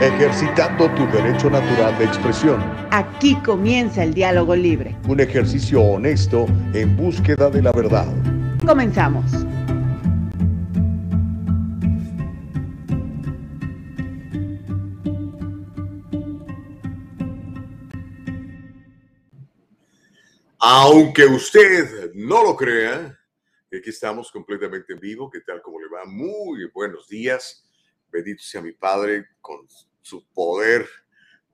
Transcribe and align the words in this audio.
ejercitando 0.00 0.90
tu 0.94 1.06
derecho 1.08 1.50
natural 1.50 1.96
de 1.98 2.06
expresión. 2.06 2.58
Aquí 2.90 3.36
comienza 3.44 4.02
el 4.02 4.14
diálogo 4.14 4.56
libre. 4.56 4.96
Un 5.06 5.20
ejercicio 5.20 5.82
honesto 5.82 6.46
en 6.72 6.96
búsqueda 6.96 7.50
de 7.50 7.60
la 7.60 7.72
verdad. 7.72 8.06
Comenzamos. 8.66 9.24
Aunque 20.58 21.26
usted 21.26 22.12
no 22.14 22.42
lo 22.42 22.56
crea, 22.56 23.18
aquí 23.66 23.90
estamos 23.90 24.30
completamente 24.30 24.94
en 24.94 25.00
vivo. 25.00 25.30
¿Qué 25.30 25.40
tal? 25.40 25.60
¿Cómo 25.60 25.78
le 25.78 25.88
va? 25.88 26.06
Muy 26.06 26.70
buenos 26.72 27.06
días. 27.06 27.66
Bendito 28.10 28.42
sea 28.42 28.62
mi 28.62 28.72
Padre 28.72 29.26
con 29.40 29.66
su 30.02 30.26
poder 30.32 30.88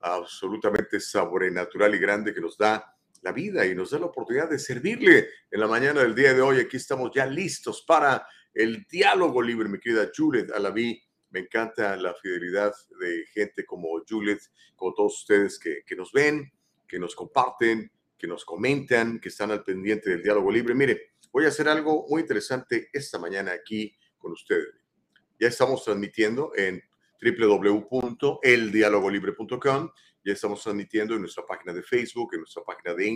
absolutamente 0.00 1.00
sobrenatural 1.00 1.95
y 1.95 1.98
grande 1.98 2.34
que 2.34 2.41
nos 2.41 2.56
da 2.56 2.96
la 3.22 3.32
vida 3.32 3.66
y 3.66 3.74
nos 3.74 3.91
da 3.91 3.98
la 3.98 4.06
oportunidad 4.06 4.48
de 4.48 4.59
servirle 4.59 5.28
en 5.50 5.60
la 5.60 5.66
mañana 5.66 6.02
del 6.02 6.14
día 6.14 6.32
de 6.32 6.42
hoy. 6.42 6.60
Aquí 6.60 6.77
estamos 6.77 7.10
ya 7.14 7.27
listos 7.27 7.82
para 7.82 8.27
el 8.55 8.86
diálogo 8.88 9.42
libre, 9.42 9.69
mi 9.69 9.78
querida 9.78 10.10
Juliet 10.14 10.50
Alaví. 10.52 11.02
Me 11.30 11.41
encanta 11.41 11.96
la 11.96 12.14
fidelidad 12.14 12.72
de 13.00 13.27
gente 13.32 13.66
como 13.66 13.88
Juliet, 14.09 14.38
como 14.74 14.94
todos 14.94 15.20
ustedes 15.20 15.58
que, 15.58 15.83
que 15.84 15.97
nos 15.97 16.12
ven, 16.12 16.52
que 16.86 16.98
nos 16.98 17.14
comparten, 17.14 17.91
que 18.16 18.27
nos 18.27 18.44
comentan, 18.44 19.19
que 19.19 19.28
están 19.28 19.50
al 19.50 19.64
pendiente 19.64 20.10
del 20.10 20.22
diálogo 20.22 20.50
libre. 20.50 20.74
Mire, 20.74 21.14
voy 21.33 21.44
a 21.44 21.48
hacer 21.48 21.69
algo 21.69 22.06
muy 22.08 22.22
interesante 22.22 22.88
esta 22.92 23.19
mañana 23.19 23.53
aquí 23.53 23.94
con 24.16 24.33
ustedes. 24.33 24.69
Ya 25.38 25.48
estamos 25.48 25.84
transmitiendo 25.84 26.53
en 26.56 26.83
www.eldialogolibre.com. 27.20 29.91
Ya 30.25 30.33
estamos 30.33 30.62
transmitiendo 30.62 31.14
en 31.14 31.20
nuestra 31.20 31.45
página 31.47 31.72
de 31.72 31.83
Facebook, 31.83 32.34
en 32.34 32.41
nuestra 32.41 32.64
página 32.64 32.92
de, 32.95 33.06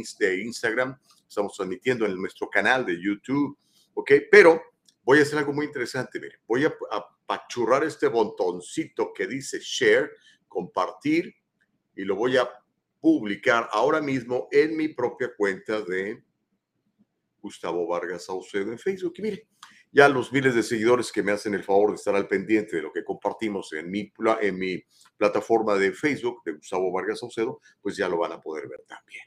Instagram, 0.43 0.97
estamos 1.29 1.56
transmitiendo 1.56 2.06
en 2.06 2.17
nuestro 2.17 2.48
canal 2.48 2.87
de 2.87 3.03
YouTube, 3.03 3.59
¿ok? 3.95 4.12
Pero 4.31 4.62
voy 5.03 5.19
a 5.19 5.23
hacer 5.23 5.39
algo 5.39 5.53
muy 5.53 5.67
interesante, 5.67 6.21
mire, 6.21 6.39
voy 6.47 6.65
a 6.65 6.73
apachurrar 6.91 7.83
este 7.83 8.06
botoncito 8.06 9.12
que 9.12 9.27
dice 9.27 9.59
share, 9.61 10.12
compartir, 10.47 11.34
y 11.97 12.05
lo 12.05 12.15
voy 12.15 12.37
a 12.37 12.48
publicar 13.01 13.69
ahora 13.73 14.01
mismo 14.01 14.47
en 14.53 14.77
mi 14.77 14.87
propia 14.89 15.34
cuenta 15.37 15.83
de 15.83 16.23
Gustavo 17.41 17.87
Vargas 17.87 18.27
Saucedo 18.27 18.71
en 18.71 18.78
Facebook. 18.78 19.15
Y 19.17 19.23
mire, 19.23 19.48
ya 19.93 20.09
los 20.09 20.33
miles 20.33 20.55
de 20.55 20.63
seguidores 20.63 21.13
que 21.13 21.23
me 21.23 21.33
hacen 21.33 21.55
el 21.55 21.65
favor 21.65 21.91
de 21.91 21.97
estar 21.97 22.15
al 22.15 22.29
pendiente 22.29 22.77
de 22.77 22.83
lo 22.83 22.93
que 22.93 23.05
compartimos 23.05 23.73
en 23.73 23.91
mi, 23.91 24.13
en 24.41 24.59
mi 24.59 24.83
plataforma 25.17 25.75
de 25.75 25.93
Facebook 25.93 26.43
de 26.45 26.53
Gustavo 26.53 26.93
Vargas 26.93 27.21
Saucedo, 27.21 27.61
pues 27.81 27.97
ya 27.97 28.09
lo 28.09 28.19
van 28.19 28.33
a 28.33 28.41
poder 28.41 28.69
ver 28.69 28.83
también. 28.87 29.25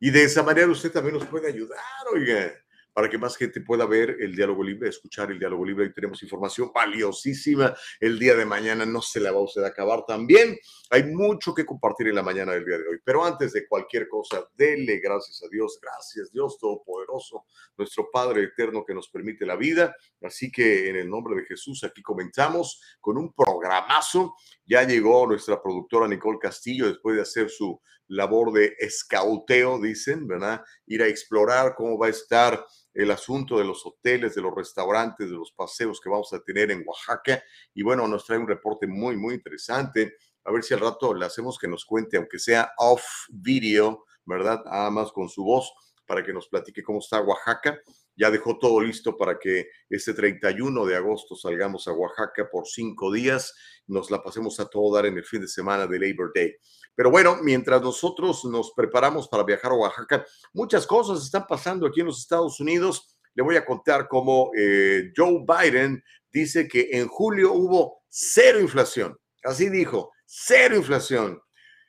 Y 0.00 0.10
de 0.10 0.24
esa 0.24 0.42
manera 0.42 0.68
usted 0.68 0.90
también 0.90 1.14
nos 1.16 1.26
puede 1.26 1.48
ayudar, 1.48 1.78
oiga 2.12 2.61
para 2.92 3.08
que 3.08 3.18
más 3.18 3.36
gente 3.36 3.60
pueda 3.60 3.86
ver 3.86 4.16
el 4.20 4.34
diálogo 4.34 4.62
libre, 4.62 4.88
escuchar 4.88 5.30
el 5.30 5.38
diálogo 5.38 5.64
libre. 5.64 5.86
Y 5.86 5.92
tenemos 5.92 6.22
información 6.22 6.70
valiosísima. 6.74 7.74
El 7.98 8.18
día 8.18 8.34
de 8.34 8.44
mañana 8.44 8.84
no 8.84 9.00
se 9.00 9.20
la 9.20 9.32
va 9.32 9.38
a 9.38 9.42
usted 9.42 9.62
a 9.62 9.68
acabar 9.68 10.04
también. 10.06 10.58
Hay 10.90 11.04
mucho 11.04 11.54
que 11.54 11.64
compartir 11.64 12.08
en 12.08 12.14
la 12.14 12.22
mañana 12.22 12.52
del 12.52 12.64
día 12.64 12.78
de 12.78 12.88
hoy. 12.88 12.98
Pero 13.04 13.24
antes 13.24 13.52
de 13.52 13.66
cualquier 13.66 14.08
cosa, 14.08 14.46
dele 14.54 14.98
gracias 14.98 15.42
a 15.42 15.48
Dios. 15.48 15.78
Gracias, 15.80 16.30
Dios 16.32 16.58
Todopoderoso, 16.58 17.46
nuestro 17.76 18.10
Padre 18.12 18.44
Eterno 18.44 18.84
que 18.84 18.94
nos 18.94 19.08
permite 19.08 19.46
la 19.46 19.56
vida. 19.56 19.94
Así 20.22 20.50
que 20.50 20.90
en 20.90 20.96
el 20.96 21.08
nombre 21.08 21.36
de 21.36 21.46
Jesús, 21.46 21.82
aquí 21.84 22.02
comenzamos 22.02 22.80
con 23.00 23.16
un 23.16 23.32
programazo. 23.32 24.34
Ya 24.66 24.82
llegó 24.82 25.26
nuestra 25.26 25.62
productora 25.62 26.06
Nicole 26.08 26.38
Castillo 26.38 26.88
después 26.88 27.16
de 27.16 27.22
hacer 27.22 27.50
su 27.50 27.80
labor 28.08 28.52
de 28.52 28.74
escauteo, 28.78 29.80
dicen, 29.80 30.26
¿verdad? 30.26 30.62
Ir 30.86 31.02
a 31.02 31.08
explorar 31.08 31.74
cómo 31.76 31.98
va 31.98 32.06
a 32.06 32.10
estar 32.10 32.64
el 32.94 33.10
asunto 33.10 33.58
de 33.58 33.64
los 33.64 33.84
hoteles, 33.86 34.34
de 34.34 34.42
los 34.42 34.54
restaurantes, 34.54 35.30
de 35.30 35.36
los 35.36 35.52
paseos 35.52 36.00
que 36.00 36.10
vamos 36.10 36.32
a 36.32 36.40
tener 36.40 36.70
en 36.70 36.84
Oaxaca. 36.86 37.42
Y 37.74 37.82
bueno, 37.82 38.06
nos 38.06 38.26
trae 38.26 38.38
un 38.38 38.48
reporte 38.48 38.86
muy, 38.86 39.16
muy 39.16 39.34
interesante. 39.34 40.16
A 40.44 40.52
ver 40.52 40.62
si 40.62 40.74
al 40.74 40.80
rato 40.80 41.14
le 41.14 41.24
hacemos 41.24 41.58
que 41.58 41.68
nos 41.68 41.84
cuente, 41.84 42.16
aunque 42.16 42.38
sea 42.38 42.72
off 42.78 43.04
video, 43.30 44.04
¿verdad? 44.24 44.62
Nada 44.64 45.10
con 45.12 45.28
su 45.28 45.44
voz, 45.44 45.72
para 46.06 46.22
que 46.22 46.32
nos 46.32 46.48
platique 46.48 46.82
cómo 46.82 46.98
está 46.98 47.20
Oaxaca. 47.20 47.80
Ya 48.16 48.30
dejó 48.30 48.58
todo 48.58 48.80
listo 48.80 49.16
para 49.16 49.38
que 49.38 49.68
este 49.88 50.12
31 50.12 50.84
de 50.84 50.96
agosto 50.96 51.34
salgamos 51.34 51.88
a 51.88 51.92
Oaxaca 51.92 52.48
por 52.50 52.66
cinco 52.66 53.10
días, 53.10 53.54
nos 53.86 54.10
la 54.10 54.22
pasemos 54.22 54.60
a 54.60 54.66
todo 54.66 54.94
dar 54.94 55.06
en 55.06 55.16
el 55.16 55.24
fin 55.24 55.40
de 55.40 55.48
semana 55.48 55.86
de 55.86 55.98
Labor 55.98 56.30
Day. 56.34 56.54
Pero 56.94 57.10
bueno, 57.10 57.38
mientras 57.42 57.80
nosotros 57.80 58.44
nos 58.44 58.72
preparamos 58.72 59.28
para 59.28 59.44
viajar 59.44 59.72
a 59.72 59.76
Oaxaca, 59.76 60.26
muchas 60.52 60.86
cosas 60.86 61.24
están 61.24 61.46
pasando 61.46 61.86
aquí 61.86 62.00
en 62.00 62.06
los 62.06 62.20
Estados 62.20 62.60
Unidos. 62.60 63.16
Le 63.34 63.42
voy 63.42 63.56
a 63.56 63.64
contar 63.64 64.08
cómo 64.08 64.50
eh, 64.58 65.10
Joe 65.16 65.44
Biden 65.46 66.02
dice 66.30 66.68
que 66.68 66.90
en 66.92 67.08
julio 67.08 67.52
hubo 67.52 68.02
cero 68.08 68.60
inflación. 68.60 69.18
Así 69.42 69.70
dijo, 69.70 70.12
cero 70.26 70.76
inflación. 70.76 71.40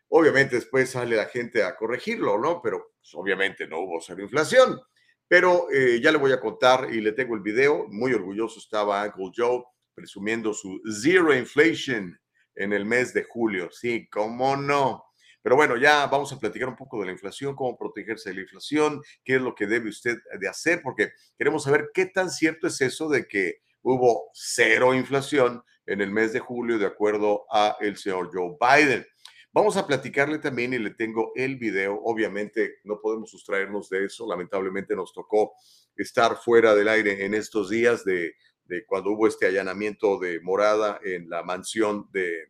Obviamente 0.08 0.56
después 0.56 0.92
sale 0.92 1.16
la 1.16 1.26
gente 1.26 1.64
a 1.64 1.76
corregirlo, 1.76 2.38
¿no? 2.38 2.62
Pero 2.62 2.94
pues, 2.98 3.14
obviamente 3.16 3.68
no 3.68 3.80
hubo 3.80 4.00
cero 4.00 4.22
inflación. 4.22 4.80
Pero 5.28 5.68
eh, 5.72 6.00
ya 6.02 6.12
le 6.12 6.18
voy 6.18 6.32
a 6.32 6.40
contar 6.40 6.90
y 6.94 7.02
le 7.02 7.12
tengo 7.12 7.36
el 7.36 7.42
video. 7.42 7.88
Muy 7.90 8.14
orgulloso 8.14 8.60
estaba 8.60 9.04
Uncle 9.04 9.32
Joe 9.36 9.64
presumiendo 9.96 10.54
su 10.54 10.82
zero 11.02 11.36
inflation 11.36 12.18
en 12.56 12.74
el 12.74 12.86
mes 12.86 13.14
de 13.14 13.24
julio. 13.24 13.70
Sí, 13.72 14.08
cómo 14.10 14.56
no. 14.56 15.06
Pero 15.42 15.58
bueno, 15.58 15.76
ya 15.76 16.08
vamos 16.08 16.32
a 16.32 16.40
platicar 16.40 16.70
un 16.70 16.76
poco 16.76 17.00
de 17.00 17.08
la 17.08 17.12
inflación, 17.12 17.56
cómo 17.56 17.78
protegerse 17.78 18.30
de 18.30 18.36
la 18.36 18.42
inflación, 18.42 19.02
qué 19.26 19.36
es 19.36 19.42
lo 19.42 19.54
que 19.54 19.68
debe 19.68 19.90
usted 19.90 20.18
de 20.40 20.48
hacer, 20.48 20.82
porque 20.82 21.12
queremos 21.38 21.64
saber 21.64 21.90
qué 21.94 22.06
tan 22.06 22.30
cierto 22.30 22.68
es 22.68 22.80
eso 22.80 23.10
de 23.10 23.28
que 23.28 23.58
hubo 23.82 24.30
cero 24.34 24.94
inflación 24.94 25.62
en 25.86 26.00
el 26.00 26.12
mes 26.12 26.32
de 26.32 26.40
julio, 26.40 26.80
de 26.80 26.86
acuerdo 26.86 27.46
a 27.52 27.76
el 27.82 27.98
señor 27.98 28.30
Joe 28.34 28.56
Biden. 28.60 29.06
Vamos 29.52 29.78
a 29.78 29.86
platicarle 29.86 30.40
también 30.40 30.74
y 30.74 30.80
le 30.80 30.92
tengo 30.92 31.32
el 31.36 31.58
video. 31.58 32.00
Obviamente 32.04 32.78
no 32.86 33.00
podemos 33.02 33.30
sustraernos 33.30 33.88
de 33.90 34.06
eso. 34.06 34.28
Lamentablemente 34.28 34.96
nos 34.96 35.14
tocó 35.14 35.54
estar 35.96 36.38
fuera 36.38 36.74
del 36.74 36.88
aire 36.88 37.24
en 37.24 37.36
estos 37.36 37.70
días 37.70 38.04
de 38.04 38.34
de 38.66 38.86
cuando 38.86 39.12
hubo 39.12 39.28
este 39.28 39.46
allanamiento 39.46 40.20
de 40.20 40.40
morada 40.42 41.00
en 41.04 41.30
la 41.30 41.44
mansión 41.44 42.08
de, 42.12 42.44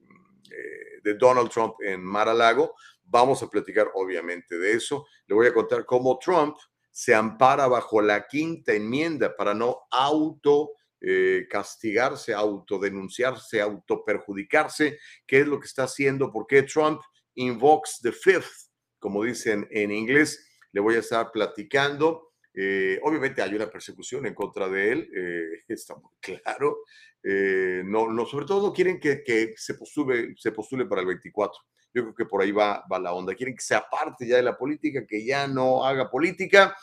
eh, 0.52 1.00
de 1.04 1.14
Donald 1.16 1.50
Trump 1.50 1.76
en 1.82 2.04
Mar-a-Lago. 2.04 2.76
Vamos 3.04 3.42
a 3.44 3.50
platicar 3.50 3.92
obviamente 3.96 4.58
de 4.58 4.74
eso. 4.74 5.06
Le 5.28 5.36
voy 5.36 5.48
a 5.48 5.54
contar 5.54 5.86
cómo 5.86 6.18
Trump 6.20 6.56
se 6.92 7.16
ampara 7.16 7.68
bajo 7.68 8.02
la 8.02 8.28
quinta 8.28 8.74
enmienda 8.74 9.36
para 9.36 9.54
no 9.54 9.82
auto 9.90 10.74
eh, 11.02 11.48
castigarse, 11.50 12.34
autodenunciarse, 12.34 13.60
autoperjudicarse, 13.60 15.00
qué 15.28 15.42
es 15.42 15.48
lo 15.48 15.60
que 15.60 15.66
está 15.66 15.84
haciendo, 15.84 16.32
por 16.32 16.48
qué 16.48 16.64
Trump 16.64 17.02
invokes 17.36 18.00
the 18.02 18.12
fifth, 18.12 18.70
como 19.00 19.24
dicen 19.24 19.68
en 19.72 19.92
inglés. 19.92 20.48
Le 20.72 20.80
voy 20.80 20.96
a 20.96 21.00
estar 21.00 21.32
platicando 21.32 22.33
eh, 22.54 23.00
obviamente 23.04 23.42
hay 23.42 23.56
una 23.56 23.70
persecución 23.70 24.28
en 24.28 24.36
contra 24.36 24.70
de 24.70 24.92
él, 24.92 25.10
eh, 25.16 25.64
está 25.68 25.96
muy 25.96 26.12
claro. 26.20 26.80
Eh, 27.24 27.84
no, 27.86 28.12
no, 28.12 28.26
sobre 28.26 28.46
todo 28.46 28.68
no 28.68 28.74
quieren 28.74 29.00
que, 29.00 29.24
que, 29.24 29.54
se, 29.56 29.76
postule, 29.76 30.36
se 30.38 30.52
postule 30.52 30.86
para 30.86 31.02
el 31.02 31.08
24. 31.08 31.60
Yo 31.94 32.02
creo 32.04 32.16
que 32.16 32.26
por 32.26 32.42
ahí 32.42 32.52
va, 32.52 32.84
va 32.92 33.00
la 33.00 33.14
onda. 33.14 33.36
Quieren 33.36 33.56
que 33.56 33.62
se 33.62 33.76
aparte 33.76 34.28
ya 34.28 34.38
de 34.38 34.44
la 34.44 34.58
política, 34.58 35.06
que 35.08 35.26
ya 35.26 35.48
no 35.48 35.86
haga 35.86 36.10
política. 36.10 36.76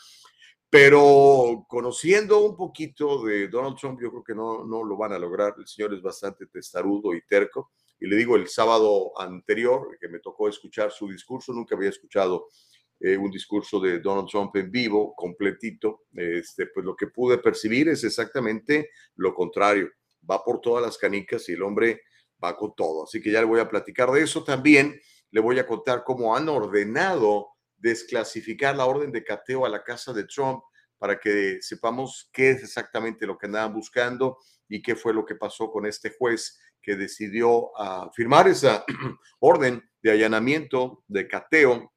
Pero 0.71 1.67
conociendo 1.69 2.45
un 2.45 2.57
poquito 2.57 3.25
de 3.25 3.49
Donald 3.49 3.77
Trump, 3.77 4.01
yo 4.01 4.11
creo 4.11 4.23
que 4.23 4.37
no, 4.37 4.65
no 4.65 4.85
lo 4.85 4.97
van 4.97 5.13
a 5.13 5.19
lograr. 5.19 5.55
El 5.59 5.67
señor 5.67 5.93
es 5.95 6.01
bastante 6.01 6.47
testarudo 6.47 7.13
y 7.13 7.23
terco. 7.27 7.73
Y 7.99 8.07
le 8.07 8.17
digo, 8.17 8.37
el 8.37 8.47
sábado 8.47 9.13
anterior, 9.21 9.99
que 10.01 10.09
me 10.09 10.21
tocó 10.21 10.49
escuchar 10.49 10.93
su 10.93 11.09
discurso, 11.09 11.53
nunca 11.53 11.75
había 11.75 11.91
escuchado 11.91 12.47
eh, 13.03 13.17
un 13.17 13.31
discurso 13.31 13.81
de 13.81 13.99
Donald 13.99 14.29
Trump 14.29 14.55
en 14.57 14.71
vivo, 14.71 15.15
completito, 15.17 16.03
este, 16.15 16.67
pues 16.67 16.85
lo 16.85 16.95
que 16.95 17.07
pude 17.07 17.39
percibir 17.39 17.89
es 17.89 18.05
exactamente 18.05 18.91
lo 19.17 19.33
contrario. 19.33 19.89
Va 20.31 20.45
por 20.45 20.61
todas 20.61 20.85
las 20.85 20.99
canicas 20.99 21.49
y 21.49 21.53
el 21.53 21.63
hombre 21.63 22.03
va 22.43 22.55
con 22.57 22.75
todo. 22.75 23.05
Así 23.05 23.23
que 23.23 23.31
ya 23.31 23.41
le 23.41 23.47
voy 23.47 23.61
a 23.61 23.69
platicar 23.69 24.11
de 24.11 24.23
eso. 24.23 24.45
También 24.45 25.01
le 25.31 25.41
voy 25.41 25.59
a 25.59 25.67
contar 25.67 26.05
cómo 26.05 26.37
han 26.37 26.49
ordenado 26.51 27.49
desclasificar 27.79 28.77
la 28.77 28.85
orden 28.85 29.11
de 29.11 29.25
cateo 29.25 29.65
a 29.65 29.71
la 29.71 29.83
casa 29.83 30.13
de 30.13 30.25
Trump 30.25 30.63
para 30.99 31.19
que 31.19 31.59
sepamos 31.63 32.29
qué 32.35 32.51
es 32.51 32.63
exactamente 32.63 33.27
lo 33.27 33.39
que 33.39 33.47
andaban 33.47 33.73
buscando 33.73 34.37
y 34.69 34.83
qué 34.83 34.95
fue 34.95 35.15
lo 35.15 35.25
que 35.25 35.37
pasó 35.37 35.71
con 35.71 35.87
este 35.87 36.15
juez 36.19 36.61
que 36.83 36.97
decidió 36.97 37.71
uh, 37.71 38.11
firmar 38.15 38.49
esa 38.49 38.85
orden 39.41 39.83
de 40.03 40.11
allanamiento, 40.11 41.03
de 41.09 41.27
cateo 41.27 41.91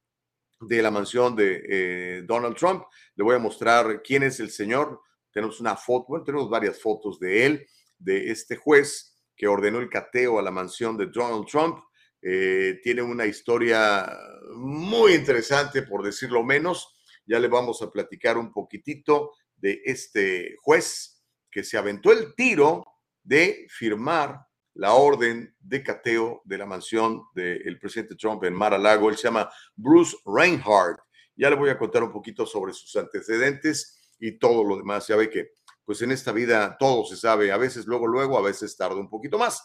de 0.68 0.82
la 0.82 0.92
mansión 0.92 1.36
de 1.36 1.64
eh, 1.70 2.22
Donald 2.26 2.56
Trump. 2.56 2.84
Le 3.16 3.24
voy 3.24 3.36
a 3.36 3.40
mostrar 3.40 4.02
quién 4.04 4.24
es 4.24 4.40
el 4.40 4.50
señor. 4.50 5.02
Tenemos 5.32 5.60
una 5.60 5.76
foto, 5.76 6.06
bueno, 6.10 6.26
tenemos 6.26 6.50
varias 6.50 6.80
fotos 6.82 7.20
de 7.20 7.46
él, 7.46 7.68
de 7.98 8.32
este 8.32 8.56
juez 8.56 9.18
que 9.36 9.48
ordenó 9.48 9.80
el 9.80 9.90
cateo 9.90 10.40
a 10.40 10.44
la 10.44 10.52
mansión 10.52 10.98
de 10.98 11.08
Donald 11.08 11.46
Trump. 11.48 11.80
eh, 12.26 12.80
tiene 12.82 13.02
una 13.02 13.26
historia 13.26 14.10
muy 14.56 15.14
interesante, 15.14 15.82
por 15.82 16.04
decirlo 16.04 16.42
menos. 16.44 16.96
Ya 17.26 17.38
le 17.38 17.50
vamos 17.50 17.82
a 17.82 17.92
platicar 17.92 18.38
un 18.38 18.52
poquitito 18.52 19.32
de 19.58 19.82
este 19.84 20.56
juez 20.62 21.22
que 21.52 21.64
se 21.64 21.78
aventó 21.78 22.12
el 22.12 22.34
tiro 22.36 22.86
de 23.22 23.68
firmar 23.70 24.40
la 24.76 24.94
orden 24.94 25.56
de 25.60 25.84
cateo 25.84 26.42
de 26.46 26.58
la 26.58 26.66
mansión 26.66 27.24
del 27.36 27.80
presidente 27.80 28.16
Trump 28.16 28.44
en 28.44 28.54
Mar-a-Lago. 28.54 29.10
Él 29.10 29.18
se 29.18 29.24
llama 29.24 29.50
Bruce 29.76 30.18
Reinhardt. 30.26 31.00
Ya 31.36 31.50
le 31.50 31.56
voy 31.56 31.70
a 31.70 31.78
contar 31.78 32.04
un 32.04 32.12
poquito 32.12 32.46
sobre 32.46 32.74
sus 32.74 32.96
antecedentes 32.96 34.14
y 34.20 34.38
todo 34.38 34.64
lo 34.64 34.78
demás. 34.78 35.08
Ya 35.08 35.16
ve 35.16 35.30
que, 35.30 35.52
pues 35.86 36.02
en 36.02 36.12
esta 36.12 36.32
vida 36.32 36.76
todo 36.80 37.06
se 37.06 37.18
sabe, 37.18 37.52
a 37.52 37.58
veces 37.58 37.86
luego, 37.86 38.08
luego, 38.08 38.38
a 38.38 38.42
veces 38.42 38.76
tarda 38.76 38.96
un 38.96 39.10
poquito 39.10 39.38
más. 39.38 39.64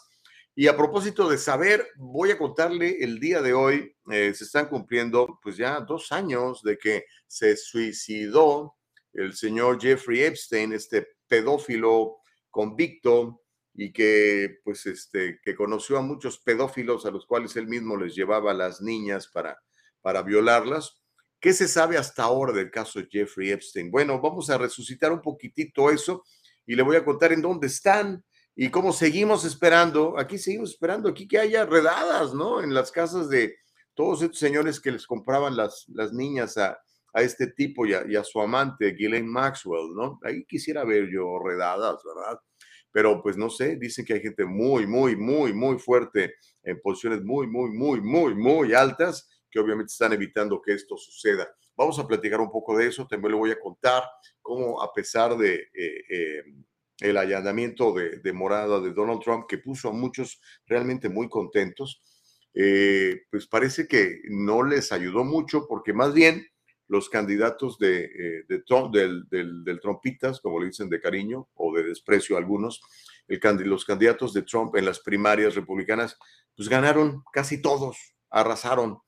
Y 0.55 0.67
a 0.67 0.75
propósito 0.75 1.29
de 1.29 1.37
saber, 1.37 1.87
voy 1.95 2.31
a 2.31 2.37
contarle 2.37 2.97
el 3.01 3.19
día 3.19 3.41
de 3.41 3.53
hoy, 3.53 3.95
eh, 4.11 4.33
se 4.33 4.43
están 4.43 4.67
cumpliendo 4.67 5.39
pues 5.41 5.55
ya 5.55 5.79
dos 5.79 6.11
años 6.11 6.61
de 6.63 6.77
que 6.77 7.05
se 7.27 7.55
suicidó 7.55 8.75
el 9.13 9.33
señor 9.35 9.79
Jeffrey 9.81 10.21
Epstein, 10.21 10.73
este 10.73 11.07
pedófilo 11.27 12.17
convicto 12.49 13.41
y 13.81 13.93
que 13.93 14.59
pues 14.65 14.85
este 14.85 15.39
que 15.41 15.55
conoció 15.55 15.97
a 15.97 16.01
muchos 16.01 16.37
pedófilos 16.39 17.05
a 17.05 17.11
los 17.11 17.25
cuales 17.25 17.55
él 17.55 17.67
mismo 17.67 17.95
les 17.95 18.13
llevaba 18.13 18.53
las 18.53 18.81
niñas 18.81 19.29
para 19.29 19.57
para 20.01 20.21
violarlas. 20.21 21.01
¿Qué 21.39 21.53
se 21.53 21.67
sabe 21.67 21.97
hasta 21.97 22.23
ahora 22.23 22.51
del 22.51 22.71
caso 22.71 22.99
Jeffrey 23.09 23.51
Epstein? 23.51 23.89
Bueno, 23.89 24.19
vamos 24.19 24.49
a 24.49 24.57
resucitar 24.57 25.13
un 25.13 25.21
poquitito 25.21 25.89
eso 25.89 26.25
y 26.65 26.75
le 26.75 26.83
voy 26.83 26.97
a 26.97 27.05
contar 27.05 27.31
en 27.31 27.41
dónde 27.41 27.67
están 27.67 28.23
y 28.53 28.69
cómo 28.69 28.91
seguimos 28.91 29.45
esperando. 29.45 30.19
Aquí 30.19 30.37
seguimos 30.37 30.71
esperando 30.71 31.07
aquí 31.07 31.25
que 31.25 31.39
haya 31.39 31.65
redadas, 31.65 32.33
¿no? 32.33 32.61
En 32.61 32.73
las 32.73 32.91
casas 32.91 33.29
de 33.29 33.55
todos 33.93 34.21
estos 34.21 34.39
señores 34.39 34.81
que 34.81 34.91
les 34.91 35.07
compraban 35.07 35.55
las, 35.55 35.85
las 35.87 36.11
niñas 36.11 36.57
a, 36.57 36.77
a 37.13 37.21
este 37.21 37.47
tipo 37.47 37.85
y 37.85 37.93
a, 37.93 38.05
y 38.05 38.17
a 38.17 38.25
su 38.25 38.41
amante, 38.41 38.91
Ghislaine 38.91 39.27
Maxwell, 39.27 39.95
¿no? 39.95 40.19
Ahí 40.23 40.43
quisiera 40.45 40.83
ver 40.83 41.07
yo 41.09 41.39
redadas, 41.39 42.01
¿verdad? 42.03 42.39
Pero 42.91 43.21
pues 43.21 43.37
no 43.37 43.49
sé, 43.49 43.75
dicen 43.75 44.05
que 44.05 44.13
hay 44.13 44.21
gente 44.21 44.45
muy, 44.45 44.87
muy, 44.87 45.15
muy, 45.15 45.53
muy 45.53 45.77
fuerte 45.77 46.35
en 46.63 46.79
posiciones 46.81 47.21
muy, 47.23 47.47
muy, 47.47 47.69
muy, 47.71 48.01
muy, 48.01 48.35
muy 48.35 48.73
altas 48.73 49.29
que 49.49 49.59
obviamente 49.59 49.91
están 49.91 50.13
evitando 50.13 50.61
que 50.61 50.73
esto 50.73 50.97
suceda. 50.97 51.47
Vamos 51.75 51.97
a 51.99 52.07
platicar 52.07 52.41
un 52.41 52.51
poco 52.51 52.77
de 52.77 52.87
eso, 52.87 53.07
también 53.07 53.31
le 53.31 53.37
voy 53.37 53.51
a 53.51 53.59
contar 53.59 54.03
cómo 54.41 54.81
a 54.81 54.93
pesar 54.93 55.37
de 55.37 55.55
eh, 55.73 56.03
eh, 56.09 56.43
el 56.99 57.17
allanamiento 57.17 57.93
de, 57.93 58.33
morada 58.33 58.79
de 58.81 58.91
Donald 58.91 59.21
Trump, 59.21 59.45
que 59.47 59.57
puso 59.57 59.89
a 59.89 59.93
muchos 59.93 60.41
realmente 60.65 61.09
muy 61.09 61.29
contentos, 61.29 62.01
eh, 62.53 63.21
pues 63.31 63.47
parece 63.47 63.87
que 63.87 64.21
no 64.29 64.63
les 64.63 64.91
ayudó 64.91 65.23
mucho 65.23 65.67
porque 65.67 65.93
más 65.93 66.13
bien 66.13 66.45
los 66.89 67.07
candidatos 67.07 67.77
de, 67.77 68.05
eh, 68.05 68.45
del, 68.91 69.29
del, 69.29 69.79
Trumpitas, 69.79 70.41
como 70.41 70.59
le 70.59 70.67
dicen 70.67 70.89
de 70.89 70.99
cariño 70.99 71.47
o 71.53 71.73
de 71.75 71.83
desprecio 71.83 72.35
algunos, 72.35 72.81
el, 73.27 73.39
los 73.65 73.85
candidatos 73.85 74.33
de 74.33 74.41
Trump 74.41 74.75
en 74.75 74.85
las 74.85 74.99
primarias 74.99 75.53
republicanas, 75.53 76.17
pues 76.55 76.67
ganaron 76.67 77.23
casi 77.31 77.61
todos, 77.61 78.15
arrasaron. 78.31 78.99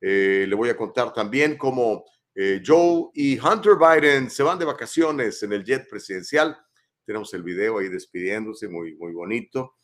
Eh, 0.00 0.44
le 0.48 0.54
voy 0.56 0.70
a 0.70 0.76
contar 0.76 1.12
también 1.12 1.56
cómo 1.56 2.04
eh, 2.34 2.60
Joe 2.66 3.10
y 3.14 3.38
Hunter 3.38 3.74
Biden 3.76 4.28
se 4.28 4.42
van 4.42 4.58
de 4.58 4.64
vacaciones 4.64 5.40
en 5.44 5.52
el 5.52 5.64
jet 5.64 5.88
presidencial. 5.88 6.58
Tenemos 7.06 7.32
el 7.32 7.44
video 7.44 7.78
ahí 7.78 7.88
despidiéndose, 7.88 8.68
muy, 8.68 8.96
muy 8.96 9.12
bonito, 9.12 9.76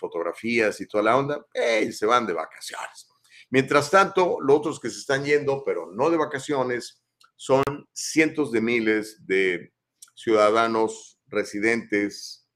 fotografías 0.00 0.80
y 0.80 0.86
toda 0.88 1.04
la 1.04 1.16
onda. 1.16 1.46
y 1.84 1.92
se 1.92 2.04
van 2.04 2.26
de 2.26 2.32
vacaciones. 2.32 3.09
Mientras 3.50 3.90
tanto, 3.90 4.38
los 4.40 4.56
otros 4.56 4.80
que 4.80 4.90
se 4.90 5.00
están 5.00 5.24
yendo, 5.24 5.62
pero 5.64 5.90
no 5.92 6.08
de 6.08 6.16
vacaciones, 6.16 7.02
son 7.36 7.62
cientos 7.92 8.52
de 8.52 8.60
miles 8.60 9.26
de 9.26 9.72
ciudadanos, 10.14 11.18
residentes, 11.26 12.46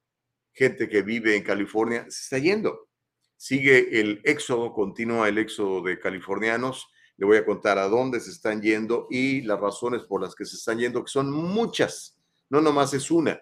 gente 0.52 0.88
que 0.88 1.02
vive 1.02 1.36
en 1.36 1.42
California, 1.42 2.04
se 2.08 2.22
está 2.22 2.38
yendo. 2.38 2.88
Sigue 3.36 4.00
el 4.00 4.20
éxodo, 4.24 4.72
continúa 4.72 5.28
el 5.28 5.38
éxodo 5.38 5.82
de 5.82 5.98
californianos. 5.98 6.86
Le 7.16 7.26
voy 7.26 7.36
a 7.38 7.44
contar 7.44 7.78
a 7.78 7.88
dónde 7.88 8.20
se 8.20 8.30
están 8.30 8.62
yendo 8.62 9.06
y 9.10 9.42
las 9.42 9.60
razones 9.60 10.02
por 10.02 10.22
las 10.22 10.34
que 10.34 10.44
se 10.44 10.56
están 10.56 10.78
yendo, 10.78 11.04
que 11.04 11.10
son 11.10 11.30
muchas, 11.30 12.18
no 12.48 12.60
nomás 12.60 12.94
es 12.94 13.10
una. 13.10 13.40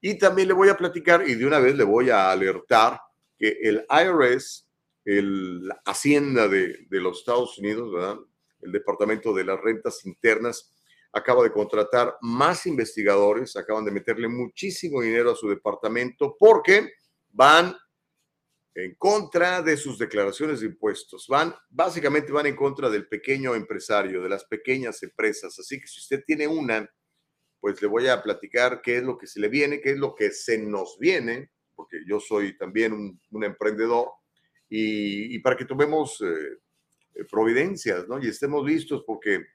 Y 0.00 0.18
también 0.18 0.48
le 0.48 0.54
voy 0.54 0.68
a 0.68 0.76
platicar 0.76 1.28
y 1.28 1.34
de 1.34 1.46
una 1.46 1.58
vez 1.58 1.76
le 1.76 1.84
voy 1.84 2.10
a 2.10 2.30
alertar 2.30 3.00
que 3.36 3.56
el 3.62 3.84
IRS 3.90 4.67
la 5.08 5.80
Hacienda 5.86 6.48
de, 6.48 6.86
los 6.90 7.20
Estados 7.20 7.58
Unidos, 7.58 7.92
¿verdad? 7.92 8.18
el 8.60 8.72
Departamento 8.72 9.32
de 9.32 9.44
las 9.44 9.60
Rentas 9.60 10.04
Internas, 10.04 10.72
acaba 11.12 11.42
de 11.42 11.52
contratar 11.52 12.16
más 12.20 12.66
investigadores, 12.66 13.56
acaban 13.56 13.84
de 13.84 13.90
meterle 13.90 14.28
muchísimo 14.28 15.00
dinero 15.00 15.32
a 15.32 15.36
su 15.36 15.48
departamento 15.48 16.36
porque 16.38 16.92
van 17.30 17.74
en 18.74 18.94
contra 18.96 19.62
de 19.62 19.76
sus 19.76 19.98
declaraciones 19.98 20.60
de 20.60 20.66
impuestos. 20.66 21.26
Van, 21.26 21.54
básicamente 21.70 22.30
van 22.30 22.46
en 22.46 22.56
contra 22.56 22.90
del 22.90 23.08
pequeño 23.08 23.54
empresario, 23.54 24.22
de 24.22 24.28
las 24.28 24.44
pequeñas 24.44 25.02
empresas. 25.02 25.58
Así 25.58 25.80
que 25.80 25.86
si 25.86 26.00
usted 26.00 26.22
tiene 26.26 26.46
una, 26.46 26.88
pues 27.60 27.80
le 27.80 27.88
voy 27.88 28.08
a 28.08 28.22
platicar 28.22 28.82
qué 28.82 28.98
es 28.98 29.02
lo 29.02 29.16
que 29.16 29.26
se 29.26 29.40
le 29.40 29.48
viene, 29.48 29.80
qué 29.80 29.92
es 29.92 29.98
lo 29.98 30.14
que 30.14 30.30
se 30.30 30.58
nos 30.58 30.98
viene, 30.98 31.50
porque 31.74 31.98
yo 32.06 32.20
soy 32.20 32.56
también 32.58 33.18
un 33.30 33.44
emprendedor 33.44 34.10
y, 34.70 35.38
para 35.38 35.56
que 35.56 35.64
tomemos 35.64 36.20
eh, 36.20 36.58
eh, 37.14 37.24
providencias, 37.24 38.06
¿no? 38.06 38.22
Y 38.22 38.28
estemos 38.28 38.64
listos 38.64 39.02
porque, 39.06 39.46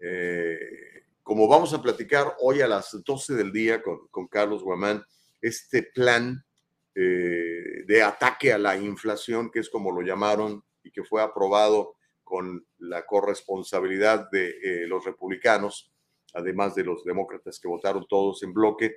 eh, 0.00 1.04
como 1.22 1.46
vamos 1.46 1.74
a 1.74 1.82
platicar 1.82 2.34
hoy 2.40 2.62
a 2.62 2.68
las 2.68 2.96
12 3.04 3.34
del 3.34 3.52
día 3.52 3.82
con, 3.82 4.08
con 4.08 4.26
Carlos 4.28 4.62
Guamán, 4.62 5.04
este 5.40 5.82
plan 5.82 6.44
de 6.92 8.02
ataque 8.02 8.52
a 8.52 8.58
la 8.58 8.76
inflación, 8.76 9.50
que 9.50 9.60
es 9.60 9.70
como 9.70 9.90
lo 9.90 10.02
llamaron 10.02 10.62
y 10.82 10.90
que 10.90 11.02
fue 11.02 11.22
aprobado 11.22 11.94
con 12.24 12.66
la 12.78 13.06
corresponsabilidad 13.06 14.28
de 14.30 14.84
los 14.86 15.06
republicanos, 15.06 15.90
además 16.34 16.74
de 16.74 16.84
los 16.84 17.02
demócratas 17.04 17.58
que 17.58 17.68
votaron 17.68 18.06
todos 18.06 18.42
en 18.42 18.52
bloque, 18.52 18.96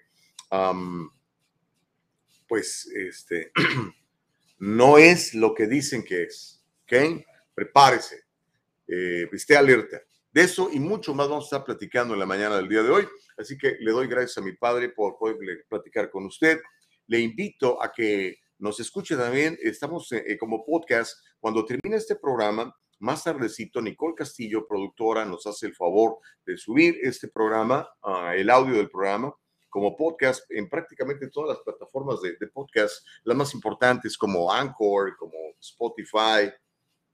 pues 2.47 2.87
este 2.87 3.53
no 4.63 4.97
es 4.97 5.33
lo 5.33 5.53
que 5.53 5.67
dicen 5.67 6.03
que 6.03 6.23
es. 6.23 6.63
¿Ok? 6.83 7.21
Prepárese, 7.53 8.23
eh, 8.87 9.27
esté 9.33 9.57
alerta. 9.57 10.01
De 10.31 10.41
eso 10.41 10.69
y 10.71 10.79
mucho 10.79 11.13
más 11.13 11.27
vamos 11.27 11.43
a 11.43 11.47
estar 11.47 11.65
platicando 11.65 12.13
en 12.13 12.21
la 12.21 12.25
mañana 12.25 12.55
del 12.55 12.69
día 12.69 12.81
de 12.81 12.89
hoy. 12.89 13.07
Así 13.37 13.57
que 13.57 13.75
le 13.81 13.91
doy 13.91 14.07
gracias 14.07 14.37
a 14.37 14.41
mi 14.41 14.53
padre 14.53 14.89
por 14.89 15.17
poder 15.17 15.37
platicar 15.67 16.09
con 16.09 16.25
usted. 16.25 16.61
Le 17.07 17.19
invito 17.19 17.83
a 17.83 17.91
que 17.91 18.37
nos 18.57 18.79
escuche 18.79 19.17
también. 19.17 19.57
Estamos 19.61 20.09
eh, 20.13 20.23
eh, 20.25 20.37
como 20.37 20.65
podcast. 20.65 21.17
Cuando 21.41 21.65
termine 21.65 21.97
este 21.97 22.15
programa, 22.15 22.73
más 22.99 23.25
tardecito, 23.25 23.81
Nicole 23.81 24.15
Castillo, 24.15 24.65
productora, 24.65 25.25
nos 25.25 25.45
hace 25.45 25.67
el 25.67 25.75
favor 25.75 26.19
de 26.45 26.57
subir 26.57 26.99
este 27.01 27.27
programa, 27.27 27.85
ah, 28.01 28.33
el 28.33 28.49
audio 28.49 28.75
del 28.75 28.89
programa, 28.89 29.35
como 29.73 29.97
podcast 29.97 30.45
en 30.51 30.69
prácticamente 30.69 31.29
todas 31.29 31.57
las 31.57 31.65
plataformas 31.65 32.21
de, 32.21 32.35
podcast, 32.45 33.03
las 33.23 33.35
más 33.35 33.55
importantes 33.55 34.15
como 34.15 34.53
Anchor, 34.53 35.17
como 35.17 35.33
Spotify, 35.59 36.53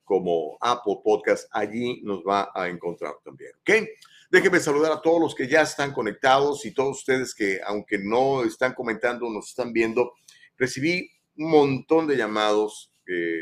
como 0.03 0.57
Apple 0.59 0.97
Podcast, 1.01 1.47
allí 1.53 2.01
nos 2.03 2.19
va 2.19 2.51
a 2.53 2.67
encontrar 2.67 3.13
también. 3.23 3.51
¿Ok? 3.61 3.87
Déjenme 4.29 4.59
saludar 4.59 4.91
a 4.91 5.01
todos 5.01 5.21
los 5.21 5.33
que 5.33 5.47
ya 5.47 5.61
están 5.61 5.93
conectados 5.93 6.65
y 6.65 6.73
todos 6.73 6.97
ustedes 6.97 7.33
que, 7.33 7.61
aunque 7.65 7.97
no 7.97 8.43
están 8.43 8.73
comentando, 8.73 9.29
nos 9.29 9.47
están 9.47 9.71
viendo. 9.71 10.11
Recibí 10.57 11.09
un 11.37 11.51
montón 11.51 12.07
de 12.07 12.17
llamados, 12.17 12.91
eh, 13.07 13.39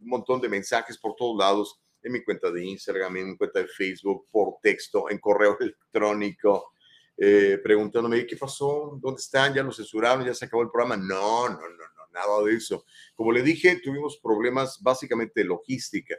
un 0.00 0.08
montón 0.08 0.40
de 0.40 0.48
mensajes 0.48 0.98
por 0.98 1.14
todos 1.14 1.38
lados, 1.38 1.80
en 2.02 2.10
mi 2.10 2.24
cuenta 2.24 2.50
de 2.50 2.64
Instagram, 2.64 3.16
en 3.16 3.30
mi 3.30 3.36
cuenta 3.36 3.60
de 3.60 3.68
Facebook, 3.68 4.26
por 4.32 4.56
texto, 4.60 5.08
en 5.08 5.18
correo 5.20 5.56
electrónico, 5.60 6.72
eh, 7.18 7.58
preguntándome 7.62 8.26
qué 8.26 8.36
pasó, 8.36 8.98
dónde 9.00 9.20
están, 9.20 9.54
ya 9.54 9.62
los 9.62 9.76
censuraron, 9.76 10.24
ya 10.24 10.34
se 10.34 10.44
acabó 10.44 10.62
el 10.62 10.70
programa. 10.70 10.96
No, 10.96 11.48
no, 11.48 11.60
no, 11.60 11.68
no, 11.68 12.06
nada 12.12 12.42
de 12.44 12.54
eso. 12.54 12.84
Como 13.14 13.32
le 13.32 13.42
dije, 13.42 13.80
tuvimos 13.82 14.18
problemas 14.18 14.82
básicamente 14.82 15.40
de 15.40 15.44
logística. 15.44 16.16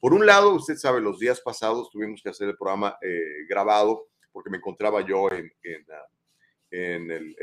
Por 0.00 0.14
un 0.14 0.24
lado, 0.24 0.54
usted 0.54 0.76
sabe, 0.76 1.00
los 1.00 1.18
días 1.18 1.40
pasados 1.40 1.90
tuvimos 1.90 2.22
que 2.22 2.30
hacer 2.30 2.48
el 2.48 2.56
programa 2.56 2.96
eh, 3.02 3.46
grabado 3.48 4.08
porque 4.30 4.50
me 4.50 4.58
encontraba 4.58 5.04
yo 5.04 5.30
en, 5.32 5.52
en, 5.64 5.86
ah, 5.90 6.06
el, 6.70 7.34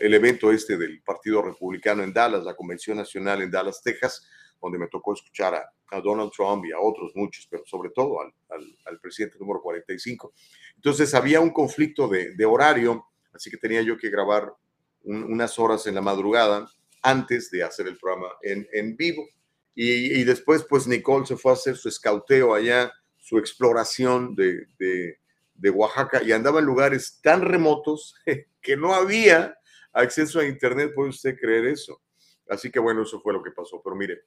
el, 0.00 0.14
evento 0.14 0.52
este 0.52 0.76
del 0.76 1.02
Partido 1.02 1.40
Republicano 1.40 2.02
en 2.02 2.12
Dallas, 2.12 2.44
la 2.44 2.54
Convención 2.54 2.98
Nacional 2.98 3.40
en 3.40 3.50
Dallas, 3.50 3.80
Texas, 3.82 4.28
donde 4.62 4.78
me 4.78 4.88
tocó 4.88 5.12
escuchar 5.12 5.54
a, 5.54 5.72
a 5.90 6.00
Donald 6.00 6.30
Trump 6.30 6.64
y 6.64 6.72
a 6.72 6.78
otros 6.78 7.12
muchos, 7.14 7.46
pero 7.50 7.64
sobre 7.66 7.90
todo 7.90 8.20
al, 8.20 8.32
al, 8.86 9.00
presidente 9.00 9.38
número 9.38 9.60
45. 9.60 10.32
Entonces 10.76 11.12
había 11.14 11.40
un 11.40 11.50
conflicto 11.50 12.08
de, 12.08 12.34
de 12.34 12.44
horario, 12.44 13.04
así 13.32 13.50
que 13.50 13.56
tenía 13.56 13.82
yo 13.82 13.98
que 13.98 14.08
grabar 14.08 14.54
unas 15.04 15.58
horas 15.58 15.86
en 15.86 15.96
la 15.96 16.00
madrugada 16.00 16.70
antes 17.02 17.50
de 17.50 17.64
hacer 17.64 17.88
el 17.88 17.98
programa 17.98 18.28
en, 18.42 18.66
en 18.72 18.96
vivo. 18.96 19.26
Y, 19.74 20.22
después, 20.24 20.64
pues 20.68 20.86
Nicole 20.86 21.26
se 21.26 21.36
fue 21.36 21.52
a 21.52 21.54
hacer 21.54 21.76
su 21.76 21.88
escauteo 21.88 22.54
allá, 22.54 22.92
su 23.16 23.38
exploración 23.38 24.34
de, 24.34 24.66
de 25.54 25.70
Oaxaca 25.70 26.22
y 26.22 26.32
andaba 26.32 26.58
en 26.58 26.66
lugares 26.66 27.20
tan 27.22 27.40
remotos 27.40 28.14
que 28.60 28.76
no 28.76 28.94
había 28.94 29.56
acceso 29.92 30.40
a 30.40 30.46
Internet. 30.46 30.92
¿Puede 30.94 31.10
usted 31.10 31.38
creer 31.38 31.66
eso? 31.66 32.02
Así 32.48 32.70
que 32.70 32.80
bueno, 32.80 33.02
eso 33.02 33.20
fue 33.20 33.32
lo 33.32 33.42
que 33.42 33.52
pasó. 33.52 33.80
Pero 33.82 33.96
mire, 33.96 34.22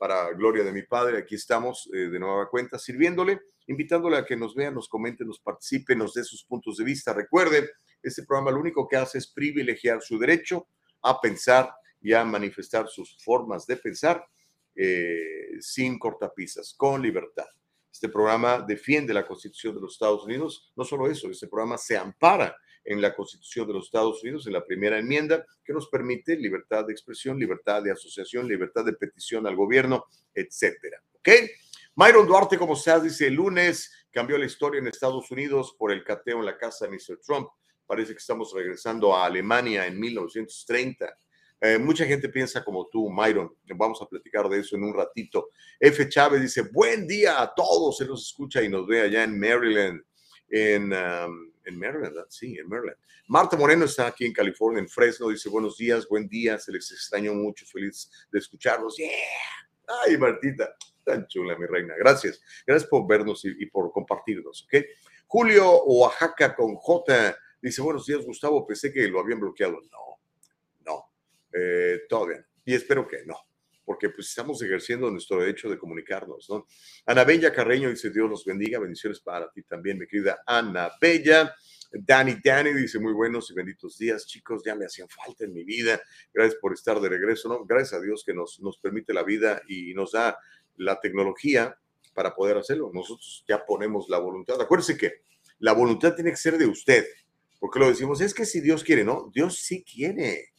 para 0.00 0.32
gloria 0.32 0.64
de 0.64 0.72
mi 0.72 0.80
Padre, 0.80 1.18
aquí 1.18 1.34
estamos 1.34 1.86
eh, 1.92 2.08
de 2.08 2.18
nueva 2.18 2.48
cuenta 2.48 2.78
sirviéndole, 2.78 3.38
invitándole 3.66 4.16
a 4.16 4.24
que 4.24 4.34
nos 4.34 4.54
vea, 4.54 4.70
nos 4.70 4.88
comente, 4.88 5.26
nos 5.26 5.38
participe, 5.40 5.94
nos 5.94 6.14
dé 6.14 6.24
sus 6.24 6.42
puntos 6.42 6.78
de 6.78 6.84
vista. 6.84 7.12
Recuerde, 7.12 7.68
este 8.02 8.22
programa 8.22 8.50
lo 8.50 8.60
único 8.60 8.88
que 8.88 8.96
hace 8.96 9.18
es 9.18 9.26
privilegiar 9.26 10.00
su 10.00 10.18
derecho 10.18 10.68
a 11.02 11.20
pensar 11.20 11.70
y 12.00 12.14
a 12.14 12.24
manifestar 12.24 12.88
sus 12.88 13.22
formas 13.22 13.66
de 13.66 13.76
pensar 13.76 14.24
eh, 14.74 15.58
sin 15.60 15.98
cortapisas, 15.98 16.72
con 16.74 17.02
libertad. 17.02 17.48
Este 17.92 18.08
programa 18.08 18.64
defiende 18.66 19.12
la 19.12 19.26
Constitución 19.26 19.74
de 19.74 19.82
los 19.82 19.92
Estados 19.92 20.24
Unidos. 20.24 20.72
No 20.76 20.84
solo 20.84 21.10
eso, 21.10 21.30
este 21.30 21.46
programa 21.46 21.76
se 21.76 21.98
ampara 21.98 22.56
en 22.92 23.00
la 23.00 23.14
Constitución 23.14 23.66
de 23.66 23.74
los 23.74 23.86
Estados 23.86 24.22
Unidos, 24.22 24.46
en 24.46 24.52
la 24.52 24.64
primera 24.64 24.98
enmienda, 24.98 25.44
que 25.64 25.72
nos 25.72 25.88
permite 25.88 26.36
libertad 26.36 26.86
de 26.86 26.92
expresión, 26.92 27.38
libertad 27.38 27.82
de 27.82 27.92
asociación, 27.92 28.48
libertad 28.48 28.84
de 28.84 28.94
petición 28.94 29.46
al 29.46 29.56
gobierno, 29.56 30.04
etcétera. 30.34 31.02
¿Ok? 31.14 31.28
Myron 31.96 32.26
Duarte, 32.26 32.58
como 32.58 32.76
se 32.76 32.98
dice, 33.00 33.26
el 33.26 33.34
lunes 33.34 33.92
cambió 34.10 34.38
la 34.38 34.46
historia 34.46 34.80
en 34.80 34.86
Estados 34.86 35.30
Unidos 35.30 35.74
por 35.78 35.92
el 35.92 36.02
cateo 36.04 36.38
en 36.40 36.46
la 36.46 36.56
casa 36.56 36.86
de 36.86 36.92
Mr. 36.92 37.20
Trump. 37.24 37.48
Parece 37.86 38.12
que 38.12 38.18
estamos 38.18 38.52
regresando 38.54 39.14
a 39.14 39.26
Alemania 39.26 39.86
en 39.86 39.98
1930 39.98 41.14
eh, 41.62 41.78
mucha 41.78 42.06
gente 42.06 42.30
piensa 42.30 42.64
como 42.64 42.88
tú, 42.88 43.10
Myron. 43.10 43.54
Vamos 43.76 44.00
a 44.00 44.06
platicar 44.06 44.48
de 44.48 44.60
eso 44.60 44.76
en 44.76 44.84
un 44.84 44.94
ratito. 44.94 45.50
F. 45.78 46.08
Chávez 46.08 46.40
dice, 46.40 46.62
buen 46.62 47.06
día 47.06 47.42
a 47.42 47.54
todos. 47.54 47.98
Se 47.98 48.06
nos 48.06 48.26
escucha 48.26 48.62
y 48.62 48.68
nos 48.68 48.86
ve 48.86 49.02
allá 49.02 49.24
en 49.24 49.38
Maryland. 49.38 50.02
En, 50.48 50.92
um, 50.92 51.52
en 51.70 51.78
Maryland, 51.78 52.26
sí, 52.28 52.58
en 52.58 52.68
Maryland. 52.68 52.98
Marta 53.28 53.56
Moreno 53.56 53.84
está 53.84 54.06
aquí 54.06 54.26
en 54.26 54.32
California, 54.32 54.80
en 54.80 54.88
Fresno. 54.88 55.28
Dice, 55.28 55.48
buenos 55.48 55.76
días, 55.78 56.06
buen 56.08 56.28
día. 56.28 56.58
Se 56.58 56.72
les 56.72 56.90
extrañó 56.92 57.32
mucho. 57.32 57.64
Feliz 57.66 58.10
de 58.30 58.38
escucharlos. 58.38 58.96
Yeah. 58.96 59.08
Ay, 60.04 60.16
Martita, 60.18 60.74
tan 61.04 61.26
chula, 61.26 61.56
mi 61.56 61.66
reina. 61.66 61.94
Gracias. 61.98 62.40
Gracias 62.66 62.88
por 62.88 63.06
vernos 63.06 63.44
y, 63.44 63.66
por 63.66 63.90
compartirnos, 63.92 64.64
¿ok? 64.64 64.84
Julio 65.26 65.84
Oaxaca 65.84 66.54
con 66.54 66.74
J 66.74 67.36
dice, 67.62 67.82
buenos 67.82 68.06
días, 68.06 68.24
Gustavo. 68.24 68.66
Pensé 68.66 68.92
que 68.92 69.06
lo 69.08 69.20
habían 69.20 69.40
bloqueado. 69.40 69.78
No, 70.84 71.12
eh, 71.52 72.00
todavía. 72.08 72.44
Y 72.64 72.74
espero 72.74 73.06
que 73.06 73.24
no, 73.24 73.36
porque 73.90 74.08
pues 74.08 74.28
estamos 74.28 74.62
ejerciendo 74.62 75.10
nuestro 75.10 75.40
derecho 75.40 75.68
de 75.68 75.76
comunicarnos, 75.76 76.48
¿no? 76.48 76.64
Ana 77.06 77.24
Bella 77.24 77.52
Carreño 77.52 77.90
dice, 77.90 78.10
Dios 78.10 78.30
los 78.30 78.44
bendiga, 78.44 78.78
bendiciones 78.78 79.18
para 79.18 79.50
ti 79.50 79.64
también, 79.64 79.98
mi 79.98 80.06
querida 80.06 80.44
Ana 80.46 80.92
Bella. 81.00 81.52
Dani 81.90 82.36
Dani 82.40 82.72
dice, 82.72 83.00
muy 83.00 83.12
buenos 83.12 83.50
y 83.50 83.54
benditos 83.54 83.98
días, 83.98 84.28
chicos, 84.28 84.62
ya 84.64 84.76
me 84.76 84.84
hacían 84.84 85.08
falta 85.08 85.42
en 85.42 85.52
mi 85.52 85.64
vida. 85.64 86.00
Gracias 86.32 86.60
por 86.60 86.72
estar 86.72 87.00
de 87.00 87.08
regreso, 87.08 87.48
¿no? 87.48 87.64
Gracias 87.64 87.94
a 87.94 88.00
Dios 88.00 88.22
que 88.24 88.32
nos, 88.32 88.60
nos 88.60 88.78
permite 88.78 89.12
la 89.12 89.24
vida 89.24 89.60
y 89.66 89.92
nos 89.92 90.12
da 90.12 90.38
la 90.76 91.00
tecnología 91.00 91.76
para 92.14 92.32
poder 92.32 92.58
hacerlo. 92.58 92.92
Nosotros 92.94 93.44
ya 93.48 93.66
ponemos 93.66 94.08
la 94.08 94.18
voluntad. 94.18 94.60
Acuérdense 94.60 94.96
que 94.96 95.22
la 95.58 95.72
voluntad 95.72 96.14
tiene 96.14 96.30
que 96.30 96.36
ser 96.36 96.58
de 96.58 96.66
usted, 96.66 97.06
porque 97.58 97.80
lo 97.80 97.88
decimos, 97.88 98.20
es 98.20 98.34
que 98.34 98.46
si 98.46 98.60
Dios 98.60 98.84
quiere, 98.84 99.02
¿no? 99.02 99.32
Dios 99.34 99.58
sí 99.58 99.82
quiere. 99.82 100.49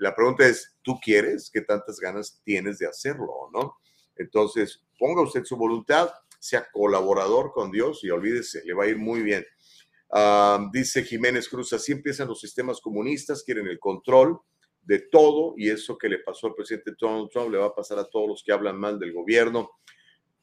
La 0.00 0.14
pregunta 0.14 0.46
es, 0.46 0.76
¿tú 0.82 0.98
quieres? 1.00 1.50
¿Qué 1.52 1.60
tantas 1.60 1.98
ganas 2.00 2.40
tienes 2.44 2.78
de 2.78 2.86
hacerlo, 2.86 3.50
no? 3.52 3.78
Entonces, 4.16 4.82
ponga 4.98 5.22
usted 5.22 5.44
su 5.44 5.56
voluntad, 5.56 6.10
sea 6.38 6.68
colaborador 6.70 7.52
con 7.52 7.70
Dios 7.70 8.02
y 8.02 8.10
olvídese, 8.10 8.62
le 8.64 8.74
va 8.74 8.84
a 8.84 8.88
ir 8.88 8.98
muy 8.98 9.22
bien. 9.22 9.44
Ah, 10.10 10.68
dice 10.72 11.02
Jiménez 11.02 11.48
Cruz, 11.48 11.72
así 11.72 11.92
empiezan 11.92 12.28
los 12.28 12.40
sistemas 12.40 12.80
comunistas, 12.80 13.42
quieren 13.44 13.66
el 13.66 13.78
control 13.78 14.40
de 14.82 15.00
todo 15.00 15.54
y 15.56 15.68
eso 15.68 15.98
que 15.98 16.08
le 16.08 16.20
pasó 16.20 16.46
al 16.46 16.54
presidente 16.54 16.92
Donald 16.98 17.28
Trump 17.30 17.50
le 17.50 17.58
va 17.58 17.66
a 17.66 17.74
pasar 17.74 17.98
a 17.98 18.08
todos 18.08 18.26
los 18.26 18.42
que 18.42 18.52
hablan 18.52 18.78
mal 18.78 18.98
del 18.98 19.12
gobierno. 19.12 19.70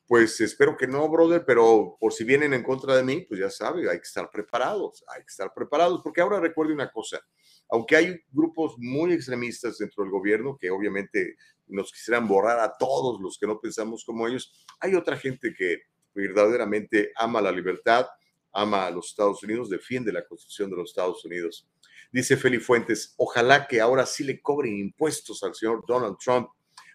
Pues 0.08 0.40
espero 0.40 0.78
que 0.78 0.86
no, 0.86 1.10
brother, 1.10 1.44
pero 1.48 1.98
por 2.00 2.14
si 2.14 2.24
vienen 2.24 2.54
en 2.54 2.62
contra 2.62 2.96
de 2.96 3.04
mí, 3.04 3.22
pues 3.22 3.40
ya 3.40 3.50
sabe, 3.50 3.90
hay 3.90 3.98
que 3.98 4.04
estar 4.04 4.30
preparados, 4.30 5.04
hay 5.08 5.22
que 5.22 5.32
estar 5.32 5.52
preparados, 5.52 6.02
porque 6.04 6.22
ahora 6.22 6.40
recuerde 6.40 6.74
una 6.74 6.92
cosa, 6.92 7.20
aunque 7.70 7.96
hay 7.96 8.20
grupos 8.32 8.76
muy 8.78 9.14
extremistas 9.14 9.78
dentro 9.78 10.04
del 10.04 10.12
gobierno 10.12 10.58
que 10.60 10.70
obviamente 10.70 11.36
nos 11.68 11.92
quisieran 11.92 12.28
borrar 12.28 12.60
a 12.60 12.78
todos 12.78 13.20
los 13.20 13.38
que 13.38 13.48
no 13.48 13.60
pensamos 13.60 14.04
como 14.06 14.28
ellos, 14.28 14.66
hay 14.80 14.96
otra 14.96 15.18
gente 15.18 15.54
que 15.54 15.80
verdaderamente 16.14 17.12
ama 17.16 17.42
la 17.42 17.52
libertad, 17.52 18.06
ama 18.54 18.86
a 18.86 18.92
los 18.92 19.10
Estados 19.10 19.44
Unidos, 19.44 19.70
defiende 19.70 20.14
la 20.14 20.26
Constitución 20.26 20.70
de 20.70 20.78
los 20.78 20.90
Estados 20.90 21.26
Unidos. 21.26 21.68
Dice 22.12 22.38
Feli 22.38 22.60
Fuentes, 22.60 23.14
ojalá 23.18 23.68
que 23.68 23.82
ahora 23.82 24.06
sí 24.06 24.24
le 24.24 24.42
cobren 24.42 24.78
impuestos 24.78 25.44
al 25.44 25.54
señor 25.54 25.84
Donald 25.86 26.18
Trump. 26.24 26.50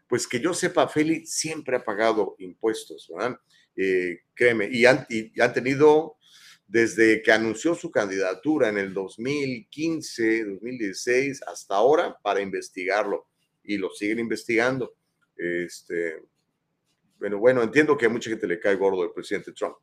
Pues 0.08 0.26
que 0.26 0.40
yo 0.40 0.54
sepa, 0.54 0.88
Feli 0.88 1.26
siempre 1.26 1.76
ha 1.76 1.84
pagado 1.84 2.34
impuestos, 2.38 3.08
¿verdad? 3.12 3.38
Eh, 3.76 4.20
créeme, 4.34 4.68
y 4.72 4.86
han, 4.86 5.06
y 5.08 5.38
han 5.40 5.52
tenido 5.52 6.16
desde 6.70 7.20
que 7.20 7.32
anunció 7.32 7.74
su 7.74 7.90
candidatura 7.90 8.68
en 8.68 8.78
el 8.78 8.94
2015, 8.94 10.44
2016, 10.44 11.42
hasta 11.42 11.74
ahora, 11.74 12.16
para 12.22 12.40
investigarlo. 12.40 13.26
Y 13.64 13.76
lo 13.76 13.90
siguen 13.90 14.20
investigando. 14.20 14.94
Este, 15.36 16.22
bueno, 17.18 17.38
bueno, 17.38 17.60
entiendo 17.60 17.98
que 17.98 18.06
a 18.06 18.08
mucha 18.08 18.30
gente 18.30 18.46
le 18.46 18.60
cae 18.60 18.76
gordo 18.76 19.02
el 19.02 19.10
presidente 19.10 19.50
Trump. 19.52 19.74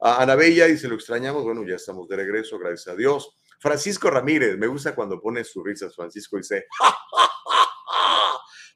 A 0.00 0.22
Ana 0.22 0.34
Bella 0.34 0.66
dice, 0.66 0.88
lo 0.88 0.96
extrañamos. 0.96 1.44
Bueno, 1.44 1.64
ya 1.64 1.76
estamos 1.76 2.08
de 2.08 2.16
regreso, 2.16 2.58
gracias 2.58 2.88
a 2.88 2.96
Dios. 2.96 3.36
Francisco 3.60 4.10
Ramírez, 4.10 4.58
me 4.58 4.66
gusta 4.66 4.92
cuando 4.92 5.20
pone 5.20 5.44
sus 5.44 5.64
risas, 5.64 5.94
Francisco 5.94 6.36
dice, 6.36 6.66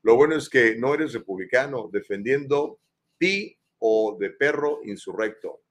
lo 0.03 0.15
bueno 0.15 0.37
es 0.37 0.49
que 0.49 0.77
no 0.77 0.95
eres 0.95 1.13
republicano 1.13 1.91
defendiendo 1.93 2.79
pi 3.19 3.59
o 3.81 4.17
de 4.19 4.31
perro 4.31 4.79
insurrecto. 4.85 5.63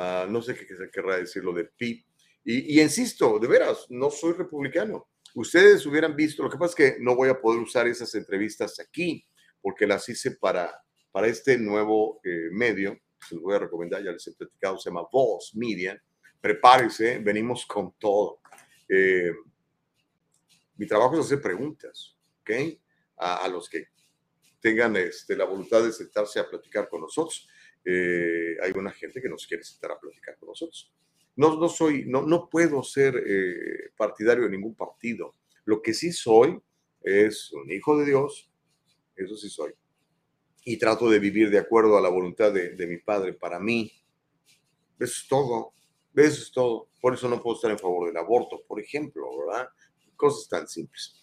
Ah, 0.00 0.28
no 0.28 0.40
sé 0.40 0.54
qué 0.54 0.64
querrá 0.92 1.16
decir 1.16 1.42
lo 1.42 1.52
de 1.52 1.64
PIB. 1.64 2.04
Y, 2.44 2.80
insisto, 2.80 3.40
de 3.40 3.48
veras, 3.48 3.84
no 3.88 4.12
soy 4.12 4.32
republicano. 4.32 5.08
Ustedes 5.34 5.84
hubieran 5.86 6.14
visto, 6.14 6.44
lo 6.44 6.48
que 6.48 6.56
pasa 6.56 6.70
es 6.70 6.74
que 6.76 7.00
no 7.02 7.16
voy 7.16 7.30
a 7.30 7.40
poder 7.40 7.60
usar 7.60 7.88
esas 7.88 8.14
entrevistas 8.14 8.78
aquí, 8.78 9.26
porque 9.60 9.88
las 9.88 10.08
hice 10.08 10.36
para, 10.36 10.72
para 11.10 11.26
este 11.26 11.58
nuevo 11.58 12.20
eh, 12.22 12.48
medio, 12.52 12.96
se 13.28 13.34
los 13.34 13.42
voy 13.42 13.56
a 13.56 13.58
recomendar, 13.58 14.00
ya 14.00 14.12
les 14.12 14.24
he 14.28 14.34
platicado, 14.34 14.78
se 14.78 14.88
llama 14.88 15.08
Voz 15.10 15.50
Media. 15.56 16.00
Prepárese, 16.40 17.18
venimos 17.18 17.66
con 17.66 17.92
todo. 17.98 18.38
Eh, 18.88 19.32
mi 20.76 20.86
trabajo 20.86 21.18
es 21.18 21.26
hacer 21.26 21.42
preguntas, 21.42 22.16
¿ok? 22.42 22.50
A, 23.16 23.38
a 23.38 23.48
los 23.48 23.68
que 23.68 23.88
tengan 24.60 24.94
este, 24.94 25.34
la 25.34 25.44
voluntad 25.44 25.82
de 25.82 25.90
sentarse 25.90 26.38
a 26.38 26.48
platicar 26.48 26.88
con 26.88 27.00
nosotros. 27.00 27.48
Eh, 27.84 28.56
hay 28.62 28.72
una 28.74 28.90
gente 28.90 29.20
que 29.20 29.28
nos 29.28 29.46
quiere 29.46 29.64
sentar 29.64 29.92
a 29.92 30.00
platicar 30.00 30.36
con 30.38 30.48
nosotros. 30.48 30.92
No, 31.36 31.58
no 31.58 31.68
soy, 31.68 32.04
no, 32.06 32.22
no 32.22 32.48
puedo 32.48 32.82
ser 32.82 33.22
eh, 33.26 33.90
partidario 33.96 34.44
de 34.44 34.50
ningún 34.50 34.74
partido. 34.74 35.34
Lo 35.64 35.80
que 35.80 35.94
sí 35.94 36.12
soy 36.12 36.60
es 37.02 37.52
un 37.52 37.70
hijo 37.70 37.96
de 37.98 38.06
Dios, 38.06 38.50
eso 39.16 39.36
sí 39.36 39.48
soy. 39.48 39.72
Y 40.64 40.76
trato 40.76 41.08
de 41.08 41.18
vivir 41.18 41.50
de 41.50 41.58
acuerdo 41.58 41.96
a 41.96 42.00
la 42.00 42.08
voluntad 42.08 42.52
de, 42.52 42.70
de 42.70 42.86
mi 42.86 42.98
padre 42.98 43.32
para 43.32 43.58
mí. 43.58 43.92
Eso 44.98 45.22
es 45.22 45.26
todo. 45.28 45.72
Eso 46.14 46.42
es 46.42 46.50
todo. 46.50 46.88
Por 47.00 47.14
eso 47.14 47.28
no 47.28 47.40
puedo 47.40 47.56
estar 47.56 47.70
en 47.70 47.78
favor 47.78 48.08
del 48.08 48.16
aborto, 48.16 48.62
por 48.66 48.80
ejemplo, 48.80 49.24
¿verdad? 49.38 49.68
Cosas 50.16 50.48
tan 50.48 50.66
simples 50.66 51.18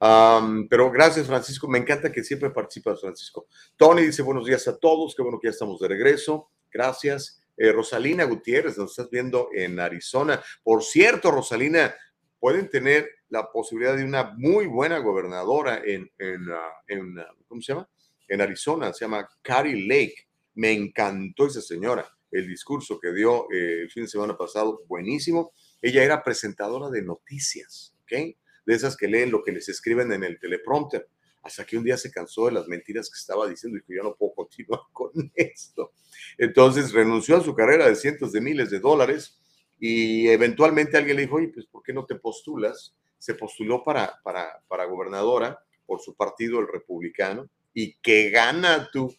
pero 0.00 0.90
gracias, 0.90 1.26
Francisco. 1.26 1.68
Me 1.68 1.78
encanta 1.78 2.10
que 2.10 2.24
siempre 2.24 2.50
participas, 2.50 3.00
Francisco. 3.00 3.46
Tony 3.76 4.02
dice 4.02 4.22
buenos 4.22 4.46
días 4.46 4.66
a 4.66 4.78
todos. 4.78 5.14
Qué 5.14 5.22
bueno 5.22 5.38
que 5.38 5.48
ya 5.48 5.52
estamos 5.52 5.78
de 5.80 5.88
regreso. 5.88 6.50
Gracias. 6.72 7.42
Eh, 7.56 7.72
Rosalina 7.72 8.24
Gutiérrez, 8.24 8.78
nos 8.78 8.92
estás 8.92 9.10
viendo 9.10 9.50
en 9.54 9.78
Arizona. 9.78 10.42
Por 10.62 10.82
cierto, 10.82 11.30
Rosalina, 11.30 11.94
pueden 12.38 12.70
tener 12.70 13.10
la 13.28 13.52
posibilidad 13.52 13.94
de 13.94 14.04
una 14.04 14.32
muy 14.38 14.66
buena 14.66 14.98
gobernadora 14.98 15.82
en, 15.84 16.10
en, 16.18 16.50
ah, 16.50 16.82
ah, 17.18 17.34
¿cómo 17.46 17.60
se 17.60 17.74
llama? 17.74 17.88
En 18.26 18.40
Arizona. 18.40 18.94
Se 18.94 19.04
llama 19.04 19.28
Carrie 19.42 19.86
Lake. 19.86 20.28
Me 20.54 20.72
encantó 20.72 21.46
esa 21.46 21.60
señora. 21.60 22.10
El 22.30 22.48
discurso 22.48 22.98
que 22.98 23.12
dio 23.12 23.50
eh, 23.52 23.82
el 23.82 23.90
fin 23.90 24.04
de 24.04 24.08
semana 24.08 24.38
pasado, 24.38 24.82
buenísimo. 24.86 25.52
Ella 25.82 26.02
era 26.02 26.22
presentadora 26.22 26.88
de 26.88 27.02
noticias, 27.02 27.94
¿ok? 28.04 28.36
De 28.70 28.76
esas 28.76 28.96
que 28.96 29.08
leen 29.08 29.32
lo 29.32 29.42
que 29.42 29.50
les 29.50 29.68
escriben 29.68 30.12
en 30.12 30.22
el 30.22 30.38
teleprompter. 30.38 31.08
Hasta 31.42 31.64
que 31.64 31.76
un 31.76 31.82
día 31.82 31.96
se 31.96 32.10
cansó 32.10 32.46
de 32.46 32.52
las 32.52 32.68
mentiras 32.68 33.10
que 33.10 33.18
estaba 33.18 33.48
diciendo 33.48 33.78
y 33.78 33.82
que 33.82 33.96
yo 33.96 34.02
no 34.04 34.14
puedo 34.14 34.32
continuar 34.34 34.80
con 34.92 35.10
esto. 35.34 35.92
Entonces 36.38 36.92
renunció 36.92 37.36
a 37.36 37.42
su 37.42 37.52
carrera 37.54 37.88
de 37.88 37.96
cientos 37.96 38.30
de 38.30 38.40
miles 38.40 38.70
de 38.70 38.78
dólares 38.78 39.40
y 39.80 40.28
eventualmente 40.28 40.96
alguien 40.96 41.16
le 41.16 41.22
dijo, 41.22 41.36
oye, 41.36 41.48
pues 41.48 41.66
¿por 41.66 41.82
qué 41.82 41.92
no 41.92 42.06
te 42.06 42.14
postulas? 42.14 42.94
Se 43.18 43.34
postuló 43.34 43.82
para, 43.82 44.20
para, 44.22 44.62
para 44.68 44.84
gobernadora 44.84 45.58
por 45.84 46.00
su 46.00 46.14
partido, 46.14 46.60
el 46.60 46.68
republicano, 46.68 47.50
y 47.74 47.94
que 47.94 48.30
gana 48.30 48.88
tú, 48.92 49.12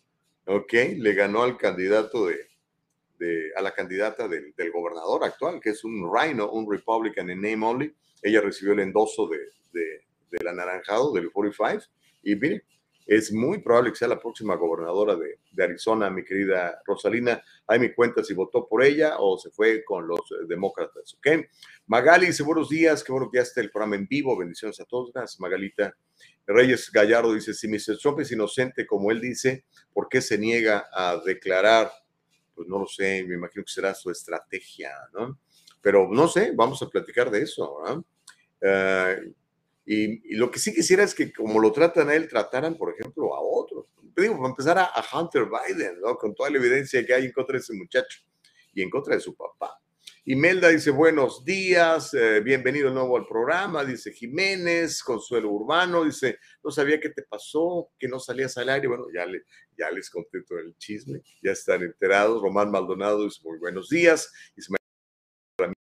¿ok? 0.46 0.74
Le 0.96 1.14
ganó 1.14 1.44
al 1.44 1.58
candidato 1.58 2.28
de, 2.28 2.38
de 3.22 3.52
a 3.56 3.62
la 3.62 3.72
candidata 3.72 4.28
del, 4.28 4.54
del, 4.58 4.72
gobernador 4.72 5.24
actual, 5.24 5.62
que 5.62 5.70
es 5.70 5.84
un 5.84 6.12
Rhino, 6.12 6.50
un 6.50 6.70
Republican 6.70 7.30
en 7.30 7.42
name 7.42 7.66
only. 7.66 7.96
Ella 8.24 8.42
recibió 8.42 8.74
el 8.74 8.80
endoso 8.80 9.28
de, 9.28 9.38
de 9.72 10.02
del 10.32 10.48
anaranjado, 10.48 11.14
del 11.14 11.32
45, 11.32 11.86
y 12.24 12.36
mire, 12.36 12.64
es 13.06 13.34
muy 13.34 13.60
probable 13.60 13.92
que 13.92 13.98
sea 13.98 14.08
la 14.08 14.20
próxima 14.20 14.56
gobernadora 14.56 15.16
de, 15.16 15.40
de, 15.52 15.64
Arizona, 15.64 16.10
mi 16.10 16.24
querida 16.24 16.82
Rosalina. 16.86 17.44
Hay 17.68 17.80
mi 17.80 17.94
cuenta 17.94 18.24
si 18.24 18.34
votó 18.34 18.68
por 18.68 18.84
ella 18.84 19.16
o 19.20 19.38
se 19.38 19.50
fue 19.50 19.84
con 19.84 20.08
los 20.08 20.20
eh, 20.20 20.46
demócratas, 20.48 21.16
¿ok? 21.16 21.46
Magali 21.88 22.28
dice, 22.28 22.44
buenos 22.44 22.70
días, 22.70 23.04
qué 23.04 23.12
bueno 23.12 23.30
que 23.30 23.40
ya 23.40 23.44
está 23.44 23.60
el 23.60 23.72
programa 23.72 23.96
en 23.96 24.08
vivo, 24.08 24.38
bendiciones 24.38 24.80
a 24.80 24.86
todos, 24.86 25.12
gracias 25.14 25.40
Magalita. 25.40 25.96
Reyes 26.48 26.92
Gallardo 26.92 27.34
dice, 27.34 27.54
si 27.54 27.68
Mr. 27.68 27.98
Trump 28.02 28.20
es 28.22 28.32
inocente, 28.32 28.86
como 28.86 29.12
él 29.12 29.20
dice, 29.20 29.66
¿por 29.94 30.08
qué 30.08 30.22
se 30.22 30.38
niega 30.38 30.88
a 30.94 31.18
declarar? 31.26 31.92
Pues 32.54 32.68
no 32.68 32.80
lo 32.80 32.88
sé, 32.88 33.24
me 33.28 33.36
imagino 33.36 33.64
que 33.64 33.72
será 33.72 33.94
su 33.94 34.10
estrategia, 34.10 34.92
¿no? 35.14 35.40
Pero 35.82 36.08
no 36.12 36.28
sé, 36.28 36.52
vamos 36.56 36.82
a 36.82 36.90
platicar 36.90 37.32
de 37.32 37.44
eso. 37.44 37.78
Uh, 38.62 39.34
y, 39.86 40.34
y, 40.34 40.36
lo 40.36 40.52
que 40.52 40.60
sí 40.60 40.74
quisiera 40.74 41.04
es 41.04 41.16
que 41.16 41.34
como 41.34 41.60
lo 41.60 41.72
tratan 41.72 42.10
a 42.10 42.14
él, 42.14 42.28
trataran, 42.28 42.76
por 42.76 42.94
ejemplo, 42.94 43.36
a 43.36 43.42
otros. 43.42 43.86
Digo, 44.16 44.36
para 44.38 44.50
empezar 44.50 44.78
a, 44.78 44.86
a, 44.86 45.20
Hunter 45.20 45.46
Biden, 45.46 46.00
¿no? 46.00 46.16
Con 46.16 46.36
toda 46.36 46.50
la 46.50 46.58
evidencia 46.58 47.04
que 47.06 47.14
hay 47.14 47.26
en 47.26 47.32
contra 47.32 47.54
de 47.54 47.62
ese 47.62 47.74
muchacho 47.74 48.20
y 48.74 48.84
en 48.84 48.90
contra 48.90 49.16
de 49.16 49.22
su 49.22 49.36
papá. 49.36 49.82
Imelda 50.26 50.70
dice, 50.70 50.92
buenos 50.92 51.44
días, 51.44 52.14
eh, 52.14 52.42
bienvenido 52.42 52.92
nuevo 52.92 53.18
al 53.18 53.26
programa, 53.26 53.84
dice 53.84 54.12
Jiménez, 54.12 55.02
Consuelo 55.02 55.50
Urbano, 55.50 56.04
dice, 56.04 56.38
no 56.64 56.70
sabía 56.70 57.00
qué 57.00 57.10
te 57.10 57.24
pasó, 57.24 57.90
que 57.98 58.08
no 58.08 58.20
salías 58.20 58.56
al 58.60 58.70
aire, 58.70 58.88
bueno, 58.88 59.08
ya, 59.12 59.26
le, 59.26 59.46
ya 59.76 59.90
les 59.90 60.12
conté 60.12 60.44
todo 60.44 60.60
el 60.60 60.78
chisme, 60.78 61.24
ya 61.42 61.54
están 61.54 61.82
enterados, 61.82 62.40
Román 62.40 62.70
Maldonado 62.70 63.24
dice, 63.24 63.40
muy 63.44 63.58
buenos 63.58 63.90
días, 63.90 64.32
dice, 64.56 64.76
buenos 65.58 65.76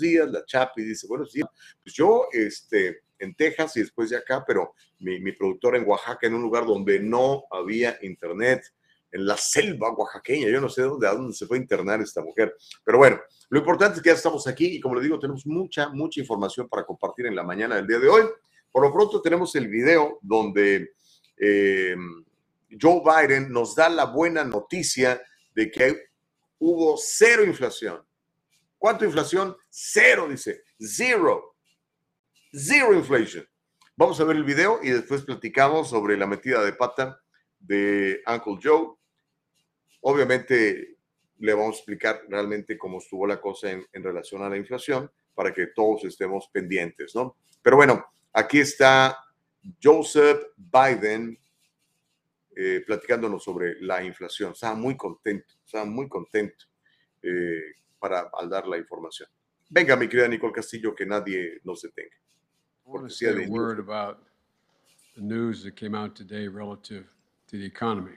días, 0.00 0.30
la 0.30 0.42
Chapi 0.46 0.82
dice, 0.82 1.06
buenos 1.06 1.30
días, 1.30 1.50
pues 1.82 1.94
yo, 1.94 2.28
este, 2.32 3.02
en 3.18 3.34
Texas 3.34 3.76
y 3.76 3.80
después 3.80 4.08
de 4.08 4.16
acá, 4.16 4.42
pero 4.46 4.72
mi, 5.00 5.20
mi 5.20 5.32
productora 5.32 5.76
en 5.76 5.86
Oaxaca, 5.86 6.26
en 6.26 6.32
un 6.32 6.40
lugar 6.40 6.64
donde 6.64 6.98
no 6.98 7.44
había 7.50 7.98
internet, 8.00 8.62
en 9.10 9.26
la 9.26 9.36
selva 9.36 9.92
oaxaqueña. 9.92 10.48
Yo 10.48 10.60
no 10.60 10.68
sé 10.68 10.82
dónde, 10.82 11.08
dónde 11.08 11.34
se 11.34 11.46
fue 11.46 11.58
a 11.58 11.60
internar 11.60 12.00
esta 12.00 12.22
mujer. 12.22 12.54
Pero 12.84 12.98
bueno, 12.98 13.20
lo 13.48 13.58
importante 13.58 13.96
es 13.96 14.02
que 14.02 14.10
ya 14.10 14.16
estamos 14.16 14.46
aquí 14.46 14.66
y 14.76 14.80
como 14.80 14.94
le 14.96 15.02
digo, 15.02 15.18
tenemos 15.18 15.46
mucha, 15.46 15.88
mucha 15.88 16.20
información 16.20 16.68
para 16.68 16.84
compartir 16.84 17.26
en 17.26 17.36
la 17.36 17.42
mañana 17.42 17.76
del 17.76 17.86
día 17.86 17.98
de 17.98 18.08
hoy. 18.08 18.22
Por 18.70 18.82
lo 18.82 18.92
pronto 18.92 19.22
tenemos 19.22 19.54
el 19.54 19.68
video 19.68 20.18
donde 20.20 20.92
eh, 21.36 21.96
Joe 22.80 23.02
Biden 23.04 23.50
nos 23.50 23.74
da 23.74 23.88
la 23.88 24.04
buena 24.04 24.44
noticia 24.44 25.22
de 25.54 25.70
que 25.70 26.08
hubo 26.58 26.96
cero 26.98 27.44
inflación. 27.44 28.02
¿Cuánto 28.76 29.04
inflación? 29.04 29.56
Cero, 29.70 30.28
dice. 30.28 30.62
Zero. 30.78 31.56
Zero 32.52 32.94
inflation. 32.94 33.46
Vamos 33.96 34.20
a 34.20 34.24
ver 34.24 34.36
el 34.36 34.44
video 34.44 34.78
y 34.82 34.90
después 34.90 35.22
platicamos 35.22 35.90
sobre 35.90 36.16
la 36.16 36.26
metida 36.26 36.62
de 36.62 36.72
pata 36.72 37.20
de 37.58 38.22
Uncle 38.26 38.58
Joe 38.62 38.97
Obviamente 40.00 40.96
le 41.38 41.54
vamos 41.54 41.76
a 41.76 41.78
explicar 41.78 42.22
realmente 42.28 42.76
cómo 42.76 42.98
estuvo 42.98 43.26
la 43.26 43.40
cosa 43.40 43.70
en, 43.70 43.86
en, 43.92 44.02
relación 44.02 44.42
a 44.42 44.48
la 44.48 44.56
inflación 44.56 45.10
para 45.34 45.52
que 45.52 45.68
todos 45.68 46.04
estemos 46.04 46.48
pendientes, 46.52 47.14
¿no? 47.14 47.36
Pero 47.62 47.76
bueno, 47.76 48.04
aquí 48.32 48.60
está 48.60 49.16
Joseph 49.82 50.38
Biden 50.56 51.38
eh, 52.60 52.82
platicándonos 52.84 53.44
sobre 53.44 53.80
la 53.80 54.02
inflación. 54.02 54.50
Estaba 54.50 54.74
muy 54.74 54.96
contento, 54.96 55.54
estaba 55.64 55.84
muy 55.84 56.08
contento 56.08 56.64
eh, 57.22 57.74
para 58.00 58.30
al 58.32 58.48
dar 58.48 58.66
la 58.66 58.76
información. 58.76 59.28
Venga, 59.70 59.94
mi 59.94 60.08
querida 60.08 60.26
Nicole 60.26 60.52
Castillo, 60.52 60.92
que 60.92 61.06
nadie 61.06 61.60
nos 61.62 61.82
detenga. 61.82 62.16
Cortesía 62.82 63.32
de 63.32 63.46
news 65.20 65.62
that 65.62 65.74
came 65.74 65.94
out 65.94 66.14
today 66.14 66.48
relative 66.48 67.06
to 67.48 67.58
the 67.58 67.64
economy. 67.64 68.12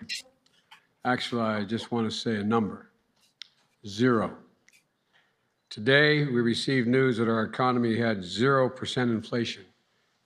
Actually, 1.03 1.41
I 1.41 1.63
just 1.63 1.91
want 1.91 2.09
to 2.09 2.15
say 2.15 2.35
a 2.35 2.43
number 2.43 2.91
zero. 3.87 4.37
Today, 5.69 6.25
we 6.25 6.41
received 6.41 6.87
news 6.87 7.17
that 7.17 7.27
our 7.27 7.43
economy 7.43 7.97
had 7.97 8.19
0% 8.19 8.97
inflation 8.97 9.63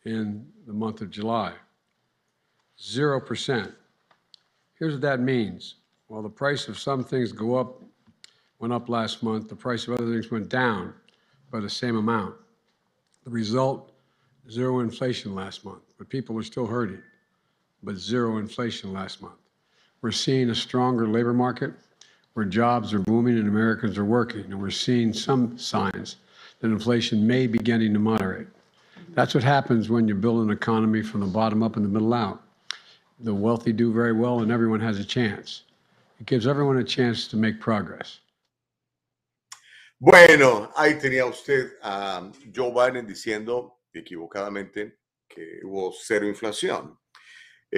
in 0.04 0.46
the 0.68 0.74
month 0.74 1.00
of 1.00 1.10
July. 1.10 1.54
0%. 2.78 3.74
Here's 4.78 4.94
what 4.94 5.02
that 5.02 5.20
means. 5.22 5.76
While 6.08 6.24
the 6.24 6.30
price 6.30 6.68
of 6.68 6.78
some 6.78 7.04
things 7.04 7.32
go 7.32 7.56
up, 7.56 7.82
went 8.60 8.74
up 8.74 8.90
last 8.90 9.24
month, 9.24 9.48
the 9.48 9.56
price 9.56 9.88
of 9.88 9.94
other 9.94 10.12
things 10.12 10.30
went 10.30 10.50
down 10.50 10.94
by 11.52 11.62
the 11.62 11.70
same 11.70 11.96
amount. 11.96 12.36
The 13.24 13.30
result, 13.30 13.94
zero 14.52 14.80
inflation 14.82 15.34
last 15.34 15.64
month, 15.64 15.84
but 15.98 16.10
people 16.10 16.38
are 16.38 16.44
still 16.44 16.68
hurting, 16.68 17.02
but 17.82 17.96
zero 17.96 18.40
inflation 18.40 18.92
last 18.92 19.22
month. 19.22 19.45
We're 20.02 20.12
seeing 20.12 20.50
a 20.50 20.56
stronger 20.56 21.08
labor 21.08 21.34
market 21.34 21.74
where 22.34 22.46
jobs 22.46 22.94
are 22.94 23.00
booming 23.00 23.38
and 23.38 23.48
Americans 23.48 23.98
are 23.98 24.06
working. 24.06 24.46
And 24.46 24.62
we're 24.62 24.70
seeing 24.70 25.14
some 25.14 25.58
signs 25.58 26.18
that 26.60 26.68
inflation 26.68 27.26
may 27.26 27.48
be 27.48 27.58
beginning 27.58 27.94
to 27.94 28.00
moderate. 28.00 28.48
That's 29.10 29.34
what 29.34 29.44
happens 29.44 29.90
when 29.90 30.08
you 30.08 30.16
build 30.16 30.44
an 30.44 30.52
economy 30.52 31.02
from 31.02 31.22
the 31.22 31.28
bottom 31.28 31.64
up 31.64 31.78
and 31.78 31.86
the 31.86 31.90
middle 31.90 32.14
out. 32.14 32.44
The 33.20 33.34
wealthy 33.34 33.72
do 33.72 33.94
very 33.94 34.12
well 34.12 34.42
and 34.42 34.52
everyone 34.52 34.82
has 34.82 35.00
a 35.00 35.06
chance. 35.06 35.64
It 36.20 36.26
gives 36.26 36.48
everyone 36.48 36.78
a 36.78 36.84
chance 36.84 37.28
to 37.30 37.38
make 37.38 37.60
progress. 37.60 38.20
Bueno, 39.98 40.72
ahí 40.76 41.00
tenía 41.00 41.26
usted 41.26 41.72
a 41.82 42.30
Joe 42.54 42.72
Biden 42.72 43.08
diciendo 43.08 43.80
equivocadamente 43.94 44.98
que 45.30 45.62
hubo 45.64 45.94
cero 45.94 46.28
inflación. 46.28 46.98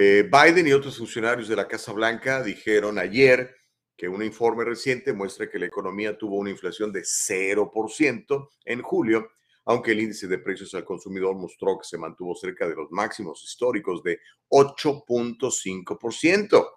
Eh, 0.00 0.30
Biden 0.30 0.68
y 0.68 0.72
otros 0.72 0.96
funcionarios 0.96 1.48
de 1.48 1.56
la 1.56 1.66
Casa 1.66 1.90
Blanca 1.90 2.40
dijeron 2.40 3.00
ayer 3.00 3.56
que 3.96 4.08
un 4.08 4.22
informe 4.22 4.64
reciente 4.64 5.12
muestra 5.12 5.50
que 5.50 5.58
la 5.58 5.66
economía 5.66 6.16
tuvo 6.16 6.36
una 6.36 6.50
inflación 6.50 6.92
de 6.92 7.00
0% 7.00 8.48
en 8.64 8.80
julio, 8.80 9.28
aunque 9.64 9.90
el 9.90 9.98
índice 9.98 10.28
de 10.28 10.38
precios 10.38 10.72
al 10.74 10.84
consumidor 10.84 11.34
mostró 11.34 11.76
que 11.76 11.84
se 11.84 11.98
mantuvo 11.98 12.36
cerca 12.36 12.68
de 12.68 12.76
los 12.76 12.92
máximos 12.92 13.42
históricos 13.42 14.00
de 14.04 14.20
8.5%. 14.50 16.70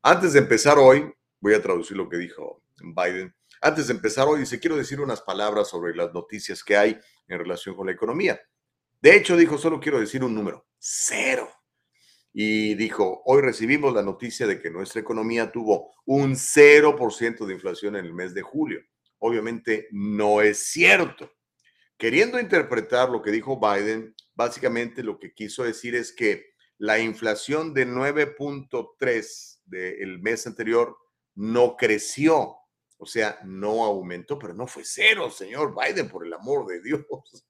Antes 0.00 0.32
de 0.32 0.38
empezar 0.38 0.78
hoy, 0.78 1.12
voy 1.40 1.52
a 1.52 1.60
traducir 1.60 1.98
lo 1.98 2.08
que 2.08 2.16
dijo 2.16 2.62
Biden. 2.80 3.34
Antes 3.60 3.88
de 3.88 3.92
empezar 3.92 4.26
hoy, 4.26 4.40
dice, 4.40 4.58
quiero 4.58 4.76
decir 4.76 4.98
unas 4.98 5.20
palabras 5.20 5.68
sobre 5.68 5.94
las 5.94 6.14
noticias 6.14 6.64
que 6.64 6.78
hay 6.78 6.98
en 7.28 7.38
relación 7.38 7.76
con 7.76 7.84
la 7.84 7.92
economía. 7.92 8.40
De 9.02 9.14
hecho, 9.14 9.36
dijo, 9.36 9.58
solo 9.58 9.78
quiero 9.78 10.00
decir 10.00 10.24
un 10.24 10.34
número, 10.34 10.64
cero 10.78 11.51
y 12.32 12.74
dijo, 12.74 13.22
hoy 13.26 13.42
recibimos 13.42 13.92
la 13.92 14.02
noticia 14.02 14.46
de 14.46 14.60
que 14.60 14.70
nuestra 14.70 15.00
economía 15.00 15.52
tuvo 15.52 15.92
un 16.06 16.32
0% 16.32 17.46
de 17.46 17.54
inflación 17.54 17.96
en 17.96 18.06
el 18.06 18.14
mes 18.14 18.32
de 18.32 18.42
julio. 18.42 18.80
Obviamente 19.18 19.88
no 19.90 20.40
es 20.40 20.58
cierto. 20.58 21.30
Queriendo 21.98 22.40
interpretar 22.40 23.10
lo 23.10 23.20
que 23.22 23.30
dijo 23.30 23.60
Biden, 23.60 24.14
básicamente 24.34 25.02
lo 25.02 25.18
que 25.18 25.34
quiso 25.34 25.62
decir 25.62 25.94
es 25.94 26.12
que 26.12 26.52
la 26.78 26.98
inflación 26.98 27.74
de 27.74 27.86
9.3 27.86 29.60
del 29.66 30.18
mes 30.20 30.46
anterior 30.46 30.96
no 31.34 31.76
creció, 31.76 32.56
o 32.96 33.06
sea, 33.06 33.38
no 33.44 33.84
aumentó, 33.84 34.38
pero 34.38 34.54
no 34.54 34.66
fue 34.66 34.84
cero, 34.84 35.30
señor 35.30 35.74
Biden, 35.74 36.08
por 36.08 36.26
el 36.26 36.32
amor 36.32 36.66
de 36.66 36.80
Dios. 36.82 37.02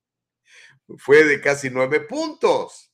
Fue 0.99 1.25
de 1.25 1.41
casi 1.41 1.71
nueve 1.71 2.01
puntos. 2.01 2.93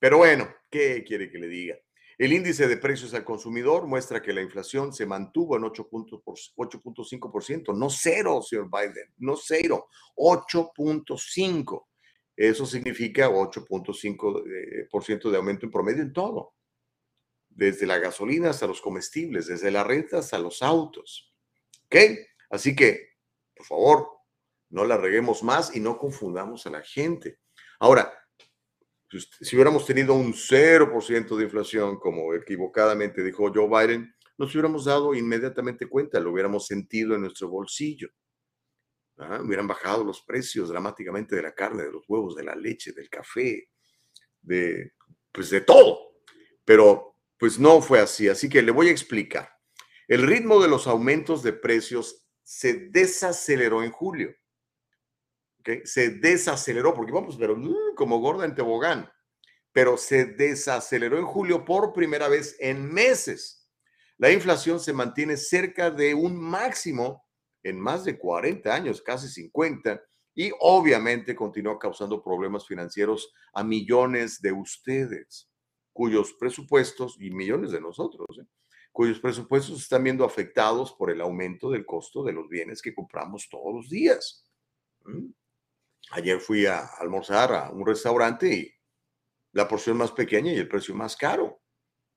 Pero 0.00 0.18
bueno, 0.18 0.52
¿qué 0.72 1.04
quiere 1.06 1.30
que 1.30 1.38
le 1.38 1.46
diga? 1.46 1.78
El 2.18 2.32
índice 2.32 2.66
de 2.66 2.78
precios 2.78 3.14
al 3.14 3.24
consumidor 3.24 3.86
muestra 3.86 4.20
que 4.22 4.32
la 4.32 4.42
inflación 4.42 4.92
se 4.92 5.06
mantuvo 5.06 5.56
en 5.56 5.62
8.5%, 5.62 7.76
no 7.76 7.90
cero, 7.90 8.42
señor 8.42 8.68
Biden, 8.70 9.14
no 9.18 9.36
cero, 9.36 9.88
8.5. 10.16 11.86
Eso 12.36 12.66
significa 12.66 13.30
8.5% 13.30 15.30
de 15.30 15.36
aumento 15.36 15.66
en 15.66 15.72
promedio 15.72 16.02
en 16.02 16.12
todo, 16.12 16.54
desde 17.48 17.86
la 17.86 17.98
gasolina 17.98 18.50
hasta 18.50 18.66
los 18.66 18.80
comestibles, 18.80 19.46
desde 19.46 19.70
la 19.70 19.84
renta 19.84 20.18
hasta 20.18 20.38
los 20.38 20.60
autos. 20.62 21.32
¿Ok? 21.86 21.96
Así 22.50 22.76
que, 22.76 23.12
por 23.54 23.66
favor, 23.66 24.08
no 24.70 24.84
la 24.84 24.96
reguemos 24.96 25.42
más 25.42 25.76
y 25.76 25.80
no 25.80 25.98
confundamos 25.98 26.66
a 26.66 26.70
la 26.70 26.82
gente. 26.82 27.40
Ahora, 27.80 28.21
si 29.20 29.56
hubiéramos 29.56 29.86
tenido 29.86 30.14
un 30.14 30.32
0% 30.32 31.36
de 31.36 31.44
inflación, 31.44 31.98
como 31.98 32.34
equivocadamente 32.34 33.22
dijo 33.22 33.52
Joe 33.54 33.68
Biden, 33.68 34.14
nos 34.38 34.52
hubiéramos 34.54 34.84
dado 34.84 35.14
inmediatamente 35.14 35.86
cuenta, 35.86 36.18
lo 36.20 36.32
hubiéramos 36.32 36.66
sentido 36.66 37.14
en 37.14 37.22
nuestro 37.22 37.48
bolsillo. 37.48 38.08
¿Ah? 39.18 39.40
Hubieran 39.44 39.68
bajado 39.68 40.04
los 40.04 40.22
precios 40.22 40.68
dramáticamente 40.68 41.36
de 41.36 41.42
la 41.42 41.54
carne, 41.54 41.84
de 41.84 41.92
los 41.92 42.04
huevos, 42.08 42.34
de 42.34 42.44
la 42.44 42.54
leche, 42.54 42.92
del 42.92 43.10
café, 43.10 43.68
de, 44.40 44.92
pues 45.30 45.50
de 45.50 45.60
todo. 45.60 46.14
pero 46.64 47.12
pues 47.38 47.58
no 47.58 47.82
fue 47.82 47.98
así. 47.98 48.28
Así 48.28 48.48
que 48.48 48.62
le 48.62 48.70
voy 48.70 48.88
a 48.88 48.92
explicar. 48.92 49.50
El 50.06 50.22
ritmo 50.22 50.62
de 50.62 50.68
los 50.68 50.86
aumentos 50.86 51.42
de 51.42 51.52
precios 51.52 52.28
se 52.44 52.88
desaceleró 52.90 53.82
en 53.82 53.90
julio. 53.90 54.32
Se 55.84 56.10
desaceleró, 56.10 56.94
porque 56.94 57.12
vamos, 57.12 57.36
pero 57.36 57.54
uh, 57.54 57.94
como 57.94 58.20
gorda 58.20 58.44
en 58.44 58.54
tobogán, 58.54 59.10
pero 59.72 59.96
se 59.96 60.24
desaceleró 60.24 61.18
en 61.18 61.24
julio 61.24 61.64
por 61.64 61.92
primera 61.92 62.28
vez 62.28 62.56
en 62.60 62.92
meses. 62.92 63.68
La 64.18 64.30
inflación 64.30 64.78
se 64.80 64.92
mantiene 64.92 65.36
cerca 65.36 65.90
de 65.90 66.14
un 66.14 66.38
máximo 66.38 67.26
en 67.62 67.80
más 67.80 68.04
de 68.04 68.18
40 68.18 68.72
años, 68.72 69.02
casi 69.02 69.28
50, 69.28 70.02
y 70.34 70.50
obviamente 70.60 71.34
continúa 71.34 71.78
causando 71.78 72.22
problemas 72.22 72.66
financieros 72.66 73.32
a 73.52 73.62
millones 73.62 74.40
de 74.40 74.52
ustedes, 74.52 75.50
cuyos 75.92 76.32
presupuestos, 76.34 77.16
y 77.20 77.30
millones 77.30 77.70
de 77.70 77.80
nosotros, 77.80 78.26
¿eh? 78.40 78.46
cuyos 78.92 79.18
presupuestos 79.20 79.80
están 79.80 80.04
viendo 80.04 80.24
afectados 80.24 80.92
por 80.92 81.10
el 81.10 81.20
aumento 81.20 81.70
del 81.70 81.86
costo 81.86 82.22
de 82.22 82.32
los 82.32 82.48
bienes 82.48 82.82
que 82.82 82.94
compramos 82.94 83.48
todos 83.50 83.74
los 83.74 83.88
días. 83.88 84.46
Ayer 86.10 86.40
fui 86.40 86.66
a 86.66 86.84
almorzar 86.98 87.54
a 87.54 87.70
un 87.70 87.86
restaurante 87.86 88.52
y 88.52 88.74
la 89.52 89.68
porción 89.68 89.96
más 89.96 90.12
pequeña 90.12 90.52
y 90.52 90.58
el 90.58 90.68
precio 90.68 90.94
más 90.94 91.16
caro. 91.16 91.62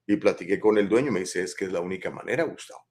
Y 0.07 0.17
platiqué 0.17 0.59
con 0.59 0.77
el 0.77 0.89
dueño, 0.89 1.11
me 1.11 1.21
dice, 1.21 1.43
es 1.43 1.55
que 1.55 1.65
es 1.65 1.71
la 1.71 1.81
única 1.81 2.11
manera, 2.11 2.43
Gustavo. 2.43 2.85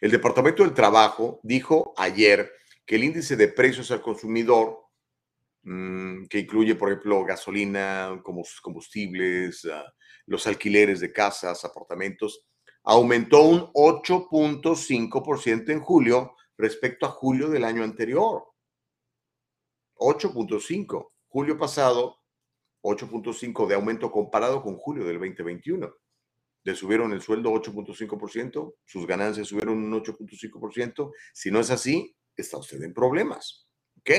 El 0.00 0.10
Departamento 0.10 0.62
del 0.62 0.74
Trabajo 0.74 1.40
dijo 1.42 1.94
ayer 1.96 2.52
que 2.84 2.96
el 2.96 3.04
índice 3.04 3.36
de 3.36 3.48
precios 3.48 3.90
al 3.90 4.02
consumidor, 4.02 4.78
mm, 5.62 6.26
que 6.26 6.40
incluye, 6.40 6.74
por 6.74 6.90
ejemplo, 6.90 7.24
gasolina, 7.24 8.20
combustibles, 8.22 9.64
ah, 9.64 9.84
los 10.26 10.46
alquileres 10.46 11.00
de 11.00 11.12
casas, 11.12 11.64
apartamentos, 11.64 12.46
aumentó 12.84 13.42
un 13.42 13.70
8.5% 13.74 15.72
en 15.72 15.80
julio 15.80 16.36
respecto 16.56 17.06
a 17.06 17.10
julio 17.10 17.48
del 17.48 17.64
año 17.64 17.82
anterior. 17.82 18.44
8.5. 19.96 21.10
Julio 21.28 21.58
pasado, 21.58 22.18
8.5 22.82 23.66
de 23.66 23.74
aumento 23.74 24.10
comparado 24.10 24.62
con 24.62 24.76
julio 24.76 25.04
del 25.04 25.18
2021. 25.18 25.94
Le 26.62 26.74
subieron 26.74 27.12
el 27.12 27.22
sueldo 27.22 27.52
8.5%, 27.52 28.74
sus 28.84 29.06
ganancias 29.06 29.48
subieron 29.48 29.78
un 29.78 30.02
8.5%. 30.02 31.12
Si 31.32 31.50
no 31.50 31.60
es 31.60 31.70
así, 31.70 32.16
está 32.36 32.58
usted 32.58 32.82
en 32.82 32.92
problemas. 32.92 33.68
¿Ok? 33.98 34.10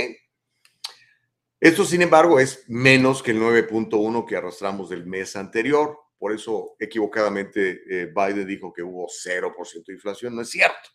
Esto, 1.59 1.85
sin 1.85 2.03
embargo, 2.03 2.39
es 2.39 2.63
menos 2.67 3.23
que 3.23 3.31
el 3.31 3.41
9.1 3.41 4.25
que 4.25 4.35
arrastramos 4.35 4.89
del 4.89 5.05
mes 5.05 5.35
anterior. 5.35 5.97
Por 6.19 6.31
eso, 6.31 6.75
equivocadamente, 6.79 7.81
eh, 7.89 8.13
Biden 8.15 8.47
dijo 8.47 8.71
que 8.71 8.83
hubo 8.83 9.07
0% 9.07 9.85
de 9.87 9.93
inflación. 9.93 10.35
No 10.35 10.41
es 10.41 10.49
cierto. 10.49 10.89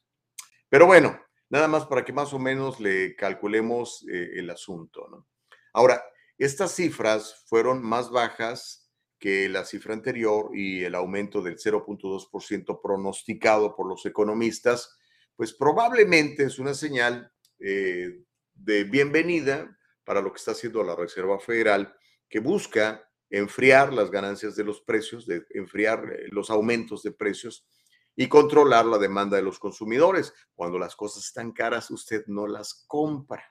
Pero 0.68 0.86
bueno, 0.86 1.20
nada 1.52 1.68
más 1.68 1.84
para 1.84 2.02
que 2.02 2.14
más 2.14 2.32
o 2.32 2.38
menos 2.38 2.80
le 2.80 3.14
calculemos 3.14 4.06
eh, 4.10 4.30
el 4.36 4.48
asunto. 4.48 5.26
Ahora, 5.74 6.02
estas 6.38 6.74
cifras 6.74 7.44
fueron 7.46 7.82
más 7.82 8.10
bajas 8.10 8.90
que 9.18 9.50
la 9.50 9.66
cifra 9.66 9.92
anterior 9.92 10.48
y 10.54 10.82
el 10.82 10.94
aumento 10.94 11.42
del 11.42 11.58
0.2% 11.58 12.80
pronosticado 12.82 13.76
por 13.76 13.86
los 13.86 14.06
economistas, 14.06 14.96
pues 15.36 15.52
probablemente 15.52 16.44
es 16.44 16.58
una 16.58 16.72
señal 16.72 17.30
eh, 17.60 18.22
de 18.54 18.84
bienvenida 18.84 19.78
para 20.04 20.22
lo 20.22 20.32
que 20.32 20.38
está 20.38 20.52
haciendo 20.52 20.82
la 20.82 20.96
Reserva 20.96 21.38
Federal, 21.38 21.94
que 22.30 22.40
busca 22.40 23.06
enfriar 23.28 23.92
las 23.92 24.10
ganancias 24.10 24.56
de 24.56 24.64
los 24.64 24.80
precios, 24.80 25.26
enfriar 25.50 26.14
eh, 26.14 26.28
los 26.30 26.48
aumentos 26.48 27.02
de 27.02 27.12
precios 27.12 27.66
y 28.14 28.28
controlar 28.28 28.86
la 28.86 28.98
demanda 28.98 29.36
de 29.36 29.42
los 29.42 29.58
consumidores. 29.58 30.34
Cuando 30.54 30.78
las 30.78 30.94
cosas 30.96 31.24
están 31.24 31.52
caras, 31.52 31.90
usted 31.90 32.24
no 32.26 32.46
las 32.46 32.84
compra. 32.86 33.44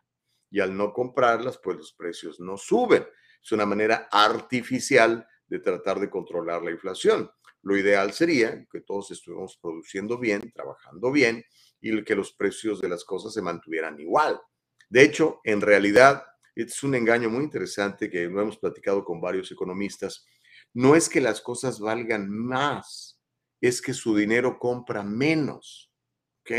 Y 0.49 0.59
al 0.59 0.75
no 0.75 0.93
comprarlas, 0.93 1.57
pues 1.57 1.77
los 1.77 1.93
precios 1.93 2.39
no 2.39 2.57
suben. 2.57 3.07
Es 3.41 3.51
una 3.51 3.65
manera 3.65 4.07
artificial 4.11 5.25
de 5.47 5.59
tratar 5.59 5.99
de 5.99 6.09
controlar 6.09 6.61
la 6.63 6.71
inflación. 6.71 7.29
Lo 7.63 7.77
ideal 7.77 8.11
sería 8.11 8.65
que 8.71 8.81
todos 8.81 9.11
estuviéramos 9.11 9.57
produciendo 9.57 10.17
bien, 10.17 10.51
trabajando 10.51 11.11
bien 11.11 11.43
y 11.79 12.03
que 12.03 12.15
los 12.15 12.33
precios 12.33 12.81
de 12.81 12.89
las 12.89 13.03
cosas 13.03 13.33
se 13.33 13.41
mantuvieran 13.41 13.99
igual. 13.99 14.39
De 14.89 15.03
hecho, 15.03 15.39
en 15.43 15.61
realidad, 15.61 16.25
es 16.55 16.83
un 16.83 16.95
engaño 16.95 17.29
muy 17.29 17.43
interesante 17.43 18.09
que 18.09 18.25
lo 18.25 18.41
hemos 18.41 18.57
platicado 18.57 19.03
con 19.03 19.21
varios 19.21 19.51
economistas. 19.51 20.25
No 20.73 20.95
es 20.95 21.07
que 21.07 21.21
las 21.21 21.41
cosas 21.41 21.79
valgan 21.79 22.29
más, 22.29 23.20
es 23.61 23.81
que 23.81 23.93
su 23.93 24.15
dinero 24.15 24.59
compra 24.59 25.03
menos. 25.03 25.91
¿Ok? 26.41 26.51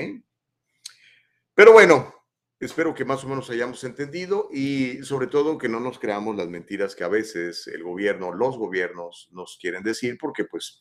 Pero 1.55 1.73
bueno, 1.73 2.15
espero 2.61 2.95
que 2.95 3.05
más 3.05 3.25
o 3.25 3.29
menos 3.29 3.51
hayamos 3.51 3.83
entendido 3.85 4.49
y 4.53 5.03
sobre 5.03 5.27
todo 5.27 5.59
que 5.59 5.69
no 5.69 5.81
nos 5.81 5.99
creamos 5.99 6.37
las 6.37 6.49
mentiras 6.49 6.95
que 6.95 7.05
a 7.05 7.09
veces 7.09 7.67
el 7.67 7.83
gobierno, 7.83 8.33
los 8.33 8.57
gobiernos 8.57 9.29
nos 9.33 9.59
quieren 9.61 9.83
decir, 9.83 10.17
porque 10.19 10.45
pues 10.45 10.81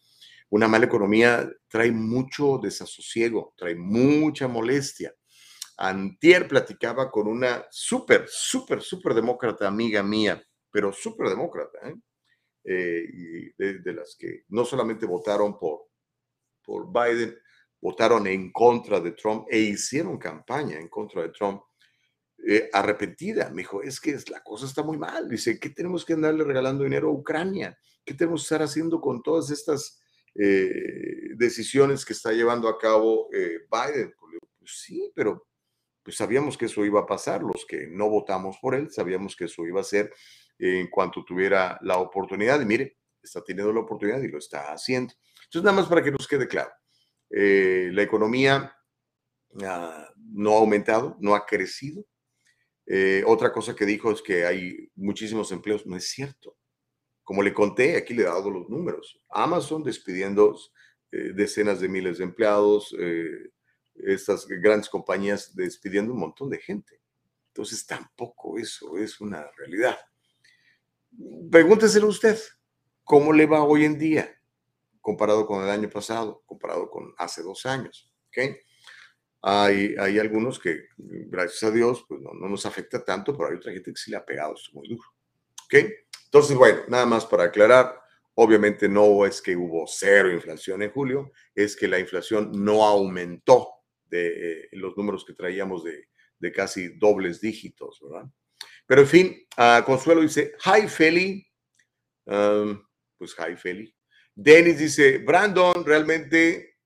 una 0.50 0.68
mala 0.68 0.86
economía 0.86 1.50
trae 1.68 1.92
mucho 1.92 2.60
desasosiego, 2.62 3.54
trae 3.58 3.76
mucha 3.76 4.48
molestia. 4.48 5.14
Antier 5.78 6.48
platicaba 6.48 7.10
con 7.10 7.28
una 7.28 7.66
súper, 7.72 8.26
súper, 8.28 8.82
súper 8.82 9.16
demócrata 9.16 9.68
amiga 9.68 10.04
mía, 10.04 10.42
pero 10.70 10.94
súper 10.94 11.30
demócrata, 11.30 11.90
¿eh? 11.90 11.96
Eh, 12.64 13.54
de, 13.58 13.94
las 13.94 14.16
que 14.20 14.44
no 14.50 14.64
solamente 14.66 15.08
votaron 15.08 15.58
por, 15.58 15.88
por 16.64 16.92
Biden, 16.92 17.38
votaron 17.80 18.28
en 18.28 18.52
contra 18.52 19.00
de 19.00 19.12
Trump 19.12 19.48
e 19.50 19.60
hicieron 19.60 20.18
campaña 20.18 20.80
en 20.80 20.88
contra 20.88 21.24
de 21.24 21.30
Trump. 21.30 21.62
Eh, 22.48 22.70
arrepentida, 22.74 23.50
me 23.50 23.62
dijo, 23.62 23.82
es 23.82 24.00
que 24.00 24.18
la 24.30 24.42
cosa 24.44 24.66
está 24.66 24.84
muy 24.84 24.98
mal. 24.98 25.30
Dice, 25.30 25.60
¿qué 25.60 25.70
tenemos 25.70 26.04
que 26.06 26.14
andarle 26.14 26.44
regalando 26.44 26.84
dinero 26.84 27.10
a 27.10 27.14
Ucrania? 27.14 27.78
¿Qué 28.04 28.14
tenemos 28.14 28.42
que 28.42 28.46
estar 28.46 28.62
haciendo 28.64 29.00
con 29.00 29.22
todas 29.22 29.52
estas 29.52 30.00
decisiones 30.34 32.06
que 32.06 32.14
está 32.14 32.32
llevando 32.32 32.70
a 32.70 32.78
cabo 32.78 33.30
Biden? 33.32 34.14
Pues, 34.18 34.40
pues 34.58 34.72
sí, 34.82 35.12
pero 35.14 35.48
pues 36.04 36.16
sabíamos 36.16 36.58
que 36.58 36.66
eso 36.66 36.84
iba 36.86 37.02
a 37.02 37.06
pasar, 37.06 37.44
los 37.44 37.66
que 37.66 37.88
no 37.88 38.10
votamos 38.10 38.58
por 38.62 38.76
él, 38.76 38.92
sabíamos 38.92 39.36
que 39.36 39.46
eso 39.46 39.66
iba 39.66 39.82
a 39.82 39.84
ser 39.84 40.12
en 40.58 40.88
cuanto 40.90 41.24
tuviera 41.24 41.80
la 41.82 41.98
oportunidad, 41.98 42.62
y 42.62 42.66
mire, 42.66 42.98
está 43.22 43.44
teniendo 43.44 43.74
la 43.74 43.82
oportunidad 43.82 44.22
y 44.22 44.28
lo 44.28 44.38
está 44.38 44.72
haciendo. 44.72 45.14
Entonces, 45.52 45.66
nada 45.66 45.82
más 45.82 45.90
para 45.90 46.02
que 46.02 46.12
nos 46.12 46.30
quede 46.30 46.48
claro, 46.48 46.72
eh, 47.30 47.90
la 47.92 48.04
economía 48.04 48.74
ah, 49.62 50.10
no 50.16 50.54
ha 50.54 50.60
aumentado, 50.60 51.18
no 51.20 51.36
ha 51.36 51.46
crecido. 51.46 52.06
Eh, 52.86 53.22
otra 53.28 53.52
cosa 53.52 53.76
que 53.76 53.86
dijo 53.86 54.14
es 54.14 54.22
que 54.22 54.46
hay 54.46 54.90
muchísimos 54.96 55.52
empleos, 55.52 55.86
no 55.86 55.98
es 55.98 56.08
cierto. 56.08 56.56
Como 57.22 57.44
le 57.44 57.54
conté, 57.54 57.98
aquí 57.98 58.14
le 58.14 58.22
he 58.22 58.28
dado 58.28 58.50
los 58.50 58.70
números. 58.70 59.22
Amazon 59.30 59.84
despidiendo 59.84 60.58
eh, 61.12 61.34
decenas 61.36 61.82
de 61.82 61.90
miles 61.90 62.20
de 62.20 62.24
empleados, 62.24 62.96
estas 63.96 64.48
grandes 64.48 64.88
compañías 64.88 65.54
despidiendo 65.54 66.14
un 66.14 66.20
montón 66.22 66.50
de 66.50 66.60
gente. 66.60 67.02
Entonces 67.48 67.86
tampoco 67.86 68.58
eso 68.58 68.98
es 68.98 69.20
una 69.20 69.52
realidad. 69.58 70.00
Pregúnteselo 71.52 72.08
usted, 72.08 72.40
¿cómo 73.04 73.34
le 73.34 73.48
va 73.48 73.64
hoy 73.64 73.84
en 73.84 74.00
día 74.00 74.38
comparado 75.02 75.46
con 75.46 75.64
el 75.64 75.70
año 75.70 75.90
pasado, 75.90 76.44
comparado 76.46 76.90
con 76.90 77.14
hace 77.18 77.42
dos 77.42 77.66
años? 77.66 78.14
¿Okay? 78.28 78.58
Hay, 79.44 80.20
algunos 80.20 80.60
que, 80.60 80.86
gracias 80.98 81.64
a 81.64 81.72
Dios, 81.72 82.06
pues 82.08 82.22
no, 82.22 82.32
nos 82.34 82.66
afecta 82.66 83.04
tanto, 83.04 83.36
pero 83.36 83.50
hay 83.50 83.56
otra 83.56 83.74
gente 83.74 83.92
que 83.92 83.98
sí 83.98 84.12
le 84.12 84.18
ha 84.18 84.26
pegado 84.26 84.54
esto 84.54 84.70
muy 84.74 84.88
duro. 84.88 85.04
¿Okay? 85.66 85.94
Entonces, 86.26 86.56
bueno, 86.56 86.82
nada 86.88 87.06
más 87.06 87.26
para 87.26 87.46
aclarar, 87.46 88.00
obviamente 88.36 88.88
no 88.88 89.26
es 89.26 89.42
que 89.42 89.56
hubo 89.56 89.86
cero 89.88 90.32
inflación 90.32 90.82
en 90.84 90.92
julio, 90.92 91.32
es 91.56 91.76
que 91.76 91.88
la 91.88 92.00
inflación 92.00 92.52
no 92.54 92.86
aumentó 92.86 93.68
de 94.06 94.62
eh, 94.62 94.70
los 94.74 94.96
números 94.96 95.26
que 95.26 95.34
traíamos 95.34 95.84
de, 95.84 96.08
casi 96.54 96.98
dobles 96.98 97.40
dígitos, 97.40 98.00
¿verdad? 98.02 98.28
Pero 98.88 99.02
en 99.02 99.08
fin, 99.08 99.48
uh, 99.58 99.84
Consuelo 99.86 100.22
dice, 100.22 100.54
hi 100.66 100.88
Feli, 100.88 101.48
um, 102.26 102.84
pues 103.18 103.36
hi 103.38 103.56
Feli. 103.56 103.96
Dennis 104.34 104.80
dice, 104.80 105.18
Brandon 105.20 105.86
realmente 105.86 106.78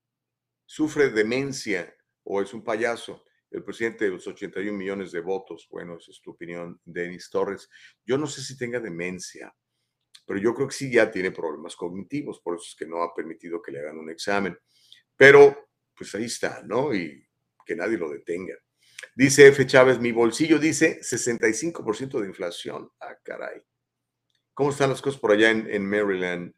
sufre 0.64 1.10
demencia 1.10 1.94
o 2.24 2.42
es 2.42 2.52
un 2.52 2.64
payaso. 2.64 3.24
El 3.50 3.62
presidente 3.62 4.04
de 4.04 4.10
los 4.10 4.26
81 4.26 4.76
millones 4.76 5.12
de 5.12 5.20
votos, 5.20 5.68
bueno, 5.70 5.96
esa 5.96 6.10
es 6.10 6.20
tu 6.20 6.32
opinión, 6.32 6.80
Denis 6.84 7.30
Torres. 7.30 7.68
Yo 8.04 8.18
no 8.18 8.26
sé 8.26 8.42
si 8.42 8.58
tenga 8.58 8.80
demencia, 8.80 9.54
pero 10.26 10.40
yo 10.40 10.52
creo 10.52 10.66
que 10.66 10.74
sí 10.74 10.90
ya 10.90 11.10
tiene 11.10 11.30
problemas 11.30 11.76
cognitivos, 11.76 12.40
por 12.40 12.56
eso 12.56 12.64
es 12.68 12.74
que 12.74 12.86
no 12.86 13.02
ha 13.02 13.14
permitido 13.14 13.62
que 13.62 13.70
le 13.70 13.78
hagan 13.78 13.98
un 13.98 14.10
examen. 14.10 14.58
Pero 15.16 15.68
pues 15.96 16.14
ahí 16.14 16.24
está, 16.24 16.62
¿no? 16.66 16.94
Y 16.94 17.26
que 17.64 17.76
nadie 17.76 17.96
lo 17.96 18.10
detenga. 18.10 18.54
Dice 19.14 19.46
F. 19.48 19.66
Chávez, 19.66 19.98
mi 19.98 20.12
bolsillo 20.12 20.58
dice 20.58 21.00
65% 21.00 22.20
de 22.20 22.26
inflación. 22.26 22.90
Ah, 23.00 23.16
caray. 23.22 23.62
¿Cómo 24.52 24.70
están 24.70 24.90
las 24.90 25.00
cosas 25.00 25.20
por 25.20 25.32
allá 25.32 25.50
en, 25.50 25.68
en 25.70 25.88
Maryland? 25.88 26.54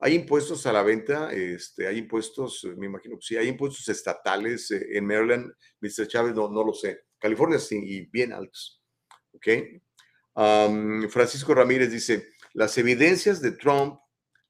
Hay, 0.00 0.14
impuestos 0.14 0.66
a 0.66 0.72
la 0.72 0.82
venta? 0.82 1.32
Este, 1.32 1.86
¿Hay 1.86 1.98
impuestos, 1.98 2.64
me 2.76 2.86
imagino 2.86 3.18
sí, 3.20 3.36
hay 3.36 3.48
impuestos 3.48 3.88
estatales 3.88 4.70
eh, 4.70 4.86
en 4.92 5.06
Maryland? 5.06 5.52
Mr. 5.80 6.06
Chávez, 6.06 6.34
no, 6.34 6.48
no 6.48 6.64
lo 6.64 6.72
sé. 6.72 7.06
California 7.18 7.58
sí, 7.58 7.80
y 7.82 8.06
bien 8.06 8.32
altos. 8.32 8.82
¿Ok? 9.32 9.48
Francisco 11.10 11.54
Ramírez 11.54 11.90
dice, 11.90 12.28
las 12.54 12.76
evidencias 12.78 13.42
de 13.42 13.52
Trump 13.52 14.00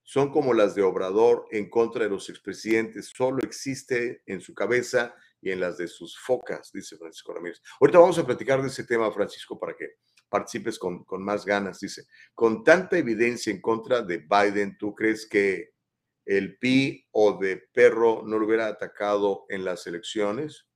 son 0.03 0.31
como 0.31 0.53
las 0.53 0.75
de 0.75 0.83
Obrador 0.83 1.47
en 1.51 1.71
contra 1.71 2.05
de 2.05 2.11
los 2.11 2.29
expresidentes, 2.29 3.13
solo 3.15 3.43
existe 3.43 4.23
en 4.27 4.41
su 4.41 4.55
cabeza 4.55 5.15
y 5.41 5.51
en 5.51 5.61
las 5.61 5.79
de 5.79 5.89
sus 5.89 6.19
focas, 6.19 6.71
dice 6.73 6.97
Francisco 6.97 7.33
Ramírez. 7.33 7.61
Ahorita 7.81 7.99
vamos 7.99 8.19
a 8.19 8.27
platicar 8.27 8.61
de 8.63 8.69
ese 8.69 8.85
tema, 8.85 9.13
Francisco, 9.13 9.59
para 9.59 9.75
que 9.75 9.97
participes 10.33 10.79
con, 10.79 11.05
con 11.05 11.23
más 11.23 11.45
ganas. 11.45 11.79
Dice, 11.79 12.07
con 12.35 12.65
tanta 12.65 12.97
evidencia 12.97 13.53
en 13.53 13.61
contra 13.61 14.01
de 14.01 14.19
Biden, 14.19 14.79
¿tú 14.79 14.95
crees 14.95 15.29
que 15.29 15.75
el 16.25 16.57
pi 16.59 17.07
o 17.11 17.39
de 17.39 17.59
perro 17.59 18.23
no 18.25 18.39
lo 18.39 18.47
hubiera 18.47 18.67
atacado 18.67 19.45
en 19.51 19.65
las 19.65 19.87
elecciones? 19.87 20.67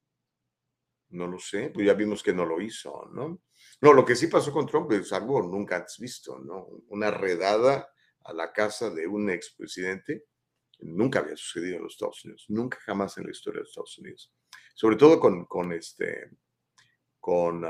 No 1.09 1.27
lo 1.27 1.38
sé, 1.38 1.71
pues 1.71 1.87
ya 1.87 1.95
vimos 1.95 2.23
que 2.23 2.35
no 2.35 2.45
lo 2.45 2.61
hizo, 2.61 3.09
¿no? 3.12 3.40
No, 3.81 3.92
lo 3.95 4.05
que 4.05 4.16
sí 4.16 4.27
pasó 4.27 4.53
con 4.53 4.66
Trump 4.66 4.92
es 4.92 5.12
algo 5.12 5.40
nunca 5.40 5.77
antes 5.77 5.99
visto, 5.99 6.38
¿no? 6.38 6.66
Una 6.88 7.11
redada 7.11 7.88
a 8.25 8.33
la 8.35 8.53
casa 8.53 8.90
de 8.90 9.07
un 9.07 9.31
expresidente 9.31 10.27
nunca 10.81 11.21
había 11.21 11.37
sucedido 11.37 11.77
en 11.77 11.85
los 11.85 11.95
Estados 11.95 12.23
Unidos, 12.25 12.45
nunca 12.49 12.79
jamás 12.85 13.16
en 13.16 13.25
la 13.25 13.31
historia 13.31 13.59
de 13.59 13.62
los 13.62 13.71
Estados 13.71 13.99
Unidos. 13.99 14.33
Sobre 14.75 14.97
todo 14.97 15.19
con, 15.19 15.47
con 15.47 15.73
este, 15.73 16.31
con 17.19 17.64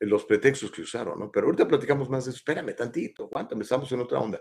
los 0.00 0.24
pretextos 0.24 0.70
que 0.70 0.82
usaron, 0.82 1.18
¿no? 1.18 1.30
Pero 1.30 1.46
ahorita 1.46 1.66
platicamos 1.66 2.08
más 2.08 2.24
de 2.24 2.30
eso. 2.30 2.38
Espérame 2.38 2.74
tantito, 2.74 3.24
aguántame, 3.24 3.62
estamos 3.62 3.90
en 3.92 4.00
otra 4.00 4.18
onda. 4.18 4.40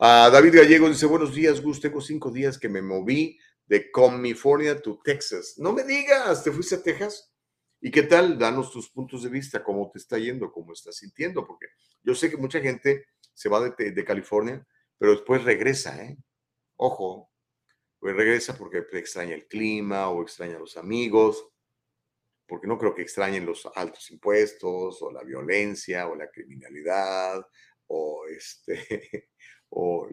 Ah, 0.00 0.28
David 0.32 0.56
Gallego 0.56 0.88
dice, 0.88 1.06
buenos 1.06 1.34
días, 1.34 1.60
Gus, 1.60 1.80
tengo 1.80 2.00
cinco 2.00 2.30
días 2.30 2.58
que 2.58 2.68
me 2.68 2.82
moví 2.82 3.38
de 3.66 3.90
California 3.90 4.72
a 4.72 5.02
Texas. 5.04 5.54
No 5.58 5.72
me 5.72 5.84
digas, 5.84 6.42
¿te 6.42 6.50
fuiste 6.50 6.76
a 6.76 6.82
Texas? 6.82 7.32
¿Y 7.80 7.90
qué 7.90 8.02
tal? 8.02 8.38
Danos 8.38 8.72
tus 8.72 8.90
puntos 8.90 9.22
de 9.22 9.28
vista, 9.28 9.62
cómo 9.62 9.90
te 9.90 9.98
está 9.98 10.18
yendo, 10.18 10.50
cómo 10.50 10.72
estás 10.72 10.96
sintiendo, 10.96 11.46
porque 11.46 11.66
yo 12.02 12.14
sé 12.14 12.30
que 12.30 12.36
mucha 12.36 12.60
gente 12.60 13.06
se 13.34 13.48
va 13.48 13.60
de, 13.60 13.92
de 13.92 14.04
California, 14.04 14.66
pero 14.98 15.12
después 15.12 15.44
regresa, 15.44 16.02
¿eh? 16.02 16.16
Ojo, 16.76 17.30
pues 18.00 18.16
regresa 18.16 18.56
porque 18.56 18.84
extraña 18.92 19.34
el 19.34 19.46
clima 19.46 20.08
o 20.08 20.22
extraña 20.22 20.56
a 20.56 20.60
los 20.60 20.76
amigos, 20.76 21.44
porque 22.48 22.66
no 22.66 22.78
creo 22.78 22.94
que 22.94 23.02
extrañen 23.02 23.44
los 23.44 23.68
altos 23.74 24.10
impuestos 24.10 25.02
o 25.02 25.12
la 25.12 25.22
violencia 25.22 26.08
o 26.08 26.16
la 26.16 26.30
criminalidad 26.30 27.46
o 27.86 28.26
este 28.26 29.28
o 29.68 30.08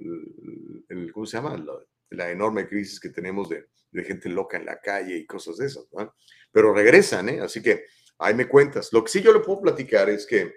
el, 0.90 1.12
¿cómo 1.14 1.26
se 1.26 1.38
llama? 1.38 1.64
La, 2.10 2.30
enorme 2.30 2.68
crisis 2.68 3.00
que 3.00 3.10
tenemos 3.10 3.50
de, 3.50 3.66
gente 4.04 4.28
loca 4.28 4.58
en 4.58 4.66
la 4.66 4.80
calle 4.82 5.16
y 5.16 5.26
cosas 5.26 5.58
de 5.58 5.68
esas, 5.68 5.86
¿no? 5.94 6.14
Pero 6.52 6.74
regresan, 6.74 7.30
¿eh? 7.30 7.40
Así 7.40 7.62
que 7.62 7.86
ahí 8.20 8.34
me 8.34 8.48
cuentas. 8.48 8.92
Lo 8.92 9.04
que 9.04 9.10
sí 9.10 9.22
yo 9.22 9.32
le 9.32 9.40
puedo 9.40 9.62
platicar 9.62 10.10
es 10.10 10.26
que 10.26 10.54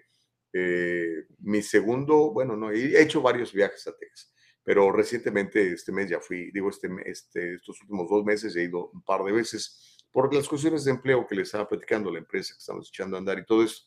eh, 0.53 1.27
mi 1.39 1.63
segundo, 1.63 2.33
bueno, 2.33 2.57
no, 2.57 2.73
he 2.73 3.01
hecho 3.01 3.23
varios 3.23 3.53
viajes 3.53 3.87
a 3.87 3.97
Texas, 3.97 4.35
pero 4.65 4.91
recientemente 4.91 5.73
este 5.73 5.93
mes 5.93 6.11
ya 6.11 6.21
fui, 6.21 6.51
digo, 6.51 6.71
este, 6.71 6.89
este, 7.07 7.55
estos 7.55 7.81
últimos 7.83 8.09
dos 8.11 8.25
meses 8.25 8.57
he 8.57 8.65
ido 8.65 8.91
un 8.91 9.03
par 9.03 9.23
de 9.23 9.33
veces 9.33 9.98
por 10.13 10.33
las 10.35 10.49
cuestiones 10.49 10.85
de 10.85 10.93
empleo 10.93 11.27
que 11.27 11.35
le 11.35 11.43
estaba 11.43 11.69
platicando 11.69 12.11
la 12.11 12.19
empresa 12.19 12.55
que 12.55 12.59
estamos 12.59 12.89
echando 12.89 13.17
a 13.17 13.21
andar 13.21 13.39
y 13.39 13.45
todo 13.45 13.63
eso. 13.63 13.85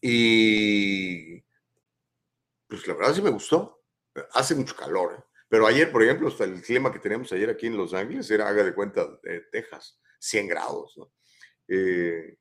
y 0.00 1.42
pues 2.68 2.86
la 2.86 2.94
verdad 2.94 3.14
sí 3.14 3.22
me 3.22 3.30
gustó. 3.30 3.82
Hace 4.32 4.54
mucho 4.54 4.76
calor, 4.76 5.16
¿eh? 5.18 5.24
pero 5.48 5.66
ayer, 5.66 5.90
por 5.90 6.02
ejemplo, 6.02 6.28
hasta 6.28 6.44
el 6.44 6.60
clima 6.60 6.92
que 6.92 6.98
teníamos 6.98 7.32
ayer 7.32 7.50
aquí 7.50 7.66
en 7.66 7.76
Los 7.76 7.94
Ángeles 7.94 8.30
era, 8.30 8.48
haga 8.48 8.64
de 8.64 8.74
cuenta, 8.74 9.06
de 9.22 9.40
Texas, 9.52 9.98
100 10.18 10.48
grados, 10.48 10.94
¿no? 10.96 11.12
Eh, 11.68 12.36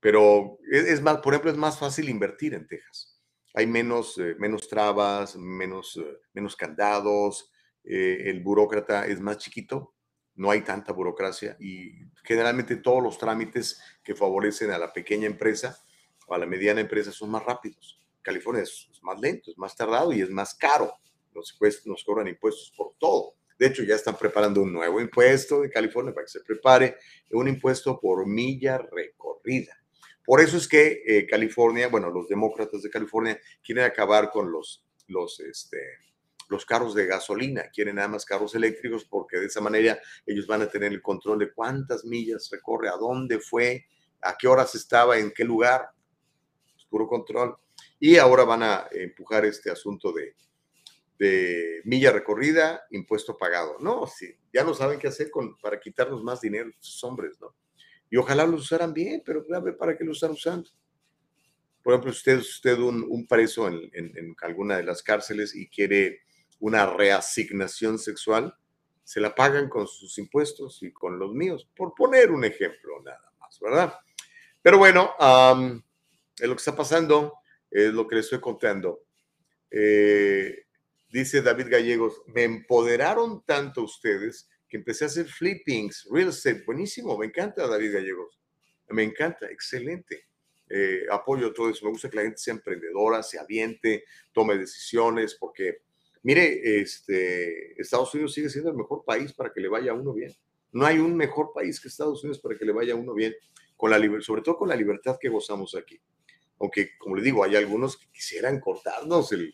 pero 0.00 0.58
es, 0.70 1.00
más, 1.00 1.18
por 1.18 1.32
ejemplo, 1.32 1.50
es 1.50 1.56
más 1.56 1.78
fácil 1.78 2.08
invertir 2.08 2.54
en 2.54 2.66
Texas. 2.66 3.20
Hay 3.54 3.66
menos, 3.66 4.18
eh, 4.18 4.34
menos 4.38 4.68
trabas, 4.68 5.36
menos, 5.36 6.00
menos 6.32 6.56
candados, 6.56 7.50
el 7.84 8.40
burócrata 8.40 9.06
es 9.06 9.20
más 9.20 9.38
chiquito, 9.38 9.94
no 10.34 10.50
hay 10.50 10.62
tanta 10.62 10.92
burocracia 10.92 11.56
y 11.60 11.92
generalmente 12.24 12.76
todos 12.76 13.02
los 13.02 13.18
trámites 13.18 13.80
que 14.02 14.14
favorecen 14.14 14.70
a 14.70 14.78
la 14.78 14.92
pequeña 14.92 15.26
empresa 15.26 15.78
o 16.26 16.34
a 16.34 16.38
la 16.38 16.46
mediana 16.46 16.80
empresa 16.80 17.12
son 17.12 17.30
más 17.30 17.44
rápidos. 17.44 18.00
California 18.22 18.62
es, 18.62 18.88
más 19.02 19.20
lento, 19.20 19.50
es 19.50 19.58
más 19.58 19.76
tardado 19.76 20.12
y 20.12 20.22
es 20.22 20.30
más 20.30 20.54
caro. 20.54 20.94
Nos, 21.34 21.58
nos 21.86 22.04
cobran 22.04 22.28
impuestos 22.28 22.72
por 22.76 22.94
todo. 22.98 23.34
De 23.58 23.66
hecho, 23.66 23.82
ya 23.82 23.94
están 23.94 24.16
preparando 24.16 24.62
un 24.62 24.72
nuevo 24.72 25.00
impuesto 25.00 25.60
de 25.60 25.70
California 25.70 26.14
para 26.14 26.24
que 26.24 26.32
se 26.32 26.40
prepare, 26.40 26.96
un 27.30 27.48
impuesto 27.48 28.00
por 28.00 28.26
milla 28.26 28.78
recorrida. 28.78 29.76
Por 30.24 30.40
eso 30.40 30.56
es 30.56 30.68
que 30.68 31.02
eh, 31.06 31.26
California, 31.26 31.88
bueno, 31.88 32.10
los 32.10 32.28
demócratas 32.28 32.82
de 32.82 32.90
California 32.90 33.40
quieren 33.62 33.84
acabar 33.84 34.30
con 34.30 34.50
los, 34.52 34.84
los, 35.08 35.40
este, 35.40 35.78
los 36.48 36.64
carros 36.64 36.94
de 36.94 37.06
gasolina, 37.06 37.70
quieren 37.72 37.96
nada 37.96 38.08
más 38.08 38.24
carros 38.24 38.54
eléctricos 38.54 39.04
porque 39.04 39.38
de 39.38 39.46
esa 39.46 39.60
manera 39.60 39.98
ellos 40.26 40.46
van 40.46 40.62
a 40.62 40.68
tener 40.68 40.92
el 40.92 41.02
control 41.02 41.38
de 41.38 41.52
cuántas 41.52 42.04
millas 42.04 42.48
recorre, 42.50 42.88
a 42.88 42.96
dónde 42.96 43.38
fue, 43.38 43.86
a 44.20 44.36
qué 44.36 44.48
horas 44.48 44.74
estaba, 44.74 45.18
en 45.18 45.32
qué 45.32 45.44
lugar, 45.44 45.88
puro 46.88 47.06
control. 47.06 47.56
Y 47.98 48.16
ahora 48.16 48.44
van 48.44 48.62
a 48.62 48.86
empujar 48.92 49.44
este 49.44 49.70
asunto 49.70 50.12
de, 50.12 50.34
de 51.18 51.82
milla 51.84 52.10
recorrida, 52.10 52.82
impuesto 52.90 53.36
pagado. 53.36 53.76
No, 53.78 54.06
sí, 54.06 54.34
ya 54.52 54.64
no 54.64 54.74
saben 54.74 54.98
qué 54.98 55.08
hacer 55.08 55.30
con, 55.30 55.56
para 55.58 55.78
quitarnos 55.78 56.22
más 56.22 56.40
dinero 56.40 56.68
estos 56.68 57.02
hombres, 57.04 57.40
¿no? 57.40 57.54
Y 58.10 58.16
ojalá 58.16 58.44
los 58.44 58.62
usaran 58.62 58.92
bien, 58.92 59.22
pero 59.24 59.44
¿para 59.78 59.96
qué 59.96 60.04
lo 60.04 60.12
están 60.12 60.32
usando? 60.32 60.68
Por 61.82 61.94
ejemplo, 61.94 62.10
usted 62.10 62.38
usted 62.38 62.78
un, 62.78 63.06
un 63.08 63.26
preso 63.26 63.68
en, 63.68 64.34
alguna 64.42 64.76
de 64.76 64.82
las 64.82 65.02
cárceles 65.02 65.54
y 65.54 65.68
quiere 65.68 66.20
una 66.62 66.86
reasignación 66.86 67.98
sexual, 67.98 68.54
se 69.02 69.20
la 69.20 69.34
pagan 69.34 69.68
con 69.68 69.88
sus 69.88 70.16
impuestos 70.18 70.80
y 70.84 70.92
con 70.92 71.18
los 71.18 71.34
míos, 71.34 71.68
por 71.74 71.92
poner 71.92 72.30
un 72.30 72.44
ejemplo 72.44 73.02
nada 73.02 73.32
más, 73.40 73.58
¿verdad? 73.60 73.94
Pero 74.62 74.78
bueno, 74.78 75.12
es 76.38 76.48
lo 76.48 76.54
que 76.54 76.60
está 76.60 76.76
pasando, 76.76 77.34
es 77.68 77.92
lo 77.92 78.06
que 78.06 78.14
les 78.14 78.26
estoy 78.26 78.40
contando. 78.40 79.02
Eh, 79.72 80.66
dice 81.10 81.42
David 81.42 81.66
Gallegos, 81.68 82.22
me 82.28 82.44
empoderaron 82.44 83.44
tanto 83.44 83.82
ustedes 83.82 84.48
que 84.68 84.76
empecé 84.76 85.04
a 85.04 85.08
hacer 85.08 85.26
flippings, 85.26 86.06
real 86.12 86.28
estate, 86.28 86.62
buenísimo, 86.64 87.18
me 87.18 87.26
encanta 87.26 87.66
David 87.66 87.94
Gallegos, 87.94 88.40
me 88.90 89.02
encanta, 89.02 89.50
excelente. 89.50 90.28
Eh, 90.68 91.06
apoyo 91.10 91.52
todo 91.52 91.70
eso, 91.70 91.84
me 91.86 91.90
gusta 91.90 92.08
que 92.08 92.16
la 92.16 92.22
gente 92.22 92.38
sea 92.38 92.54
emprendedora, 92.54 93.20
se 93.24 93.40
aviente, 93.40 94.04
tome 94.32 94.56
decisiones, 94.56 95.34
porque 95.34 95.82
Mire, 96.22 96.80
este, 96.80 97.80
Estados 97.80 98.14
Unidos 98.14 98.34
sigue 98.34 98.48
siendo 98.48 98.70
el 98.70 98.76
mejor 98.76 99.04
país 99.04 99.32
para 99.32 99.52
que 99.52 99.60
le 99.60 99.68
vaya 99.68 99.92
a 99.92 99.94
uno 99.94 100.12
bien. 100.12 100.32
No 100.72 100.86
hay 100.86 100.98
un 100.98 101.16
mejor 101.16 101.52
país 101.52 101.80
que 101.80 101.88
Estados 101.88 102.22
Unidos 102.22 102.40
para 102.40 102.56
que 102.56 102.64
le 102.64 102.72
vaya 102.72 102.94
a 102.94 102.96
uno 102.96 103.12
bien, 103.12 103.34
con 103.76 103.90
la 103.90 103.98
sobre 104.20 104.42
todo 104.42 104.56
con 104.56 104.68
la 104.68 104.76
libertad 104.76 105.18
que 105.20 105.28
gozamos 105.28 105.74
aquí. 105.74 106.00
Aunque, 106.60 106.90
como 106.96 107.16
le 107.16 107.22
digo, 107.22 107.42
hay 107.42 107.56
algunos 107.56 107.96
que 107.96 108.06
quisieran 108.12 108.60
cortarnos 108.60 109.32
el, 109.32 109.52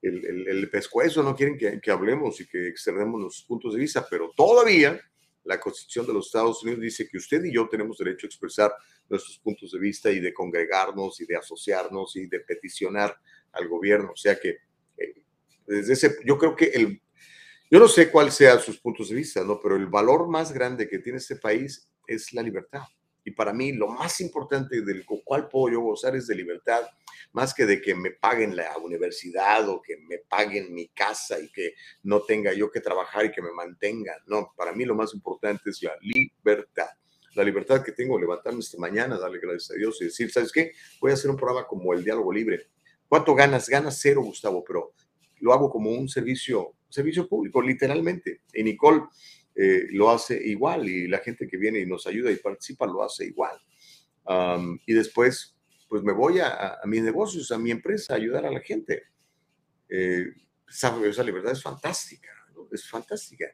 el, 0.00 0.70
pescuezo, 0.70 1.22
no 1.22 1.36
quieren 1.36 1.58
que, 1.58 1.80
que, 1.80 1.90
hablemos 1.90 2.40
y 2.40 2.46
que 2.46 2.68
externemos 2.68 3.20
los 3.20 3.42
puntos 3.42 3.74
de 3.74 3.80
vista, 3.80 4.06
pero 4.08 4.32
todavía 4.34 4.98
la 5.44 5.58
Constitución 5.58 6.06
de 6.06 6.12
los 6.12 6.26
Estados 6.26 6.62
Unidos 6.62 6.82
dice 6.82 7.08
que 7.08 7.18
usted 7.18 7.44
y 7.44 7.52
yo 7.52 7.68
tenemos 7.68 7.98
derecho 7.98 8.26
a 8.26 8.28
expresar 8.28 8.72
nuestros 9.08 9.38
puntos 9.38 9.72
de 9.72 9.78
vista 9.78 10.10
y 10.10 10.20
de 10.20 10.32
congregarnos 10.32 11.20
y 11.20 11.26
de 11.26 11.36
asociarnos 11.36 12.16
y 12.16 12.26
de 12.26 12.40
peticionar 12.40 13.16
al 13.52 13.68
gobierno. 13.68 14.12
O 14.12 14.16
sea 14.16 14.38
que 14.38 14.58
desde 15.68 15.92
ese, 15.92 16.16
yo 16.24 16.38
creo 16.38 16.56
que 16.56 16.66
el, 16.66 17.00
yo 17.70 17.78
no 17.78 17.88
sé 17.88 18.10
cuál 18.10 18.32
sea 18.32 18.58
sus 18.58 18.80
puntos 18.80 19.10
de 19.10 19.16
vista, 19.16 19.44
¿no? 19.44 19.60
Pero 19.60 19.76
el 19.76 19.86
valor 19.86 20.28
más 20.28 20.52
grande 20.52 20.88
que 20.88 20.98
tiene 20.98 21.18
este 21.18 21.36
país 21.36 21.90
es 22.06 22.32
la 22.32 22.42
libertad. 22.42 22.82
Y 23.24 23.32
para 23.32 23.52
mí 23.52 23.72
lo 23.72 23.88
más 23.88 24.22
importante 24.22 24.80
del 24.80 25.04
cual 25.04 25.48
puedo 25.48 25.74
yo 25.74 25.80
gozar 25.82 26.16
es 26.16 26.26
de 26.26 26.34
libertad, 26.34 26.88
más 27.32 27.52
que 27.52 27.66
de 27.66 27.82
que 27.82 27.94
me 27.94 28.12
paguen 28.12 28.56
la 28.56 28.74
universidad 28.78 29.68
o 29.68 29.82
que 29.82 29.98
me 29.98 30.18
paguen 30.18 30.72
mi 30.72 30.88
casa 30.88 31.38
y 31.38 31.50
que 31.50 31.74
no 32.04 32.22
tenga 32.22 32.54
yo 32.54 32.70
que 32.70 32.80
trabajar 32.80 33.26
y 33.26 33.30
que 33.30 33.42
me 33.42 33.52
mantengan. 33.52 34.16
No, 34.26 34.54
para 34.56 34.72
mí 34.72 34.86
lo 34.86 34.94
más 34.94 35.12
importante 35.12 35.68
es 35.68 35.82
la 35.82 35.92
libertad. 36.00 36.88
La 37.34 37.44
libertad 37.44 37.84
que 37.84 37.92
tengo 37.92 38.18
levantarme 38.18 38.60
esta 38.60 38.78
mañana, 38.78 39.18
darle 39.18 39.40
gracias 39.40 39.72
a 39.72 39.74
Dios 39.74 40.00
y 40.00 40.06
decir, 40.06 40.32
¿sabes 40.32 40.50
qué? 40.50 40.72
Voy 40.98 41.10
a 41.10 41.14
hacer 41.14 41.30
un 41.30 41.36
programa 41.36 41.66
como 41.66 41.92
el 41.92 42.02
Diálogo 42.02 42.32
Libre. 42.32 42.68
¿Cuánto 43.06 43.34
ganas? 43.34 43.68
Ganas 43.68 43.98
cero, 44.00 44.22
Gustavo, 44.22 44.64
pero 44.64 44.94
lo 45.40 45.52
hago 45.52 45.70
como 45.70 45.90
un 45.90 46.08
servicio, 46.08 46.74
servicio 46.88 47.28
público, 47.28 47.62
literalmente. 47.62 48.42
Y 48.52 48.62
Nicole 48.62 49.02
eh, 49.54 49.86
lo 49.90 50.10
hace 50.10 50.40
igual 50.48 50.88
y 50.88 51.08
la 51.08 51.18
gente 51.18 51.46
que 51.48 51.56
viene 51.56 51.80
y 51.80 51.86
nos 51.86 52.06
ayuda 52.06 52.30
y 52.30 52.36
participa 52.36 52.86
lo 52.86 53.02
hace 53.02 53.26
igual. 53.26 53.58
y 54.86 54.92
después 54.92 55.58
pues 55.88 56.02
me 56.02 56.12
voy 56.12 56.38
a, 56.38 56.78
a 56.82 56.86
mis 56.86 57.02
negocios, 57.02 57.50
a 57.50 57.58
mi 57.58 57.70
empresa, 57.70 58.12
a 58.12 58.16
ayudar 58.16 58.44
a 58.44 58.50
la 58.50 58.60
gente. 58.60 59.04
Eh, 59.88 60.26
esa, 60.68 60.94
esa, 61.06 61.22
libertad 61.22 61.52
es 61.52 61.62
fantástica, 61.62 62.28
¿no? 62.54 62.68
es 62.70 62.86
fantástica. 62.86 63.46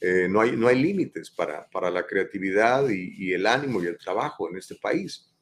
Eh, 0.00 0.28
no, 0.28 0.40
hay, 0.40 0.52
no 0.52 0.68
hay 0.68 0.80
límites 0.80 1.30
para, 1.30 1.68
para 1.70 1.90
la 1.90 2.06
creatividad 2.06 2.88
y, 2.88 3.14
y, 3.16 3.32
el 3.32 3.46
ánimo 3.46 3.82
y 3.82 3.86
el 3.86 3.98
trabajo 3.98 4.48
en 4.48 4.56
este 4.56 4.76
país. 4.76 5.34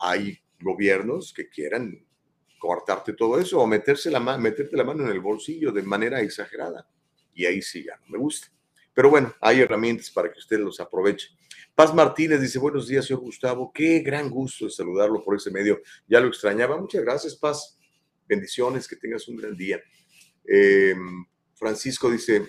Hay 0.00 0.38
gobiernos 0.60 1.32
que 1.32 1.48
quieran 1.48 2.04
cortarte 2.64 3.12
todo 3.12 3.38
eso 3.38 3.60
o 3.60 3.66
meterse 3.66 4.10
la 4.10 4.20
meterte 4.38 4.74
la 4.74 4.84
mano 4.84 5.04
en 5.04 5.10
el 5.10 5.20
bolsillo 5.20 5.70
de 5.70 5.82
manera 5.82 6.22
exagerada. 6.22 6.88
Y 7.34 7.44
ahí 7.44 7.60
sí 7.60 7.84
ya 7.84 7.96
no 7.96 8.06
me 8.08 8.18
gusta. 8.18 8.48
Pero 8.94 9.10
bueno, 9.10 9.34
hay 9.42 9.60
herramientas 9.60 10.10
para 10.10 10.32
que 10.32 10.38
usted 10.38 10.58
los 10.60 10.80
aproveche. 10.80 11.28
Paz 11.74 11.94
Martínez 11.94 12.40
dice, 12.40 12.58
buenos 12.58 12.88
días, 12.88 13.04
señor 13.04 13.20
Gustavo. 13.20 13.70
Qué 13.70 13.98
gran 13.98 14.30
gusto 14.30 14.70
saludarlo 14.70 15.22
por 15.22 15.36
ese 15.36 15.50
medio. 15.50 15.82
Ya 16.06 16.20
lo 16.20 16.28
extrañaba. 16.28 16.78
Muchas 16.78 17.02
gracias, 17.02 17.36
Paz. 17.36 17.78
Bendiciones, 18.26 18.88
que 18.88 18.96
tengas 18.96 19.28
un 19.28 19.36
gran 19.36 19.54
día. 19.54 19.78
Eh, 20.48 20.94
Francisco 21.52 22.10
dice, 22.10 22.48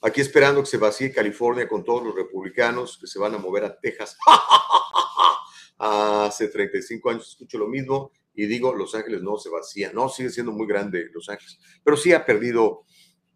aquí 0.00 0.22
esperando 0.22 0.62
que 0.62 0.70
se 0.70 0.78
vacíe 0.78 1.12
California 1.12 1.68
con 1.68 1.84
todos 1.84 2.02
los 2.02 2.14
republicanos 2.14 2.96
que 2.98 3.06
se 3.06 3.18
van 3.18 3.34
a 3.34 3.38
mover 3.38 3.64
a 3.64 3.78
Texas. 3.78 4.16
Hace 5.78 6.48
35 6.48 7.10
años 7.10 7.28
escucho 7.28 7.58
lo 7.58 7.68
mismo 7.68 8.10
y 8.34 8.46
digo, 8.46 8.74
Los 8.74 8.94
Ángeles 8.94 9.22
no 9.22 9.36
se 9.36 9.50
vacía. 9.50 9.92
No, 9.92 10.08
sigue 10.08 10.30
siendo 10.30 10.52
muy 10.52 10.66
grande 10.66 11.08
Los 11.12 11.28
Ángeles, 11.28 11.58
pero 11.84 11.96
sí 11.96 12.12
ha 12.12 12.24
perdido 12.24 12.84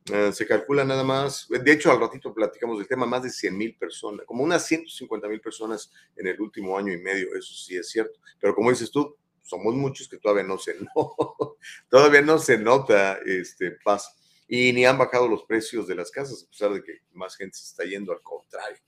Uh, 0.09 0.31
se 0.33 0.47
calcula 0.47 0.85
nada 0.85 1.03
más, 1.03 1.49
de 1.49 1.73
hecho 1.73 1.91
al 1.91 1.99
ratito 1.99 2.33
platicamos 2.33 2.79
del 2.79 2.87
tema, 2.87 3.07
más 3.07 3.25
de 3.25 3.31
100 3.31 3.59
mil 3.59 3.77
personas, 3.77 4.25
como 4.25 4.45
unas 4.45 4.65
150 4.65 5.27
mil 5.27 5.41
personas 5.41 5.91
en 6.15 6.29
el 6.29 6.41
último 6.41 6.79
año 6.79 6.93
y 6.93 6.99
medio, 6.99 7.35
eso 7.35 7.53
sí 7.55 7.77
es 7.77 7.89
cierto, 7.89 8.21
pero 8.39 8.55
como 8.55 8.71
dices 8.71 8.93
tú, 8.93 9.17
somos 9.43 9.75
muchos 9.75 10.09
que 10.09 10.19
todavía 10.19 10.45
no 10.45 10.59
se, 10.59 10.77
no, 10.79 11.17
todavía 11.91 12.23
no 12.23 12.39
se 12.39 12.57
nota 12.57 13.19
este, 13.27 13.73
paz 13.83 14.15
y 14.47 14.73
ni 14.73 14.87
han 14.87 14.97
bajado 14.97 15.27
los 15.27 15.43
precios 15.43 15.89
de 15.89 15.97
las 15.97 16.13
casas, 16.13 16.45
a 16.45 16.51
pesar 16.51 16.73
de 16.73 16.85
que 16.85 17.01
más 17.13 17.35
gente 17.35 17.57
se 17.57 17.65
está 17.65 17.83
yendo 17.83 18.13
al 18.13 18.23
contrario. 18.23 18.79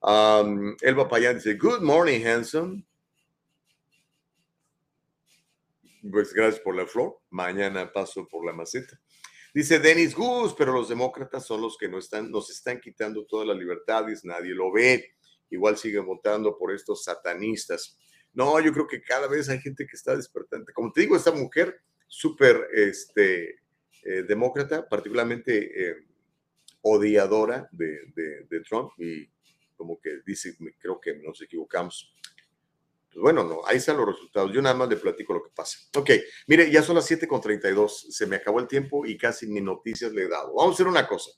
Um, 0.00 0.74
Elba 0.80 1.06
Payán 1.06 1.36
dice, 1.36 1.54
Good 1.54 1.82
morning, 1.82 2.24
handsome. 2.24 2.82
Pues 6.10 6.32
gracias 6.32 6.60
por 6.60 6.76
la 6.76 6.86
flor. 6.86 7.18
Mañana 7.30 7.92
paso 7.92 8.26
por 8.28 8.44
la 8.44 8.52
maceta. 8.52 9.00
Dice 9.54 9.78
Denis 9.78 10.14
Gus, 10.14 10.54
pero 10.54 10.72
los 10.72 10.88
demócratas 10.88 11.46
son 11.46 11.62
los 11.62 11.78
que 11.78 11.88
no 11.88 11.98
están, 11.98 12.30
nos 12.30 12.50
están 12.50 12.80
quitando 12.80 13.24
todas 13.24 13.46
las 13.46 13.56
libertades, 13.56 14.24
nadie 14.24 14.54
lo 14.54 14.70
ve. 14.70 15.14
Igual 15.48 15.78
siguen 15.78 16.04
votando 16.04 16.58
por 16.58 16.72
estos 16.72 17.04
satanistas. 17.04 17.98
No, 18.34 18.60
yo 18.60 18.72
creo 18.72 18.86
que 18.86 19.00
cada 19.00 19.26
vez 19.28 19.48
hay 19.48 19.58
gente 19.60 19.86
que 19.86 19.96
está 19.96 20.14
despertando. 20.14 20.70
Como 20.74 20.92
te 20.92 21.00
digo, 21.00 21.16
esta 21.16 21.32
mujer 21.32 21.80
súper 22.06 22.68
este, 22.74 23.60
eh, 24.02 24.22
demócrata, 24.28 24.86
particularmente 24.88 25.90
eh, 25.90 25.96
odiadora 26.82 27.68
de, 27.72 28.12
de, 28.14 28.46
de, 28.48 28.60
Trump 28.60 28.92
y 28.98 29.28
como 29.74 29.98
que 30.00 30.20
dice, 30.24 30.56
creo 30.78 31.00
que 31.00 31.14
nos 31.16 31.40
equivocamos. 31.42 32.14
Pues 33.16 33.22
bueno, 33.22 33.44
no, 33.44 33.62
ahí 33.66 33.78
están 33.78 33.96
los 33.96 34.04
resultados. 34.04 34.52
Yo 34.52 34.60
nada 34.60 34.74
más 34.74 34.90
le 34.90 34.96
platico 34.96 35.32
lo 35.32 35.42
que 35.42 35.48
pasa. 35.54 35.78
Ok, 35.96 36.10
mire, 36.48 36.70
ya 36.70 36.82
son 36.82 36.96
las 36.96 37.10
7.32, 37.10 38.10
se 38.10 38.26
me 38.26 38.36
acabó 38.36 38.60
el 38.60 38.68
tiempo 38.68 39.06
y 39.06 39.16
casi 39.16 39.46
ni 39.46 39.62
noticias 39.62 40.12
le 40.12 40.24
he 40.24 40.28
dado. 40.28 40.52
Vamos 40.54 40.72
a 40.72 40.74
hacer 40.74 40.86
una 40.86 41.08
cosa, 41.08 41.30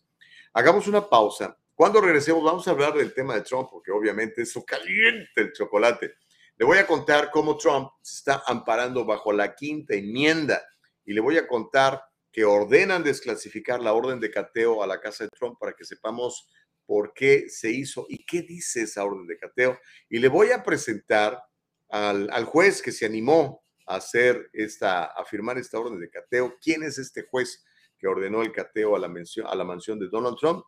hagamos 0.54 0.88
una 0.88 1.08
pausa. 1.08 1.56
Cuando 1.76 2.00
regresemos 2.00 2.42
vamos 2.42 2.66
a 2.66 2.72
hablar 2.72 2.94
del 2.94 3.14
tema 3.14 3.36
de 3.36 3.42
Trump, 3.42 3.68
porque 3.70 3.92
obviamente 3.92 4.42
eso 4.42 4.64
caliente 4.64 5.30
el 5.36 5.52
chocolate. 5.52 6.14
Le 6.56 6.66
voy 6.66 6.78
a 6.78 6.86
contar 6.88 7.30
cómo 7.30 7.56
Trump 7.56 7.90
se 8.02 8.16
está 8.16 8.42
amparando 8.48 9.04
bajo 9.04 9.32
la 9.32 9.54
quinta 9.54 9.94
enmienda 9.94 10.60
y 11.04 11.12
le 11.12 11.20
voy 11.20 11.38
a 11.38 11.46
contar 11.46 12.02
que 12.32 12.44
ordenan 12.44 13.04
desclasificar 13.04 13.80
la 13.80 13.92
orden 13.92 14.18
de 14.18 14.32
cateo 14.32 14.82
a 14.82 14.86
la 14.88 15.00
casa 15.00 15.22
de 15.22 15.30
Trump 15.30 15.60
para 15.60 15.74
que 15.74 15.84
sepamos 15.84 16.48
por 16.86 17.12
qué 17.14 17.48
se 17.48 17.70
hizo 17.70 18.06
y 18.08 18.24
qué 18.24 18.42
dice 18.42 18.82
esa 18.82 19.04
orden 19.04 19.28
de 19.28 19.38
cateo. 19.38 19.78
Y 20.08 20.18
le 20.18 20.26
voy 20.26 20.50
a 20.50 20.64
presentar 20.64 21.40
al, 21.90 22.28
al, 22.30 22.44
juez 22.44 22.82
que 22.82 22.92
se 22.92 23.06
animó 23.06 23.62
a 23.86 23.96
hacer 23.96 24.50
esta, 24.52 25.04
a 25.04 25.24
firmar 25.24 25.58
esta 25.58 25.78
orden 25.78 25.98
de 25.98 26.10
cateo. 26.10 26.56
¿Quién 26.60 26.82
es 26.82 26.98
este 26.98 27.22
juez 27.22 27.64
que 27.98 28.06
ordenó 28.06 28.42
el 28.42 28.52
cateo 28.52 28.94
a 28.94 28.98
la, 28.98 29.08
mención, 29.08 29.46
a 29.46 29.54
la 29.54 29.64
mansión 29.64 29.98
de 29.98 30.08
Donald 30.08 30.36
Trump? 30.38 30.64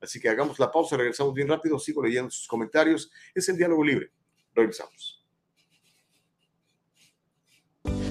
Así 0.00 0.20
que 0.20 0.28
hagamos 0.28 0.60
la 0.60 0.70
pausa, 0.70 0.96
regresamos 0.96 1.34
bien 1.34 1.48
rápido, 1.48 1.76
sigo 1.78 2.02
leyendo 2.02 2.30
sus 2.30 2.46
comentarios. 2.46 3.10
Es 3.34 3.48
el 3.48 3.56
diálogo 3.56 3.82
libre. 3.82 4.12
Regresamos. 4.54 5.17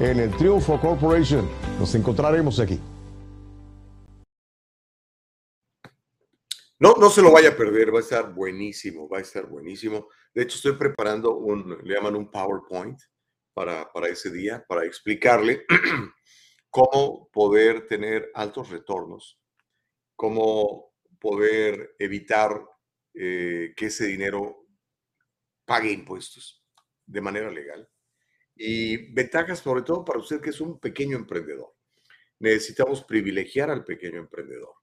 en 0.00 0.20
el 0.20 0.34
Triunfo 0.38 0.80
Corporation. 0.80 1.46
Nos 1.78 1.94
encontraremos 1.94 2.58
aquí. 2.60 2.80
No, 6.78 6.94
no 6.94 7.10
se 7.10 7.20
lo 7.20 7.30
vaya 7.30 7.50
a 7.50 7.56
perder, 7.56 7.92
va 7.92 7.98
a 7.98 8.02
estar 8.02 8.32
buenísimo, 8.32 9.06
va 9.06 9.18
a 9.18 9.20
estar 9.20 9.46
buenísimo. 9.46 10.08
De 10.34 10.44
hecho, 10.44 10.56
estoy 10.56 10.72
preparando 10.72 11.36
un, 11.36 11.76
le 11.84 11.94
llaman 11.94 12.16
un 12.16 12.30
PowerPoint 12.30 12.98
para, 13.52 13.92
para 13.92 14.08
ese 14.08 14.30
día, 14.30 14.64
para 14.66 14.86
explicarle 14.86 15.66
cómo 16.70 17.28
poder 17.30 17.86
tener 17.86 18.30
altos 18.32 18.70
retornos, 18.70 19.38
cómo 20.16 20.94
poder 21.20 21.96
evitar 21.98 22.64
eh, 23.12 23.74
que 23.76 23.86
ese 23.86 24.06
dinero 24.06 24.66
pague 25.66 25.92
impuestos 25.92 26.64
de 27.04 27.20
manera 27.20 27.50
legal. 27.50 27.86
Y 28.56 29.12
ventajas 29.12 29.60
sobre 29.60 29.82
todo 29.82 30.04
para 30.04 30.20
usted 30.20 30.40
que 30.40 30.50
es 30.50 30.60
un 30.60 30.78
pequeño 30.78 31.16
emprendedor. 31.16 31.74
Necesitamos 32.38 33.04
privilegiar 33.04 33.70
al 33.70 33.84
pequeño 33.84 34.18
emprendedor. 34.18 34.74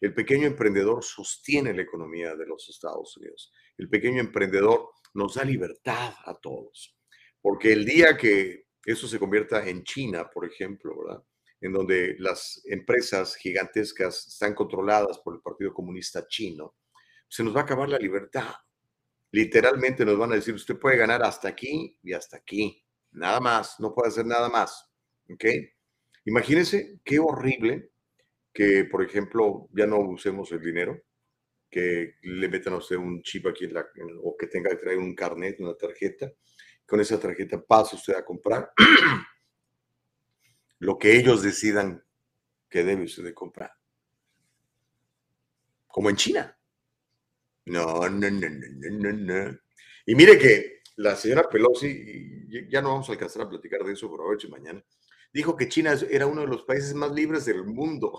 El 0.00 0.14
pequeño 0.14 0.46
emprendedor 0.46 1.02
sostiene 1.02 1.72
la 1.72 1.82
economía 1.82 2.34
de 2.34 2.46
los 2.46 2.68
Estados 2.68 3.16
Unidos. 3.16 3.52
El 3.78 3.88
pequeño 3.88 4.20
emprendedor 4.20 4.90
nos 5.14 5.34
da 5.34 5.44
libertad 5.44 6.14
a 6.24 6.34
todos. 6.34 6.96
Porque 7.40 7.72
el 7.72 7.84
día 7.84 8.16
que 8.16 8.66
eso 8.84 9.08
se 9.08 9.18
convierta 9.18 9.66
en 9.66 9.82
China, 9.84 10.30
por 10.30 10.44
ejemplo, 10.44 10.94
¿verdad? 10.98 11.22
En 11.60 11.72
donde 11.72 12.16
las 12.18 12.62
empresas 12.66 13.34
gigantescas 13.36 14.26
están 14.26 14.54
controladas 14.54 15.18
por 15.20 15.34
el 15.34 15.40
Partido 15.40 15.72
Comunista 15.72 16.26
Chino, 16.28 16.76
se 17.28 17.42
nos 17.42 17.56
va 17.56 17.60
a 17.60 17.64
acabar 17.64 17.88
la 17.88 17.98
libertad. 17.98 18.54
Literalmente 19.32 20.04
nos 20.04 20.18
van 20.18 20.32
a 20.32 20.36
decir, 20.36 20.54
usted 20.54 20.78
puede 20.78 20.96
ganar 20.96 21.22
hasta 21.22 21.48
aquí 21.48 21.98
y 22.02 22.12
hasta 22.12 22.36
aquí. 22.36 22.85
Nada 23.16 23.40
más, 23.40 23.80
no 23.80 23.94
puede 23.94 24.08
hacer 24.08 24.26
nada 24.26 24.48
más. 24.48 24.88
¿Ok? 25.30 25.44
Imagínense 26.26 27.00
qué 27.02 27.18
horrible 27.18 27.90
que, 28.52 28.84
por 28.84 29.02
ejemplo, 29.02 29.68
ya 29.72 29.86
no 29.86 29.98
usemos 30.00 30.52
el 30.52 30.60
dinero, 30.60 31.02
que 31.70 32.16
le 32.22 32.48
metan 32.48 32.74
a 32.74 32.76
usted 32.76 32.96
un 32.96 33.22
chip 33.22 33.46
aquí 33.46 33.66
la, 33.68 33.86
o 34.22 34.36
que 34.36 34.46
tenga 34.46 34.70
que 34.70 34.76
traer 34.76 34.98
un 34.98 35.14
carnet, 35.14 35.58
una 35.60 35.74
tarjeta. 35.74 36.30
Con 36.84 37.00
esa 37.00 37.18
tarjeta 37.18 37.60
pasa 37.60 37.96
usted 37.96 38.14
a 38.14 38.24
comprar 38.24 38.70
lo 40.78 40.98
que 40.98 41.16
ellos 41.16 41.42
decidan 41.42 42.04
que 42.68 42.84
debe 42.84 43.04
usted 43.04 43.32
comprar. 43.32 43.72
Como 45.86 46.10
en 46.10 46.16
China. 46.16 46.58
No, 47.64 48.08
no, 48.08 48.30
no, 48.30 48.30
no, 48.30 48.90
no, 48.90 49.12
no. 49.12 49.58
Y 50.04 50.14
mire 50.14 50.38
que 50.38 50.82
la 50.96 51.16
señora 51.16 51.48
Pelosi, 51.48 52.35
ya 52.68 52.82
no 52.82 52.90
vamos 52.90 53.08
a 53.08 53.12
alcanzar 53.12 53.42
a 53.42 53.48
platicar 53.48 53.82
de 53.84 53.92
eso, 53.92 54.08
por 54.08 54.20
a 54.20 54.28
ver 54.28 54.50
mañana, 54.50 54.84
dijo 55.32 55.56
que 55.56 55.68
China 55.68 55.94
era 56.10 56.26
uno 56.26 56.42
de 56.42 56.46
los 56.46 56.62
países 56.62 56.94
más 56.94 57.12
libres 57.12 57.44
del 57.44 57.64
mundo. 57.64 58.18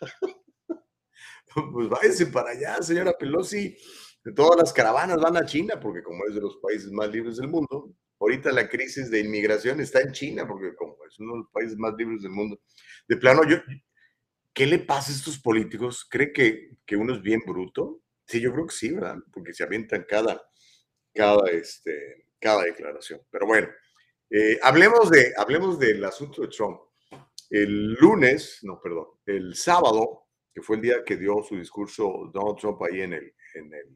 pues 1.72 1.88
váyase 1.88 2.26
para 2.26 2.50
allá, 2.50 2.82
señora 2.82 3.16
Pelosi. 3.18 3.76
Todas 4.34 4.58
las 4.58 4.72
caravanas 4.72 5.20
van 5.20 5.36
a 5.36 5.46
China, 5.46 5.78
porque 5.80 6.02
como 6.02 6.26
es 6.26 6.34
de 6.34 6.40
los 6.40 6.56
países 6.56 6.90
más 6.90 7.08
libres 7.10 7.36
del 7.36 7.48
mundo, 7.48 7.94
ahorita 8.18 8.50
la 8.50 8.68
crisis 8.68 9.10
de 9.10 9.20
inmigración 9.20 9.80
está 9.80 10.00
en 10.00 10.12
China, 10.12 10.46
porque 10.46 10.74
como 10.74 10.96
es 11.08 11.18
uno 11.20 11.34
de 11.34 11.38
los 11.40 11.50
países 11.52 11.76
más 11.76 11.94
libres 11.96 12.22
del 12.22 12.32
mundo. 12.32 12.60
De 13.06 13.16
plano, 13.16 13.42
yo, 13.48 13.58
¿qué 14.52 14.66
le 14.66 14.80
pasa 14.80 15.12
a 15.12 15.14
estos 15.14 15.38
políticos? 15.38 16.06
¿Cree 16.10 16.32
que, 16.32 16.78
que 16.84 16.96
uno 16.96 17.14
es 17.14 17.22
bien 17.22 17.40
bruto? 17.46 18.02
Sí, 18.26 18.40
yo 18.40 18.52
creo 18.52 18.66
que 18.66 18.74
sí, 18.74 18.92
¿verdad? 18.92 19.18
Porque 19.32 19.52
se 19.52 19.62
avientan 19.62 20.04
cada, 20.08 20.42
cada, 21.14 21.48
este, 21.50 22.25
cada 22.40 22.64
declaración. 22.64 23.20
Pero 23.30 23.46
bueno, 23.46 23.68
eh, 24.30 24.58
hablemos, 24.62 25.10
de, 25.10 25.32
hablemos 25.36 25.78
del 25.78 26.04
asunto 26.04 26.42
de 26.42 26.48
Trump. 26.48 26.80
El 27.48 27.94
lunes, 27.94 28.60
no, 28.62 28.80
perdón, 28.80 29.06
el 29.24 29.54
sábado, 29.54 30.26
que 30.52 30.62
fue 30.62 30.76
el 30.76 30.82
día 30.82 31.04
que 31.04 31.16
dio 31.16 31.42
su 31.42 31.56
discurso 31.56 32.30
Donald 32.32 32.58
Trump 32.58 32.82
ahí 32.82 33.02
en, 33.02 33.12
el, 33.12 33.34
en, 33.54 33.72
el, 33.72 33.94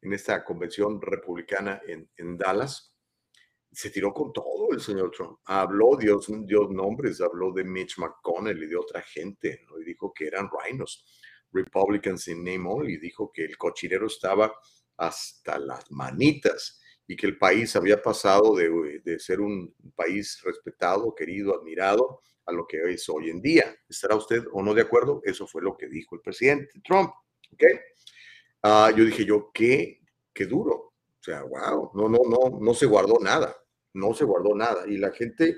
en 0.00 0.12
esta 0.12 0.44
convención 0.44 1.00
republicana 1.02 1.82
en, 1.86 2.08
en 2.16 2.38
Dallas, 2.38 2.94
se 3.70 3.90
tiró 3.90 4.12
con 4.14 4.32
todo 4.32 4.72
el 4.72 4.80
señor 4.80 5.10
Trump. 5.10 5.38
Habló, 5.44 5.96
dio, 5.96 6.18
dio 6.46 6.68
nombres, 6.68 7.20
habló 7.20 7.52
de 7.52 7.64
Mitch 7.64 7.98
McConnell 7.98 8.62
y 8.62 8.66
de 8.66 8.76
otra 8.76 9.02
gente, 9.02 9.64
¿no? 9.68 9.78
y 9.78 9.84
dijo 9.84 10.12
que 10.14 10.26
eran 10.26 10.48
rhinos, 10.50 11.04
Republicans 11.52 12.28
in 12.28 12.44
name 12.44 12.68
only, 12.68 12.98
dijo 12.98 13.30
que 13.32 13.44
el 13.44 13.56
cochinero 13.56 14.06
estaba 14.06 14.52
hasta 14.96 15.58
las 15.58 15.90
manitas 15.90 16.80
y 17.10 17.16
que 17.16 17.26
el 17.26 17.38
país 17.38 17.74
había 17.74 18.00
pasado 18.02 18.54
de, 18.54 19.00
de, 19.02 19.18
ser 19.18 19.40
un 19.40 19.74
país 19.96 20.40
respetado, 20.44 21.14
querido, 21.14 21.58
admirado, 21.58 22.20
a 22.44 22.52
lo 22.52 22.66
que 22.66 22.78
es 22.92 23.08
hoy 23.08 23.30
en 23.30 23.40
día. 23.40 23.74
¿Estará 23.88 24.14
usted 24.14 24.44
o 24.52 24.62
no 24.62 24.74
de 24.74 24.82
acuerdo? 24.82 25.22
Eso 25.24 25.46
fue 25.46 25.62
lo 25.62 25.74
que 25.74 25.88
dijo 25.88 26.14
el 26.14 26.20
presidente 26.20 26.80
Trump. 26.84 27.10
¿ok? 27.52 27.62
Uh, 28.62 28.94
yo 28.94 29.04
dije 29.06 29.24
yo, 29.24 29.50
qué, 29.54 30.02
qué 30.34 30.44
duro. 30.44 30.74
O 30.74 31.22
sea, 31.22 31.42
wow, 31.44 31.92
no, 31.94 32.10
no, 32.10 32.18
no, 32.28 32.60
no 32.60 32.74
se 32.74 32.84
guardó 32.84 33.18
nada, 33.20 33.56
no 33.94 34.12
se 34.12 34.24
guardó 34.24 34.54
nada. 34.54 34.86
Y 34.86 34.98
la 34.98 35.10
gente 35.10 35.56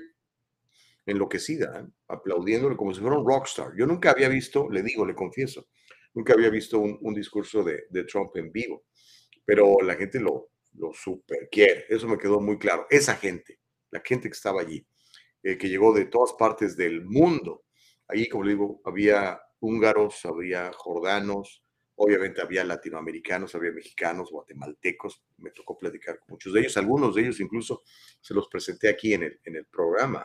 enloquecida, 1.05 1.81
¿eh? 1.81 1.87
aplaudiéndole 2.07 2.77
como 2.77 2.93
si 2.93 3.01
fuera 3.01 3.17
un 3.17 3.27
rockstar. 3.27 3.73
Yo 3.75 3.85
nunca 3.85 4.11
había 4.11 4.29
visto, 4.29 4.69
le 4.69 4.83
digo, 4.83 5.05
le 5.05 5.15
confieso, 5.15 5.67
nunca 6.13 6.33
había 6.33 6.49
visto 6.49 6.79
un, 6.79 6.97
un 7.01 7.13
discurso 7.13 7.61
de, 7.61 7.87
de 7.89 8.05
Trump 8.05 8.37
en 8.37 8.53
vivo, 8.53 8.85
pero 9.43 9.81
la 9.81 9.95
gente 9.95 10.19
lo, 10.19 10.50
lo 10.73 10.93
super 10.93 11.49
quiere. 11.51 11.85
Eso 11.89 12.07
me 12.07 12.17
quedó 12.17 12.39
muy 12.39 12.57
claro. 12.57 12.87
Esa 12.89 13.15
gente, 13.15 13.59
la 13.89 14.01
gente 14.03 14.29
que 14.29 14.35
estaba 14.35 14.61
allí, 14.61 14.85
eh, 15.43 15.57
que 15.57 15.69
llegó 15.69 15.93
de 15.93 16.05
todas 16.05 16.33
partes 16.33 16.77
del 16.77 17.03
mundo. 17.03 17.63
Allí, 18.07 18.27
como 18.29 18.43
le 18.43 18.51
digo, 18.51 18.81
había 18.85 19.39
húngaros, 19.59 20.25
había 20.25 20.71
jordanos, 20.73 21.63
obviamente 21.95 22.41
había 22.41 22.63
latinoamericanos, 22.63 23.53
había 23.55 23.71
mexicanos, 23.71 24.31
guatemaltecos. 24.31 25.23
Me 25.37 25.51
tocó 25.51 25.77
platicar 25.77 26.19
con 26.19 26.31
muchos 26.31 26.53
de 26.53 26.61
ellos. 26.61 26.77
Algunos 26.77 27.15
de 27.15 27.21
ellos 27.21 27.39
incluso 27.39 27.83
se 28.19 28.33
los 28.33 28.47
presenté 28.47 28.89
aquí 28.89 29.13
en 29.13 29.23
el, 29.23 29.39
en 29.43 29.55
el 29.55 29.65
programa. 29.65 30.23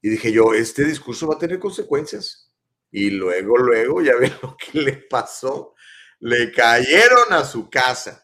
Y 0.00 0.08
dije 0.08 0.32
yo, 0.32 0.52
este 0.52 0.84
discurso 0.84 1.28
va 1.28 1.34
a 1.34 1.38
tener 1.38 1.58
consecuencias. 1.58 2.52
Y 2.90 3.10
luego, 3.10 3.56
luego, 3.56 4.02
ya 4.02 4.16
ven 4.16 4.32
lo 4.42 4.56
que 4.56 4.78
le 4.80 4.92
pasó. 4.94 5.74
Le 6.20 6.52
cayeron 6.52 7.32
a 7.32 7.44
su 7.44 7.70
casa. 7.70 8.21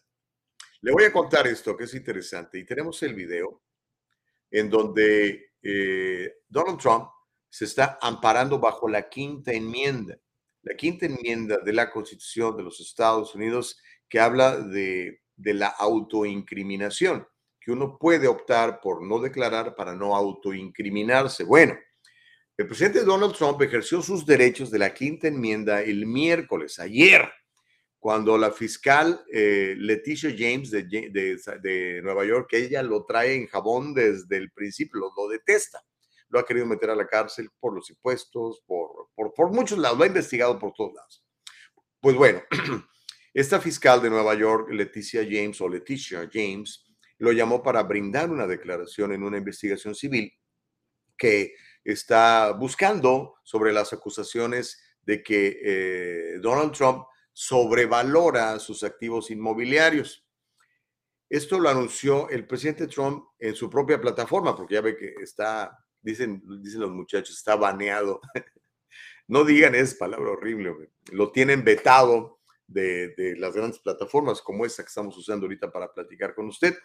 Le 0.80 0.92
voy 0.92 1.04
a 1.04 1.12
contar 1.12 1.46
esto 1.46 1.76
que 1.76 1.84
es 1.84 1.94
interesante. 1.94 2.58
Y 2.58 2.64
tenemos 2.64 3.02
el 3.02 3.14
video 3.14 3.62
en 4.50 4.70
donde 4.70 5.52
eh, 5.62 6.36
Donald 6.48 6.78
Trump 6.78 7.08
se 7.48 7.64
está 7.64 7.98
amparando 8.00 8.58
bajo 8.58 8.88
la 8.88 9.08
quinta 9.08 9.52
enmienda, 9.52 10.18
la 10.62 10.74
quinta 10.74 11.06
enmienda 11.06 11.58
de 11.58 11.72
la 11.72 11.90
Constitución 11.90 12.56
de 12.56 12.62
los 12.62 12.80
Estados 12.80 13.34
Unidos 13.34 13.80
que 14.08 14.20
habla 14.20 14.56
de, 14.56 15.22
de 15.36 15.54
la 15.54 15.68
autoincriminación, 15.68 17.26
que 17.60 17.72
uno 17.72 17.98
puede 17.98 18.28
optar 18.28 18.80
por 18.80 19.02
no 19.02 19.18
declarar 19.18 19.74
para 19.74 19.94
no 19.94 20.14
autoincriminarse. 20.14 21.44
Bueno, 21.44 21.76
el 22.56 22.66
presidente 22.66 23.04
Donald 23.04 23.34
Trump 23.34 23.60
ejerció 23.62 24.00
sus 24.02 24.24
derechos 24.24 24.70
de 24.70 24.78
la 24.78 24.94
quinta 24.94 25.28
enmienda 25.28 25.82
el 25.82 26.06
miércoles, 26.06 26.78
ayer 26.78 27.30
cuando 27.98 28.38
la 28.38 28.52
fiscal 28.52 29.24
eh, 29.32 29.74
Leticia 29.76 30.30
James 30.36 30.70
de, 30.70 30.84
de, 30.84 32.00
Nueva 32.02 32.24
York, 32.24 32.48
ella 32.52 32.82
lo 32.82 33.04
trae 33.04 33.34
en 33.34 33.46
jabón 33.46 33.92
desde 33.92 34.36
el 34.36 34.50
principio, 34.52 35.00
lo, 35.16 35.28
detesta. 35.28 35.82
Lo 36.28 36.38
ha 36.38 36.46
querido 36.46 36.66
meter 36.66 36.90
a 36.90 36.94
la 36.94 37.06
cárcel 37.06 37.50
por 37.58 37.74
los 37.74 37.90
impuestos, 37.90 38.62
por, 38.66 39.08
por, 39.14 39.34
por 39.34 39.50
muchos 39.50 39.78
lados, 39.78 39.98
lo 39.98 40.04
ha 40.04 40.08
investigado 40.08 40.58
por 40.58 40.72
todos 40.74 40.94
lados. 40.94 41.24
Pues 42.00 42.14
bueno, 42.14 42.42
esta 43.34 43.60
fiscal 43.60 44.00
de 44.00 44.10
Nueva 44.10 44.34
York, 44.34 44.68
Leticia 44.70 45.22
James 45.24 45.60
o 45.60 45.68
Leticia 45.68 46.28
James, 46.32 46.84
lo 47.18 47.32
llamó 47.32 47.62
para 47.62 47.82
brindar 47.82 48.30
una 48.30 48.46
declaración 48.46 49.12
en 49.12 49.24
una 49.24 49.38
investigación 49.38 49.94
civil 49.94 50.32
que 51.16 51.54
está 51.82 52.52
buscando 52.52 53.36
sobre 53.42 53.72
las 53.72 53.92
acusaciones 53.92 54.80
de 55.02 55.22
que 55.22 55.60
eh, 55.64 56.38
Donald 56.40 56.72
Trump 56.72 57.04
sobrevalora 57.40 58.58
sus 58.58 58.82
activos 58.82 59.30
inmobiliarios. 59.30 60.26
Esto 61.30 61.60
lo 61.60 61.68
anunció 61.68 62.28
el 62.30 62.48
presidente 62.48 62.88
Trump 62.88 63.26
en 63.38 63.54
su 63.54 63.70
propia 63.70 64.00
plataforma, 64.00 64.56
porque 64.56 64.74
ya 64.74 64.80
ve 64.80 64.96
que 64.96 65.14
está, 65.22 65.78
dicen, 66.02 66.42
dicen 66.60 66.80
los 66.80 66.90
muchachos, 66.90 67.36
está 67.36 67.54
baneado. 67.54 68.20
no 69.28 69.44
digan 69.44 69.76
esa 69.76 69.96
palabra 70.00 70.32
horrible, 70.32 70.90
lo 71.12 71.30
tienen 71.30 71.62
vetado 71.62 72.40
de, 72.66 73.14
de, 73.14 73.36
las 73.36 73.54
grandes 73.54 73.78
plataformas 73.78 74.42
como 74.42 74.66
esta 74.66 74.82
que 74.82 74.88
estamos 74.88 75.16
usando 75.16 75.46
ahorita 75.46 75.70
para 75.70 75.92
platicar 75.92 76.34
con 76.34 76.48
usted. 76.48 76.76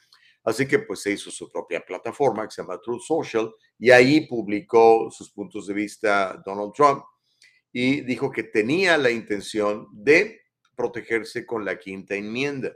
Así 0.44 0.68
que 0.68 0.78
pues 0.78 1.02
se 1.02 1.14
hizo 1.14 1.32
su 1.32 1.52
propia 1.52 1.84
plataforma 1.84 2.46
que 2.46 2.52
se 2.52 2.62
llama 2.62 2.80
Truth 2.80 3.02
Social 3.02 3.52
y 3.80 3.90
ahí 3.90 4.28
publicó 4.28 5.10
sus 5.10 5.32
puntos 5.32 5.66
de 5.66 5.74
vista 5.74 6.40
Donald 6.46 6.74
Trump 6.74 7.04
y 7.72 8.02
dijo 8.02 8.30
que 8.32 8.44
tenía 8.44 9.00
la 9.00 9.10
intención 9.10 9.88
de 9.92 10.43
protegerse 10.76 11.46
con 11.46 11.66
la 11.66 11.78
quinta 11.78 12.16
enmienda. 12.16 12.76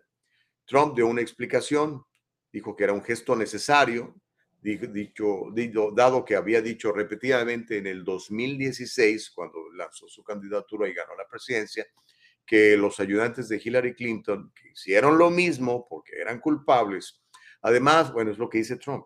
Trump 0.66 0.95
dio 0.95 1.08
una 1.08 1.22
explicación, 1.22 2.04
dijo 2.52 2.76
que 2.76 2.84
era 2.84 2.93
un 2.93 3.04
gesto 3.04 3.36
necesario, 3.36 4.16
dicho, 4.62 5.45
dado 5.95 6.26
que 6.26 6.36
había 6.36 6.62
dicho 6.62 6.91
repetidamente 6.91 7.78
en 7.78 7.88
el 7.88 8.04
2016, 8.04 9.32
cuando 9.32 9.72
lanzó 9.74 10.08
su 10.08 10.24
candidatura 10.24 10.88
y 10.89 10.93
ganó 10.93 11.16
la 11.16 11.28
presidencia, 11.28 11.86
que 12.45 12.78
los 12.78 13.00
ayudantes 13.00 13.50
de 13.50 13.62
Hillary 13.64 13.93
Clinton 13.93 14.52
hicieron 14.74 15.18
lo 15.18 15.30
mismo 15.30 15.86
porque 15.88 16.14
eran 16.20 16.39
culpables. 16.39 17.22
Además, 17.62 18.12
bueno, 18.12 18.32
es 18.32 18.38
lo 18.38 18.50
que 18.50 18.60
dice 18.60 18.78
Trump. 18.78 19.06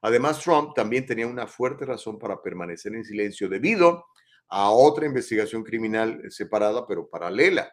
Además, 0.00 0.40
Trump 0.40 0.74
también 0.74 1.04
tenía 1.04 1.26
una 1.26 1.46
fuerte 1.48 1.84
razón 1.84 2.18
para 2.18 2.40
permanecer 2.40 2.94
en 2.94 3.04
silencio 3.04 3.48
debido 3.48 4.06
a 4.48 4.70
otra 4.70 5.06
investigación 5.06 5.64
criminal 5.64 6.22
separada 6.30 6.86
pero 6.86 7.08
paralela. 7.08 7.72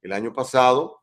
El 0.00 0.12
año 0.12 0.32
pasado, 0.32 1.02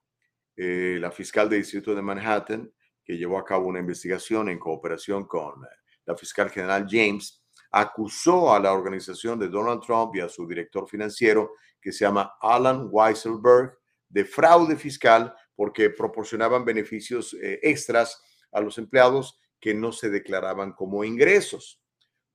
eh, 0.56 0.98
la 1.00 1.12
fiscal 1.12 1.50
del 1.50 1.62
Distrito 1.62 1.94
de 1.94 2.02
Manhattan, 2.02 2.72
que 3.04 3.18
llevó 3.18 3.38
a 3.38 3.46
cabo 3.46 3.68
una 3.68 3.80
investigación 3.80 4.50
en 4.50 4.58
cooperación 4.58 5.26
con 5.26 5.64
eh, 5.64 5.68
la 6.06 6.16
fiscal 6.16 6.50
general 6.50 6.88
James, 6.90 7.44
acusó 7.72 8.54
a 8.54 8.60
la 8.60 8.72
organización 8.72 9.38
de 9.38 9.50
Donald 9.50 9.82
Trump 9.82 10.16
y 10.16 10.22
a 10.22 10.30
su 10.30 10.48
director 10.48 10.88
financiero, 10.88 11.52
que 11.82 11.92
se 11.92 12.06
llama 12.06 12.36
Alan 12.42 12.88
Weisselberg, 12.90 13.78
de 14.08 14.24
fraude 14.24 14.78
fiscal 14.78 15.36
porque 15.56 15.90
proporcionaban 15.90 16.64
beneficios 16.64 17.34
eh, 17.34 17.60
extras 17.64 18.22
a 18.52 18.62
los 18.62 18.78
empleados 18.78 19.40
que 19.60 19.74
no 19.74 19.92
se 19.92 20.10
declaraban 20.10 20.74
como 20.74 21.04
ingresos. 21.04 21.82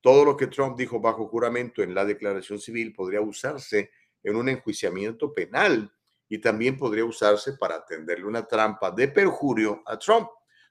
Todo 0.01 0.25
lo 0.25 0.37
que 0.37 0.47
Trump 0.47 0.77
dijo 0.77 0.99
bajo 0.99 1.27
juramento 1.27 1.81
en 1.81 1.93
la 1.93 2.05
declaración 2.05 2.59
civil 2.59 2.93
podría 2.93 3.21
usarse 3.21 3.91
en 4.23 4.35
un 4.35 4.49
enjuiciamiento 4.49 5.33
penal 5.33 5.91
y 6.31 6.39
también 6.39 6.77
podría 6.77 7.03
usarse 7.03 7.57
para 7.57 7.85
tenderle 7.85 8.25
una 8.25 8.47
trampa 8.47 8.89
de 8.89 9.09
perjurio 9.09 9.83
a 9.85 9.99
Trump. 9.99 10.29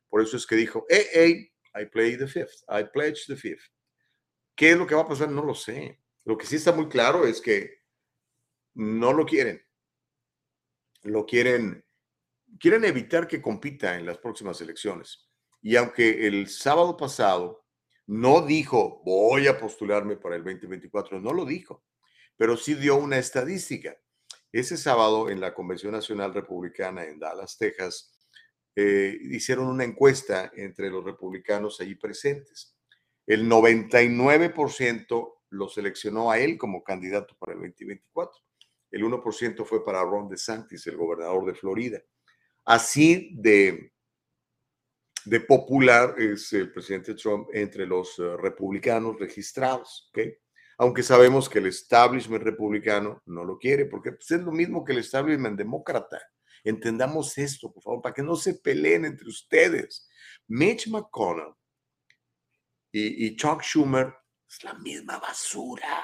Por 0.08 0.22
eso 0.22 0.38
es 0.38 0.46
que 0.46 0.56
dijo, 0.56 0.86
hey, 0.88 1.04
hey, 1.12 1.52
I 1.74 1.84
play 1.84 2.16
the 2.16 2.26
fifth, 2.26 2.62
I 2.66 2.84
pledge 2.90 3.26
the 3.26 3.36
fifth. 3.36 3.70
¿Qué 4.54 4.70
es 4.70 4.78
lo 4.78 4.86
que 4.86 4.94
va 4.94 5.02
a 5.02 5.06
pasar? 5.06 5.28
No 5.28 5.44
lo 5.44 5.54
sé. 5.54 6.00
Lo 6.24 6.38
que 6.38 6.46
sí 6.46 6.56
está 6.56 6.72
muy 6.72 6.88
claro 6.88 7.26
es 7.26 7.42
que 7.42 7.82
no 8.72 9.12
lo 9.12 9.26
quieren. 9.26 9.62
Lo 11.02 11.26
quieren, 11.26 11.84
quieren 12.58 12.86
evitar 12.86 13.28
que 13.28 13.42
compita 13.42 13.98
en 13.98 14.06
las 14.06 14.16
próximas 14.16 14.62
elecciones. 14.62 15.28
Y 15.60 15.76
aunque 15.76 16.26
el 16.26 16.48
sábado 16.48 16.96
pasado 16.96 17.66
no 18.06 18.40
dijo, 18.46 19.02
voy 19.04 19.46
a 19.46 19.58
postularme 19.58 20.16
para 20.16 20.36
el 20.36 20.42
2024, 20.42 21.20
no 21.20 21.34
lo 21.34 21.44
dijo, 21.44 21.84
pero 22.38 22.56
sí 22.56 22.72
dio 22.72 22.96
una 22.96 23.18
estadística. 23.18 23.94
Ese 24.52 24.76
sábado 24.76 25.30
en 25.30 25.40
la 25.40 25.54
Convención 25.54 25.92
Nacional 25.92 26.34
Republicana 26.34 27.04
en 27.04 27.18
Dallas, 27.18 27.56
Texas, 27.56 28.12
eh, 28.74 29.16
hicieron 29.22 29.66
una 29.66 29.84
encuesta 29.84 30.50
entre 30.54 30.90
los 30.90 31.04
republicanos 31.04 31.80
allí 31.80 31.94
presentes. 31.94 32.76
El 33.26 33.48
99% 33.48 35.40
lo 35.50 35.68
seleccionó 35.68 36.30
a 36.30 36.38
él 36.38 36.58
como 36.58 36.82
candidato 36.82 37.36
para 37.38 37.52
el 37.52 37.60
2024. 37.60 38.40
El 38.90 39.04
1% 39.04 39.64
fue 39.64 39.84
para 39.84 40.02
Ron 40.02 40.28
DeSantis, 40.28 40.86
el 40.86 40.96
gobernador 40.96 41.46
de 41.46 41.54
Florida. 41.54 42.02
Así 42.64 43.30
de, 43.34 43.92
de 45.24 45.40
popular 45.40 46.16
es 46.18 46.52
el 46.52 46.72
presidente 46.72 47.14
Trump 47.14 47.48
entre 47.52 47.86
los 47.86 48.18
eh, 48.18 48.36
republicanos 48.36 49.18
registrados, 49.18 50.10
aunque 50.80 51.02
sabemos 51.02 51.46
que 51.46 51.58
el 51.58 51.66
establishment 51.66 52.42
republicano 52.42 53.22
no 53.26 53.44
lo 53.44 53.58
quiere, 53.58 53.84
porque 53.84 54.12
pues, 54.12 54.30
es 54.30 54.40
lo 54.40 54.50
mismo 54.50 54.82
que 54.82 54.92
el 54.92 55.00
establishment 55.00 55.58
demócrata. 55.58 56.18
Entendamos 56.64 57.36
esto, 57.36 57.70
por 57.70 57.82
favor, 57.82 58.00
para 58.00 58.14
que 58.14 58.22
no 58.22 58.34
se 58.34 58.54
peleen 58.54 59.04
entre 59.04 59.28
ustedes. 59.28 60.08
Mitch 60.48 60.88
McConnell 60.88 61.52
y, 62.90 63.36
Chuck 63.36 63.60
Schumer 63.60 64.14
es 64.48 64.64
la 64.64 64.72
misma 64.72 65.18
basura. 65.18 66.02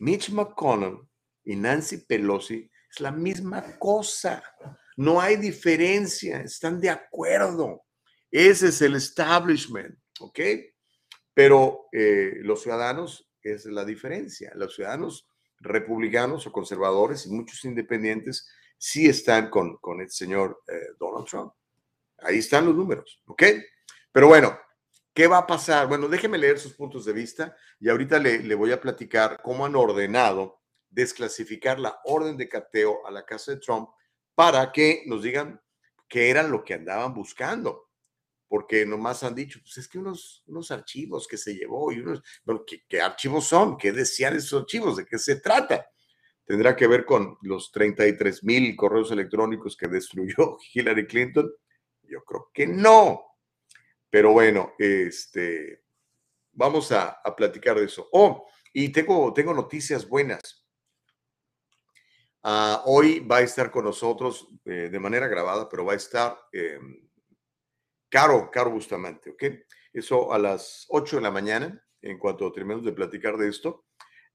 Mitch 0.00 0.28
McConnell 0.28 0.98
y 1.42 1.56
Nancy 1.56 1.96
Pelosi 1.96 2.70
es 2.90 3.00
la 3.00 3.10
misma 3.10 3.78
cosa. 3.78 4.44
No 4.98 5.18
hay 5.18 5.36
diferencia, 5.36 6.42
están 6.42 6.78
de 6.78 6.90
acuerdo. 6.90 7.86
Ese 8.30 8.68
es 8.68 8.82
el 8.82 8.96
establishment, 8.96 9.98
¿ok? 10.20 10.40
Pero 11.32 11.86
eh, 11.90 12.34
los 12.42 12.60
ciudadanos, 12.60 13.31
es 13.42 13.66
la 13.66 13.84
diferencia. 13.84 14.52
Los 14.54 14.74
ciudadanos 14.74 15.26
republicanos 15.60 16.46
o 16.46 16.52
conservadores 16.52 17.26
y 17.26 17.30
muchos 17.30 17.64
independientes 17.64 18.48
sí 18.78 19.06
están 19.06 19.50
con, 19.50 19.76
con 19.76 20.00
el 20.00 20.10
señor 20.10 20.62
eh, 20.68 20.94
Donald 20.98 21.26
Trump. 21.26 21.52
Ahí 22.18 22.38
están 22.38 22.66
los 22.66 22.74
números, 22.74 23.22
¿ok? 23.26 23.42
Pero 24.12 24.28
bueno, 24.28 24.58
¿qué 25.14 25.26
va 25.26 25.38
a 25.38 25.46
pasar? 25.46 25.88
Bueno, 25.88 26.08
déjeme 26.08 26.38
leer 26.38 26.58
sus 26.58 26.74
puntos 26.74 27.04
de 27.04 27.12
vista 27.12 27.56
y 27.80 27.88
ahorita 27.88 28.18
le, 28.18 28.40
le 28.40 28.54
voy 28.54 28.72
a 28.72 28.80
platicar 28.80 29.40
cómo 29.42 29.64
han 29.66 29.76
ordenado 29.76 30.60
desclasificar 30.90 31.78
la 31.78 32.00
orden 32.04 32.36
de 32.36 32.48
cateo 32.48 33.06
a 33.06 33.10
la 33.10 33.24
casa 33.24 33.52
de 33.52 33.60
Trump 33.60 33.88
para 34.34 34.72
que 34.72 35.02
nos 35.06 35.22
digan 35.22 35.60
qué 36.08 36.30
eran 36.30 36.50
lo 36.50 36.62
que 36.62 36.74
andaban 36.74 37.14
buscando. 37.14 37.91
Porque 38.52 38.84
nomás 38.84 39.22
han 39.22 39.34
dicho, 39.34 39.60
pues 39.62 39.78
es 39.78 39.88
que 39.88 39.98
unos, 39.98 40.42
unos 40.46 40.70
archivos 40.70 41.26
que 41.26 41.38
se 41.38 41.54
llevó 41.54 41.90
y 41.90 42.00
unos, 42.00 42.22
bueno, 42.44 42.62
¿qué, 42.66 43.00
archivos 43.00 43.46
son? 43.46 43.78
¿Qué 43.78 43.92
decían 43.92 44.36
esos 44.36 44.60
archivos? 44.60 44.98
¿De 44.98 45.06
qué 45.06 45.16
se 45.16 45.36
trata? 45.36 45.86
¿Tendrá 46.44 46.76
que 46.76 46.86
ver 46.86 47.06
con 47.06 47.38
los 47.40 47.72
33 47.72 48.44
mil 48.44 48.76
correos 48.76 49.10
electrónicos 49.10 49.74
que 49.74 49.88
destruyó 49.88 50.58
Hillary 50.74 51.06
Clinton? 51.06 51.50
Yo 52.02 52.22
creo 52.24 52.50
que 52.52 52.66
no. 52.66 53.22
Pero 54.10 54.32
bueno, 54.32 54.74
este, 54.78 55.84
vamos 56.52 56.92
a, 56.92 57.22
a 57.24 57.34
platicar 57.34 57.78
de 57.78 57.86
eso. 57.86 58.06
Oh, 58.12 58.46
y 58.74 58.90
tengo, 58.90 59.32
tengo 59.32 59.54
noticias 59.54 60.06
buenas. 60.06 60.62
Ah, 62.42 62.82
hoy 62.84 63.20
va 63.20 63.38
a 63.38 63.40
estar 63.40 63.70
con 63.70 63.86
nosotros 63.86 64.46
eh, 64.66 64.90
de 64.92 65.00
manera 65.00 65.26
grabada, 65.26 65.70
pero 65.70 65.86
va 65.86 65.94
a 65.94 65.96
estar 65.96 66.36
eh, 66.52 66.78
Caro, 68.12 68.50
Caro 68.50 68.70
Bustamante, 68.70 69.30
¿ok? 69.30 69.42
Eso 69.90 70.34
a 70.34 70.38
las 70.38 70.84
8 70.90 71.16
de 71.16 71.22
la 71.22 71.30
mañana, 71.30 71.82
en 72.02 72.18
cuanto 72.18 72.52
terminemos 72.52 72.84
de 72.84 72.92
platicar 72.92 73.38
de 73.38 73.48
esto, 73.48 73.86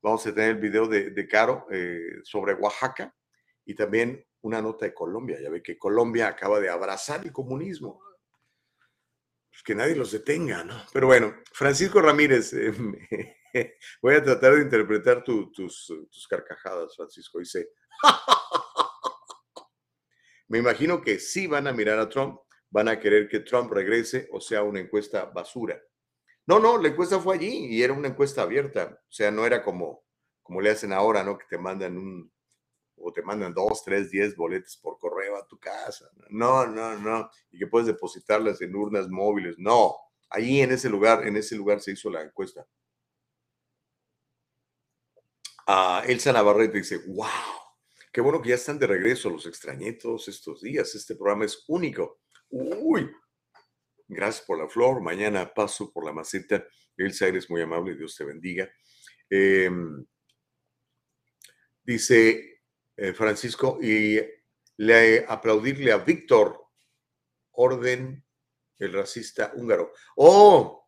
vamos 0.01 0.25
a 0.25 0.33
tener 0.33 0.49
el 0.49 0.57
video 0.57 0.87
de, 0.87 1.27
Caro 1.27 1.67
eh, 1.69 2.21
sobre 2.23 2.55
Oaxaca 2.55 3.15
y 3.65 3.75
también 3.75 4.25
una 4.41 4.63
nota 4.63 4.85
de 4.85 4.95
Colombia. 4.95 5.39
Ya 5.39 5.51
ve 5.51 5.61
que 5.61 5.77
Colombia 5.77 6.27
acaba 6.27 6.59
de 6.59 6.69
abrazar 6.69 7.23
el 7.23 7.31
comunismo. 7.31 8.01
Pues 9.51 9.61
que 9.63 9.75
nadie 9.75 9.95
los 9.95 10.11
detenga, 10.11 10.63
¿no? 10.63 10.81
Pero 10.91 11.05
bueno, 11.05 11.35
Francisco 11.53 12.01
Ramírez, 12.01 12.55
voy 14.01 14.15
a 14.15 14.23
tratar 14.23 14.55
de 14.55 14.61
interpretar 14.63 15.23
tus, 15.23 15.51
tus 15.53 16.27
carcajadas, 16.27 16.95
Francisco. 16.95 17.37
Dice, 17.37 17.69
Me 20.47 20.59
imagino 20.59 21.01
que 21.01 21.19
sí 21.19 21.45
van 21.45 21.67
a 21.67 21.73
mirar 21.73 21.99
a 21.99 22.07
Trump, 22.07 22.39
van 22.69 22.87
a 22.87 22.99
querer 22.99 23.27
que 23.27 23.39
Trump 23.39 23.71
regrese 23.71 24.27
o 24.31 24.39
sea 24.39 24.63
una 24.63 24.79
encuesta 24.79 25.25
basura. 25.25 25.81
No, 26.45 26.59
no, 26.59 26.77
la 26.77 26.89
encuesta 26.89 27.19
fue 27.19 27.35
allí 27.35 27.65
y 27.67 27.83
era 27.83 27.93
una 27.93 28.07
encuesta 28.07 28.41
abierta. 28.41 29.01
O 29.01 29.11
sea, 29.11 29.31
no 29.31 29.45
era 29.45 29.63
como, 29.63 30.03
como 30.41 30.61
le 30.61 30.69
hacen 30.69 30.93
ahora, 30.93 31.23
¿no? 31.23 31.37
Que 31.37 31.45
te 31.49 31.57
mandan 31.57 31.97
un, 31.97 32.31
o 32.95 33.11
te 33.11 33.21
mandan 33.21 33.53
dos, 33.53 33.83
tres, 33.83 34.09
diez 34.11 34.35
boletos 34.35 34.77
por 34.77 34.97
correo 34.97 35.35
a 35.35 35.45
tu 35.45 35.59
casa. 35.59 36.09
No, 36.29 36.65
no, 36.65 36.97
no. 36.97 37.29
Y 37.51 37.59
que 37.59 37.67
puedes 37.67 37.87
depositarlas 37.87 38.61
en 38.61 38.75
urnas 38.75 39.09
móviles. 39.09 39.55
No. 39.57 39.95
Allí 40.29 40.61
en 40.61 40.71
ese 40.71 40.89
lugar, 40.89 41.27
en 41.27 41.35
ese 41.35 41.55
lugar 41.55 41.81
se 41.81 41.91
hizo 41.91 42.09
la 42.09 42.21
encuesta. 42.21 42.65
Ah, 45.67 46.01
Elsa 46.07 46.31
Navarrete 46.31 46.77
dice, 46.77 46.99
wow, 47.07 47.27
Qué 48.17 48.21
bueno 48.21 48.41
que 48.41 48.49
ya 48.49 48.55
están 48.55 48.79
de 48.79 48.87
regreso, 48.87 49.29
los 49.29 49.45
extrañé 49.45 49.93
todos 49.93 50.27
estos 50.27 50.61
días. 50.61 50.95
Este 50.95 51.15
programa 51.15 51.45
es 51.45 51.63
único. 51.67 52.21
Uy, 52.49 53.09
gracias 54.07 54.45
por 54.45 54.57
la 54.57 54.67
flor. 54.67 55.01
Mañana 55.01 55.53
paso 55.53 55.91
por 55.91 56.05
la 56.05 56.13
maceta. 56.13 56.65
Elsa, 56.95 57.27
eres 57.27 57.49
muy 57.49 57.61
amable, 57.61 57.95
Dios 57.95 58.15
te 58.15 58.23
bendiga. 58.23 58.69
Em, 59.29 60.05
dice 61.83 62.61
eh, 62.95 63.13
Francisco, 63.13 63.79
y 63.81 64.19
le 64.77 65.25
aplaudirle 65.27 65.91
a 65.91 65.97
Víctor 65.97 66.67
Orden, 67.51 68.23
el 68.79 68.93
racista 68.93 69.51
húngaro. 69.55 69.93
Oh, 70.15 70.87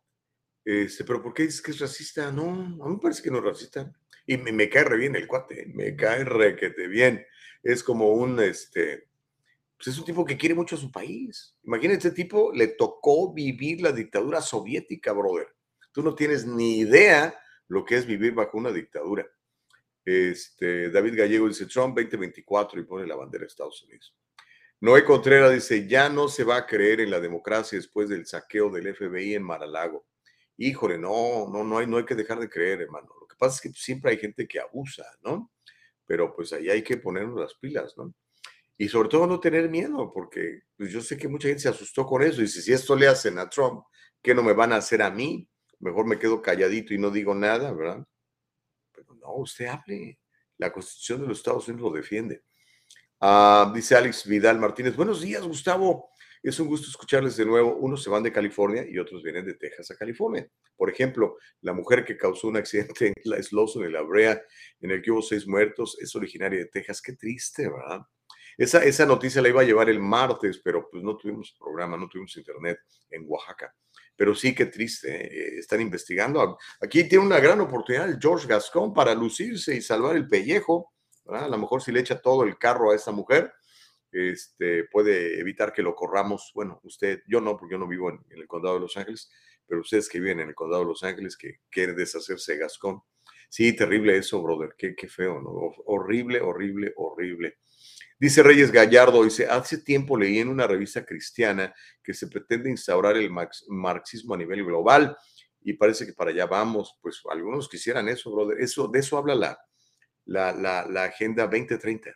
este, 0.64 1.04
pero 1.04 1.22
¿por 1.22 1.34
qué 1.34 1.44
dices 1.44 1.62
que 1.62 1.72
es 1.72 1.78
racista? 1.78 2.30
No, 2.30 2.50
a 2.50 2.88
mí 2.88 2.94
me 2.94 2.98
parece 2.98 3.22
que 3.22 3.30
no 3.30 3.38
es 3.38 3.44
racista. 3.44 3.92
Y 4.26 4.36
me, 4.36 4.68
cae 4.68 4.84
re 4.84 4.96
bien 4.96 5.16
el 5.16 5.26
cuate, 5.26 5.66
me 5.74 5.96
cae 5.96 6.24
requete 6.24 6.86
bien. 6.86 7.26
Es 7.62 7.82
como 7.82 8.12
un, 8.12 8.40
este, 8.40 9.09
pues 9.80 9.94
es 9.94 9.98
un 9.98 10.04
tipo 10.04 10.24
que 10.24 10.36
quiere 10.36 10.54
mucho 10.54 10.76
a 10.76 10.78
su 10.78 10.92
país. 10.92 11.56
Imagínate, 11.62 12.08
este 12.08 12.10
tipo 12.10 12.52
le 12.52 12.68
tocó 12.68 13.32
vivir 13.32 13.80
la 13.80 13.92
dictadura 13.92 14.42
soviética, 14.42 15.12
brother. 15.12 15.48
Tú 15.92 16.02
no 16.02 16.14
tienes 16.14 16.46
ni 16.46 16.80
idea 16.80 17.34
lo 17.68 17.84
que 17.84 17.96
es 17.96 18.06
vivir 18.06 18.34
bajo 18.34 18.58
una 18.58 18.70
dictadura. 18.70 19.26
Este, 20.04 20.90
David 20.90 21.16
Gallego 21.16 21.48
dice 21.48 21.66
Trump 21.66 21.96
2024 21.96 22.80
y 22.80 22.84
pone 22.84 23.06
la 23.06 23.16
bandera 23.16 23.42
de 23.42 23.48
Estados 23.48 23.82
Unidos. 23.82 24.14
Noé 24.80 25.04
Contreras 25.04 25.52
dice, 25.52 25.86
ya 25.88 26.08
no 26.08 26.28
se 26.28 26.44
va 26.44 26.56
a 26.56 26.66
creer 26.66 27.00
en 27.00 27.10
la 27.10 27.20
democracia 27.20 27.78
después 27.78 28.08
del 28.08 28.26
saqueo 28.26 28.70
del 28.70 28.94
FBI 28.94 29.34
en 29.34 29.42
Maralago. 29.42 30.06
Híjole, 30.56 30.98
no, 30.98 31.48
no, 31.50 31.64
no 31.64 31.78
hay, 31.78 31.86
no 31.86 31.96
hay 31.96 32.04
que 32.04 32.14
dejar 32.14 32.38
de 32.38 32.48
creer, 32.48 32.82
hermano 32.82 33.20
pasa 33.40 33.56
es 33.56 33.60
que 33.62 33.80
siempre 33.80 34.12
hay 34.12 34.18
gente 34.18 34.46
que 34.46 34.60
abusa, 34.60 35.04
¿no? 35.22 35.50
Pero 36.06 36.32
pues 36.36 36.52
ahí 36.52 36.68
hay 36.68 36.82
que 36.82 36.98
ponernos 36.98 37.40
las 37.40 37.54
pilas, 37.54 37.96
¿no? 37.96 38.14
Y 38.80 38.88
sobre 38.88 39.10
todo 39.10 39.26
no 39.26 39.38
tener 39.38 39.68
miedo, 39.68 40.10
porque 40.10 40.62
pues, 40.74 40.90
yo 40.90 41.02
sé 41.02 41.18
que 41.18 41.28
mucha 41.28 41.48
gente 41.48 41.60
se 41.60 41.68
asustó 41.68 42.06
con 42.06 42.22
eso. 42.22 42.40
Y 42.40 42.44
dice, 42.44 42.62
si 42.62 42.72
esto 42.72 42.96
le 42.96 43.08
hacen 43.08 43.38
a 43.38 43.46
Trump, 43.46 43.84
¿qué 44.22 44.34
no 44.34 44.42
me 44.42 44.54
van 44.54 44.72
a 44.72 44.76
hacer 44.76 45.02
a 45.02 45.10
mí? 45.10 45.46
Mejor 45.80 46.06
me 46.06 46.18
quedo 46.18 46.40
calladito 46.40 46.94
y 46.94 46.98
no 46.98 47.10
digo 47.10 47.34
nada, 47.34 47.74
¿verdad? 47.74 48.02
Pero 48.90 49.14
no, 49.16 49.34
usted 49.34 49.66
hable. 49.66 50.18
La 50.56 50.72
Constitución 50.72 51.20
de 51.20 51.26
los 51.26 51.36
Estados 51.36 51.68
Unidos 51.68 51.90
lo 51.90 51.94
defiende. 51.94 52.42
Ah, 53.20 53.70
dice 53.74 53.96
Alex 53.96 54.26
Vidal 54.26 54.58
Martínez, 54.58 54.96
buenos 54.96 55.20
días, 55.20 55.42
Gustavo. 55.42 56.08
Es 56.42 56.58
un 56.58 56.68
gusto 56.68 56.88
escucharles 56.88 57.36
de 57.36 57.44
nuevo. 57.44 57.76
Unos 57.76 58.02
se 58.02 58.08
van 58.08 58.22
de 58.22 58.32
California 58.32 58.86
y 58.88 58.98
otros 58.98 59.22
vienen 59.22 59.44
de 59.44 59.56
Texas 59.56 59.90
a 59.90 59.96
California. 59.96 60.48
Por 60.74 60.88
ejemplo, 60.88 61.36
la 61.60 61.74
mujer 61.74 62.02
que 62.02 62.16
causó 62.16 62.48
un 62.48 62.56
accidente 62.56 63.08
en 63.08 63.14
la 63.24 63.42
Slauson, 63.42 63.84
en 63.84 63.92
la 63.92 64.00
Brea, 64.00 64.42
en 64.80 64.90
el 64.90 65.02
que 65.02 65.10
hubo 65.10 65.20
seis 65.20 65.46
muertos, 65.46 65.98
es 66.00 66.16
originaria 66.16 66.60
de 66.60 66.64
Texas. 66.64 67.02
Qué 67.02 67.12
triste, 67.12 67.68
¿verdad? 67.68 68.06
Esa, 68.60 68.84
esa 68.84 69.06
noticia 69.06 69.40
la 69.40 69.48
iba 69.48 69.62
a 69.62 69.64
llevar 69.64 69.88
el 69.88 69.98
martes, 69.98 70.60
pero 70.62 70.86
pues 70.90 71.02
no 71.02 71.16
tuvimos 71.16 71.56
programa, 71.58 71.96
no 71.96 72.10
tuvimos 72.10 72.36
internet 72.36 72.78
en 73.08 73.24
Oaxaca. 73.26 73.74
Pero 74.14 74.34
sí, 74.34 74.54
qué 74.54 74.66
triste, 74.66 75.08
¿eh? 75.08 75.58
están 75.58 75.80
investigando. 75.80 76.58
Aquí 76.78 77.08
tiene 77.08 77.24
una 77.24 77.40
gran 77.40 77.58
oportunidad 77.62 78.06
el 78.06 78.18
George 78.20 78.46
Gascon 78.46 78.92
para 78.92 79.14
lucirse 79.14 79.74
y 79.74 79.80
salvar 79.80 80.14
el 80.14 80.28
pellejo. 80.28 80.92
A 81.28 81.48
lo 81.48 81.56
mejor 81.56 81.80
si 81.80 81.90
le 81.90 82.00
echa 82.00 82.20
todo 82.20 82.42
el 82.42 82.58
carro 82.58 82.90
a 82.90 82.96
esa 82.96 83.12
mujer, 83.12 83.50
este, 84.12 84.84
puede 84.92 85.40
evitar 85.40 85.72
que 85.72 85.80
lo 85.80 85.94
corramos. 85.94 86.52
Bueno, 86.54 86.82
usted, 86.84 87.22
yo 87.26 87.40
no, 87.40 87.56
porque 87.56 87.76
yo 87.76 87.78
no 87.78 87.88
vivo 87.88 88.10
en, 88.10 88.22
el 88.28 88.46
condado 88.46 88.74
de 88.74 88.82
Los 88.82 88.98
Ángeles, 88.98 89.30
pero 89.66 89.80
ustedes 89.80 90.06
que 90.06 90.20
viven 90.20 90.40
en 90.40 90.48
el 90.48 90.54
condado 90.54 90.82
de 90.82 90.88
Los 90.88 91.02
Ángeles, 91.02 91.34
que 91.34 91.60
quieren 91.70 91.96
deshacerse 91.96 92.52
de 92.52 92.58
Gascón. 92.58 93.00
Sí, 93.48 93.74
terrible 93.74 94.18
eso, 94.18 94.42
brother. 94.42 94.74
Qué, 94.76 94.94
qué 94.94 95.08
feo, 95.08 95.40
¿no? 95.40 95.50
Horrible, 95.86 96.42
horrible, 96.42 96.92
horrible. 96.96 97.56
Dice 98.20 98.42
Reyes 98.42 98.70
Gallardo, 98.70 99.24
dice, 99.24 99.46
hace 99.46 99.78
tiempo 99.78 100.18
leí 100.18 100.40
en 100.40 100.50
una 100.50 100.66
revista 100.66 101.06
cristiana 101.06 101.74
que 102.04 102.12
se 102.12 102.26
pretende 102.26 102.68
instaurar 102.68 103.16
el 103.16 103.30
marxismo 103.30 104.34
a 104.34 104.36
nivel 104.36 104.62
global 104.62 105.16
y 105.62 105.72
parece 105.72 106.04
que 106.04 106.12
para 106.12 106.30
allá 106.30 106.44
vamos, 106.44 106.98
pues 107.00 107.22
algunos 107.30 107.66
quisieran 107.66 108.10
eso, 108.10 108.30
brother. 108.30 108.60
Eso, 108.60 108.88
de 108.88 108.98
eso 108.98 109.16
habla 109.16 109.34
la, 109.34 109.58
la, 110.26 110.86
la, 110.86 111.04
Agenda 111.04 111.44
2030. 111.44 112.10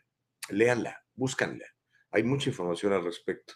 Léanla, 0.51 1.03
búscanla. 1.15 1.65
Hay 2.11 2.23
mucha 2.23 2.51
información 2.51 2.93
al 2.93 3.03
respecto. 3.03 3.55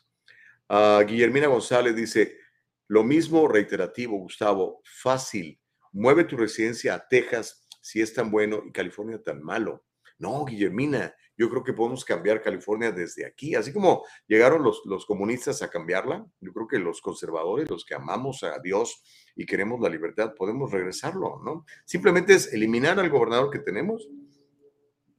Uh, 0.70 1.04
Guillermina 1.06 1.48
González 1.48 1.94
dice, 1.94 2.38
lo 2.86 3.04
mismo 3.04 3.46
reiterativo, 3.46 4.16
Gustavo, 4.16 4.80
fácil. 4.84 5.60
Mueve 5.92 6.24
tu 6.24 6.38
residencia 6.38 6.94
a 6.94 7.08
Texas 7.08 7.66
si 7.82 8.00
es 8.00 8.14
tan 8.14 8.30
bueno 8.30 8.62
y 8.66 8.72
California 8.72 9.22
tan 9.22 9.42
malo. 9.42 9.84
No, 10.18 10.46
Guillermina, 10.46 11.14
yo 11.38 11.48
creo 11.48 11.62
que 11.62 11.72
podemos 11.72 12.04
cambiar 12.04 12.42
California 12.42 12.90
desde 12.90 13.24
aquí. 13.24 13.54
Así 13.54 13.72
como 13.72 14.04
llegaron 14.26 14.64
los, 14.64 15.06
comunistas 15.06 15.62
a 15.62 15.70
cambiarla, 15.70 16.26
yo 16.40 16.52
creo 16.52 16.66
que 16.66 16.80
los 16.80 17.00
conservadores, 17.00 17.70
los 17.70 17.84
que 17.84 17.94
amamos 17.94 18.42
a 18.42 18.58
Dios 18.58 19.00
y 19.36 19.46
queremos 19.46 19.80
la 19.80 19.88
libertad, 19.88 20.34
podemos 20.34 20.72
regresarlo, 20.72 21.40
¿no? 21.44 21.64
Simplemente 21.84 22.34
es 22.34 22.52
eliminar 22.52 22.98
al 22.98 23.08
gobernador 23.08 23.50
que 23.50 23.60
tenemos. 23.60 24.08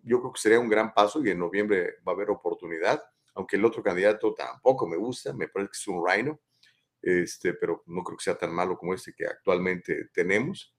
Yo 0.04 0.20
creo 0.20 0.34
que 0.34 0.42
sería 0.42 0.60
un 0.60 0.68
gran 0.68 0.94
paso 0.94 1.24
y 1.24 1.30
en 1.30 1.40
noviembre 1.40 1.96
va 2.06 2.12
a 2.12 2.16
haber 2.16 2.30
oportunidad, 2.32 3.02
aunque 3.34 3.56
el 3.56 3.64
otro 3.64 3.82
candidato 3.82 4.34
tampoco 4.34 4.86
me 4.88 4.98
gusta, 4.98 5.32
me 5.32 5.48
parece 5.48 5.72
que 5.72 5.78
es 5.78 5.88
un 5.88 6.06
reino, 6.06 6.42
este, 7.02 7.54
pero 7.54 7.82
no 7.86 8.04
creo 8.04 8.18
que 8.18 8.24
sea 8.26 8.38
tan 8.38 8.54
malo 8.54 8.78
como 8.78 8.94
este 8.94 9.14
que 9.14 9.26
actualmente 9.26 10.10
tenemos. 10.14 10.76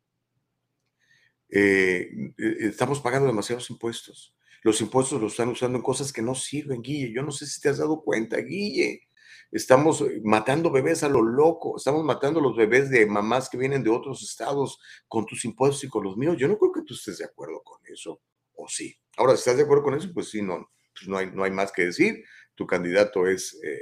Eh, 1.49 2.11
eh, 2.37 2.57
estamos 2.61 3.01
pagando 3.01 3.27
demasiados 3.27 3.71
impuestos 3.71 4.35
los 4.63 4.81
impuestos 4.81 5.21
los 5.21 5.33
están 5.33 5.49
usando 5.49 5.79
en 5.79 5.83
cosas 5.83 6.13
que 6.13 6.23
no 6.23 6.35
sirven, 6.35 6.83
Guille. 6.83 7.13
Yo 7.15 7.23
no 7.23 7.31
sé 7.31 7.47
si 7.47 7.61
te 7.61 7.69
has 7.69 7.79
dado 7.79 8.03
cuenta, 8.03 8.37
Guille. 8.39 9.03
Estamos 9.51 10.01
eh, 10.03 10.21
matando 10.23 10.71
bebés 10.71 11.03
a 11.03 11.09
lo 11.09 11.23
loco, 11.23 11.77
estamos 11.77 12.05
matando 12.05 12.41
los 12.41 12.57
bebés 12.57 12.89
de 12.91 13.07
mamás 13.07 13.49
que 13.49 13.59
vienen 13.59 13.83
de 13.83 13.91
otros 13.91 14.23
estados 14.23 14.79
con 15.09 15.27
tus 15.27 15.45
impuestos 15.45 15.83
y 15.85 15.89
con 15.89 16.05
los 16.05 16.17
míos. 16.17 16.37
Yo 16.39 16.47
no 16.47 16.59
creo 16.59 16.73
que 16.73 16.83
tú 16.83 16.95
estés 16.95 17.19
de 17.19 17.25
acuerdo 17.25 17.63
con 17.63 17.81
eso, 17.87 18.21
o 18.55 18.69
sí. 18.69 18.95
Ahora, 19.17 19.33
si 19.33 19.41
estás 19.41 19.57
de 19.57 19.65
acuerdo 19.65 19.83
con 19.83 19.95
eso, 19.95 20.11
pues 20.15 20.29
sí, 20.29 20.43
no, 20.43 20.71
pues 20.95 21.09
no, 21.09 21.17
hay, 21.17 21.31
no 21.33 21.43
hay 21.43 21.51
más 21.51 21.73
que 21.73 21.87
decir. 21.87 22.23
Tu 22.55 22.67
candidato 22.67 23.27
es 23.27 23.59
eh, 23.65 23.81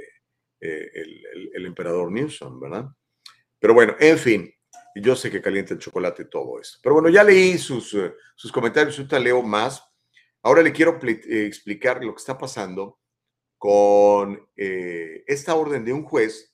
eh, 0.61 0.89
el, 1.53 1.65
emperador 1.65 2.11
Newsom, 2.11 2.59
¿verdad? 2.59 2.85
Pero 3.59 3.73
bueno, 3.73 3.95
en 3.99 4.17
fin, 4.17 4.53
yo 4.95 5.15
sé 5.15 5.29
que 5.29 5.41
calienta 5.41 5.73
el 5.73 5.79
chocolate 5.79 6.25
todo 6.25 6.59
eso. 6.59 6.79
Pero 6.81 6.95
bueno, 6.95 7.09
ya 7.09 7.23
leí 7.23 7.57
sus, 7.57 7.95
sus 8.35 8.51
comentarios, 8.51 8.97
ahorita 8.97 9.19
leo 9.19 9.43
más 9.43 9.88
Ahora 10.41 10.61
le 10.61 10.71
quiero 10.71 10.99
eh, 11.03 11.45
explicar 11.45 12.03
lo 12.03 12.13
que 12.13 12.19
está 12.19 12.37
pasando 12.37 12.99
con 13.57 14.47
eh, 14.55 15.23
esta 15.27 15.55
orden 15.55 15.83
de 15.83 15.91
un 15.91 16.03
juez 16.03 16.53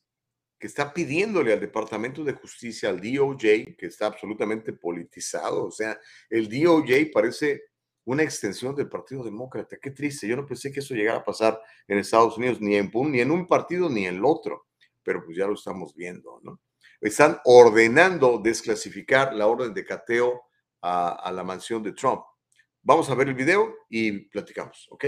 que 0.57 0.67
está 0.67 0.91
pidiéndole 0.93 1.53
al 1.53 1.59
Departamento 1.59 2.23
de 2.23 2.33
Justicia, 2.33 2.89
al 2.89 2.99
DOJ, 2.99 3.75
que 3.77 3.85
está 3.85 4.07
absolutamente 4.07 4.73
politizado. 4.73 5.65
O 5.65 5.71
sea, 5.71 5.99
el 6.29 6.49
DOJ 6.49 7.11
parece 7.13 7.65
una 8.05 8.23
extensión 8.23 8.75
del 8.75 8.89
Partido 8.89 9.23
Demócrata. 9.23 9.77
Qué 9.77 9.91
triste. 9.91 10.27
Yo 10.27 10.35
no 10.35 10.45
pensé 10.45 10.71
que 10.71 10.79
eso 10.79 10.95
llegara 10.95 11.19
a 11.19 11.23
pasar 11.23 11.61
en 11.87 11.99
Estados 11.99 12.37
Unidos, 12.37 12.59
ni 12.61 12.75
en, 12.75 12.91
ni 12.93 13.19
en 13.19 13.31
un 13.31 13.45
partido 13.45 13.89
ni 13.89 14.07
en 14.07 14.15
el 14.15 14.25
otro. 14.25 14.67
Pero 15.03 15.23
pues 15.23 15.37
ya 15.37 15.45
lo 15.45 15.53
estamos 15.53 15.93
viendo, 15.93 16.39
¿no? 16.43 16.59
Están 17.01 17.39
ordenando 17.43 18.39
desclasificar 18.39 19.33
la 19.35 19.45
orden 19.47 19.73
de 19.73 19.85
cateo 19.85 20.43
a 20.81 21.31
la 21.33 21.43
mansión 21.43 21.81
de 21.83 21.93
Trump. 21.93 22.21
Vamos 22.87 23.09
a 23.09 23.15
ver 23.15 23.27
el 23.27 23.33
video 23.33 23.73
y 23.89 24.11
platicamos, 24.29 24.87
¿ok? 24.91 25.05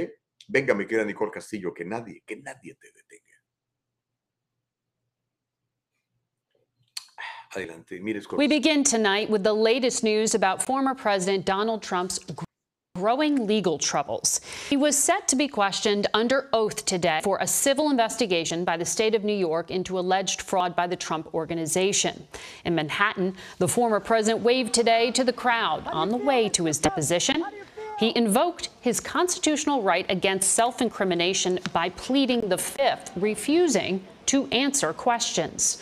Venga, 0.47 0.73
mi 0.73 0.87
querida 0.87 1.05
Nicole 1.05 1.29
Castillo, 1.29 1.71
que 1.75 1.85
nadie, 1.85 2.23
que 2.25 2.35
nadie 2.37 2.73
te 2.73 2.87
detenga. 2.87 3.23
Adelante, 7.55 7.99
mire, 7.99 8.21
We 8.35 8.47
begin 8.47 8.83
tonight 8.83 9.29
with 9.29 9.43
the 9.43 9.53
latest 9.53 10.03
news 10.03 10.33
about 10.33 10.63
former 10.63 10.95
President 10.95 11.45
Donald 11.45 11.83
Trump's 11.83 12.19
growing 12.95 13.45
legal 13.45 13.77
troubles. 13.77 14.41
He 14.69 14.75
was 14.75 14.97
set 14.97 15.27
to 15.27 15.35
be 15.35 15.47
questioned 15.47 16.07
under 16.15 16.49
oath 16.53 16.83
today 16.85 17.21
for 17.23 17.37
a 17.39 17.45
civil 17.45 17.91
investigation 17.91 18.65
by 18.65 18.75
the 18.75 18.85
state 18.85 19.13
of 19.13 19.23
New 19.23 19.37
York 19.37 19.69
into 19.69 19.99
alleged 19.99 20.41
fraud 20.41 20.75
by 20.75 20.87
the 20.87 20.95
Trump 20.95 21.31
organization. 21.35 22.27
In 22.65 22.73
Manhattan, 22.73 23.35
the 23.59 23.67
former 23.67 23.99
president 23.99 24.43
waved 24.43 24.73
today 24.73 25.11
to 25.11 25.23
the 25.23 25.31
crowd 25.31 25.85
on 25.85 26.09
the 26.09 26.17
way 26.17 26.49
to 26.49 26.65
his 26.65 26.79
deposition. 26.79 27.43
He 27.97 28.15
invoked 28.15 28.69
his 28.79 28.99
constitutional 28.99 29.81
right 29.81 30.05
against 30.09 30.51
self 30.51 30.81
incrimination 30.81 31.59
by 31.73 31.89
pleading 31.89 32.47
the 32.47 32.57
fifth, 32.57 33.11
refusing 33.15 34.05
to 34.27 34.45
answer 34.47 34.93
questions. 34.93 35.81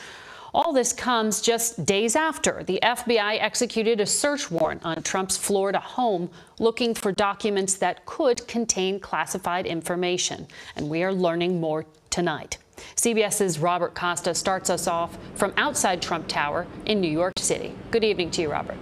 All 0.53 0.71
this 0.71 0.93
comes 0.93 1.41
just 1.41 1.85
days 1.85 2.15
after 2.15 2.63
the 2.63 2.79
FBI 2.81 3.41
executed 3.41 3.99
a 3.99 4.05
search 4.05 4.49
warrant 4.49 4.85
on 4.85 5.03
Trump's 5.03 5.35
Florida 5.35 5.81
home 5.81 6.29
looking 6.59 6.95
for 6.95 7.11
documents 7.11 7.73
that 7.75 8.05
could 8.05 8.47
contain 8.47 9.01
classified 9.01 9.65
information. 9.65 10.47
And 10.77 10.89
we 10.89 11.03
are 11.03 11.11
learning 11.11 11.59
more 11.59 11.85
tonight. 12.09 12.57
CBS's 12.95 13.59
Robert 13.59 13.93
Costa 13.93 14.33
starts 14.33 14.69
us 14.69 14.87
off 14.87 15.17
from 15.35 15.53
outside 15.57 16.01
Trump 16.01 16.29
Tower 16.29 16.65
in 16.85 17.01
New 17.01 17.11
York 17.11 17.33
City. 17.37 17.75
Good 17.91 18.05
evening 18.05 18.31
to 18.31 18.41
you, 18.43 18.49
Robert. 18.49 18.77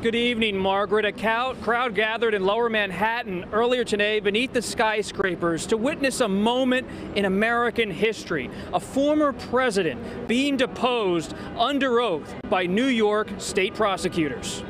Good 0.00 0.14
evening, 0.14 0.56
Margaret. 0.56 1.04
A 1.04 1.12
crowd 1.12 1.96
gathered 1.96 2.32
in 2.32 2.44
lower 2.44 2.70
Manhattan 2.70 3.46
earlier 3.52 3.82
today 3.82 4.20
beneath 4.20 4.52
the 4.52 4.62
skyscrapers 4.62 5.66
to 5.66 5.76
witness 5.76 6.20
a 6.20 6.28
moment 6.28 6.86
in 7.16 7.24
American 7.24 7.90
history. 7.90 8.48
A 8.72 8.78
former 8.78 9.32
president 9.32 10.28
being 10.28 10.56
deposed 10.56 11.34
under 11.56 12.00
oath 12.00 12.32
by 12.48 12.64
New 12.64 12.86
York 12.86 13.28
state 13.38 13.74
prosecutors. 13.74 14.62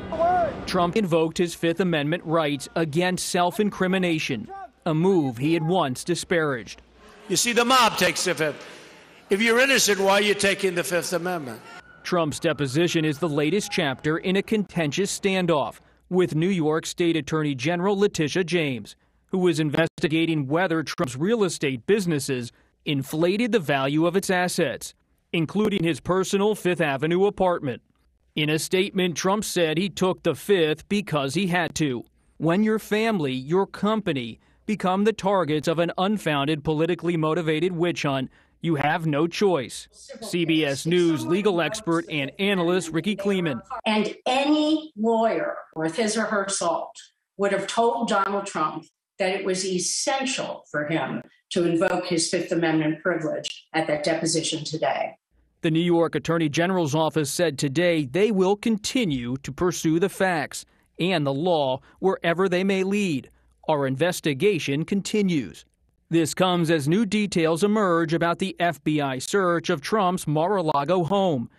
Trump 0.65 0.95
invoked 0.95 1.37
his 1.37 1.53
Fifth 1.53 1.79
Amendment 1.79 2.23
rights 2.25 2.67
against 2.75 3.29
self 3.29 3.59
incrimination, 3.59 4.49
a 4.87 4.95
move 4.95 5.37
he 5.37 5.53
had 5.53 5.61
once 5.61 6.03
disparaged. 6.03 6.81
You 7.27 7.35
see, 7.35 7.53
the 7.53 7.65
mob 7.65 7.97
takes 7.97 8.23
the 8.23 8.33
Fifth. 8.33 8.65
If 9.29 9.43
you're 9.43 9.59
innocent, 9.59 9.99
why 9.99 10.13
are 10.13 10.21
you 10.21 10.33
taking 10.33 10.73
the 10.73 10.83
Fifth 10.83 11.13
Amendment? 11.13 11.61
Trump's 12.09 12.39
deposition 12.39 13.05
is 13.05 13.19
the 13.19 13.29
latest 13.29 13.71
chapter 13.71 14.17
in 14.17 14.35
a 14.35 14.41
contentious 14.41 15.15
standoff 15.19 15.77
with 16.09 16.33
New 16.33 16.49
York 16.49 16.87
State 16.87 17.15
Attorney 17.15 17.53
General 17.53 17.95
Letitia 17.95 18.43
James, 18.45 18.95
who 19.27 19.47
is 19.47 19.59
investigating 19.59 20.47
whether 20.47 20.81
Trump's 20.81 21.15
real 21.15 21.43
estate 21.43 21.85
businesses 21.85 22.51
inflated 22.83 23.51
the 23.51 23.59
value 23.59 24.07
of 24.07 24.15
its 24.15 24.31
assets, 24.31 24.95
including 25.33 25.83
his 25.83 25.99
personal 25.99 26.55
Fifth 26.55 26.81
Avenue 26.81 27.27
apartment. 27.27 27.83
In 28.35 28.49
a 28.49 28.57
statement, 28.57 29.15
Trump 29.15 29.43
said 29.43 29.77
he 29.77 29.87
took 29.87 30.23
the 30.23 30.33
Fifth 30.33 30.89
because 30.89 31.35
he 31.35 31.45
had 31.45 31.75
to. 31.75 32.03
When 32.37 32.63
your 32.63 32.79
family, 32.79 33.33
your 33.33 33.67
company, 33.67 34.39
become 34.65 35.03
the 35.03 35.13
targets 35.13 35.67
of 35.67 35.77
an 35.77 35.91
unfounded, 35.95 36.63
politically 36.63 37.17
motivated 37.17 37.71
witch 37.71 38.01
hunt, 38.01 38.31
you 38.61 38.75
have 38.75 39.05
no 39.05 39.27
choice. 39.27 39.87
CBS 40.21 40.85
News 40.85 41.25
legal 41.25 41.61
expert 41.61 42.05
and 42.09 42.31
analyst 42.39 42.89
Ricky 42.89 43.15
Kleeman. 43.15 43.61
And 43.85 44.15
any 44.25 44.91
lawyer 44.97 45.57
worth 45.75 45.95
his 45.95 46.17
or 46.17 46.25
her 46.25 46.47
salt 46.49 46.95
would 47.37 47.51
have 47.51 47.67
told 47.67 48.09
Donald 48.09 48.45
Trump 48.45 48.85
that 49.17 49.31
it 49.31 49.45
was 49.45 49.65
essential 49.65 50.65
for 50.71 50.87
him 50.87 51.21
to 51.51 51.65
invoke 51.65 52.05
his 52.05 52.29
Fifth 52.29 52.51
Amendment 52.51 53.01
privilege 53.01 53.67
at 53.73 53.87
that 53.87 54.03
deposition 54.03 54.63
today. 54.63 55.15
The 55.61 55.71
New 55.71 55.79
York 55.79 56.15
Attorney 56.15 56.47
General's 56.47 56.95
office 56.95 57.29
said 57.29 57.57
today 57.57 58.05
they 58.05 58.31
will 58.31 58.55
continue 58.55 59.35
to 59.37 59.51
pursue 59.51 59.99
the 59.99 60.09
facts 60.09 60.65
and 60.99 61.25
the 61.25 61.33
law 61.33 61.81
wherever 61.99 62.47
they 62.47 62.63
may 62.63 62.83
lead. 62.83 63.29
Our 63.67 63.85
investigation 63.85 64.85
continues. 64.85 65.65
This 66.11 66.33
comes 66.33 66.71
as 66.71 66.87
new 66.87 67.05
details 67.05 67.63
emerge 67.63 68.15
about 68.15 68.39
the 68.39 68.55
FBI 68.59 69.21
search 69.21 69.69
of 69.69 69.79
Trump's 69.79 70.25
Mar 70.25 70.57
a 70.57 70.63
Lago 70.63 71.03
home. 71.03 71.51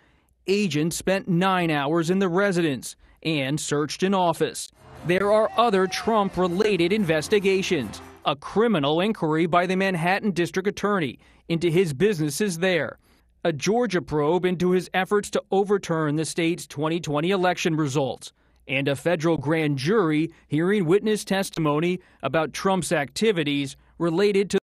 Agents 0.45 0.97
spent 0.97 1.29
nine 1.29 1.71
hours 1.71 2.09
in 2.09 2.19
the 2.19 2.27
residence 2.27 2.97
and 3.23 3.57
searched 3.57 4.03
an 4.03 4.13
office. 4.13 4.69
There 5.05 5.31
are 5.31 5.49
other 5.55 5.87
Trump 5.87 6.35
related 6.35 6.91
investigations 6.91 8.01
a 8.25 8.35
criminal 8.35 8.99
inquiry 8.99 9.45
by 9.45 9.65
the 9.65 9.77
Manhattan 9.77 10.31
District 10.31 10.67
Attorney 10.67 11.17
into 11.47 11.71
his 11.71 11.93
businesses 11.93 12.57
there, 12.59 12.99
a 13.45 13.53
Georgia 13.53 14.01
probe 14.01 14.43
into 14.43 14.71
his 14.71 14.89
efforts 14.93 15.29
to 15.29 15.41
overturn 15.51 16.17
the 16.17 16.25
state's 16.25 16.67
2020 16.67 17.31
election 17.31 17.77
results, 17.77 18.33
and 18.67 18.89
a 18.89 18.97
federal 18.97 19.37
grand 19.37 19.77
jury 19.77 20.29
hearing 20.49 20.83
witness 20.83 21.23
testimony 21.23 22.01
about 22.21 22.51
Trump's 22.51 22.91
activities 22.91 23.77
related 24.01 24.49
to 24.49 24.57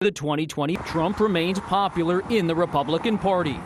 the 0.00 0.10
2020. 0.10 0.76
Trump 0.76 1.20
remains 1.20 1.60
popular 1.60 2.22
in 2.30 2.46
the 2.46 2.54
Republican 2.54 3.18
Party. 3.18 3.60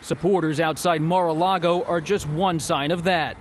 Supporters 0.00 0.60
outside 0.60 1.02
Mar 1.02 1.26
a 1.26 1.32
Lago 1.32 1.82
are 1.84 2.00
just 2.00 2.28
one 2.28 2.60
sign 2.60 2.92
of 2.92 3.02
that. 3.02 3.36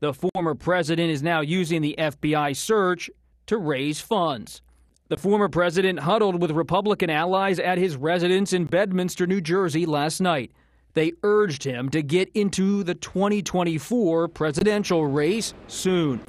The 0.00 0.14
former 0.14 0.54
president 0.54 1.10
is 1.10 1.22
now 1.22 1.40
using 1.40 1.82
the 1.82 1.96
FBI 1.98 2.56
search 2.56 3.10
to 3.46 3.58
raise 3.58 4.00
funds. 4.00 4.62
The 5.08 5.16
former 5.16 5.48
president 5.48 5.98
huddled 5.98 6.40
with 6.40 6.52
Republican 6.52 7.10
allies 7.10 7.58
at 7.58 7.78
his 7.78 7.96
residence 7.96 8.52
in 8.52 8.66
Bedminster, 8.66 9.26
New 9.26 9.40
Jersey 9.40 9.84
last 9.84 10.20
night. 10.20 10.52
They 10.94 11.12
urged 11.24 11.64
him 11.64 11.88
to 11.90 12.02
get 12.02 12.30
into 12.34 12.84
the 12.84 12.94
2024 12.94 14.28
presidential 14.28 15.06
race 15.06 15.54
soon. 15.66 16.20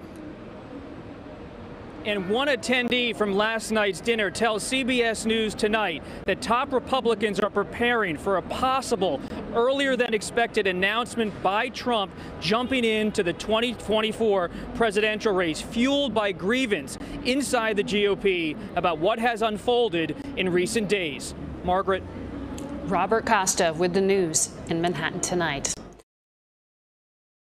And 2.06 2.30
one 2.30 2.48
attendee 2.48 3.16
from 3.16 3.36
last 3.36 3.72
night's 3.72 4.00
dinner 4.00 4.32
tells 4.32 4.64
CBS 4.64 5.26
News 5.26 5.54
tonight 5.54 6.02
that 6.26 6.42
top 6.42 6.72
Republicans 6.72 7.42
are 7.42 7.50
preparing 7.50 8.18
for 8.18 8.38
a 8.38 8.42
possible 8.42 9.20
earlier 9.54 9.98
than 9.98 10.14
expected 10.14 10.66
announcement 10.66 11.44
by 11.44 11.68
Trump 11.70 12.12
jumping 12.40 12.86
into 12.86 13.22
the 13.22 13.34
2024 13.34 14.50
presidential 14.76 15.34
race, 15.34 15.62
fueled 15.62 16.14
by 16.14 16.32
grievance 16.32 16.98
inside 17.26 17.76
the 17.76 17.84
GOP 17.84 18.56
about 18.78 19.00
what 19.00 19.20
has 19.20 19.42
unfolded 19.42 20.16
in 20.38 20.50
recent 20.50 20.88
days. 20.88 21.34
Margaret. 21.64 22.04
Robert 22.86 23.26
Costa 23.26 23.74
with 23.78 23.94
the 23.94 24.02
news 24.02 24.50
in 24.70 24.82
Manhattan 24.82 25.20
tonight. 25.20 25.74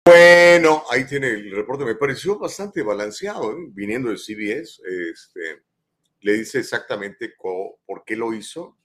Bueno, 0.08 0.84
ahí 0.90 1.04
tiene 1.04 1.28
el 1.28 1.50
reporte. 1.50 1.84
Me 1.84 1.94
pareció 1.94 2.38
bastante 2.38 2.80
balanceado, 2.80 3.52
¿eh? 3.52 3.66
viniendo 3.72 4.08
de 4.08 4.16
CBS. 4.16 4.80
Este, 5.12 5.64
le 6.20 6.32
dice 6.32 6.60
exactamente 6.60 7.34
por 7.38 8.04
qué 8.06 8.16
lo 8.16 8.32
hizo. 8.32 8.78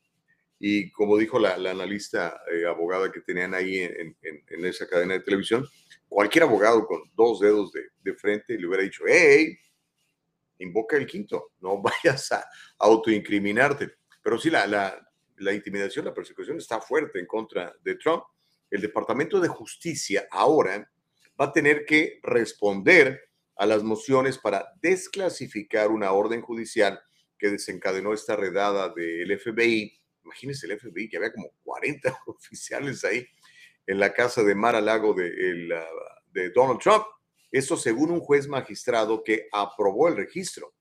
Y 0.60 0.92
como 0.92 1.18
dijo 1.18 1.40
la, 1.40 1.54
analista 1.54 2.42
eh, 2.52 2.66
abogada 2.66 3.10
que 3.10 3.22
tenían 3.22 3.54
ahí 3.54 3.78
en, 3.80 4.18
esa 4.66 4.86
cadena 4.86 5.14
de 5.14 5.22
televisión, 5.22 5.66
cualquier 6.10 6.44
abogado 6.44 6.86
con 6.86 7.10
dos 7.16 7.40
dedos 7.40 7.72
de, 7.72 8.14
frente 8.16 8.60
le 8.60 8.68
hubiera 8.68 8.84
dicho, 8.84 9.06
hey, 9.08 9.58
invoca 10.60 10.98
el 10.98 11.08
quinto, 11.08 11.54
no 11.62 11.82
vayas 12.04 12.34
a 12.34 12.46
autoincriminarte. 12.80 13.94
Pero 14.22 14.38
sí, 14.38 14.50
la, 14.50 15.02
intimidación, 15.54 16.04
la 16.04 16.14
persecución 16.14 16.58
está 16.58 16.82
fuerte 16.82 17.18
en 17.18 17.28
contra 17.28 17.74
de 17.82 17.96
Trump. 17.96 18.24
El 18.70 18.82
Departamento 18.82 19.40
de 19.40 19.48
Justicia 19.48 20.28
ahora 20.30 20.90
va 21.44 21.50
a 21.50 21.54
tener 21.54 21.86
que 21.86 22.20
responder 22.24 23.22
a 23.58 23.66
las 23.66 23.84
mociones 23.84 24.38
para 24.38 24.66
desclasificar 24.82 25.92
una 25.92 26.14
orden 26.14 26.42
judicial 26.42 27.02
que 27.38 27.50
desencadenó 27.50 28.14
esta 28.14 28.38
redada 28.38 28.94
del 28.96 29.38
FBI. 29.38 30.00
Imagínense 30.24 30.68
el 30.68 30.80
FBI, 30.80 31.10
que 31.10 31.18
había 31.18 31.34
como 31.34 31.52
40 31.64 32.18
oficiales 32.28 33.04
ahí 33.04 33.28
en 33.86 34.00
la 34.00 34.14
casa 34.14 34.42
de 34.44 34.56
Mar 34.56 34.76
a 34.76 34.82
Lago 34.82 35.14
de, 35.14 35.32
de 36.32 36.50
Donald 36.52 36.80
Trump. 36.80 37.04
Eso 37.52 37.76
según 37.76 38.12
un 38.12 38.22
juez 38.22 38.48
magistrado 38.48 39.22
que 39.22 39.48
aprobó 39.52 40.08
el 40.08 40.16
registro. 40.16 40.74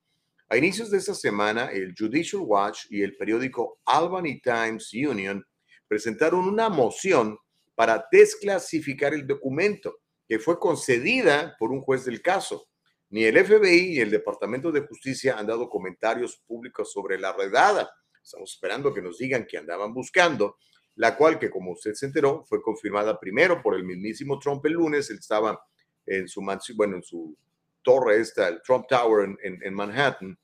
A 0.48 0.56
inicios 0.56 0.90
de 0.90 0.98
esta 0.98 1.14
semana, 1.14 1.72
el 1.72 1.94
Judicial 1.98 2.42
Watch 2.42 2.84
y 2.90 3.02
el 3.02 3.16
periódico 3.16 3.80
Albany 3.84 4.40
Times 4.40 4.92
Union 4.92 5.44
presentaron 5.88 6.46
una 6.46 6.68
moción 6.68 7.36
para 7.74 8.06
desclasificar 8.12 9.12
el 9.12 9.26
documento 9.26 10.01
que 10.32 10.38
fue 10.38 10.58
concedida 10.58 11.54
por 11.58 11.72
un 11.72 11.82
juez 11.82 12.06
del 12.06 12.22
caso. 12.22 12.70
Ni 13.10 13.24
el 13.24 13.36
FBI 13.36 13.90
ni 13.90 13.98
el 13.98 14.10
Departamento 14.10 14.72
de 14.72 14.80
Justicia 14.80 15.36
han 15.38 15.46
dado 15.46 15.68
comentarios 15.68 16.38
públicos 16.46 16.90
sobre 16.90 17.18
la 17.18 17.34
redada. 17.34 17.92
Estamos 18.24 18.50
esperando 18.50 18.94
que 18.94 19.02
nos 19.02 19.18
digan 19.18 19.46
que 19.46 19.58
andaban 19.58 19.92
buscando, 19.92 20.56
la 20.94 21.18
cual, 21.18 21.38
que 21.38 21.50
como 21.50 21.72
usted 21.72 21.92
se 21.92 22.06
enteró, 22.06 22.46
fue 22.46 22.62
confirmada 22.62 23.20
primero 23.20 23.60
por 23.60 23.74
el 23.74 23.84
mismísimo 23.84 24.38
Trump 24.38 24.64
el 24.64 24.72
lunes. 24.72 25.10
Él 25.10 25.18
estaba 25.18 25.62
en 26.06 26.26
su 26.26 26.40
bueno, 26.76 26.96
en 26.96 27.02
su 27.02 27.36
torre 27.82 28.18
esta, 28.18 28.48
el 28.48 28.62
Trump 28.62 28.86
Tower 28.88 29.36
en, 29.42 29.74
Manhattan. 29.74 30.38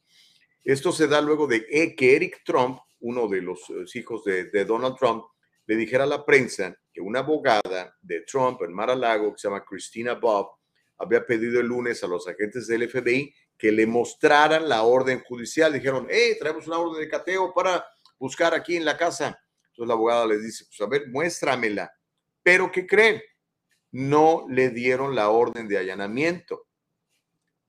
Esto 0.64 0.93
se 0.93 1.09
da 1.09 1.22
luego 1.22 1.47
de 1.47 1.64
que 1.97 2.14
Eric 2.14 2.43
Trump, 2.45 2.78
uno 3.01 3.26
de 3.26 3.41
los 3.41 3.59
eh, 3.70 3.86
hijos 3.95 4.22
de 4.22 4.64
Donald 4.66 4.97
Trump, 4.99 5.24
le 5.69 5.77
dijera 5.77 6.05
a 6.05 6.07
la 6.07 6.25
prensa 6.25 6.75
que 6.91 7.03
una 7.03 7.19
abogada 7.19 7.95
de 8.01 8.23
Trump 8.23 8.62
en 8.62 8.73
Mar-a-Lago, 8.73 9.35
que 9.35 9.39
se 9.39 9.49
llama 9.49 9.62
Christina 9.62 10.14
Bob, 10.14 10.49
había 10.97 11.25
pedido 11.27 11.61
el 11.61 11.66
lunes 11.66 12.03
a 12.03 12.07
los 12.07 12.27
agentes 12.27 12.66
del 12.66 12.89
FBI 12.89 13.33
que 13.57 13.71
le 13.71 13.87
mostraran 13.87 14.66
la 14.66 14.83
orden 14.83 15.21
judicial. 15.21 15.71
Dijeron, 15.71 16.07
hey, 16.09 16.37
traemos 16.41 16.66
una 16.66 16.79
orden 16.79 17.03
de 17.03 17.09
cateo 17.11 17.53
para 17.53 17.87
buscar 18.19 18.55
aquí 18.55 18.77
en 18.77 18.87
la 18.87 18.97
casa. 18.97 19.39
Entonces 19.66 19.89
la 19.89 19.93
abogada 19.93 20.27
les 20.27 20.43
dice, 20.43 20.64
pues 20.64 20.81
a 20.81 20.87
ver, 20.87 21.09
muéstramela. 21.09 21.93
Pero 22.43 22.73
¿qué 22.73 22.87
creen? 22.87 23.21
No 23.91 24.47
le 24.49 24.71
dieron 24.71 25.14
la 25.14 25.29
orden 25.29 25.69
de 25.69 25.77
allanamiento. 25.77 26.66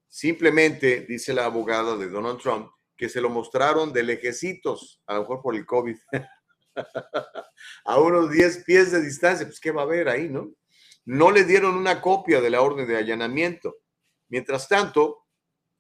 Simplemente, 0.08 1.02
dice 1.02 1.34
la 1.34 1.46
abogada 1.46 1.98
de 1.98 2.10
Donald 2.10 2.40
Trump, 2.40 2.72
que 2.96 3.10
se 3.10 3.20
lo 3.20 3.30
mostraron 3.30 3.92
de 3.92 4.04
lejecitos, 4.04 5.02
a 5.06 5.16
lo 5.16 5.22
mejor 5.22 5.42
por 5.42 5.54
el 5.54 5.66
COVID. 5.66 5.98
a 7.86 8.00
unos 8.00 8.32
10 8.32 8.64
pies 8.64 8.92
de 8.92 9.02
distancia, 9.02 9.46
pues 9.46 9.60
¿qué 9.60 9.72
va 9.72 9.82
a 9.82 9.86
haber 9.86 10.10
ahí, 10.10 10.30
no? 10.30 10.52
No 11.06 11.32
le 11.32 11.44
dieron 11.44 11.76
una 11.76 12.02
copia 12.02 12.42
de 12.42 12.50
la 12.50 12.62
orden 12.62 12.88
de 12.88 12.98
allanamiento. 12.98 13.78
Mientras 14.28 14.68
tanto, 14.68 15.26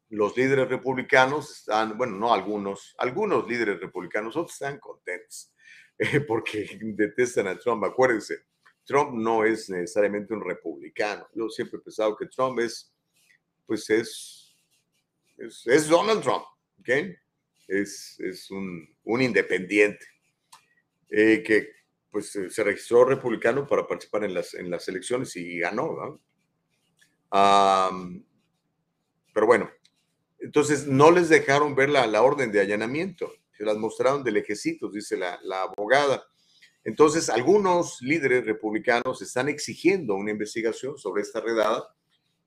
los 0.09 0.35
líderes 0.35 0.67
republicanos 0.67 1.51
están, 1.51 1.97
bueno, 1.97 2.17
no 2.17 2.33
algunos, 2.33 2.95
algunos 2.97 3.47
líderes 3.47 3.79
republicanos, 3.79 4.35
están 4.35 4.79
contentos 4.79 5.53
eh, 5.99 6.21
porque 6.21 6.79
detestan 6.81 7.47
a 7.47 7.57
Trump. 7.57 7.83
Acuérdense, 7.83 8.45
Trump 8.83 9.13
no 9.13 9.45
es 9.45 9.69
necesariamente 9.69 10.33
un 10.33 10.43
republicano. 10.43 11.27
Yo 11.35 11.47
siempre 11.49 11.77
he 11.77 11.83
pensado 11.83 12.17
que 12.17 12.25
Trump 12.25 12.59
es, 12.59 12.91
pues 13.67 13.87
es, 13.91 14.55
es, 15.37 15.87
Donald 15.87 16.23
Trump, 16.23 16.45
¿ok? 16.79 16.89
Es, 17.67 18.19
es 18.19 18.49
un, 18.49 18.97
un 19.03 19.21
independiente. 19.21 20.05
Eh, 21.10 21.43
que 21.43 21.70
pues 22.12 22.36
eh, 22.36 22.49
se 22.49 22.64
registró 22.64 23.05
republicano 23.05 23.68
para 23.68 23.88
participar 23.88 24.24
en 24.24 24.34
las, 24.34 24.53
en 24.53 24.70
las 24.70 24.88
elecciones 24.88 25.36
y 25.36 25.60
ganó. 25.60 26.22
pero 29.34 29.45
bueno, 29.45 29.70
entonces 30.39 30.88
no 30.88 31.12
les 31.12 31.30
dejaron 31.30 31.76
ver 31.76 31.89
la, 31.89 32.07
la, 32.07 32.22
orden 32.22 32.51
de 32.51 32.62
allanamiento, 32.62 33.32
se 33.51 33.64
las 33.64 33.78
mostraron 33.78 34.24
de 34.24 34.32
lejecitos, 34.32 34.93
dice 34.93 35.18
la, 35.18 35.39
la 35.43 35.64
abogada. 35.64 36.24
Entonces, 36.84 37.30
algunos 37.30 38.01
líderes 38.01 38.45
republicanos 38.45 39.22
están 39.22 39.49
exigiendo 39.49 40.16
una 40.16 40.32
investigación 40.32 40.97
sobre 40.97 41.24
esta 41.24 41.41
redada 41.41 41.93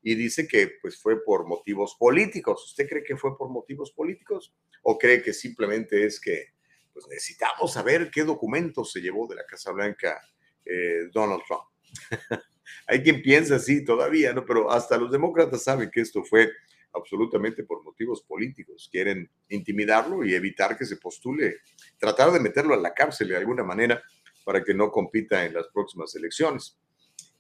y 0.02 0.14
dice 0.14 0.48
que 0.48 0.72
pues 0.80 1.00
fue 1.00 1.22
por 1.22 1.46
motivos 1.46 1.96
políticos. 1.98 2.64
¿Usted 2.66 2.88
cree 2.88 3.04
que 3.04 3.16
fue 3.16 3.36
por 3.36 3.50
motivos 3.50 3.92
políticos 3.92 4.54
o 4.82 4.98
cree 4.98 5.22
que 5.22 5.32
simplemente 5.32 6.04
es 6.04 6.20
que 6.20 6.54
pues 6.92 7.06
necesitamos 7.08 7.72
saber 7.72 8.10
qué 8.10 8.24
documentos 8.24 8.92
se 8.92 9.00
llevó 9.00 9.26
de 9.26 9.36
la 9.36 9.46
Casa 9.46 9.72
Blanca 9.72 10.20
eh, 10.64 11.08
Donald 11.12 11.42
Trump. 11.46 11.64
Hay 12.86 13.02
quien 13.02 13.22
piensa 13.22 13.56
así 13.56 13.84
todavía, 13.84 14.32
¿no? 14.32 14.44
Pero 14.44 14.70
hasta 14.70 14.96
los 14.96 15.10
demócratas 15.10 15.64
saben 15.64 15.90
que 15.90 16.00
esto 16.00 16.22
fue 16.24 16.50
absolutamente 16.92 17.64
por 17.64 17.82
motivos 17.82 18.22
políticos. 18.22 18.88
Quieren 18.90 19.30
intimidarlo 19.48 20.24
y 20.24 20.34
evitar 20.34 20.76
que 20.76 20.84
se 20.84 20.96
postule, 20.96 21.58
tratar 21.98 22.30
de 22.32 22.40
meterlo 22.40 22.74
a 22.74 22.78
la 22.78 22.92
cárcel 22.92 23.28
de 23.28 23.36
alguna 23.36 23.64
manera 23.64 24.02
para 24.44 24.62
que 24.62 24.74
no 24.74 24.90
compita 24.90 25.44
en 25.44 25.54
las 25.54 25.68
próximas 25.68 26.14
elecciones. 26.14 26.78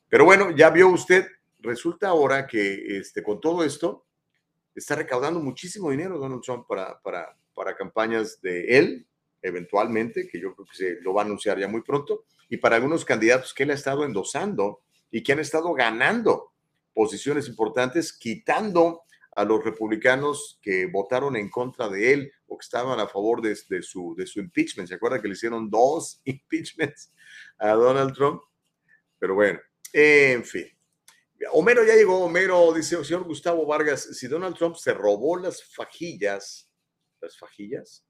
Pero 0.08 0.24
bueno, 0.24 0.54
ya 0.54 0.70
vio 0.70 0.88
usted, 0.88 1.26
resulta 1.58 2.08
ahora 2.08 2.46
que 2.46 2.98
este, 2.98 3.22
con 3.22 3.40
todo 3.40 3.64
esto 3.64 4.06
está 4.74 4.94
recaudando 4.94 5.40
muchísimo 5.40 5.90
dinero 5.90 6.18
Donald 6.18 6.42
Trump 6.42 6.66
para, 6.66 7.00
para, 7.00 7.36
para 7.54 7.76
campañas 7.76 8.40
de 8.40 8.78
él 8.78 9.06
eventualmente, 9.42 10.28
que 10.28 10.40
yo 10.40 10.54
creo 10.54 10.66
que 10.66 10.76
se 10.76 11.00
lo 11.00 11.12
va 11.14 11.22
a 11.22 11.24
anunciar 11.24 11.58
ya 11.58 11.68
muy 11.68 11.82
pronto, 11.82 12.24
y 12.48 12.56
para 12.58 12.76
algunos 12.76 13.04
candidatos 13.04 13.52
que 13.52 13.64
él 13.64 13.70
ha 13.70 13.74
estado 13.74 14.04
endosando 14.04 14.82
y 15.10 15.22
que 15.22 15.32
han 15.32 15.40
estado 15.40 15.72
ganando 15.74 16.52
posiciones 16.94 17.48
importantes, 17.48 18.12
quitando 18.12 19.02
a 19.34 19.44
los 19.44 19.64
republicanos 19.64 20.58
que 20.62 20.86
votaron 20.86 21.36
en 21.36 21.48
contra 21.48 21.88
de 21.88 22.12
él 22.12 22.32
o 22.46 22.58
que 22.58 22.64
estaban 22.64 23.00
a 23.00 23.08
favor 23.08 23.40
de, 23.40 23.54
su, 23.82 24.14
de 24.16 24.26
su 24.26 24.40
impeachment. 24.40 24.88
¿Se 24.88 24.94
acuerda 24.94 25.20
que 25.20 25.28
le 25.28 25.34
hicieron 25.34 25.70
dos 25.70 26.20
impeachments 26.24 27.12
a 27.58 27.70
Donald 27.70 28.14
Trump? 28.14 28.42
Pero 29.18 29.34
bueno, 29.34 29.58
en 29.92 30.44
fin. 30.44 30.66
Homero 31.52 31.84
ya 31.84 31.94
llegó. 31.94 32.24
Homero 32.24 32.72
dice, 32.72 33.02
señor 33.04 33.24
Gustavo 33.24 33.66
Vargas, 33.66 34.02
si 34.16 34.28
Donald 34.28 34.56
Trump 34.56 34.76
se 34.76 34.92
robó 34.92 35.38
las 35.38 35.64
fajillas, 35.64 36.70
las 37.20 37.38
fajillas, 37.38 38.04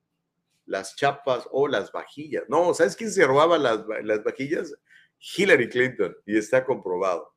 las 0.66 0.96
chapas 0.96 1.48
o 1.50 1.68
las 1.68 1.92
vajillas. 1.92 2.44
No, 2.48 2.74
¿sabes 2.74 2.96
quién 2.96 3.10
se 3.10 3.26
robaba 3.26 3.58
las, 3.58 3.84
las 4.02 4.22
vajillas? 4.22 4.74
Hillary 5.36 5.68
Clinton, 5.68 6.16
y 6.26 6.36
está 6.36 6.64
comprobado. 6.64 7.32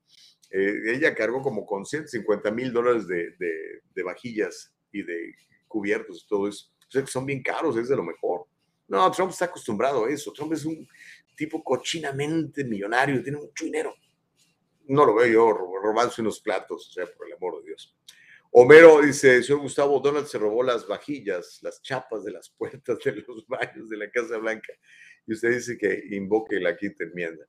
Eh, 0.52 0.94
ella 0.94 1.14
cargó 1.14 1.42
como 1.42 1.66
con 1.66 1.86
150 1.86 2.52
mil 2.52 2.72
dólares 2.72 3.08
de, 3.08 3.36
de, 3.38 4.04
vajillas 4.04 4.74
y 4.92 5.04
de 5.04 5.36
cubiertos 5.68 6.24
y 6.24 6.28
todo 6.28 6.48
eso. 6.48 6.72
Son 7.08 7.26
bien 7.26 7.44
caros, 7.44 7.78
es 7.78 7.90
de 7.90 7.96
lo 7.96 8.04
mejor. 8.04 8.46
No, 8.88 9.12
Trump 9.12 9.32
está 9.32 9.46
acostumbrado 9.46 10.06
a 10.06 10.10
eso. 10.10 10.32
Trump 10.32 10.54
es 10.54 10.66
un 10.66 10.88
tipo 11.36 11.64
cochinamente 11.64 12.64
millonario, 12.64 13.22
tiene 13.22 13.40
mucho 13.40 13.66
dinero. 13.66 13.94
No 14.88 15.06
lo 15.06 15.16
veo 15.16 15.28
yo 15.28 15.52
robándose 15.52 16.22
unos 16.22 16.40
platos, 16.40 16.88
o 16.90 16.92
sea, 16.92 17.06
por 17.08 17.28
el 17.28 17.34
amor 17.34 17.60
de 17.60 17.70
Dios. 17.70 17.96
Homero 18.58 19.02
dice, 19.02 19.44
señor 19.44 19.64
Gustavo, 19.64 20.00
Donald 20.00 20.28
se 20.28 20.38
robó 20.38 20.64
las 20.64 20.88
vajillas, 20.88 21.60
las 21.62 21.82
chapas 21.82 22.24
de 22.24 22.32
las 22.32 22.50
puertas 22.50 22.98
de 23.04 23.12
los 23.28 23.46
baños 23.50 23.90
de 23.90 23.98
la 23.98 24.10
Casa 24.10 24.38
Blanca. 24.38 24.72
Y 25.28 25.34
usted 25.34 25.56
dice 25.56 25.78
que 25.78 26.04
invoque 26.12 26.58
la 26.62 26.78
quinta 26.78 27.04
enmienda. 27.04 27.46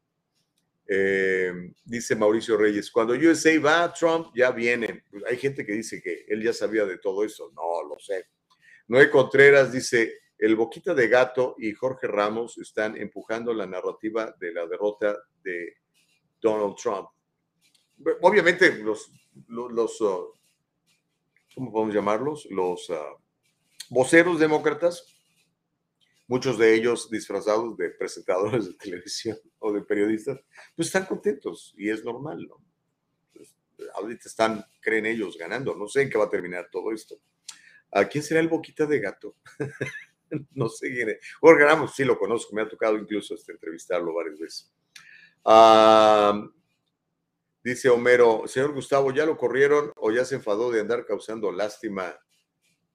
Eh, 0.84 1.52
dice 1.84 2.16
Mauricio 2.16 2.56
Reyes, 2.56 2.90
cuando 2.90 3.14
USA 3.14 3.56
va, 3.60 3.94
Trump 3.94 4.32
ya 4.34 4.50
viene. 4.50 5.04
Pues 5.08 5.22
hay 5.26 5.36
gente 5.36 5.64
que 5.64 5.74
dice 5.74 6.02
que 6.02 6.24
él 6.26 6.42
ya 6.42 6.52
sabía 6.52 6.84
de 6.84 6.98
todo 6.98 7.22
eso. 7.24 7.52
No, 7.54 7.88
lo 7.88 8.00
sé. 8.00 8.26
Noé 8.88 9.08
Contreras 9.08 9.70
dice, 9.70 10.12
el 10.36 10.56
Boquita 10.56 10.92
de 10.92 11.06
Gato 11.06 11.54
y 11.56 11.72
Jorge 11.72 12.08
Ramos 12.08 12.58
están 12.58 12.96
empujando 12.96 13.54
la 13.54 13.68
narrativa 13.68 14.34
de 14.40 14.52
la 14.52 14.66
derrota 14.66 15.16
de 15.44 15.76
Donald 16.40 16.74
Trump. 16.74 17.10
Obviamente 18.22 18.76
los, 18.78 19.08
uh, 20.00 20.35
¿cómo 21.56 21.72
podemos 21.72 21.92
llamarlos? 21.94 22.46
Los 22.50 22.88
uh, 22.90 23.18
voceros 23.90 24.38
demócratas 24.38 25.16
muchos 26.28 26.58
de 26.58 26.74
ellos 26.74 27.08
disfrazados 27.10 27.76
de 27.76 27.90
presentadores 27.90 28.66
de 28.66 28.74
televisión 28.78 29.38
o 29.58 29.72
de 29.72 29.82
periodistas, 29.82 30.40
pues 30.74 30.88
están 30.88 31.06
contentos 31.06 31.74
y 31.76 31.90
es 31.90 32.04
normal, 32.04 32.46
¿no? 32.48 32.62
Pues, 33.32 33.54
ahorita 33.94 34.28
están, 34.28 34.64
creen 34.80 35.06
ellos, 35.06 35.36
ganando. 35.38 35.74
No 35.76 35.88
sé 35.88 36.02
en 36.02 36.10
qué 36.10 36.18
va 36.18 36.24
a 36.24 36.30
terminar 36.30 36.68
todo 36.70 36.92
esto. 36.92 37.16
¿A 37.92 38.04
quién 38.06 38.22
será 38.22 38.40
el 38.40 38.48
boquita 38.48 38.86
de 38.86 39.00
gato? 39.00 39.36
no 40.52 40.68
sé 40.68 40.92
quién 40.92 41.10
es. 41.10 41.18
Jorge 41.40 41.64
Ramos, 41.64 41.94
sí 41.94 42.04
lo 42.04 42.18
conozco, 42.18 42.54
me 42.54 42.62
ha 42.62 42.68
tocado 42.68 42.96
incluso 42.98 43.34
este, 43.34 43.52
entrevistarlo 43.52 44.14
varias 44.14 44.38
veces. 44.38 44.72
Dice 47.66 47.88
Homero, 47.88 48.44
señor 48.46 48.72
Gustavo, 48.72 49.12
¿ya 49.12 49.26
lo 49.26 49.36
corrieron 49.36 49.90
o 49.96 50.12
ya 50.12 50.24
se 50.24 50.36
enfadó 50.36 50.70
de 50.70 50.80
andar 50.80 51.04
causando 51.04 51.50
lástima? 51.50 52.16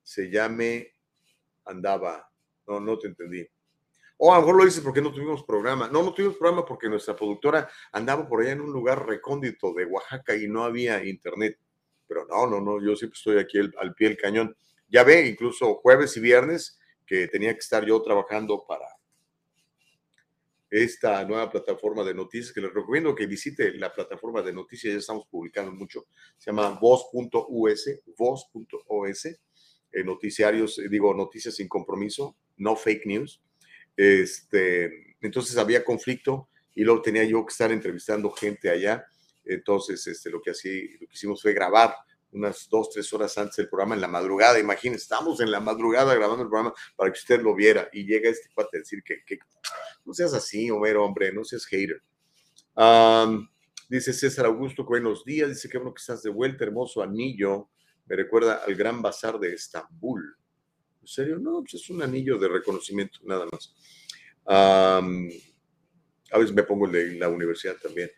Se 0.01 0.29
llame 0.29 0.95
andaba 1.65 2.31
no, 2.67 2.79
no 2.79 2.97
te 2.97 3.07
entendí. 3.07 3.45
O 4.17 4.31
a 4.31 4.35
lo 4.35 4.41
mejor 4.41 4.57
lo 4.59 4.65
dices 4.65 4.81
porque 4.81 5.01
no 5.01 5.11
tuvimos 5.11 5.43
programa. 5.43 5.89
No, 5.89 6.03
no 6.03 6.13
tuvimos 6.13 6.37
programa 6.37 6.65
porque 6.65 6.87
nuestra 6.87 7.15
productora 7.15 7.69
andaba 7.91 8.27
por 8.27 8.41
allá 8.41 8.51
en 8.51 8.61
un 8.61 8.71
lugar 8.71 9.05
recóndito 9.05 9.73
de 9.73 9.85
Oaxaca 9.85 10.35
y 10.35 10.47
no 10.47 10.63
había 10.63 11.03
internet. 11.03 11.59
Pero 12.07 12.25
no, 12.27 12.47
no, 12.47 12.61
no, 12.61 12.81
yo 12.81 12.95
siempre 12.95 13.17
estoy 13.17 13.39
aquí 13.39 13.57
al, 13.57 13.93
pie 13.95 14.09
del 14.09 14.17
cañón. 14.17 14.55
Ya 14.87 15.03
ve, 15.03 15.27
incluso 15.27 15.75
jueves 15.75 16.15
y 16.17 16.21
viernes, 16.21 16.79
que 17.05 17.27
tenía 17.27 17.53
que 17.53 17.59
estar 17.59 17.83
yo 17.83 18.01
trabajando 18.01 18.63
para 18.65 18.85
esta 20.71 21.25
nueva 21.25 21.51
plataforma 21.51 22.01
de 22.05 22.13
noticias, 22.13 22.53
que 22.53 22.61
les 22.61 22.73
recomiendo 22.73 23.13
que 23.13 23.27
visite 23.27 23.73
la 23.73 23.93
plataforma 23.93 24.41
de 24.41 24.53
noticias, 24.53 24.93
ya 24.93 24.99
estamos 24.99 25.27
publicando 25.27 25.73
mucho, 25.73 26.07
se 26.37 26.49
llama 26.49 26.69
voz.us, 26.81 27.89
voz.os, 28.17 29.25
eh, 29.25 30.03
noticiarios, 30.05 30.79
eh, 30.79 30.87
digo, 30.89 31.13
noticias 31.13 31.55
sin 31.55 31.67
compromiso, 31.67 32.37
no 32.55 32.77
fake 32.77 33.05
news. 33.05 33.41
Este, 33.97 35.17
entonces 35.19 35.57
había 35.57 35.83
conflicto 35.83 36.47
y 36.73 36.85
luego 36.85 37.01
tenía 37.01 37.25
yo 37.25 37.45
que 37.45 37.51
estar 37.51 37.69
entrevistando 37.73 38.31
gente 38.31 38.69
allá. 38.69 39.05
Entonces, 39.43 40.07
este, 40.07 40.29
lo, 40.29 40.41
que 40.41 40.51
así, 40.51 40.97
lo 41.01 41.07
que 41.07 41.13
hicimos 41.13 41.41
fue 41.41 41.53
grabar 41.53 41.93
unas 42.33 42.67
dos, 42.69 42.89
tres 42.89 43.11
horas 43.13 43.37
antes 43.37 43.57
del 43.57 43.69
programa 43.69 43.95
en 43.95 44.01
la 44.01 44.07
madrugada. 44.07 44.59
Imagínense, 44.59 45.03
estamos 45.03 45.39
en 45.41 45.51
la 45.51 45.59
madrugada 45.59 46.13
grabando 46.15 46.43
el 46.43 46.49
programa 46.49 46.73
para 46.95 47.11
que 47.11 47.19
usted 47.19 47.41
lo 47.41 47.53
viera 47.55 47.89
y 47.91 48.05
llega 48.05 48.29
este 48.29 48.49
cuate 48.53 48.77
a 48.77 48.79
decir 48.79 49.03
que, 49.03 49.39
no 50.05 50.13
seas 50.13 50.33
así, 50.33 50.69
Homero, 50.71 51.05
hombre, 51.05 51.31
no 51.33 51.43
seas 51.43 51.65
hater. 51.65 52.01
dice 53.89 54.13
César 54.13 54.45
Augusto, 54.45 54.85
buenos 54.85 55.25
días. 55.25 55.49
Dice 55.49 55.69
que 55.69 55.77
bueno 55.77 55.93
que 55.93 55.99
estás 55.99 56.23
de 56.23 56.29
vuelta, 56.29 56.63
hermoso 56.63 57.01
anillo. 57.01 57.69
Me 58.05 58.15
recuerda 58.15 58.61
al 58.65 58.75
gran 58.75 59.01
bazar 59.01 59.39
de 59.39 59.53
Estambul. 59.53 60.35
¿En 61.01 61.07
serio? 61.07 61.39
No, 61.39 61.61
pues 61.61 61.75
es 61.75 61.89
un 61.89 62.01
anillo 62.01 62.37
de 62.37 62.47
reconocimiento, 62.47 63.19
nada 63.23 63.45
más. 63.51 63.73
a 64.45 66.37
veces 66.37 66.53
me 66.53 66.63
pongo 66.63 66.87
el 66.87 67.19
la 67.19 67.29
universidad 67.29 67.75
también. 67.77 68.09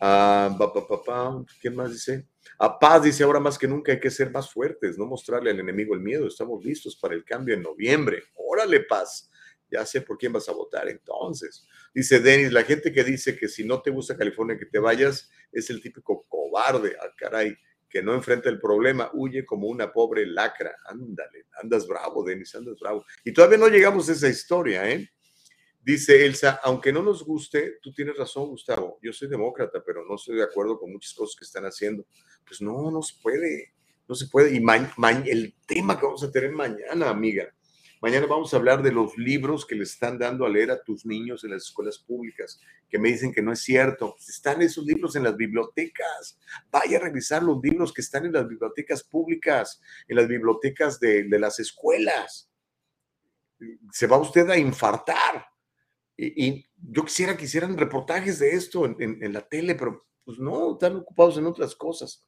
Uh, 0.00 1.44
¿Qué 1.60 1.70
más 1.70 1.92
dice? 1.92 2.28
A 2.58 2.78
paz 2.78 3.02
dice, 3.02 3.24
ahora 3.24 3.40
más 3.40 3.58
que 3.58 3.66
nunca 3.66 3.92
hay 3.92 4.00
que 4.00 4.10
ser 4.10 4.30
más 4.30 4.50
fuertes, 4.50 4.96
no 4.96 5.06
mostrarle 5.06 5.50
al 5.50 5.60
enemigo 5.60 5.94
el 5.94 6.00
miedo. 6.00 6.26
Estamos 6.26 6.64
listos 6.64 6.96
para 6.96 7.14
el 7.14 7.24
cambio 7.24 7.54
en 7.54 7.62
noviembre. 7.62 8.22
Órale, 8.34 8.80
paz. 8.80 9.30
Ya 9.70 9.84
sé 9.84 10.00
por 10.00 10.16
quién 10.16 10.32
vas 10.32 10.48
a 10.48 10.52
votar 10.52 10.88
entonces. 10.88 11.66
Dice 11.92 12.20
Denis, 12.20 12.52
la 12.52 12.62
gente 12.62 12.92
que 12.92 13.04
dice 13.04 13.36
que 13.36 13.48
si 13.48 13.64
no 13.64 13.82
te 13.82 13.90
gusta 13.90 14.16
California 14.16 14.58
que 14.58 14.66
te 14.66 14.78
vayas 14.78 15.30
es 15.52 15.68
el 15.68 15.82
típico 15.82 16.24
cobarde. 16.28 16.96
Ah, 17.00 17.12
caray 17.16 17.56
que 17.88 18.02
no 18.02 18.14
enfrenta 18.14 18.48
el 18.48 18.60
problema, 18.60 19.10
huye 19.14 19.44
como 19.46 19.68
una 19.68 19.92
pobre 19.92 20.26
lacra. 20.26 20.76
Ándale, 20.84 21.46
andas 21.60 21.86
bravo, 21.86 22.22
Denis, 22.22 22.54
andas 22.54 22.78
bravo. 22.78 23.04
Y 23.24 23.32
todavía 23.32 23.58
no 23.58 23.68
llegamos 23.68 24.08
a 24.08 24.12
esa 24.12 24.28
historia, 24.28 24.88
¿eh? 24.90 25.10
Dice 25.88 26.26
Elsa, 26.26 26.60
aunque 26.62 26.92
no 26.92 27.02
nos 27.02 27.24
guste, 27.24 27.78
tú 27.80 27.94
tienes 27.94 28.14
razón, 28.14 28.50
Gustavo. 28.50 28.98
Yo 29.00 29.10
soy 29.10 29.26
demócrata, 29.26 29.82
pero 29.82 30.04
no 30.04 30.16
estoy 30.16 30.36
de 30.36 30.42
acuerdo 30.42 30.78
con 30.78 30.92
muchas 30.92 31.14
cosas 31.14 31.34
que 31.34 31.46
están 31.46 31.64
haciendo. 31.64 32.04
Pues 32.46 32.60
no, 32.60 32.90
no 32.90 33.00
se 33.00 33.14
puede, 33.22 33.72
no 34.06 34.14
se 34.14 34.26
puede. 34.26 34.54
Y 34.54 34.62
el 35.30 35.54
tema 35.66 35.98
que 35.98 36.04
vamos 36.04 36.22
a 36.22 36.30
tener 36.30 36.52
mañana, 36.52 37.08
amiga, 37.08 37.54
Mañana 38.02 38.26
vamos 38.26 38.52
a 38.52 38.58
hablar 38.58 38.82
de 38.82 38.92
los 38.92 39.16
libros 39.16 39.64
que 39.64 39.74
le 39.74 39.82
están 39.84 40.18
dando 40.18 40.44
a 40.44 40.48
leer 40.48 40.70
a 40.70 40.84
tus 40.84 41.04
niños 41.06 41.42
en 41.42 41.50
las 41.50 41.64
escuelas 41.64 41.98
públicas, 41.98 42.60
que 42.88 42.98
me 42.98 43.08
dicen 43.08 43.32
que 43.32 43.42
no 43.42 43.50
es 43.50 43.60
cierto. 43.60 44.14
Están 44.28 44.62
esos 44.62 44.84
libros 44.84 45.16
en 45.16 45.24
las 45.24 45.36
bibliotecas. 45.36 46.38
Vaya 46.70 46.98
a 46.98 47.00
revisar 47.00 47.42
los 47.42 47.58
libros 47.60 47.92
que 47.92 48.02
están 48.02 48.26
en 48.26 48.34
las 48.34 48.46
bibliotecas 48.46 49.02
públicas, 49.02 49.80
en 50.06 50.16
las 50.16 50.28
bibliotecas 50.28 51.00
de, 51.00 51.26
las 51.30 51.58
escuelas. 51.58 52.48
Se 53.90 54.06
va 54.06 54.18
usted 54.18 54.48
a 54.48 54.58
infartar. 54.58 55.48
Y, 56.20 56.66
yo 56.90 57.04
quisiera 57.04 57.36
que 57.36 57.44
hicieran 57.44 57.76
reportajes 57.76 58.40
de 58.40 58.50
esto 58.50 58.84
en, 58.84 59.32
la 59.32 59.48
tele, 59.48 59.74
pero 59.74 60.06
pues 60.24 60.38
no, 60.38 60.72
están 60.72 60.96
ocupados 60.96 61.38
en 61.38 61.46
otras 61.46 61.74
cosas. 61.76 62.26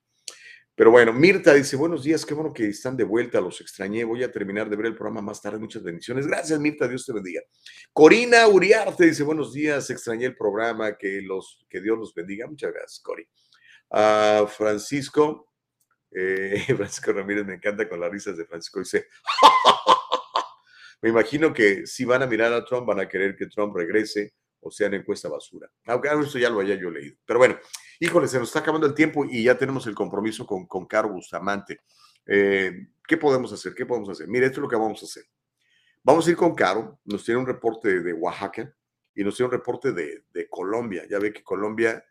Pero 0.76 0.92
bueno, 0.92 1.12
Mirta 1.12 1.52
dice, 1.52 1.76
buenos 1.76 2.04
días, 2.04 2.24
qué 2.24 2.32
bueno 2.32 2.52
que 2.52 2.68
están 2.68 2.96
de 2.96 3.04
vuelta, 3.04 3.40
los 3.40 3.60
extrañé, 3.60 4.04
voy 4.04 4.22
a 4.22 4.30
terminar 4.30 4.70
de 4.70 4.76
ver 4.76 4.86
el 4.86 4.94
programa 4.94 5.20
más 5.20 5.42
tarde, 5.42 5.58
muchas 5.58 5.82
bendiciones. 5.82 6.26
Gracias, 6.26 6.58
Mirta, 6.58 6.88
Dios 6.88 7.04
te 7.04 7.12
bendiga. 7.12 7.42
Corina 7.92 8.46
Uriarte 8.46 9.06
dice, 9.06 9.24
buenos 9.24 9.52
días, 9.52 9.90
extrañé 9.90 10.26
el 10.26 10.36
programa, 10.36 10.96
que, 10.96 11.20
los, 11.20 11.64
que 11.68 11.80
Dios 11.80 11.98
los 11.98 12.14
bendiga. 12.14 12.46
Muchas 12.46 12.72
gracias, 12.72 13.00
Cori. 13.00 13.26
Uh, 13.90 14.46
Francisco, 14.46 15.52
eh, 16.12 16.64
Francisco 16.76 17.12
Ramírez, 17.12 17.44
me 17.44 17.54
encanta 17.54 17.88
con 17.88 18.00
las 18.00 18.10
risas 18.10 18.36
de 18.36 18.46
Francisco, 18.46 18.78
dice, 18.78 19.06
me 21.02 21.08
imagino 21.08 21.52
que 21.52 21.86
si 21.86 22.04
van 22.04 22.22
a 22.22 22.26
mirar 22.26 22.52
a 22.52 22.64
Trump, 22.64 22.86
van 22.86 23.00
a 23.00 23.08
querer 23.08 23.36
que 23.36 23.46
Trump 23.46 23.74
regrese 23.74 24.34
o 24.60 24.70
sea 24.70 24.88
en 24.88 24.94
encuesta 24.94 25.28
basura. 25.28 25.70
Aunque 25.86 26.08
eso 26.08 26.38
ya 26.38 26.50
lo 26.50 26.60
haya 26.60 26.74
yo 26.74 26.90
leído. 26.90 27.16
Pero 27.24 27.38
bueno, 27.38 27.58
híjole, 27.98 28.28
se 28.28 28.38
nos 28.38 28.48
está 28.48 28.60
acabando 28.60 28.86
el 28.86 28.94
tiempo 28.94 29.24
y 29.24 29.44
ya 29.44 29.56
tenemos 29.56 29.86
el 29.86 29.94
compromiso 29.94 30.46
con, 30.46 30.66
con 30.66 30.86
Caro 30.86 31.10
Bustamante. 31.10 31.80
Eh, 32.26 32.88
¿Qué 33.06 33.16
podemos 33.16 33.52
hacer? 33.52 33.74
¿Qué 33.74 33.86
podemos 33.86 34.10
hacer? 34.10 34.28
Mire, 34.28 34.46
esto 34.46 34.60
es 34.60 34.62
lo 34.62 34.68
que 34.68 34.76
vamos 34.76 35.02
a 35.02 35.06
hacer. 35.06 35.24
Vamos 36.02 36.26
a 36.26 36.30
ir 36.30 36.36
con 36.36 36.54
Caro, 36.54 37.00
nos 37.04 37.24
tiene 37.24 37.40
un 37.40 37.46
reporte 37.46 38.02
de 38.02 38.12
Oaxaca 38.12 38.74
y 39.14 39.24
nos 39.24 39.36
tiene 39.36 39.46
un 39.46 39.52
reporte 39.52 39.92
de, 39.92 40.24
de 40.30 40.48
Colombia. 40.48 41.04
Ya 41.08 41.18
ve 41.18 41.32
que 41.32 41.42
Colombia 41.42 42.04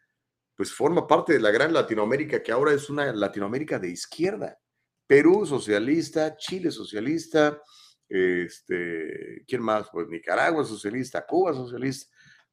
pues 0.56 0.74
forma 0.74 1.08
parte 1.08 1.34
de 1.34 1.40
la 1.40 1.52
gran 1.52 1.72
Latinoamérica, 1.72 2.44
que 2.44 2.52
ahora 2.52 2.74
es 2.74 2.90
una 2.90 3.14
Latinoamérica 3.14 3.80
de 3.80 3.90
izquierda. 3.90 4.60
Perú 5.08 5.46
socialista, 5.46 6.36
Chile 6.36 6.70
socialista, 6.70 7.62
este, 8.10 9.46
¿quién 9.48 9.62
más? 9.62 9.88
Pues 9.92 10.08
Nicaragua 10.08 10.66
socialista, 10.66 11.26
Cuba 11.26 11.54
socialista 11.54 12.10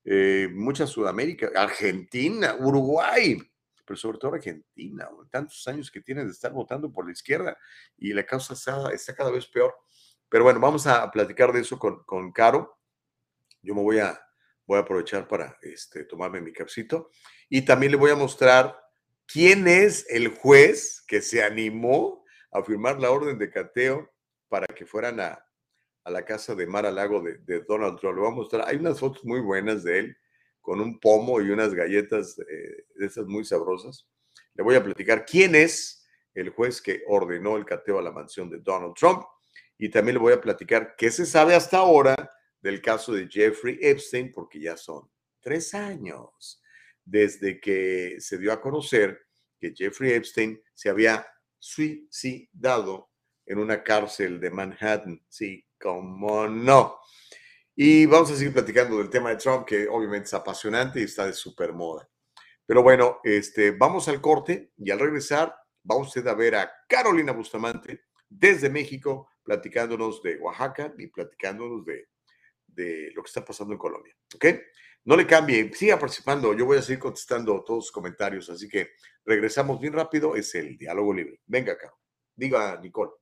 eh, 0.08 0.48
mucha 0.52 0.86
Sudamérica, 0.86 1.50
Argentina, 1.56 2.54
Uruguay, 2.60 3.42
pero 3.84 3.96
sobre 3.96 4.18
todo 4.18 4.34
Argentina, 4.34 5.08
tantos 5.32 5.66
años 5.66 5.90
que 5.90 6.00
tiene 6.00 6.24
de 6.24 6.30
estar 6.30 6.52
votando 6.52 6.92
por 6.92 7.06
la 7.06 7.12
izquierda 7.12 7.58
y 7.98 8.12
la 8.12 8.24
causa 8.24 8.54
está, 8.54 9.14
cada 9.16 9.32
vez 9.32 9.48
peor. 9.48 9.74
Pero 10.28 10.44
bueno, 10.44 10.60
vamos 10.60 10.86
a 10.86 11.10
platicar 11.10 11.52
de 11.52 11.58
eso 11.58 11.76
con, 11.76 12.04
con 12.04 12.30
Caro. 12.30 12.78
Yo 13.60 13.74
me 13.74 13.82
voy 13.82 13.98
a, 13.98 14.16
voy 14.64 14.78
a 14.78 14.82
aprovechar 14.82 15.26
para 15.26 15.58
este, 15.60 16.04
tomarme 16.04 16.40
mi 16.40 16.52
capsito 16.52 17.10
y 17.48 17.62
también 17.62 17.90
le 17.90 17.98
voy 17.98 18.12
a 18.12 18.16
mostrar 18.16 18.78
quién 19.26 19.66
es 19.66 20.06
el 20.08 20.28
juez 20.28 21.02
que 21.08 21.20
se 21.20 21.42
animó 21.42 22.24
a 22.52 22.62
firmar 22.62 23.00
la 23.00 23.10
orden 23.10 23.38
de 23.38 23.50
cateo 23.50 24.14
para 24.48 24.68
que 24.68 24.86
fueran 24.86 25.18
a, 25.18 25.45
a 26.06 26.10
la 26.10 26.24
casa 26.24 26.54
de 26.54 26.68
Mar 26.68 26.86
a 26.86 26.92
Lago 26.92 27.20
de, 27.20 27.64
Donald 27.66 27.98
Trump. 27.98 28.14
Le 28.14 28.20
voy 28.22 28.30
a 28.30 28.34
mostrar, 28.34 28.68
hay 28.68 28.76
unas 28.76 29.00
fotos 29.00 29.24
muy 29.24 29.40
buenas 29.40 29.82
de 29.82 29.98
él 29.98 30.16
con 30.60 30.80
un 30.80 31.00
pomo 31.00 31.40
y 31.40 31.50
unas 31.50 31.74
galletas 31.74 32.38
eh, 32.38 32.84
de 32.94 33.06
esas 33.06 33.26
muy 33.26 33.44
sabrosas. 33.44 34.06
Le 34.54 34.62
voy 34.62 34.76
a 34.76 34.84
platicar 34.84 35.26
quién 35.26 35.56
es 35.56 36.06
el 36.32 36.50
juez 36.50 36.80
que 36.80 37.02
ordenó 37.08 37.56
el 37.56 37.64
cateo 37.64 37.98
a 37.98 38.02
la 38.02 38.12
mansión 38.12 38.48
de 38.48 38.60
Donald 38.60 38.94
Trump 38.94 39.24
y 39.78 39.88
también 39.88 40.14
le 40.14 40.20
voy 40.20 40.32
a 40.32 40.40
platicar 40.40 40.94
qué 40.96 41.10
se 41.10 41.26
sabe 41.26 41.56
hasta 41.56 41.78
ahora 41.78 42.14
del 42.60 42.80
caso 42.80 43.12
de 43.12 43.28
Jeffrey 43.28 43.76
Epstein, 43.82 44.30
porque 44.32 44.60
ya 44.60 44.76
son 44.76 45.10
tres 45.40 45.74
años 45.74 46.62
desde 47.04 47.60
que 47.60 48.16
se 48.20 48.38
dio 48.38 48.52
a 48.52 48.60
conocer 48.60 49.26
que 49.58 49.74
Jeffrey 49.74 50.12
Epstein 50.12 50.62
se 50.72 50.88
había 50.88 51.26
suicidado 51.58 53.10
en 53.44 53.58
una 53.58 53.82
cárcel 53.82 54.38
de 54.38 54.50
Manhattan. 54.50 55.20
Sí, 55.28 55.66
cómo 55.80 56.46
no. 56.46 56.98
Y 57.74 58.06
vamos 58.06 58.30
a 58.30 58.36
seguir 58.36 58.52
platicando 58.52 58.98
del 58.98 59.10
tema 59.10 59.30
de 59.30 59.36
Trump, 59.36 59.66
que 59.66 59.86
obviamente 59.86 60.26
es 60.26 60.34
apasionante 60.34 61.00
y 61.00 61.04
está 61.04 61.26
de 61.26 61.32
super 61.32 61.72
moda. 61.72 62.08
Pero 62.64 62.82
bueno, 62.82 63.20
este, 63.22 63.72
vamos 63.72 64.08
al 64.08 64.20
corte 64.20 64.72
y 64.76 64.90
al 64.90 64.98
regresar 64.98 65.54
va 65.88 65.96
usted 65.96 66.26
a 66.26 66.34
ver 66.34 66.56
a 66.56 66.72
Carolina 66.88 67.32
Bustamante 67.32 68.04
desde 68.28 68.70
México, 68.70 69.28
platicándonos 69.42 70.22
de 70.22 70.36
Oaxaca 70.38 70.92
y 70.98 71.06
platicándonos 71.08 71.84
de, 71.84 72.08
de 72.66 73.12
lo 73.14 73.22
que 73.22 73.28
está 73.28 73.44
pasando 73.44 73.72
en 73.72 73.78
Colombia. 73.78 74.16
¿Ok? 74.34 74.46
No 75.04 75.16
le 75.16 75.26
cambie, 75.26 75.72
siga 75.72 75.98
participando. 75.98 76.52
Yo 76.52 76.66
voy 76.66 76.78
a 76.78 76.82
seguir 76.82 76.98
contestando 76.98 77.62
todos 77.62 77.84
los 77.84 77.92
comentarios. 77.92 78.50
Así 78.50 78.68
que 78.68 78.90
regresamos 79.24 79.80
bien 79.80 79.92
rápido. 79.92 80.34
Es 80.34 80.52
el 80.56 80.76
diálogo 80.76 81.14
libre. 81.14 81.40
Venga, 81.46 81.74
acá. 81.74 81.94
Diga, 82.34 82.80
Nicole. 82.80 83.12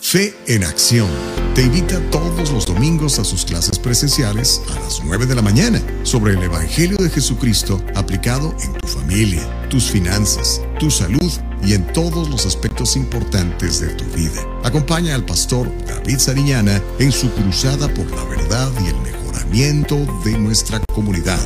Fe 0.00 0.34
en 0.46 0.62
Acción 0.64 1.08
te 1.54 1.62
invita 1.62 2.00
todos 2.10 2.52
los 2.52 2.66
domingos 2.66 3.18
a 3.18 3.24
sus 3.24 3.44
clases 3.44 3.78
presenciales 3.78 4.62
a 4.70 4.80
las 4.80 5.02
9 5.04 5.26
de 5.26 5.34
la 5.34 5.42
mañana 5.42 5.82
sobre 6.04 6.34
el 6.34 6.42
Evangelio 6.42 6.96
de 6.98 7.10
Jesucristo 7.10 7.82
aplicado 7.96 8.54
en 8.62 8.74
tu 8.74 8.86
familia, 8.86 9.42
tus 9.68 9.90
finanzas, 9.90 10.62
tu 10.78 10.90
salud 10.90 11.30
y 11.64 11.74
en 11.74 11.84
todos 11.92 12.30
los 12.30 12.46
aspectos 12.46 12.96
importantes 12.96 13.80
de 13.80 13.88
tu 13.88 14.04
vida. 14.16 14.40
Acompaña 14.62 15.16
al 15.16 15.24
pastor 15.24 15.68
David 15.86 16.18
Sariñana 16.18 16.80
en 17.00 17.10
su 17.10 17.30
cruzada 17.32 17.88
por 17.92 18.06
la 18.12 18.24
verdad 18.24 18.70
y 18.84 18.88
el 18.88 18.96
mejoramiento 19.00 19.96
de 20.24 20.38
nuestra 20.38 20.80
comunidad. 20.94 21.44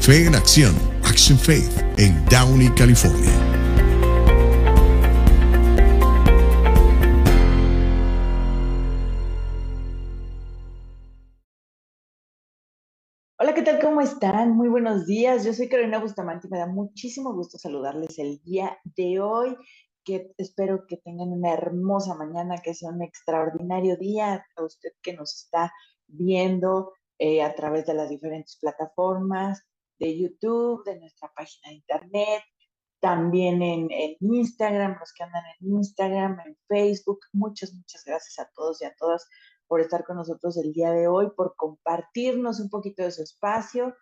Fe 0.00 0.26
en 0.26 0.34
Acción, 0.34 0.74
Action 1.04 1.38
Faith, 1.38 1.72
en 1.96 2.22
Downey, 2.26 2.68
California. 2.74 3.57
¿Cómo 13.98 14.08
están? 14.08 14.56
Muy 14.56 14.68
buenos 14.68 15.06
días. 15.06 15.44
Yo 15.44 15.52
soy 15.52 15.68
Carolina 15.68 15.98
Bustamante 15.98 16.46
y 16.46 16.50
me 16.50 16.58
da 16.58 16.68
muchísimo 16.68 17.34
gusto 17.34 17.58
saludarles 17.58 18.16
el 18.20 18.40
día 18.44 18.78
de 18.84 19.18
hoy, 19.18 19.56
que 20.04 20.32
espero 20.38 20.86
que 20.86 20.98
tengan 20.98 21.32
una 21.32 21.52
hermosa 21.52 22.14
mañana, 22.14 22.58
que 22.62 22.74
sea 22.74 22.90
un 22.90 23.02
extraordinario 23.02 23.96
día 23.96 24.46
a 24.54 24.62
usted 24.62 24.90
que 25.02 25.14
nos 25.14 25.34
está 25.34 25.72
viendo 26.06 26.92
eh, 27.18 27.42
a 27.42 27.52
través 27.56 27.86
de 27.86 27.94
las 27.94 28.08
diferentes 28.08 28.56
plataformas 28.60 29.66
de 29.98 30.16
YouTube, 30.16 30.84
de 30.84 31.00
nuestra 31.00 31.32
página 31.34 31.70
de 31.70 31.74
internet, 31.74 32.42
también 33.00 33.62
en, 33.62 33.90
en 33.90 34.16
Instagram, 34.20 34.96
los 35.00 35.12
que 35.12 35.24
andan 35.24 35.42
en 35.58 35.72
Instagram, 35.74 36.38
en 36.46 36.56
Facebook. 36.68 37.18
Muchas, 37.32 37.74
muchas 37.74 38.04
gracias 38.04 38.38
a 38.38 38.48
todos 38.54 38.80
y 38.80 38.84
a 38.84 38.94
todas 38.94 39.26
por 39.68 39.80
estar 39.80 40.04
con 40.04 40.16
nosotros 40.16 40.56
el 40.56 40.72
día 40.72 40.90
de 40.90 41.06
hoy, 41.06 41.28
por 41.36 41.54
compartirnos 41.56 42.58
un 42.58 42.70
poquito 42.70 43.02
de 43.02 43.12
su 43.12 43.22
espacio, 43.22 43.94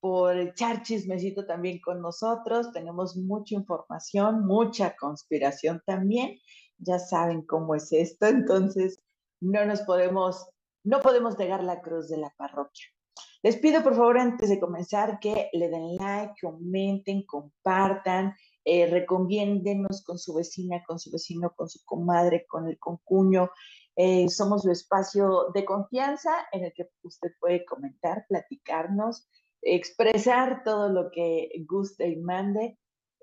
por 0.00 0.36
echar 0.36 0.82
chismecito 0.82 1.46
también 1.46 1.80
con 1.80 2.02
nosotros. 2.02 2.70
Tenemos 2.72 3.16
mucha 3.16 3.54
información, 3.54 4.46
mucha 4.46 4.94
conspiración 4.96 5.82
también. 5.86 6.38
Ya 6.78 6.98
saben 6.98 7.42
cómo 7.42 7.74
es 7.74 7.90
esto, 7.92 8.26
entonces 8.26 9.02
no 9.40 9.64
nos 9.64 9.80
podemos, 9.82 10.46
no 10.84 11.00
podemos 11.00 11.38
negar 11.38 11.64
la 11.64 11.80
cruz 11.80 12.08
de 12.08 12.18
la 12.18 12.32
parroquia. 12.36 12.86
Les 13.42 13.56
pido 13.56 13.82
por 13.82 13.94
favor 13.94 14.18
antes 14.18 14.48
de 14.48 14.58
comenzar 14.58 15.18
que 15.20 15.50
le 15.52 15.68
den 15.68 15.96
like, 15.96 16.34
comenten, 16.40 17.24
compartan, 17.26 18.34
eh, 18.64 18.86
recomiéndenos 18.86 20.02
con 20.02 20.18
su 20.18 20.34
vecina, 20.34 20.82
con 20.86 20.98
su 20.98 21.10
vecino, 21.10 21.52
con 21.54 21.68
su 21.68 21.84
comadre, 21.84 22.46
con 22.48 22.68
el 22.68 22.78
concuño, 22.78 23.50
eh, 23.96 24.28
somos 24.28 24.62
su 24.62 24.70
espacio 24.70 25.50
de 25.54 25.64
confianza 25.64 26.30
en 26.52 26.64
el 26.64 26.72
que 26.74 26.88
usted 27.02 27.28
puede 27.38 27.64
comentar, 27.64 28.26
platicarnos, 28.28 29.28
expresar 29.62 30.62
todo 30.64 30.88
lo 30.88 31.10
que 31.10 31.50
guste 31.68 32.08
y 32.08 32.16
mande. 32.16 32.78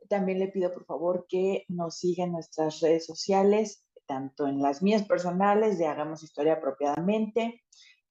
También 0.09 0.39
le 0.39 0.47
pido 0.47 0.71
por 0.71 0.85
favor 0.85 1.25
que 1.27 1.65
nos 1.67 1.97
siga 1.97 2.23
en 2.23 2.33
nuestras 2.33 2.79
redes 2.79 3.05
sociales, 3.05 3.85
tanto 4.05 4.47
en 4.47 4.61
las 4.61 4.81
mías 4.81 5.03
personales 5.03 5.77
de 5.77 5.87
Hagamos 5.87 6.23
Historia 6.23 6.53
apropiadamente, 6.53 7.61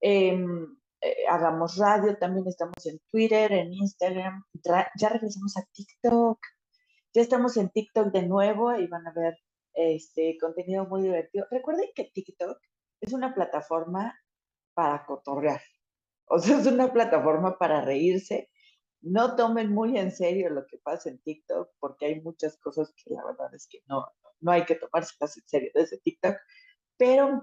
em, 0.00 0.66
eh, 1.00 1.26
Hagamos 1.28 1.76
Radio, 1.78 2.16
también 2.18 2.46
estamos 2.46 2.84
en 2.86 2.98
Twitter, 3.10 3.52
en 3.52 3.72
Instagram, 3.72 4.44
ya 4.98 5.08
regresamos 5.08 5.56
a 5.56 5.64
TikTok. 5.72 6.38
Ya 7.12 7.22
estamos 7.22 7.56
en 7.56 7.70
TikTok 7.70 8.12
de 8.12 8.22
nuevo 8.22 8.72
y 8.76 8.86
van 8.86 9.06
a 9.06 9.12
ver 9.12 9.34
este, 9.74 10.36
contenido 10.40 10.86
muy 10.86 11.02
divertido. 11.02 11.46
Recuerden 11.50 11.88
que 11.94 12.04
TikTok 12.04 12.58
es 13.00 13.12
una 13.12 13.34
plataforma 13.34 14.18
para 14.74 15.04
cotorrear, 15.06 15.60
o 16.26 16.38
sea, 16.38 16.58
es 16.58 16.66
una 16.66 16.92
plataforma 16.92 17.58
para 17.58 17.82
reírse. 17.82 18.50
No 19.02 19.34
tomen 19.36 19.72
muy 19.72 19.98
en 19.98 20.12
serio 20.12 20.50
lo 20.50 20.66
que 20.66 20.78
pasa 20.78 21.08
en 21.08 21.18
TikTok, 21.22 21.70
porque 21.80 22.06
hay 22.06 22.20
muchas 22.20 22.58
cosas 22.58 22.92
que 22.96 23.14
la 23.14 23.24
verdad 23.24 23.54
es 23.54 23.66
que 23.66 23.80
no, 23.86 24.06
no 24.40 24.52
hay 24.52 24.64
que 24.64 24.74
tomarse 24.74 25.14
en 25.20 25.48
serio 25.48 25.70
desde 25.74 25.98
TikTok, 25.98 26.36
pero 26.96 27.42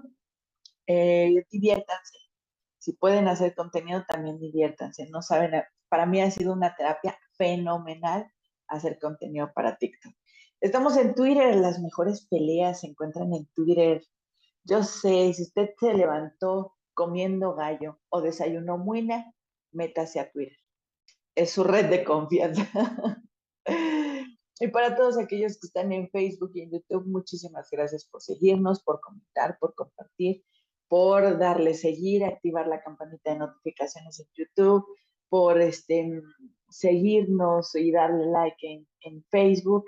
eh, 0.87 1.45
diviértanse. 1.51 2.17
Si 2.77 2.93
pueden 2.93 3.27
hacer 3.27 3.55
contenido, 3.55 4.05
también 4.07 4.39
diviértanse. 4.39 5.07
No 5.09 5.21
saben, 5.21 5.63
para 5.89 6.05
mí 6.05 6.21
ha 6.21 6.31
sido 6.31 6.53
una 6.53 6.75
terapia 6.75 7.17
fenomenal 7.37 8.31
hacer 8.67 8.99
contenido 8.99 9.51
para 9.53 9.77
TikTok. 9.77 10.13
Estamos 10.59 10.97
en 10.97 11.13
Twitter, 11.13 11.55
las 11.55 11.79
mejores 11.79 12.25
peleas 12.25 12.79
se 12.79 12.87
encuentran 12.87 13.31
en 13.31 13.45
Twitter. 13.53 14.03
Yo 14.63 14.81
sé, 14.81 15.31
si 15.33 15.43
usted 15.43 15.69
se 15.79 15.93
levantó 15.93 16.75
comiendo 16.95 17.53
gallo 17.53 17.99
o 18.09 18.21
desayunó 18.21 18.79
muina, 18.79 19.31
métase 19.71 20.19
a 20.19 20.31
Twitter. 20.31 20.57
Es 21.35 21.51
su 21.51 21.63
red 21.63 21.91
de 21.91 22.03
confianza. 22.03 22.67
y 24.59 24.67
para 24.69 24.95
todos 24.95 25.19
aquellos 25.19 25.59
que 25.59 25.67
están 25.67 25.91
en 25.91 26.09
Facebook 26.09 26.51
y 26.55 26.61
en 26.61 26.71
YouTube, 26.71 27.05
muchísimas 27.05 27.69
gracias 27.69 28.05
por 28.05 28.23
seguirnos, 28.23 28.81
por 28.81 28.99
comentar, 28.99 29.59
por 29.59 29.75
compartir, 29.75 30.43
por 30.87 31.37
darle 31.37 31.75
seguir, 31.75 32.25
activar 32.25 32.65
la 32.67 32.81
campanita 32.81 33.31
de 33.31 33.39
notificaciones 33.39 34.19
en 34.19 34.27
YouTube, 34.33 34.87
por 35.29 35.61
este, 35.61 36.19
seguirnos 36.67 37.75
y 37.75 37.91
darle 37.91 38.25
like 38.25 38.67
en, 38.67 38.87
en 39.01 39.23
Facebook 39.29 39.85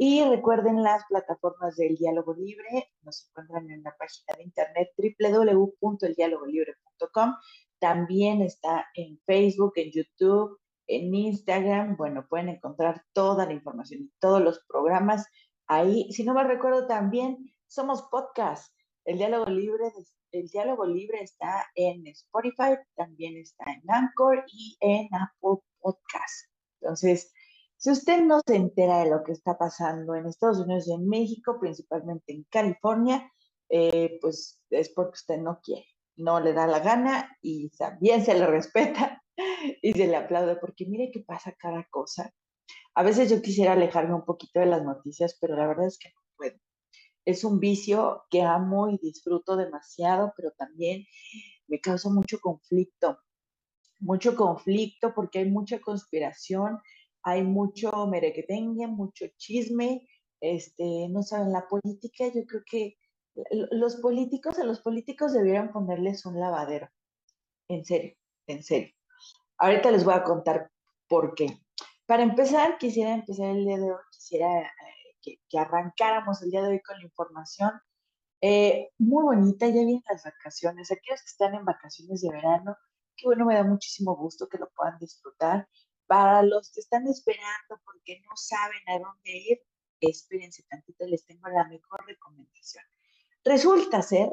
y 0.00 0.24
recuerden 0.24 0.84
las 0.84 1.04
plataformas 1.08 1.74
del 1.76 1.96
Diálogo 1.96 2.32
Libre, 2.32 2.92
nos 3.02 3.28
encuentran 3.28 3.68
en 3.68 3.82
la 3.82 3.96
página 3.98 4.36
de 4.36 4.44
internet 4.44 4.90
www.eldialogolibre.com. 4.96 7.34
También 7.80 8.42
está 8.42 8.86
en 8.94 9.20
Facebook, 9.26 9.72
en 9.74 9.90
YouTube, 9.90 10.56
en 10.86 11.12
Instagram. 11.12 11.96
Bueno, 11.96 12.28
pueden 12.28 12.48
encontrar 12.48 13.02
toda 13.12 13.44
la 13.44 13.54
información 13.54 14.02
y 14.02 14.12
todos 14.20 14.40
los 14.40 14.64
programas 14.68 15.26
ahí. 15.66 16.12
Si 16.12 16.22
no 16.22 16.32
me 16.32 16.44
recuerdo 16.44 16.86
también, 16.86 17.52
somos 17.66 18.02
podcast. 18.02 18.72
El 19.04 19.18
Diálogo 19.18 19.46
Libre, 19.46 19.90
el 20.30 20.46
Diálogo 20.46 20.86
Libre 20.86 21.22
está 21.22 21.66
en 21.74 22.06
Spotify, 22.06 22.76
también 22.94 23.36
está 23.36 23.64
en 23.72 23.82
Anchor 23.90 24.44
y 24.46 24.76
en 24.78 25.08
Apple 25.12 25.58
Podcast. 25.80 26.52
Entonces, 26.80 27.32
si 27.78 27.92
usted 27.92 28.22
no 28.22 28.40
se 28.44 28.56
entera 28.56 28.98
de 28.98 29.10
lo 29.10 29.22
que 29.22 29.30
está 29.30 29.56
pasando 29.56 30.16
en 30.16 30.26
Estados 30.26 30.58
Unidos 30.58 30.88
y 30.88 30.94
en 30.94 31.08
México, 31.08 31.58
principalmente 31.60 32.32
en 32.32 32.44
California, 32.50 33.32
eh, 33.68 34.18
pues 34.20 34.60
es 34.70 34.88
porque 34.88 35.14
usted 35.14 35.38
no 35.38 35.60
quiere, 35.62 35.86
no 36.16 36.40
le 36.40 36.52
da 36.52 36.66
la 36.66 36.80
gana 36.80 37.36
y 37.40 37.70
también 37.70 38.24
se 38.24 38.34
le 38.34 38.46
respeta 38.46 39.22
y 39.82 39.92
se 39.92 40.08
le 40.08 40.16
aplaude, 40.16 40.56
porque 40.56 40.86
mire 40.86 41.10
qué 41.12 41.20
pasa 41.20 41.54
cada 41.56 41.84
cosa. 41.84 42.34
A 42.94 43.04
veces 43.04 43.30
yo 43.30 43.40
quisiera 43.40 43.74
alejarme 43.74 44.14
un 44.14 44.24
poquito 44.24 44.58
de 44.58 44.66
las 44.66 44.82
noticias, 44.82 45.38
pero 45.40 45.54
la 45.54 45.68
verdad 45.68 45.86
es 45.86 45.98
que 45.98 46.08
no 46.08 46.20
puedo. 46.36 46.56
Es 47.24 47.44
un 47.44 47.60
vicio 47.60 48.24
que 48.28 48.42
amo 48.42 48.88
y 48.90 48.98
disfruto 48.98 49.56
demasiado, 49.56 50.32
pero 50.36 50.50
también 50.50 51.04
me 51.68 51.78
causa 51.80 52.10
mucho 52.10 52.40
conflicto. 52.40 53.18
Mucho 54.00 54.34
conflicto 54.34 55.14
porque 55.14 55.40
hay 55.40 55.50
mucha 55.50 55.80
conspiración, 55.80 56.80
hay 57.28 57.42
mucho 57.42 58.06
merequetengue, 58.06 58.86
mucho 58.86 59.26
chisme, 59.36 60.08
este, 60.40 61.08
no 61.08 61.22
saben, 61.22 61.52
la 61.52 61.66
política, 61.68 62.24
yo 62.34 62.44
creo 62.46 62.62
que 62.64 62.96
los 63.70 63.96
políticos, 63.96 64.58
a 64.58 64.64
los 64.64 64.80
políticos 64.80 65.32
debieran 65.32 65.72
ponerles 65.72 66.26
un 66.26 66.40
lavadero, 66.40 66.88
en 67.68 67.84
serio, 67.84 68.14
en 68.46 68.62
serio. 68.62 68.94
Ahorita 69.58 69.90
les 69.90 70.04
voy 70.04 70.14
a 70.14 70.24
contar 70.24 70.70
¿Por 71.08 71.34
qué? 71.34 71.58
Para 72.06 72.22
empezar, 72.22 72.78
quisiera 72.78 73.14
empezar 73.14 73.46
el 73.46 73.64
día 73.64 73.78
de 73.78 73.92
hoy, 73.92 74.00
quisiera 74.12 74.60
eh, 74.60 75.38
que, 75.48 75.58
arrancáramos 75.58 76.42
el 76.42 76.50
día 76.50 76.62
de 76.62 76.68
hoy 76.68 76.82
con 76.82 76.98
la 76.98 77.04
información 77.04 77.70
eh, 78.42 78.90
muy 78.98 79.24
bonita, 79.24 79.66
ya 79.66 79.72
vienen 79.72 80.02
las 80.08 80.22
vacaciones, 80.24 80.92
aquellos 80.92 81.20
que 81.22 81.30
están 81.30 81.54
en 81.54 81.64
vacaciones 81.64 82.20
de 82.20 82.30
verano, 82.30 82.76
que 83.16 83.26
bueno, 83.26 83.46
me 83.46 83.54
da 83.54 83.64
muchísimo 83.64 84.16
gusto 84.16 84.48
que 84.48 84.58
lo 84.58 84.68
puedan 84.76 84.98
disfrutar. 84.98 85.66
Para 86.08 86.42
los 86.42 86.72
que 86.72 86.80
están 86.80 87.06
esperando 87.06 87.80
porque 87.84 88.20
no 88.22 88.34
saben 88.34 88.80
a 88.88 88.98
dónde 88.98 89.30
ir, 89.30 89.58
espérense 90.00 90.64
tantito, 90.64 91.06
les 91.06 91.24
tengo 91.26 91.48
la 91.48 91.68
mejor 91.68 92.04
recomendación. 92.06 92.84
Resulta 93.44 94.02
ser 94.02 94.30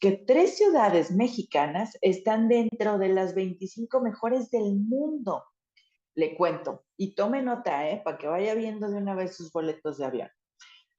que 0.00 0.12
tres 0.12 0.58
ciudades 0.58 1.10
mexicanas 1.10 1.96
están 2.02 2.48
dentro 2.48 2.98
de 2.98 3.08
las 3.08 3.34
25 3.34 4.00
mejores 4.02 4.50
del 4.50 4.76
mundo. 4.76 5.44
Le 6.14 6.36
cuento, 6.36 6.84
y 6.96 7.14
tome 7.14 7.42
nota, 7.42 7.88
¿eh? 7.88 8.02
para 8.04 8.18
que 8.18 8.26
vaya 8.26 8.54
viendo 8.54 8.88
de 8.88 8.98
una 8.98 9.14
vez 9.14 9.34
sus 9.34 9.50
boletos 9.50 9.96
de 9.96 10.04
avión. 10.04 10.28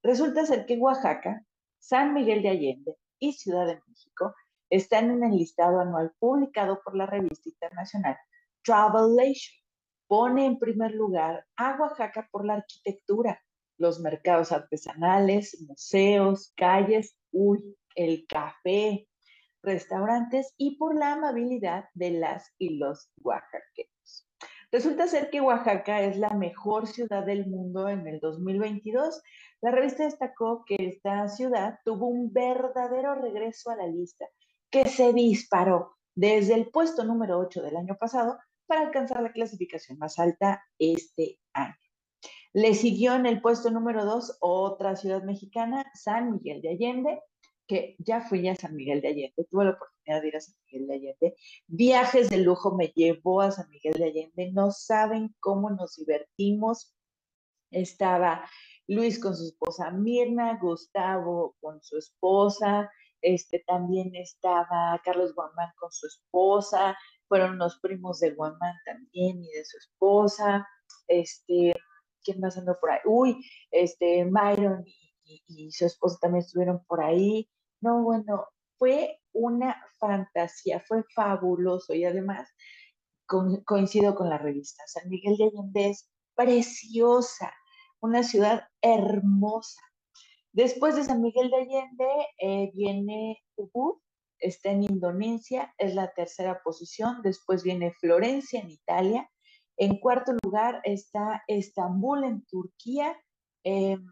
Resulta 0.01 0.45
ser 0.45 0.65
que 0.65 0.77
Oaxaca, 0.77 1.45
San 1.79 2.13
Miguel 2.13 2.41
de 2.41 2.49
Allende 2.49 2.95
y 3.19 3.33
Ciudad 3.33 3.67
de 3.67 3.79
México 3.87 4.33
están 4.71 5.11
en 5.11 5.23
el 5.23 5.37
listado 5.37 5.79
anual 5.79 6.13
publicado 6.19 6.81
por 6.83 6.95
la 6.95 7.05
revista 7.05 7.47
internacional 7.47 8.17
Travelation. 8.63 9.64
Pone 10.07 10.45
en 10.45 10.59
primer 10.59 10.91
lugar 10.91 11.45
a 11.55 11.77
Oaxaca 11.79 12.27
por 12.31 12.45
la 12.45 12.55
arquitectura, 12.55 13.41
los 13.77 13.99
mercados 13.99 14.51
artesanales, 14.51 15.61
museos, 15.67 16.53
calles, 16.55 17.17
uy, 17.31 17.75
el 17.95 18.25
café, 18.27 19.07
restaurantes 19.63 20.53
y 20.57 20.77
por 20.77 20.95
la 20.95 21.13
amabilidad 21.13 21.85
de 21.93 22.11
las 22.11 22.53
y 22.57 22.77
los 22.77 23.09
oaxaqueños. 23.21 24.27
Resulta 24.71 25.07
ser 25.07 25.29
que 25.29 25.41
Oaxaca 25.41 26.01
es 26.01 26.17
la 26.17 26.31
mejor 26.31 26.87
ciudad 26.87 27.25
del 27.25 27.47
mundo 27.47 27.87
en 27.89 28.07
el 28.07 28.19
2022. 28.19 29.21
La 29.61 29.71
revista 29.71 30.03
destacó 30.03 30.63
que 30.65 30.75
esta 30.79 31.27
ciudad 31.29 31.79
tuvo 31.83 32.07
un 32.07 32.31
verdadero 32.31 33.15
regreso 33.15 33.71
a 33.71 33.75
la 33.75 33.87
lista 33.87 34.25
que 34.69 34.85
se 34.85 35.13
disparó 35.13 35.95
desde 36.13 36.55
el 36.55 36.69
puesto 36.69 37.03
número 37.03 37.39
8 37.39 37.61
del 37.61 37.77
año 37.77 37.95
pasado 37.97 38.37
para 38.67 38.81
alcanzar 38.81 39.21
la 39.21 39.31
clasificación 39.31 39.97
más 39.97 40.19
alta 40.19 40.63
este 40.79 41.39
año. 41.53 41.75
Le 42.53 42.73
siguió 42.73 43.15
en 43.15 43.25
el 43.25 43.41
puesto 43.41 43.69
número 43.69 44.05
2 44.05 44.37
otra 44.39 44.95
ciudad 44.95 45.23
mexicana, 45.23 45.85
San 45.93 46.31
Miguel 46.31 46.61
de 46.61 46.69
Allende, 46.69 47.19
que 47.67 47.95
ya 47.99 48.21
fui 48.21 48.47
a 48.47 48.55
San 48.55 48.75
Miguel 48.75 49.01
de 49.01 49.09
Allende, 49.09 49.47
tuve 49.49 49.65
la 49.65 49.71
oportunidad 49.71 50.21
de 50.21 50.27
ir 50.27 50.37
a 50.37 50.39
San 50.39 50.55
Miguel 50.65 50.87
de 50.87 50.93
Allende. 50.93 51.35
Viajes 51.67 52.29
de 52.29 52.37
lujo 52.37 52.75
me 52.75 52.87
llevó 52.95 53.41
a 53.41 53.51
San 53.51 53.69
Miguel 53.69 53.93
de 53.93 54.05
Allende, 54.05 54.51
no 54.53 54.71
saben 54.71 55.35
cómo 55.39 55.69
nos 55.69 55.95
divertimos. 55.97 56.95
Estaba 57.71 58.47
Luis 58.87 59.19
con 59.19 59.35
su 59.35 59.45
esposa 59.45 59.91
Mirna, 59.91 60.57
Gustavo 60.61 61.55
con 61.59 61.81
su 61.81 61.97
esposa, 61.97 62.89
este, 63.21 63.63
también 63.65 64.15
estaba 64.15 65.01
Carlos 65.03 65.33
Guamán 65.33 65.71
con 65.79 65.91
su 65.91 66.05
esposa, 66.05 66.95
fueron 67.27 67.57
los 67.57 67.79
primos 67.79 68.19
de 68.19 68.31
Guamán 68.31 68.75
también 68.85 69.43
y 69.43 69.51
de 69.51 69.65
su 69.65 69.77
esposa, 69.77 70.67
este, 71.07 71.75
¿quién 72.23 72.39
más 72.39 72.57
andó 72.57 72.77
por 72.79 72.91
ahí? 72.91 72.99
Uy, 73.05 73.45
este, 73.71 74.25
Myron 74.25 74.83
y, 75.25 75.71
su 75.71 75.85
esposa 75.85 76.17
también 76.21 76.43
estuvieron 76.43 76.83
por 76.85 77.03
ahí. 77.03 77.49
No, 77.81 78.03
bueno, 78.03 78.47
fue 78.77 79.19
una 79.33 79.81
fantasía, 79.99 80.81
fue 80.81 81.03
fabuloso 81.13 81.93
y 81.93 82.05
además 82.05 82.49
coincido 83.65 84.15
con 84.15 84.29
la 84.29 84.37
revista. 84.37 84.83
San 84.87 85.09
Miguel 85.09 85.37
de 85.37 85.45
Allende 85.45 85.89
es 85.89 86.09
preciosa, 86.35 87.53
una 87.99 88.23
ciudad 88.23 88.67
hermosa. 88.81 89.81
Después 90.51 90.95
de 90.95 91.03
San 91.03 91.21
Miguel 91.21 91.49
de 91.49 91.57
Allende 91.57 92.27
eh, 92.39 92.71
viene 92.73 93.43
Ubud, 93.55 93.99
está 94.39 94.71
en 94.71 94.83
Indonesia, 94.83 95.73
es 95.77 95.95
la 95.95 96.11
tercera 96.13 96.61
posición. 96.63 97.21
Después 97.23 97.63
viene 97.63 97.93
Florencia 97.99 98.59
en 98.59 98.69
Italia. 98.69 99.29
En 99.77 99.99
cuarto 99.99 100.33
lugar 100.43 100.81
está 100.83 101.43
Estambul 101.47 102.23
en 102.23 102.45
Turquía. 102.45 103.15
Em, 103.63 104.05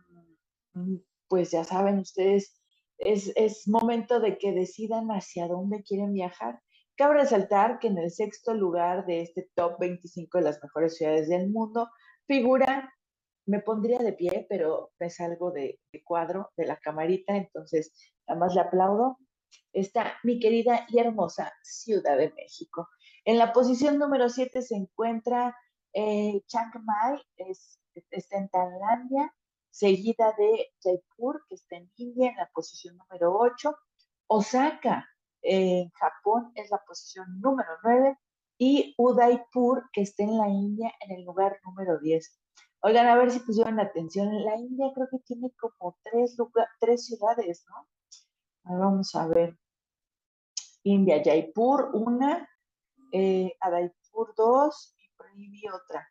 pues 1.27 1.51
ya 1.51 1.63
saben 1.63 1.99
ustedes, 1.99 2.61
es, 2.97 3.31
es 3.35 3.67
momento 3.67 4.19
de 4.19 4.37
que 4.37 4.51
decidan 4.51 5.09
hacia 5.09 5.47
dónde 5.47 5.83
quieren 5.83 6.13
viajar. 6.13 6.59
Cabe 6.95 7.15
resaltar 7.15 7.79
que 7.79 7.87
en 7.87 7.97
el 7.97 8.11
sexto 8.11 8.53
lugar 8.53 9.05
de 9.05 9.21
este 9.21 9.49
top 9.55 9.79
25 9.79 10.37
de 10.37 10.43
las 10.43 10.61
mejores 10.61 10.97
ciudades 10.97 11.27
del 11.27 11.49
mundo 11.49 11.89
figura 12.27 12.93
me 13.45 13.59
pondría 13.59 13.99
de 13.99 14.13
pie, 14.13 14.45
pero 14.49 14.91
es 14.99 15.19
algo 15.19 15.51
de, 15.51 15.79
cuadro 16.05 16.51
de 16.55 16.65
la 16.65 16.77
camarita, 16.77 17.35
entonces 17.35 17.93
nada 18.27 18.39
más 18.39 18.55
le 18.55 18.61
aplaudo. 18.61 19.17
Está 19.71 20.17
mi 20.23 20.39
querida 20.39 20.85
y 20.89 20.99
hermosa 20.99 21.53
Ciudad 21.63 22.17
de 22.17 22.31
México. 22.33 22.89
En 23.25 23.37
la 23.37 23.53
posición 23.53 23.97
número 23.97 24.29
7 24.29 24.61
se 24.61 24.75
encuentra 24.75 25.55
eh, 25.93 26.41
Chiang 26.47 26.71
Mai, 26.83 27.21
es, 27.37 27.79
está 28.11 28.37
en 28.37 28.49
Tailandia, 28.49 29.33
seguida 29.69 30.33
de 30.37 30.71
Jaipur, 30.83 31.43
que 31.47 31.55
está 31.55 31.77
en 31.77 31.91
India, 31.95 32.29
en 32.31 32.37
la 32.37 32.49
posición 32.53 32.97
número 32.97 33.37
8. 33.37 33.75
Osaka, 34.27 35.07
en 35.41 35.89
Japón, 35.91 36.51
es 36.55 36.69
la 36.69 36.79
posición 36.85 37.39
número 37.39 37.69
9. 37.83 38.17
Y 38.57 38.93
Udaipur, 38.97 39.89
que 39.91 40.01
está 40.01 40.23
en 40.23 40.37
la 40.37 40.47
India, 40.47 40.91
en 41.01 41.17
el 41.17 41.25
lugar 41.25 41.59
número 41.65 41.99
10. 41.99 42.39
Oigan, 42.81 43.07
a 43.07 43.15
ver 43.15 43.31
si 43.31 43.39
pusieron 43.39 43.79
atención. 43.79 44.43
La 44.43 44.55
India 44.57 44.91
creo 44.93 45.07
que 45.09 45.19
tiene 45.19 45.51
como 45.59 45.97
tres, 46.03 46.35
tres 46.79 47.05
ciudades, 47.05 47.65
¿no? 47.69 47.87
Vamos 48.63 49.13
a 49.15 49.27
ver. 49.27 49.57
India, 50.83 51.21
Jaipur, 51.23 51.91
una, 51.93 52.47
eh, 53.11 53.55
Adaipur, 53.61 54.33
dos, 54.35 54.95
y 54.97 55.09
por 55.15 55.27
ahí 55.27 55.47
vi 55.49 55.67
otra. 55.67 56.07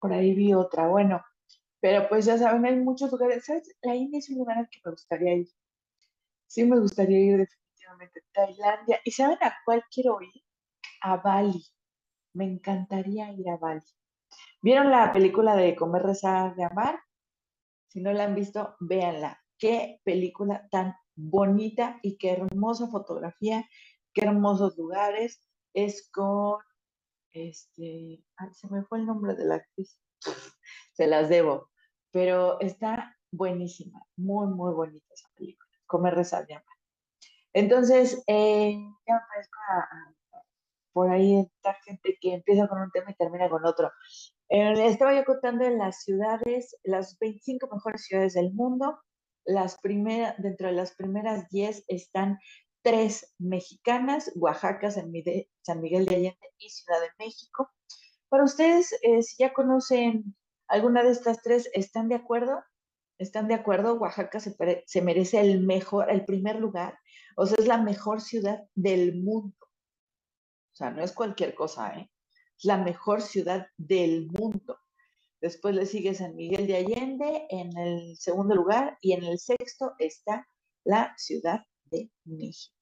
Por 0.00 0.12
ahí 0.12 0.34
vi 0.34 0.54
otra. 0.54 0.88
Bueno, 0.88 1.22
pero 1.80 2.08
pues 2.08 2.24
ya 2.24 2.38
saben, 2.38 2.64
hay 2.66 2.76
muchos 2.76 3.10
lugares. 3.12 3.44
¿Sabes? 3.44 3.76
La 3.82 3.94
India 3.94 4.18
es 4.18 4.30
un 4.30 4.38
lugar 4.38 4.58
al 4.58 4.68
que 4.68 4.80
me 4.84 4.90
gustaría 4.92 5.34
ir. 5.34 5.48
Sí, 6.46 6.64
me 6.64 6.78
gustaría 6.78 7.18
ir 7.18 7.38
definitivamente. 7.38 8.22
Tailandia. 8.32 9.00
¿Y 9.04 9.10
saben 9.10 9.38
a 9.42 9.54
cuál 9.64 9.84
quiero 9.90 10.20
ir? 10.22 10.42
A 11.02 11.16
Bali. 11.16 11.64
Me 12.34 12.44
encantaría 12.44 13.32
ir 13.32 13.48
a 13.50 13.56
Bali. 13.56 13.82
¿Vieron 14.62 14.90
la 14.90 15.12
película 15.12 15.56
de 15.56 15.76
Comer, 15.76 16.02
Rezar, 16.02 16.54
de 16.56 16.64
Amar? 16.64 17.00
Si 17.88 18.00
no 18.00 18.12
la 18.12 18.24
han 18.24 18.34
visto, 18.34 18.76
véanla. 18.80 19.40
Qué 19.58 20.00
película 20.04 20.68
tan 20.70 20.94
bonita 21.16 21.98
y 22.02 22.16
qué 22.16 22.30
hermosa 22.32 22.88
fotografía, 22.88 23.68
qué 24.14 24.24
hermosos 24.24 24.76
lugares. 24.78 25.42
Es 25.74 26.08
con, 26.10 26.60
este, 27.32 28.24
ay, 28.36 28.48
se 28.52 28.68
me 28.68 28.84
fue 28.84 28.98
el 28.98 29.06
nombre 29.06 29.34
de 29.34 29.44
la 29.44 29.56
actriz. 29.56 30.00
se 30.94 31.06
las 31.06 31.28
debo, 31.28 31.70
pero 32.10 32.60
está 32.60 33.16
buenísima, 33.30 34.02
muy, 34.16 34.46
muy 34.46 34.72
bonita 34.72 35.06
esa 35.14 35.28
película. 35.34 35.68
Comer, 35.86 36.14
Rezar, 36.14 36.46
de 36.46 36.54
Amar. 36.54 36.76
Entonces, 37.52 38.22
eh, 38.26 38.78
ya 39.06 39.14
me 39.14 39.20
parezco 39.28 39.58
por 40.92 41.10
ahí 41.10 41.38
esta 41.40 41.74
gente 41.84 42.18
que 42.20 42.34
empieza 42.34 42.66
con 42.66 42.80
un 42.80 42.90
tema 42.90 43.10
y 43.10 43.14
termina 43.14 43.48
con 43.48 43.64
otro. 43.64 43.90
Eh, 44.48 44.86
estaba 44.86 45.14
yo 45.14 45.24
contando 45.24 45.64
en 45.64 45.78
las 45.78 46.02
ciudades, 46.02 46.76
las 46.82 47.18
25 47.18 47.68
mejores 47.72 48.04
ciudades 48.04 48.34
del 48.34 48.52
mundo. 48.52 48.98
Las 49.48 49.78
primeras, 49.78 50.34
dentro 50.36 50.66
de 50.66 50.74
las 50.74 50.94
primeras 50.94 51.48
10 51.48 51.84
están 51.88 52.38
tres 52.82 53.34
mexicanas, 53.38 54.30
Oaxaca, 54.36 54.90
San 54.90 55.10
Miguel, 55.10 55.46
de 55.64 56.14
Allende 56.14 56.52
y 56.58 56.68
Ciudad 56.68 57.00
de 57.00 57.08
México. 57.18 57.70
Para 58.28 58.44
ustedes, 58.44 58.92
eh, 59.00 59.22
si 59.22 59.42
ya 59.42 59.54
conocen 59.54 60.36
alguna 60.68 61.02
de 61.02 61.12
estas 61.12 61.40
tres, 61.42 61.70
¿están 61.72 62.08
de 62.10 62.16
acuerdo? 62.16 62.62
¿Están 63.16 63.48
de 63.48 63.54
acuerdo? 63.54 63.94
Oaxaca 63.94 64.38
se, 64.38 64.54
se 64.86 65.00
merece 65.00 65.40
el 65.40 65.60
mejor, 65.60 66.10
el 66.10 66.26
primer 66.26 66.56
lugar. 66.56 66.98
O 67.34 67.46
sea, 67.46 67.56
es 67.58 67.66
la 67.66 67.78
mejor 67.78 68.20
ciudad 68.20 68.64
del 68.74 69.16
mundo. 69.16 69.56
O 69.62 70.76
sea, 70.76 70.90
no 70.90 71.02
es 71.02 71.12
cualquier 71.12 71.54
cosa, 71.54 71.94
¿eh? 71.98 72.10
la 72.64 72.76
mejor 72.76 73.22
ciudad 73.22 73.68
del 73.78 74.26
mundo. 74.26 74.78
Después 75.40 75.74
le 75.74 75.86
sigue 75.86 76.14
San 76.14 76.34
Miguel 76.34 76.66
de 76.66 76.76
Allende 76.76 77.46
en 77.50 77.76
el 77.78 78.16
segundo 78.16 78.54
lugar 78.56 78.98
y 79.00 79.12
en 79.12 79.24
el 79.24 79.38
sexto 79.38 79.94
está 79.98 80.48
la 80.84 81.14
Ciudad 81.16 81.64
de 81.84 82.10
México. 82.24 82.74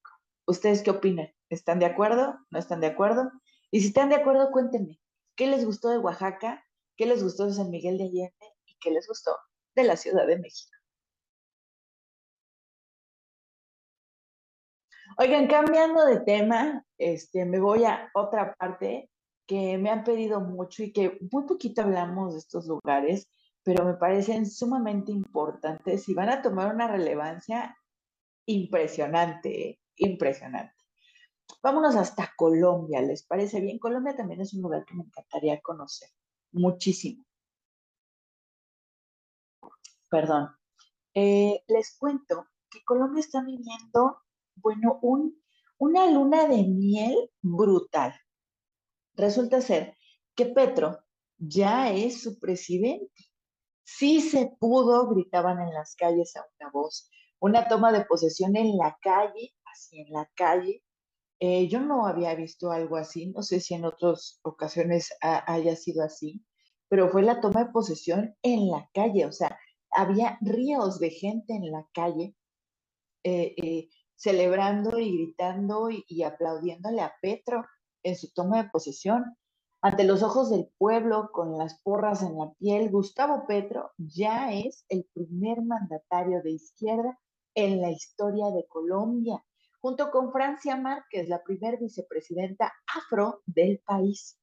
¿Ustedes 0.47 0.81
qué 0.81 0.89
opinan? 0.89 1.29
¿Están 1.49 1.79
de 1.79 1.85
acuerdo? 1.85 2.35
¿No 2.49 2.57
están 2.57 2.81
de 2.81 2.87
acuerdo? 2.87 3.29
Y 3.69 3.81
si 3.81 3.87
están 3.87 4.09
de 4.09 4.15
acuerdo, 4.15 4.49
cuéntenme, 4.51 4.99
¿qué 5.35 5.45
les 5.47 5.65
gustó 5.65 5.89
de 5.89 5.99
Oaxaca? 5.99 6.63
¿Qué 6.95 7.05
les 7.05 7.21
gustó 7.21 7.45
de 7.45 7.53
San 7.53 7.69
Miguel 7.69 7.97
de 7.97 8.05
Allende? 8.05 8.55
¿Y 8.65 8.75
qué 8.79 8.89
les 8.89 9.07
gustó 9.07 9.37
de 9.75 9.83
la 9.83 9.95
Ciudad 9.95 10.25
de 10.25 10.39
México? 10.39 10.71
Oigan, 15.19 15.47
cambiando 15.47 16.05
de 16.05 16.19
tema, 16.21 16.85
este, 16.97 17.45
me 17.45 17.59
voy 17.59 17.85
a 17.85 18.09
otra 18.13 18.53
parte 18.55 19.09
que 19.47 19.77
me 19.77 19.89
han 19.89 20.03
pedido 20.03 20.41
mucho 20.41 20.83
y 20.83 20.91
que 20.91 21.17
muy 21.31 21.45
poquito 21.45 21.81
hablamos 21.81 22.33
de 22.33 22.39
estos 22.39 22.67
lugares, 22.67 23.29
pero 23.63 23.85
me 23.85 23.95
parecen 23.95 24.45
sumamente 24.45 25.11
importantes 25.11 26.07
y 26.09 26.13
van 26.13 26.29
a 26.29 26.41
tomar 26.41 26.73
una 26.73 26.87
relevancia 26.87 27.77
impresionante, 28.45 29.79
impresionante. 29.95 30.73
Vámonos 31.63 31.95
hasta 31.95 32.33
Colombia, 32.35 33.01
¿les 33.01 33.23
parece 33.25 33.61
bien? 33.61 33.79
Colombia 33.79 34.15
también 34.15 34.41
es 34.41 34.53
un 34.53 34.61
lugar 34.61 34.85
que 34.85 34.95
me 34.95 35.03
encantaría 35.03 35.61
conocer 35.61 36.09
muchísimo. 36.51 37.23
Perdón. 40.09 40.49
Eh, 41.13 41.63
les 41.67 41.97
cuento 41.97 42.47
que 42.69 42.83
Colombia 42.85 43.21
está 43.21 43.41
viviendo, 43.41 44.17
bueno, 44.55 44.99
un, 45.01 45.41
una 45.77 46.09
luna 46.09 46.47
de 46.47 46.63
miel 46.63 47.31
brutal. 47.41 48.13
Resulta 49.17 49.61
ser 49.61 49.97
que 50.35 50.45
Petro 50.45 50.99
ya 51.37 51.91
es 51.91 52.21
su 52.21 52.39
presidente. 52.39 53.25
Sí 53.83 54.21
se 54.21 54.51
pudo, 54.59 55.09
gritaban 55.09 55.59
en 55.59 55.73
las 55.73 55.95
calles 55.95 56.35
a 56.35 56.45
una 56.59 56.71
voz. 56.71 57.09
Una 57.39 57.67
toma 57.67 57.91
de 57.91 58.05
posesión 58.05 58.55
en 58.55 58.77
la 58.77 58.97
calle, 59.01 59.53
así 59.65 59.99
en 59.99 60.13
la 60.13 60.29
calle. 60.35 60.83
Eh, 61.39 61.67
yo 61.67 61.79
no 61.79 62.05
había 62.07 62.33
visto 62.35 62.71
algo 62.71 62.95
así, 62.95 63.27
no 63.27 63.43
sé 63.43 63.59
si 63.59 63.75
en 63.75 63.85
otras 63.85 64.39
ocasiones 64.41 65.09
haya 65.21 65.75
sido 65.75 66.03
así, 66.03 66.43
pero 66.89 67.09
fue 67.09 67.21
la 67.21 67.41
toma 67.41 67.65
de 67.65 67.71
posesión 67.71 68.35
en 68.41 68.69
la 68.69 68.89
calle, 68.91 69.27
o 69.27 69.31
sea, 69.31 69.55
había 69.91 70.39
ríos 70.41 70.99
de 70.99 71.11
gente 71.11 71.53
en 71.53 71.71
la 71.71 71.87
calle 71.93 72.35
eh, 73.23 73.53
eh, 73.57 73.89
celebrando 74.15 74.97
y 74.97 75.15
gritando 75.15 75.91
y, 75.91 76.03
y, 76.07 76.23
aplaudiéndole 76.23 77.01
a 77.01 77.13
Petro 77.21 77.63
en 78.07 78.15
su 78.15 78.31
toma 78.31 78.63
de 78.63 78.69
posesión. 78.69 79.37
Ante 79.81 80.03
los 80.03 80.23
ojos 80.23 80.49
del 80.49 80.69
pueblo, 80.77 81.29
con 81.31 81.57
las 81.57 81.79
porras 81.81 82.23
en 82.23 82.37
la 82.37 82.51
piel, 82.53 82.89
Gustavo 82.89 83.45
Petro 83.47 83.91
ya 83.97 84.51
es 84.51 84.85
el 84.89 85.07
primer 85.13 85.61
mandatario 85.61 86.41
de 86.41 86.51
izquierda 86.51 87.19
en 87.55 87.81
la 87.81 87.91
historia 87.91 88.51
de 88.51 88.65
Colombia, 88.67 89.43
junto 89.79 90.09
con 90.11 90.31
Francia 90.31 90.75
Márquez, 90.75 91.29
la 91.29 91.43
primer 91.43 91.79
vicepresidenta 91.79 92.73
afro 92.95 93.41
del 93.45 93.79
país. 93.85 94.39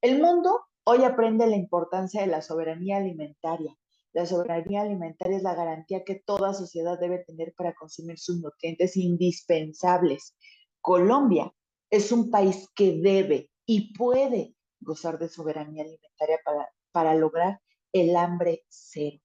El 0.00 0.20
mundo 0.20 0.60
hoy 0.84 1.04
aprende 1.04 1.46
la 1.46 1.56
importancia 1.56 2.20
de 2.20 2.26
la 2.26 2.42
soberanía 2.42 2.98
alimentaria 2.98 3.76
la 4.14 4.26
soberanía 4.26 4.82
alimentaria 4.82 5.36
es 5.36 5.42
la 5.42 5.56
garantía 5.56 6.04
que 6.04 6.14
toda 6.14 6.54
sociedad 6.54 7.00
debe 7.00 7.24
tener 7.24 7.52
para 7.52 7.74
consumir 7.74 8.16
sus 8.16 8.40
nutrientes 8.40 8.96
indispensables. 8.96 10.36
Colombia 10.80 11.52
es 11.94 12.10
un 12.10 12.28
país 12.28 12.68
que 12.74 12.98
debe 13.00 13.50
y 13.66 13.96
puede 13.96 14.56
gozar 14.80 15.16
de 15.16 15.28
soberanía 15.28 15.84
alimentaria 15.84 16.40
para, 16.44 16.68
para 16.90 17.14
lograr 17.14 17.60
el 17.92 18.16
hambre 18.16 18.64
cero. 18.68 19.18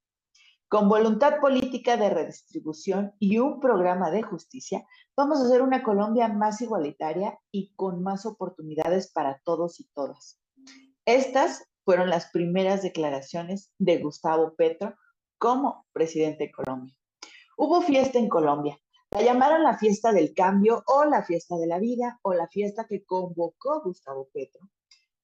Con 0.67 0.87
voluntad 0.87 1.39
política 1.39 1.97
de 1.97 2.11
redistribución 2.11 3.13
y 3.17 3.39
un 3.39 3.59
programa 3.59 4.11
de 4.11 4.21
justicia, 4.21 4.85
vamos 5.17 5.39
a 5.39 5.45
hacer 5.45 5.63
una 5.63 5.81
Colombia 5.81 6.27
más 6.27 6.61
igualitaria 6.61 7.39
y 7.51 7.73
con 7.75 8.03
más 8.03 8.27
oportunidades 8.27 9.11
para 9.11 9.41
todos 9.43 9.79
y 9.79 9.89
todas. 9.95 10.39
Estas 11.05 11.63
fueron 11.83 12.11
las 12.11 12.29
primeras 12.29 12.83
declaraciones 12.83 13.71
de 13.79 13.97
Gustavo 13.97 14.53
Petro 14.55 14.93
como 15.39 15.87
presidente 15.91 16.45
de 16.45 16.51
Colombia. 16.51 16.95
Hubo 17.57 17.81
fiesta 17.81 18.19
en 18.19 18.29
Colombia. 18.29 18.77
La 19.11 19.23
llamaron 19.23 19.63
la 19.63 19.75
fiesta 19.75 20.11
del 20.11 20.35
cambio 20.35 20.83
o 20.85 21.03
la 21.03 21.23
fiesta 21.23 21.57
de 21.57 21.65
la 21.65 21.79
vida 21.79 22.19
o 22.21 22.35
la 22.35 22.47
fiesta 22.47 22.85
que 22.85 23.03
convocó 23.05 23.81
Gustavo 23.81 24.29
Petro 24.31 24.69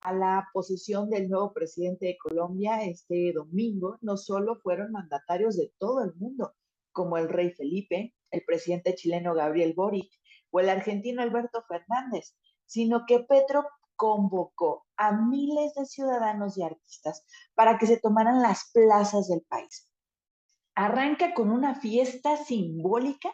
a 0.02 0.12
la 0.12 0.50
posición 0.54 1.08
del 1.12 1.30
nuevo 1.30 1.54
presidente 1.54 2.08
de 2.08 2.18
Colombia 2.18 2.82
este 2.82 3.32
domingo. 3.32 4.00
No 4.02 4.18
solo 4.18 4.56
fueron 4.56 4.92
mandatarios 4.92 5.56
de 5.56 5.72
todo 5.78 6.04
el 6.04 6.16
mundo, 6.16 6.56
como 6.92 7.18
el 7.18 7.30
rey 7.30 7.52
Felipe, 7.52 8.16
el 8.32 8.44
presidente 8.44 8.96
chileno 8.96 9.36
Gabriel 9.36 9.74
Boric 9.76 10.12
o 10.50 10.60
el 10.60 10.70
argentino 10.70 11.22
Alberto 11.22 11.64
Fernández, 11.68 12.36
sino 12.66 13.06
que 13.06 13.20
Petro 13.20 13.68
convocó 13.96 14.88
a 14.98 15.12
miles 15.12 15.76
de 15.76 15.86
ciudadanos 15.86 16.58
y 16.58 16.64
artistas 16.64 17.24
para 17.54 17.78
que 17.78 17.86
se 17.86 17.98
tomaran 17.98 18.42
las 18.42 18.72
plazas 18.74 19.28
del 19.28 19.44
país. 19.44 19.88
Arranca 20.74 21.36
con 21.36 21.52
una 21.52 21.76
fiesta 21.76 22.36
simbólica 22.36 23.32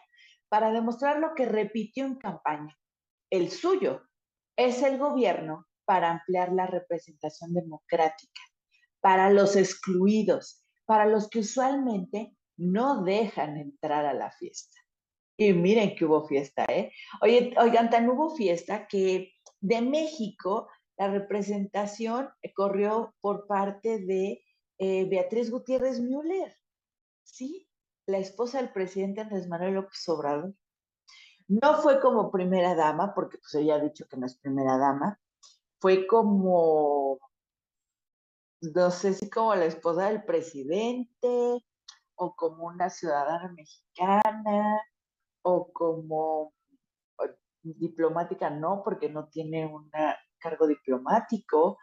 para 0.52 0.70
demostrar 0.70 1.18
lo 1.18 1.34
que 1.34 1.46
repitió 1.46 2.04
en 2.04 2.16
campaña. 2.16 2.78
El 3.30 3.50
suyo 3.50 4.02
es 4.54 4.82
el 4.82 4.98
gobierno 4.98 5.66
para 5.86 6.10
ampliar 6.10 6.52
la 6.52 6.66
representación 6.66 7.54
democrática, 7.54 8.42
para 9.00 9.30
los 9.30 9.56
excluidos, 9.56 10.62
para 10.84 11.06
los 11.06 11.30
que 11.30 11.38
usualmente 11.38 12.36
no 12.58 13.02
dejan 13.02 13.56
entrar 13.56 14.04
a 14.04 14.12
la 14.12 14.30
fiesta. 14.30 14.78
Y 15.38 15.54
miren 15.54 15.96
que 15.96 16.04
hubo 16.04 16.28
fiesta, 16.28 16.66
¿eh? 16.68 16.92
Oigan, 17.22 17.88
tan 17.88 18.06
hubo 18.10 18.36
fiesta 18.36 18.86
que 18.86 19.32
de 19.58 19.80
México, 19.80 20.68
la 20.98 21.08
representación 21.08 22.28
corrió 22.54 23.14
por 23.22 23.46
parte 23.46 24.00
de 24.00 24.44
eh, 24.76 25.06
Beatriz 25.08 25.50
Gutiérrez 25.50 25.98
Müller, 25.98 26.54
¿sí? 27.22 27.66
La 28.06 28.18
esposa 28.18 28.58
del 28.58 28.72
presidente 28.72 29.20
Andrés 29.20 29.48
Manuel 29.48 29.74
López 29.74 30.08
Obrador. 30.08 30.54
No 31.48 31.80
fue 31.82 32.00
como 32.00 32.30
primera 32.30 32.74
dama, 32.74 33.14
porque 33.14 33.38
pues 33.38 33.54
ella 33.54 33.76
ha 33.76 33.80
dicho 33.80 34.06
que 34.08 34.16
no 34.16 34.26
es 34.26 34.38
primera 34.38 34.78
dama, 34.78 35.20
fue 35.80 36.06
como, 36.06 37.18
no 38.60 38.90
sé 38.90 39.14
si 39.14 39.28
como 39.28 39.54
la 39.54 39.66
esposa 39.66 40.08
del 40.08 40.24
presidente, 40.24 41.64
o 42.14 42.34
como 42.36 42.66
una 42.66 42.88
ciudadana 42.88 43.52
mexicana, 43.52 44.80
o 45.42 45.72
como 45.72 46.54
diplomática 47.62 48.50
no, 48.50 48.82
porque 48.84 49.08
no 49.08 49.28
tiene 49.28 49.66
un 49.66 49.90
cargo 50.38 50.66
diplomático, 50.66 51.78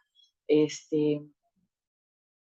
este, 0.47 1.29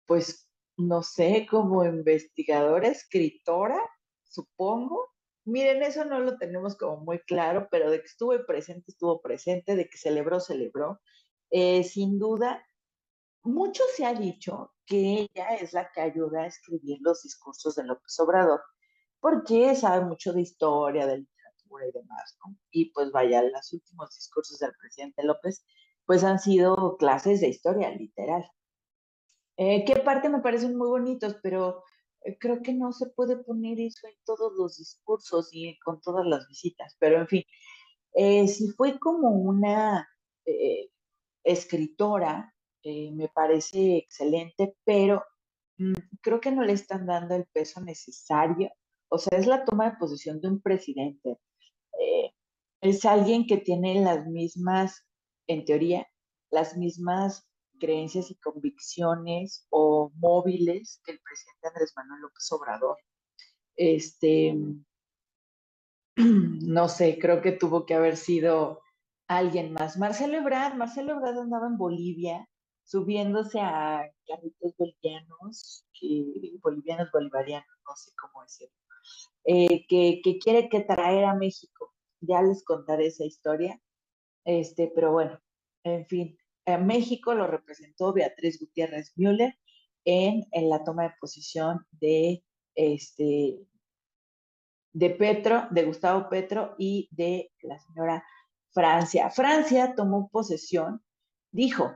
pues 0.05 0.50
no 0.77 1.03
sé, 1.03 1.47
como 1.49 1.85
investigadora, 1.85 2.87
escritora, 2.87 3.79
supongo. 4.23 5.09
Miren, 5.45 5.83
eso 5.83 6.05
no 6.05 6.19
lo 6.19 6.37
tenemos 6.37 6.77
como 6.77 6.97
muy 6.97 7.19
claro, 7.19 7.67
pero 7.71 7.89
de 7.91 7.99
que 7.99 8.05
estuve 8.05 8.43
presente, 8.45 8.91
estuvo 8.91 9.21
presente, 9.21 9.75
de 9.75 9.89
que 9.89 9.97
celebró, 9.97 10.39
celebró. 10.39 11.01
Eh, 11.49 11.83
sin 11.83 12.19
duda, 12.19 12.65
mucho 13.43 13.83
se 13.95 14.05
ha 14.05 14.13
dicho 14.13 14.73
que 14.85 15.27
ella 15.33 15.55
es 15.55 15.73
la 15.73 15.91
que 15.91 16.01
ayuda 16.01 16.43
a 16.43 16.47
escribir 16.47 16.99
los 17.01 17.23
discursos 17.23 17.75
de 17.75 17.83
López 17.85 18.19
Obrador, 18.19 18.61
porque 19.19 19.75
sabe 19.75 20.05
mucho 20.05 20.33
de 20.33 20.41
historia, 20.41 21.07
del 21.07 21.27
y 21.79 21.91
demás, 21.91 22.37
¿no? 22.45 22.55
Y 22.71 22.91
pues 22.91 23.11
vaya, 23.11 23.41
los 23.43 23.73
últimos 23.73 24.13
discursos 24.15 24.59
del 24.59 24.73
presidente 24.79 25.23
López, 25.23 25.65
pues 26.05 26.23
han 26.23 26.39
sido 26.39 26.97
clases 26.97 27.41
de 27.41 27.47
historia, 27.49 27.91
literal. 27.91 28.49
Eh, 29.57 29.85
¿Qué 29.85 29.97
parte 29.97 30.29
me 30.29 30.41
parecen 30.41 30.77
muy 30.77 30.87
bonitos, 30.89 31.37
pero 31.43 31.83
eh, 32.23 32.37
creo 32.39 32.61
que 32.61 32.73
no 32.73 32.91
se 32.91 33.07
puede 33.07 33.37
poner 33.37 33.79
eso 33.79 34.07
en 34.07 34.15
todos 34.25 34.53
los 34.57 34.77
discursos 34.77 35.49
y 35.51 35.77
con 35.79 36.01
todas 36.01 36.25
las 36.25 36.47
visitas, 36.47 36.95
pero 36.99 37.19
en 37.19 37.27
fin, 37.27 37.43
eh, 38.13 38.47
si 38.47 38.69
fue 38.71 38.99
como 38.99 39.29
una 39.29 40.07
escritora, 41.43 42.53
me 42.83 43.29
parece 43.29 43.97
excelente, 43.97 44.75
pero 44.83 45.23
mm, 45.77 45.93
creo 46.21 46.41
que 46.41 46.51
no 46.51 46.63
le 46.63 46.73
están 46.73 47.05
dando 47.05 47.35
el 47.35 47.45
peso 47.53 47.81
necesario. 47.81 48.71
O 49.09 49.17
sea, 49.17 49.37
es 49.37 49.47
la 49.47 49.65
toma 49.65 49.91
de 49.91 49.97
posición 49.97 50.41
de 50.41 50.49
un 50.49 50.61
presidente, 50.61 51.37
eh, 51.99 52.33
es 52.81 53.05
alguien 53.05 53.45
que 53.45 53.57
tiene 53.57 54.01
las 54.01 54.27
mismas, 54.27 55.05
en 55.47 55.65
teoría, 55.65 56.07
las 56.49 56.77
mismas 56.77 57.47
creencias 57.81 58.29
y 58.29 58.35
convicciones 58.35 59.65
o 59.71 60.11
móviles 60.15 61.01
que 61.03 61.13
el 61.13 61.19
presidente 61.19 61.67
Andrés 61.67 61.93
Manuel 61.95 62.21
López 62.21 62.51
Obrador. 62.51 62.97
Este, 63.75 64.55
no 66.15 66.87
sé, 66.87 67.17
creo 67.19 67.41
que 67.41 67.51
tuvo 67.51 67.85
que 67.87 67.95
haber 67.95 68.17
sido 68.17 68.81
alguien 69.27 69.73
más. 69.73 69.97
Marcelo 69.97 70.37
Ebrard, 70.37 70.75
Marcelo 70.75 71.13
Ebrard 71.13 71.39
andaba 71.39 71.67
en 71.67 71.77
Bolivia 71.77 72.47
subiéndose 72.83 73.59
a 73.59 74.03
carritos 74.27 74.75
bolivianos, 74.77 75.85
bolivianos 76.61 77.09
bolivarianos, 77.11 77.67
no 77.87 77.95
sé 77.95 78.11
cómo 78.19 78.43
decirlo, 78.43 78.75
eh, 79.45 79.85
que, 79.87 80.21
que, 80.23 80.37
quiere 80.37 80.69
que 80.69 80.81
traer 80.81 81.25
a 81.25 81.33
México. 81.33 81.93
Ya 82.19 82.41
les 82.41 82.63
contaré 82.63 83.07
esa 83.07 83.25
historia. 83.25 83.79
Este, 84.43 84.91
pero 84.93 85.11
bueno, 85.11 85.39
en 85.83 86.05
fin, 86.05 86.37
México 86.65 87.33
lo 87.33 87.47
representó 87.47 88.13
Beatriz 88.13 88.59
Gutiérrez 88.59 89.13
Müller 89.15 89.57
en, 90.05 90.45
en 90.51 90.69
la 90.69 90.83
toma 90.83 91.03
de 91.03 91.13
posición 91.19 91.85
de, 91.91 92.43
este, 92.75 93.59
de 94.93 95.09
Petro, 95.11 95.67
de 95.71 95.83
Gustavo 95.85 96.29
Petro 96.29 96.75
y 96.77 97.09
de 97.11 97.51
la 97.61 97.79
señora 97.79 98.23
Francia. 98.71 99.29
Francia 99.29 99.95
tomó 99.95 100.29
posesión, 100.29 101.03
dijo, 101.51 101.91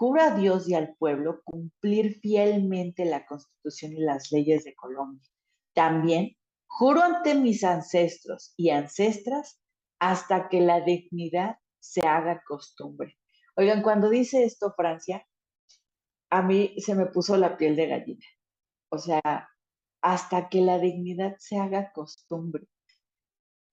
Juro 0.00 0.22
a 0.22 0.30
Dios 0.30 0.66
y 0.66 0.72
al 0.72 0.94
pueblo 0.96 1.42
cumplir 1.44 2.20
fielmente 2.20 3.04
la 3.04 3.26
Constitución 3.26 3.92
y 3.92 4.00
las 4.00 4.32
leyes 4.32 4.64
de 4.64 4.74
Colombia. 4.74 5.28
También 5.74 6.38
juro 6.66 7.02
ante 7.02 7.34
mis 7.34 7.64
ancestros 7.64 8.54
y 8.56 8.70
ancestras 8.70 9.60
hasta 9.98 10.48
que 10.48 10.62
la 10.62 10.80
dignidad 10.80 11.56
se 11.80 12.00
haga 12.00 12.42
costumbre. 12.46 13.19
Oigan, 13.60 13.82
cuando 13.82 14.08
dice 14.08 14.42
esto 14.44 14.72
Francia, 14.72 15.28
a 16.30 16.40
mí 16.40 16.80
se 16.80 16.94
me 16.94 17.04
puso 17.04 17.36
la 17.36 17.58
piel 17.58 17.76
de 17.76 17.88
gallina. 17.88 18.24
O 18.88 18.96
sea, 18.96 19.50
hasta 20.00 20.48
que 20.48 20.62
la 20.62 20.78
dignidad 20.78 21.36
se 21.38 21.58
haga 21.58 21.92
costumbre. 21.92 22.66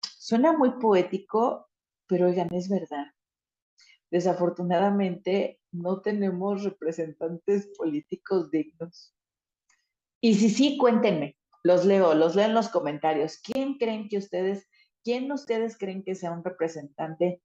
Suena 0.01 0.57
muy 0.57 0.79
poético, 0.79 1.67
pero 2.07 2.27
oigan, 2.27 2.47
es 2.53 2.69
verdad. 2.69 3.07
Desafortunadamente, 4.09 5.59
no 5.73 5.99
tenemos 5.99 6.63
representantes 6.63 7.67
políticos 7.77 8.51
dignos. 8.51 9.13
Y 10.21 10.35
si 10.35 10.49
sí, 10.49 10.77
cuéntenme, 10.77 11.35
los 11.61 11.83
leo, 11.83 12.13
los 12.13 12.37
leo 12.37 12.45
en 12.45 12.53
los 12.53 12.69
comentarios. 12.69 13.37
¿Quién 13.43 13.77
creen 13.77 14.07
que 14.07 14.19
ustedes, 14.19 14.65
quién 15.03 15.29
ustedes 15.29 15.77
creen 15.77 16.05
que 16.05 16.15
sea 16.15 16.31
un 16.31 16.41
representante 16.41 17.41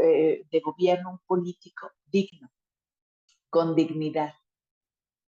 eh, 0.00 0.44
de 0.50 0.60
gobierno, 0.60 1.10
un 1.10 1.20
político 1.26 1.90
digno, 2.10 2.50
con 3.50 3.74
dignidad? 3.74 4.34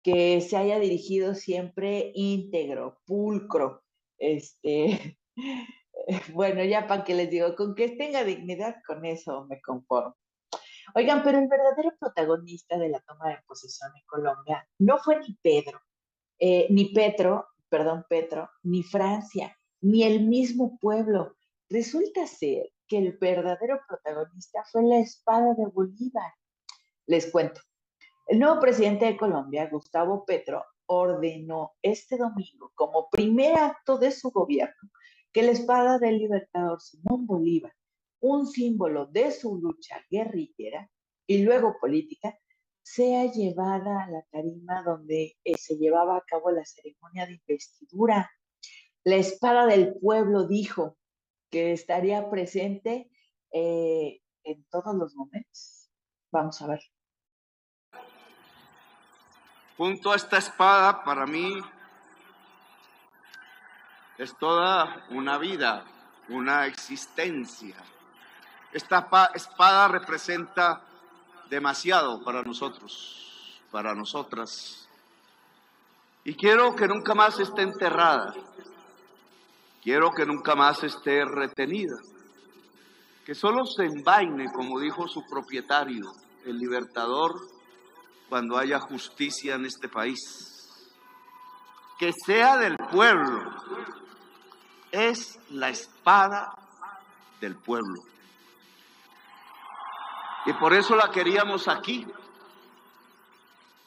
que 0.07 0.39
se 0.39 0.55
haya 0.55 0.79
dirigido 0.79 1.35
siempre 1.35 2.13
íntegro, 2.15 3.01
pulcro, 3.05 3.83
este, 4.17 5.19
bueno, 6.33 6.63
ya 6.63 6.87
para 6.87 7.03
que 7.03 7.13
les 7.13 7.29
digo, 7.29 7.53
con 7.57 7.75
que 7.75 7.89
tenga 7.89 8.23
dignidad, 8.23 8.77
con 8.87 9.05
eso 9.05 9.45
me 9.49 9.59
conformo. 9.59 10.15
Oigan, 10.95 11.23
pero 11.23 11.39
el 11.39 11.49
verdadero 11.49 11.91
protagonista 11.99 12.77
de 12.77 12.87
la 12.87 13.01
toma 13.01 13.31
de 13.31 13.39
posesión 13.45 13.91
en 13.97 14.05
Colombia 14.05 14.65
no 14.79 14.97
fue 14.97 15.19
ni 15.19 15.35
Pedro, 15.41 15.81
eh, 16.39 16.67
ni 16.69 16.93
Petro, 16.93 17.47
perdón, 17.67 18.05
Petro, 18.07 18.49
ni 18.63 18.83
Francia, 18.83 19.57
ni 19.81 20.03
el 20.03 20.25
mismo 20.25 20.77
pueblo. 20.79 21.35
Resulta 21.69 22.25
ser 22.27 22.71
que 22.88 22.97
el 22.97 23.18
verdadero 23.18 23.80
protagonista 23.88 24.64
fue 24.72 24.84
la 24.84 24.99
espada 24.99 25.53
de 25.53 25.65
Bolívar. 25.68 26.34
Les 27.05 27.31
cuento. 27.31 27.61
El 28.27 28.39
nuevo 28.39 28.59
presidente 28.59 29.05
de 29.05 29.18
Colombia, 29.18 29.69
Gustavo 29.69 30.26
Petro, 30.26 30.64
ordenó 30.88 31.73
este 31.81 32.18
domingo, 32.18 32.72
como 32.76 33.09
primer 33.09 33.57
acto 33.57 33.97
de 33.97 34.11
su 34.11 34.31
gobierno, 34.31 34.89
que 35.31 35.43
la 35.43 35.51
espada 35.51 35.99
del 35.99 36.18
libertador 36.18 36.81
Simón 36.81 37.26
Bolívar, 37.26 37.73
un 38.19 38.47
símbolo 38.47 39.05
de 39.05 39.31
su 39.31 39.57
lucha 39.57 40.03
guerrillera 40.09 40.89
y 41.27 41.43
luego 41.43 41.77
política, 41.80 42.38
sea 42.81 43.30
llevada 43.30 44.03
a 44.03 44.09
la 44.09 44.23
tarima 44.31 44.81
donde 44.84 45.35
eh, 45.43 45.57
se 45.57 45.76
llevaba 45.76 46.18
a 46.18 46.23
cabo 46.26 46.51
la 46.51 46.64
ceremonia 46.64 47.26
de 47.26 47.34
investidura. 47.34 48.31
La 49.03 49.18
espada 49.18 49.65
del 49.65 49.95
pueblo 49.99 50.47
dijo 50.47 50.97
que 51.49 51.71
estaría 51.71 52.29
presente 52.29 53.09
eh, 53.51 54.21
en 54.43 54.63
todos 54.69 54.95
los 54.95 55.15
momentos. 55.15 55.89
Vamos 56.31 56.61
a 56.61 56.67
ver. 56.67 56.79
Junto 59.77 60.11
a 60.11 60.15
esta 60.15 60.37
espada, 60.37 61.03
para 61.03 61.25
mí, 61.25 61.61
es 64.17 64.35
toda 64.37 65.05
una 65.11 65.37
vida, 65.37 65.85
una 66.29 66.65
existencia. 66.65 67.75
Esta 68.73 69.07
espada 69.35 69.87
representa 69.87 70.81
demasiado 71.49 72.23
para 72.23 72.41
nosotros, 72.43 73.61
para 73.71 73.93
nosotras. 73.93 74.89
Y 76.23 76.35
quiero 76.35 76.75
que 76.75 76.87
nunca 76.87 77.13
más 77.13 77.39
esté 77.39 77.61
enterrada. 77.61 78.33
Quiero 79.88 80.11
que 80.11 80.26
nunca 80.26 80.53
más 80.53 80.84
esté 80.84 81.23
retenida. 81.23 81.95
Que 83.26 83.34
solo 83.34 83.65
se 83.65 83.85
envaine, 83.85 84.51
como 84.51 84.81
dijo 84.81 85.07
su 85.07 85.26
propietario, 85.26 86.11
el 86.43 86.59
libertador 86.59 87.39
cuando 88.27 88.57
haya 88.57 88.81
justicia 88.81 89.55
en 89.55 89.65
este 89.65 89.88
país. 89.88 90.68
Que 91.97 92.11
sea 92.11 92.57
del 92.57 92.76
pueblo. 92.76 93.49
Es 94.91 95.39
la 95.51 95.69
espada 95.69 96.53
del 97.39 97.55
pueblo. 97.55 98.01
Y 100.47 100.51
por 100.51 100.73
eso 100.73 100.97
la 100.97 101.11
queríamos 101.11 101.69
aquí, 101.69 102.05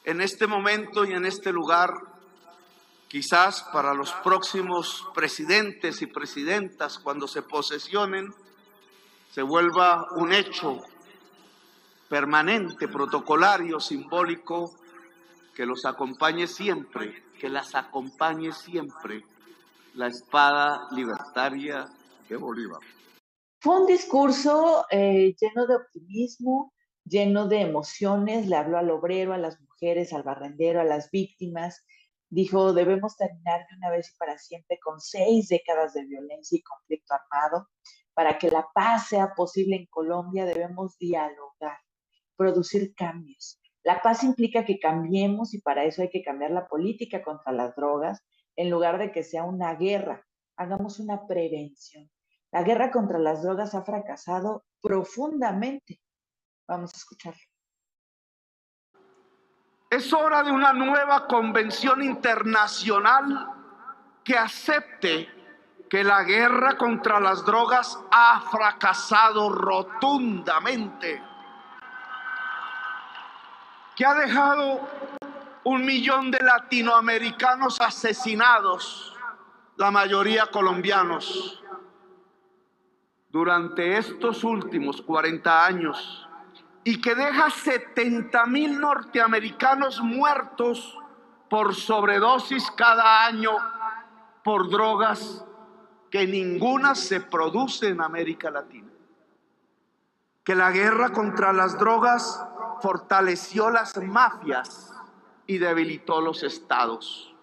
en 0.03 0.19
este 0.19 0.47
momento 0.47 1.05
y 1.05 1.13
en 1.13 1.27
este 1.27 1.53
lugar, 1.53 1.91
quizás 3.11 3.65
para 3.73 3.93
los 3.93 4.13
próximos 4.23 5.05
presidentes 5.13 6.01
y 6.01 6.07
presidentas, 6.07 6.97
cuando 6.97 7.27
se 7.27 7.41
posesionen, 7.41 8.33
se 9.31 9.41
vuelva 9.41 10.07
un 10.15 10.31
hecho 10.31 10.79
permanente, 12.07 12.87
protocolario, 12.87 13.81
simbólico, 13.81 14.71
que 15.53 15.65
los 15.65 15.83
acompañe 15.83 16.47
siempre, 16.47 17.21
que 17.37 17.49
las 17.49 17.75
acompañe 17.75 18.53
siempre 18.53 19.25
la 19.95 20.07
espada 20.07 20.87
libertaria 20.91 21.89
de 22.29 22.37
Bolívar. 22.37 22.79
Fue 23.59 23.81
un 23.81 23.87
discurso 23.87 24.85
eh, 24.89 25.35
lleno 25.37 25.67
de 25.67 25.75
optimismo, 25.75 26.73
lleno 27.03 27.49
de 27.49 27.59
emociones, 27.59 28.47
le 28.47 28.55
habló 28.55 28.77
al 28.77 28.89
obrero, 28.89 29.33
a 29.33 29.37
las 29.37 29.59
mujeres, 29.59 30.13
al 30.13 30.23
barrendero, 30.23 30.79
a 30.79 30.85
las 30.85 31.11
víctimas. 31.11 31.83
Dijo, 32.31 32.71
debemos 32.71 33.17
terminar 33.17 33.67
de 33.69 33.75
una 33.75 33.89
vez 33.89 34.09
y 34.09 34.17
para 34.17 34.37
siempre 34.37 34.79
con 34.81 35.01
seis 35.01 35.49
décadas 35.49 35.93
de 35.93 36.05
violencia 36.05 36.57
y 36.57 36.63
conflicto 36.63 37.13
armado. 37.13 37.67
Para 38.13 38.37
que 38.37 38.49
la 38.49 38.69
paz 38.73 39.09
sea 39.09 39.33
posible 39.35 39.75
en 39.75 39.85
Colombia 39.87 40.45
debemos 40.45 40.97
dialogar 40.97 41.77
producir 42.37 42.95
cambios. 42.95 43.59
La 43.83 44.01
paz 44.01 44.23
implica 44.23 44.63
que 44.63 44.79
cambiemos 44.79 45.53
y 45.53 45.59
para 45.59 45.83
eso 45.83 46.03
hay 46.03 46.09
que 46.09 46.23
cambiar 46.23 46.51
la 46.51 46.69
política 46.69 47.21
contra 47.21 47.51
las 47.51 47.75
drogas 47.75 48.21
en 48.55 48.69
lugar 48.69 48.97
de 48.97 49.11
que 49.11 49.23
sea 49.23 49.43
una 49.43 49.75
guerra. 49.75 50.25
Hagamos 50.55 51.01
una 51.01 51.27
prevención. 51.27 52.09
La 52.53 52.63
guerra 52.63 52.91
contra 52.91 53.19
las 53.19 53.43
drogas 53.43 53.75
ha 53.75 53.83
fracasado 53.83 54.63
profundamente. 54.81 55.99
Vamos 56.65 56.93
a 56.93 56.97
escucharlo. 56.97 57.50
Es 59.91 60.11
hora 60.13 60.41
de 60.41 60.51
una 60.51 60.73
nueva 60.73 61.27
convención 61.27 62.01
internacional 62.01 63.51
que 64.23 64.37
acepte 64.37 65.29
que 65.89 66.03
la 66.03 66.23
guerra 66.23 66.77
contra 66.77 67.19
las 67.19 67.45
drogas 67.45 67.99
ha 68.09 68.41
fracasado 68.49 69.49
rotundamente 69.49 71.21
que 73.95 74.05
ha 74.05 74.13
dejado 74.13 74.87
un 75.63 75.85
millón 75.85 76.31
de 76.31 76.39
latinoamericanos 76.39 77.81
asesinados, 77.81 79.15
la 79.75 79.91
mayoría 79.91 80.47
colombianos, 80.47 81.61
durante 83.29 83.97
estos 83.97 84.43
últimos 84.43 85.01
40 85.01 85.65
años 85.65 86.27
y 86.83 87.01
que 87.01 87.15
deja 87.15 87.49
70 87.49 88.45
mil 88.47 88.79
norteamericanos 88.79 90.01
muertos 90.01 90.97
por 91.49 91.75
sobredosis 91.75 92.71
cada 92.71 93.25
año 93.25 93.51
por 94.43 94.69
drogas 94.69 95.45
que 96.09 96.27
ninguna 96.27 96.95
se 96.95 97.21
produce 97.21 97.89
en 97.89 98.01
América 98.01 98.49
Latina. 98.49 98.91
Que 100.43 100.55
la 100.55 100.71
guerra 100.71 101.11
contra 101.11 101.53
las 101.53 101.77
drogas 101.77 102.43
fortaleció 102.81 103.69
las 103.69 103.95
mafias 103.97 104.91
y 105.45 105.57
debilitó 105.59 106.19
los 106.19 106.43
estados. 106.43 107.35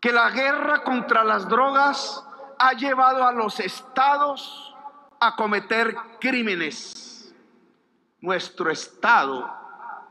Que 0.00 0.12
la 0.12 0.30
guerra 0.30 0.84
contra 0.84 1.24
las 1.24 1.48
drogas 1.48 2.24
ha 2.58 2.72
llevado 2.74 3.26
a 3.26 3.32
los 3.32 3.58
estados 3.58 4.74
a 5.18 5.34
cometer 5.34 5.96
crímenes. 6.20 7.03
Nuestro 8.24 8.70
estado 8.70 9.46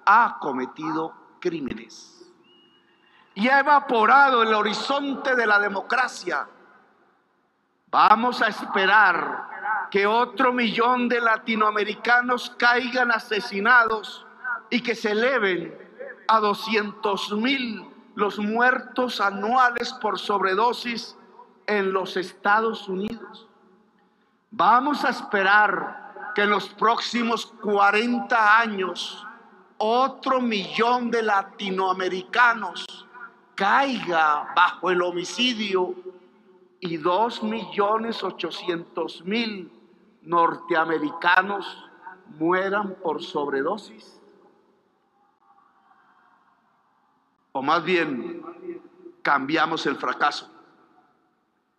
ha 0.05 0.37
cometido 0.39 1.15
crímenes 1.39 2.31
y 3.33 3.49
ha 3.49 3.61
evaporado 3.61 4.43
el 4.43 4.53
horizonte 4.53 5.35
de 5.35 5.47
la 5.47 5.57
democracia. 5.57 6.47
Vamos 7.87 8.39
a 8.43 8.49
esperar 8.49 9.87
que 9.89 10.05
otro 10.05 10.53
millón 10.53 11.09
de 11.09 11.21
latinoamericanos 11.21 12.51
caigan 12.51 13.09
asesinados 13.09 14.27
y 14.69 14.83
que 14.83 14.93
se 14.93 15.09
eleven 15.09 15.75
a 16.27 16.39
200 16.39 17.33
mil 17.37 17.83
los 18.13 18.37
muertos 18.37 19.21
anuales 19.21 19.91
por 19.91 20.19
sobredosis 20.19 21.17
en 21.65 21.91
los 21.91 22.15
Estados 22.15 22.87
Unidos. 22.87 23.47
Vamos 24.51 25.03
a 25.03 25.09
esperar 25.09 26.02
que 26.33 26.41
en 26.43 26.49
los 26.49 26.69
próximos 26.69 27.45
40 27.61 28.59
años 28.59 29.25
otro 29.77 30.41
millón 30.41 31.11
de 31.11 31.23
latinoamericanos 31.23 32.85
caiga 33.55 34.53
bajo 34.55 34.89
el 34.89 35.01
homicidio 35.01 35.93
y 36.79 36.97
dos 36.97 37.43
millones 37.43 38.23
ochocientos 38.23 39.23
mil 39.23 39.71
norteamericanos 40.21 41.89
mueran 42.37 42.95
por 42.95 43.21
sobredosis? 43.23 44.19
O 47.51 47.61
más 47.61 47.83
bien, 47.83 48.41
cambiamos 49.21 49.85
el 49.85 49.95
fracaso 49.95 50.49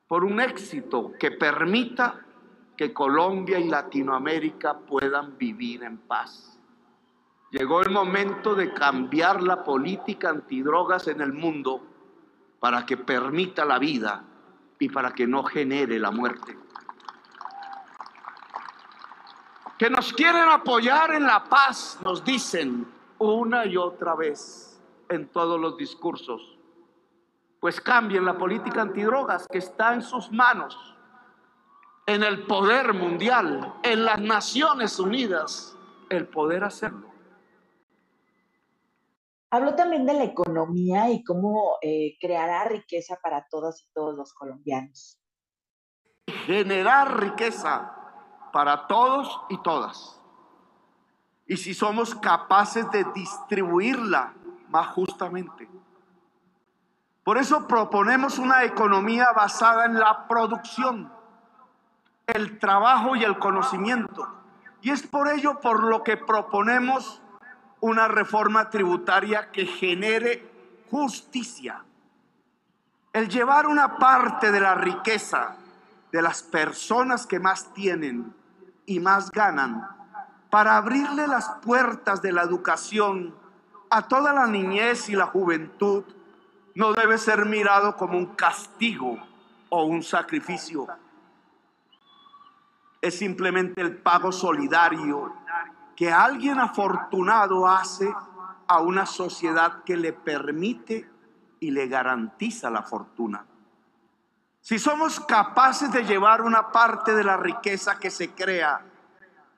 por 0.07 0.25
un 0.25 0.41
éxito 0.41 1.13
que 1.19 1.31
permita 1.33 2.21
que 2.77 2.93
Colombia 2.93 3.59
y 3.59 3.69
Latinoamérica 3.69 4.79
puedan 4.79 5.39
vivir 5.39 5.85
en 5.85 5.99
paz. 5.99 6.59
Llegó 7.51 7.83
el 7.83 7.91
momento 7.91 8.55
de 8.55 8.73
cambiar 8.73 9.43
la 9.43 9.63
política 9.63 10.31
antidrogas 10.31 11.07
en 11.07 11.21
el 11.21 11.33
mundo 11.33 11.81
para 12.59 12.85
que 12.85 12.97
permita 12.97 13.65
la 13.65 13.79
vida 13.79 14.25
y 14.79 14.89
para 14.89 15.13
que 15.13 15.27
no 15.27 15.45
genere 15.45 15.99
la 15.99 16.11
muerte. 16.11 16.59
Que 19.79 19.89
nos 19.89 20.13
quieren 20.13 20.49
apoyar 20.49 21.13
en 21.13 21.25
la 21.25 21.45
paz, 21.45 21.99
nos 22.05 22.25
dicen 22.25 22.87
una 23.19 23.67
y 23.67 23.77
otra 23.77 24.15
vez 24.15 24.81
en 25.09 25.29
todos 25.29 25.61
los 25.61 25.77
discursos. 25.77 26.59
Pues 27.61 27.81
cambien 27.81 28.25
la 28.25 28.37
política 28.37 28.83
antidrogas 28.83 29.47
que 29.49 29.59
está 29.59 29.95
en 29.95 30.03
sus 30.03 30.31
manos, 30.31 30.94
en 32.07 32.23
el 32.23 32.47
poder 32.47 32.95
mundial, 32.95 33.75
en 33.83 34.05
las 34.05 34.21
Naciones 34.21 34.99
Unidas, 34.99 35.77
el 36.11 36.29
poder 36.29 36.65
hacerlo. 36.65 37.11
Habló 39.51 39.75
también 39.75 40.05
de 40.05 40.15
la 40.15 40.25
economía 40.25 41.11
y 41.11 41.23
cómo 41.23 41.79
eh, 41.81 42.17
creará 42.21 42.65
riqueza 42.65 43.17
para 43.23 43.47
todas 43.49 43.83
y 43.83 43.93
todos 43.95 44.15
los 44.17 44.35
colombianos. 44.35 45.21
Generar 46.47 47.21
riqueza 47.21 47.95
para 48.53 48.87
todos 48.87 49.41
y 49.49 49.63
todas. 49.63 50.21
Y 51.47 51.57
si 51.57 51.73
somos 51.75 52.15
capaces 52.15 52.91
de 52.91 53.05
distribuirla 53.15 54.35
más 54.69 54.89
justamente. 54.89 55.69
Por 57.23 57.39
eso 57.39 57.67
proponemos 57.67 58.39
una 58.39 58.65
economía 58.65 59.33
basada 59.33 59.87
en 59.87 59.95
la 59.95 60.27
producción, 60.27 61.13
el 62.27 62.59
trabajo 62.59 63.17
y 63.17 63.25
el 63.25 63.39
conocimiento. 63.39 64.29
Y 64.81 64.91
es 64.91 65.07
por 65.07 65.29
ello 65.29 65.61
por 65.61 65.85
lo 65.85 66.03
que 66.03 66.17
proponemos 66.17 67.23
una 67.81 68.09
reforma 68.09 68.71
tributaria 68.71 69.51
que 69.51 69.67
genere 69.67 70.51
justicia. 70.91 71.85
El 73.13 73.29
llevar 73.29 73.67
una 73.67 73.97
parte 73.97 74.51
de 74.51 74.61
la 74.61 74.75
riqueza 74.75 75.57
de 76.11 76.23
las 76.23 76.43
personas 76.43 77.27
que 77.27 77.41
más 77.41 77.73
tienen 77.75 78.35
y 78.87 79.01
más 79.01 79.31
ganan 79.31 79.89
para 80.51 80.77
abrirle 80.77 81.27
las 81.27 81.49
puertas 81.63 82.23
de 82.23 82.33
la 82.33 82.43
educación 82.43 83.35
a 83.91 84.07
toda 84.09 84.33
la 84.33 84.47
niñez 84.47 85.09
y 85.09 85.17
la 85.17 85.27
juventud 85.27 86.05
no 86.75 86.93
debe 86.93 87.19
ser 87.19 87.45
mirado 87.45 87.97
como 87.97 88.19
un 88.19 88.35
castigo 88.35 89.19
o 89.69 89.85
un 89.85 90.03
sacrificio. 90.03 90.87
Es 93.05 93.19
simplemente 93.19 93.83
el 93.83 93.99
pago 93.99 94.33
solidario 94.33 95.31
que 95.95 96.11
alguien 96.11 96.59
afortunado 96.59 97.69
hace 97.69 98.11
a 98.67 98.81
una 98.81 99.05
sociedad 99.05 99.85
que 99.85 99.95
le 99.95 100.15
permite 100.15 101.11
y 101.61 101.71
le 101.71 101.87
garantiza 101.87 102.71
la 102.71 102.83
fortuna. 102.83 103.45
Si 104.63 104.79
somos 104.79 105.21
capaces 105.21 105.93
de 105.93 106.05
llevar 106.05 106.41
una 106.41 106.73
parte 106.73 107.15
de 107.15 107.25
la 107.25 107.37
riqueza 107.37 107.99
que 107.99 108.11
se 108.11 108.31
crea 108.31 108.81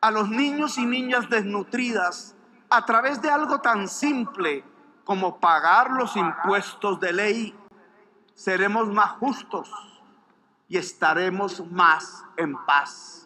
a 0.01 0.11
los 0.11 0.29
niños 0.29 0.77
y 0.77 0.85
niñas 0.85 1.31
desnutridas 1.31 2.35
a 2.69 2.85
través 2.85 3.23
de 3.23 3.31
algo 3.31 3.61
tan 3.61 3.87
simple 3.87 4.65
como 5.05 5.39
pagar 5.39 5.93
los 5.93 6.17
impuestos 6.17 6.99
de 6.99 7.13
ley, 7.13 7.55
seremos 8.35 8.89
más 8.89 9.13
justos 9.13 9.71
y 10.67 10.79
estaremos 10.79 11.65
más 11.71 12.25
en 12.37 12.57
paz. 12.67 13.26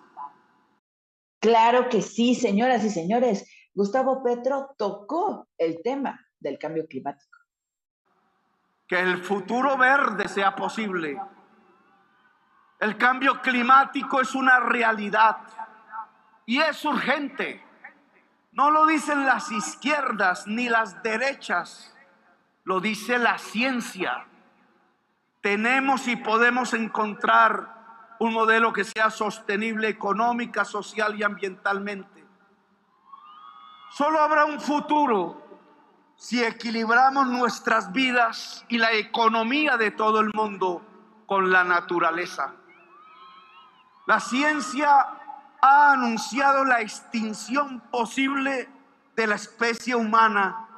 Claro 1.40 1.88
que 1.88 2.02
sí, 2.02 2.34
señoras 2.34 2.84
y 2.84 2.90
señores. 2.90 3.48
Gustavo 3.72 4.22
Petro 4.22 4.74
tocó 4.76 5.48
el 5.56 5.80
tema 5.82 6.20
del 6.38 6.58
cambio 6.58 6.86
climático. 6.86 7.38
Que 8.86 9.00
el 9.00 9.24
futuro 9.24 9.76
verde 9.78 10.28
sea 10.28 10.54
posible. 10.54 11.18
El 12.78 12.96
cambio 12.98 13.40
climático 13.40 14.20
es 14.20 14.34
una 14.34 14.60
realidad 14.60 15.38
y 16.44 16.60
es 16.60 16.84
urgente. 16.84 17.62
No 18.52 18.70
lo 18.70 18.86
dicen 18.86 19.24
las 19.24 19.50
izquierdas 19.52 20.46
ni 20.46 20.68
las 20.68 21.02
derechas, 21.02 21.94
lo 22.64 22.80
dice 22.80 23.18
la 23.18 23.38
ciencia. 23.38 24.26
Tenemos 25.40 26.08
y 26.08 26.16
podemos 26.16 26.74
encontrar 26.74 27.79
un 28.20 28.34
modelo 28.34 28.72
que 28.72 28.84
sea 28.84 29.10
sostenible 29.10 29.88
económica, 29.88 30.64
social 30.66 31.18
y 31.18 31.22
ambientalmente. 31.22 32.22
Solo 33.90 34.20
habrá 34.20 34.44
un 34.44 34.60
futuro 34.60 35.42
si 36.16 36.44
equilibramos 36.44 37.26
nuestras 37.28 37.92
vidas 37.92 38.66
y 38.68 38.76
la 38.76 38.92
economía 38.92 39.78
de 39.78 39.90
todo 39.90 40.20
el 40.20 40.30
mundo 40.34 40.82
con 41.24 41.50
la 41.50 41.64
naturaleza. 41.64 42.52
La 44.06 44.20
ciencia 44.20 45.06
ha 45.62 45.92
anunciado 45.92 46.66
la 46.66 46.82
extinción 46.82 47.80
posible 47.90 48.68
de 49.16 49.26
la 49.26 49.36
especie 49.36 49.94
humana 49.94 50.68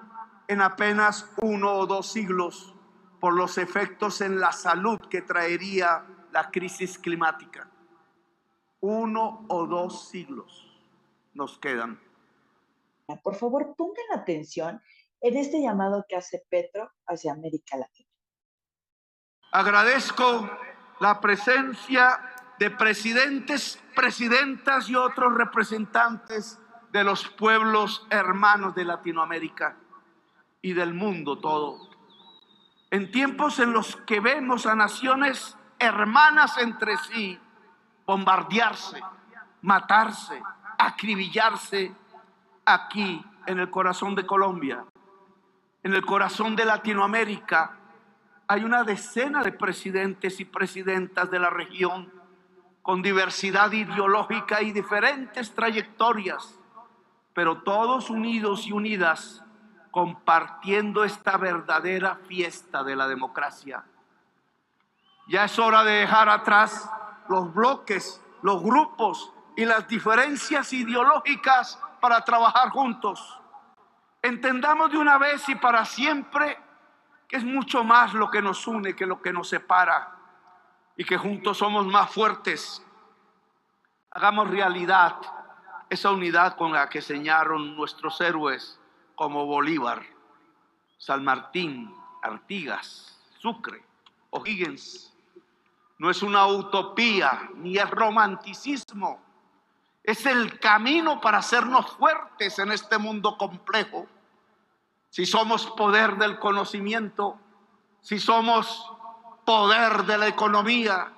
en 0.47 0.62
apenas 0.62 1.28
uno 1.39 1.73
o 1.73 1.86
dos 1.86 2.12
siglos 2.12 2.73
por 3.19 3.35
los 3.35 3.59
efectos 3.59 4.20
en 4.20 4.39
la 4.39 4.52
salud 4.52 5.01
que 5.10 5.23
traería 5.23 6.05
la 6.32 6.50
crisis 6.50 6.98
climática. 6.98 7.70
Uno 8.80 9.46
o 9.48 9.66
dos 9.66 10.09
siglos 10.09 10.68
nos 11.34 11.59
quedan. 11.59 12.00
Por 13.22 13.34
favor, 13.36 13.74
pongan 13.76 14.18
atención 14.18 14.80
en 15.20 15.36
este 15.36 15.60
llamado 15.60 16.04
que 16.09 16.16
hace 16.16 16.42
Petro 16.48 16.90
hacia 17.06 17.32
América 17.32 17.76
Latina. 17.76 18.09
Agradezco 19.52 20.50
la 21.00 21.20
presencia 21.20 22.18
de 22.59 22.70
presidentes, 22.70 23.78
presidentas 23.94 24.88
y 24.88 24.96
otros 24.96 25.34
representantes 25.34 26.59
de 26.90 27.04
los 27.04 27.28
pueblos 27.28 28.06
hermanos 28.10 28.74
de 28.74 28.84
Latinoamérica 28.84 29.76
y 30.60 30.72
del 30.72 30.94
mundo 30.94 31.38
todo. 31.38 31.90
En 32.90 33.10
tiempos 33.10 33.59
en 33.59 33.72
los 33.72 33.96
que 33.96 34.20
vemos 34.20 34.66
a 34.66 34.74
naciones 34.74 35.56
hermanas 35.82 36.56
entre 36.59 36.96
sí, 36.96 37.38
bombardearse, 38.06 39.00
matarse, 39.62 40.42
acribillarse 40.78 41.92
aquí 42.64 43.24
en 43.46 43.59
el 43.59 43.70
corazón 43.70 44.14
de 44.14 44.26
Colombia, 44.26 44.84
en 45.82 45.94
el 45.94 46.04
corazón 46.04 46.56
de 46.56 46.64
Latinoamérica. 46.64 47.78
Hay 48.46 48.64
una 48.64 48.84
decena 48.84 49.42
de 49.42 49.52
presidentes 49.52 50.40
y 50.40 50.44
presidentas 50.44 51.30
de 51.30 51.38
la 51.38 51.50
región 51.50 52.12
con 52.82 53.02
diversidad 53.02 53.70
ideológica 53.72 54.62
y 54.62 54.72
diferentes 54.72 55.54
trayectorias, 55.54 56.59
pero 57.32 57.62
todos 57.62 58.10
unidos 58.10 58.66
y 58.66 58.72
unidas 58.72 59.42
compartiendo 59.90 61.04
esta 61.04 61.36
verdadera 61.36 62.16
fiesta 62.26 62.82
de 62.82 62.96
la 62.96 63.06
democracia. 63.06 63.84
Ya 65.26 65.44
es 65.44 65.58
hora 65.58 65.84
de 65.84 65.92
dejar 65.92 66.28
atrás 66.28 66.90
los 67.28 67.52
bloques, 67.54 68.20
los 68.42 68.62
grupos 68.62 69.32
y 69.56 69.64
las 69.64 69.86
diferencias 69.86 70.72
ideológicas 70.72 71.78
para 72.00 72.24
trabajar 72.24 72.70
juntos. 72.70 73.40
Entendamos 74.20 74.90
de 74.90 74.98
una 74.98 75.18
vez 75.18 75.48
y 75.48 75.54
para 75.54 75.84
siempre 75.84 76.58
que 77.28 77.36
es 77.36 77.44
mucho 77.44 77.82
más 77.82 78.12
lo 78.12 78.30
que 78.30 78.42
nos 78.42 78.66
une 78.66 78.94
que 78.94 79.06
lo 79.06 79.22
que 79.22 79.32
nos 79.32 79.48
separa 79.48 80.16
y 80.96 81.04
que 81.04 81.16
juntos 81.16 81.58
somos 81.58 81.86
más 81.86 82.10
fuertes. 82.10 82.84
Hagamos 84.10 84.50
realidad 84.50 85.16
esa 85.88 86.10
unidad 86.10 86.56
con 86.56 86.72
la 86.72 86.88
que 86.88 87.00
señaron 87.00 87.74
nuestros 87.76 88.20
héroes 88.20 88.78
como 89.14 89.46
Bolívar, 89.46 90.02
San 90.98 91.24
Martín, 91.24 91.94
Artigas, 92.22 93.18
Sucre, 93.38 93.82
O'Higgins, 94.30 95.11
no 95.98 96.10
es 96.10 96.23
una 96.23 96.47
utopía 96.47 97.51
ni 97.55 97.78
es 97.78 97.90
romanticismo. 97.90 99.20
Es 100.02 100.27
el 100.27 100.59
camino 100.59 101.20
para 101.20 101.39
hacernos 101.39 101.93
fuertes 101.93 102.59
en 102.59 102.73
este 102.73 102.98
mundo 102.98 103.36
complejo 103.39 104.06
si 105.12 105.27
somos 105.27 105.66
poder 105.66 106.16
del 106.16 106.39
conocimiento, 106.39 107.39
si 108.01 108.19
somos 108.19 108.90
poder 109.44 110.05
de 110.05 110.16
la 110.16 110.27
economía, 110.27 111.12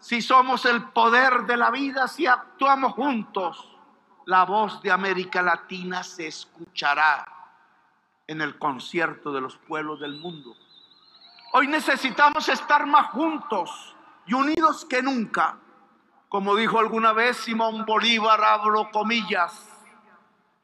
si 0.00 0.20
somos 0.20 0.64
el 0.64 0.82
poder 0.88 1.46
de 1.46 1.56
la 1.56 1.70
vida, 1.70 2.08
si 2.08 2.26
actuamos 2.26 2.94
juntos, 2.94 3.68
la 4.24 4.44
voz 4.44 4.82
de 4.82 4.90
América 4.90 5.42
Latina 5.42 6.02
se 6.02 6.26
escuchará 6.26 7.24
en 8.26 8.40
el 8.40 8.58
concierto 8.58 9.30
de 9.30 9.40
los 9.40 9.56
pueblos 9.56 10.00
del 10.00 10.18
mundo. 10.18 10.56
Hoy 11.52 11.68
necesitamos 11.68 12.48
estar 12.48 12.84
más 12.84 13.10
juntos 13.10 13.94
y 14.26 14.34
unidos 14.34 14.84
que 14.84 15.02
nunca. 15.02 15.58
Como 16.28 16.56
dijo 16.56 16.78
alguna 16.78 17.12
vez 17.12 17.36
Simón 17.36 17.84
Bolívar, 17.86 18.42
abro 18.42 18.90
comillas, 18.90 19.72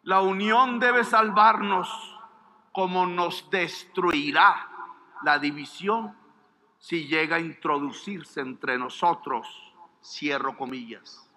la 0.03 0.21
unión 0.21 0.81
debe 0.81 1.05
salvarnos 1.05 1.89
como 2.73 3.07
nos 3.07 3.49
destruirá 3.51 4.69
la 5.25 5.39
división 5.39 6.17
si 6.79 7.07
llega 7.07 7.37
a 7.37 7.41
introducirse 7.41 8.41
entre 8.41 8.77
nosotros, 8.77 9.47
cierro 10.03 10.57
comillas, 10.57 11.31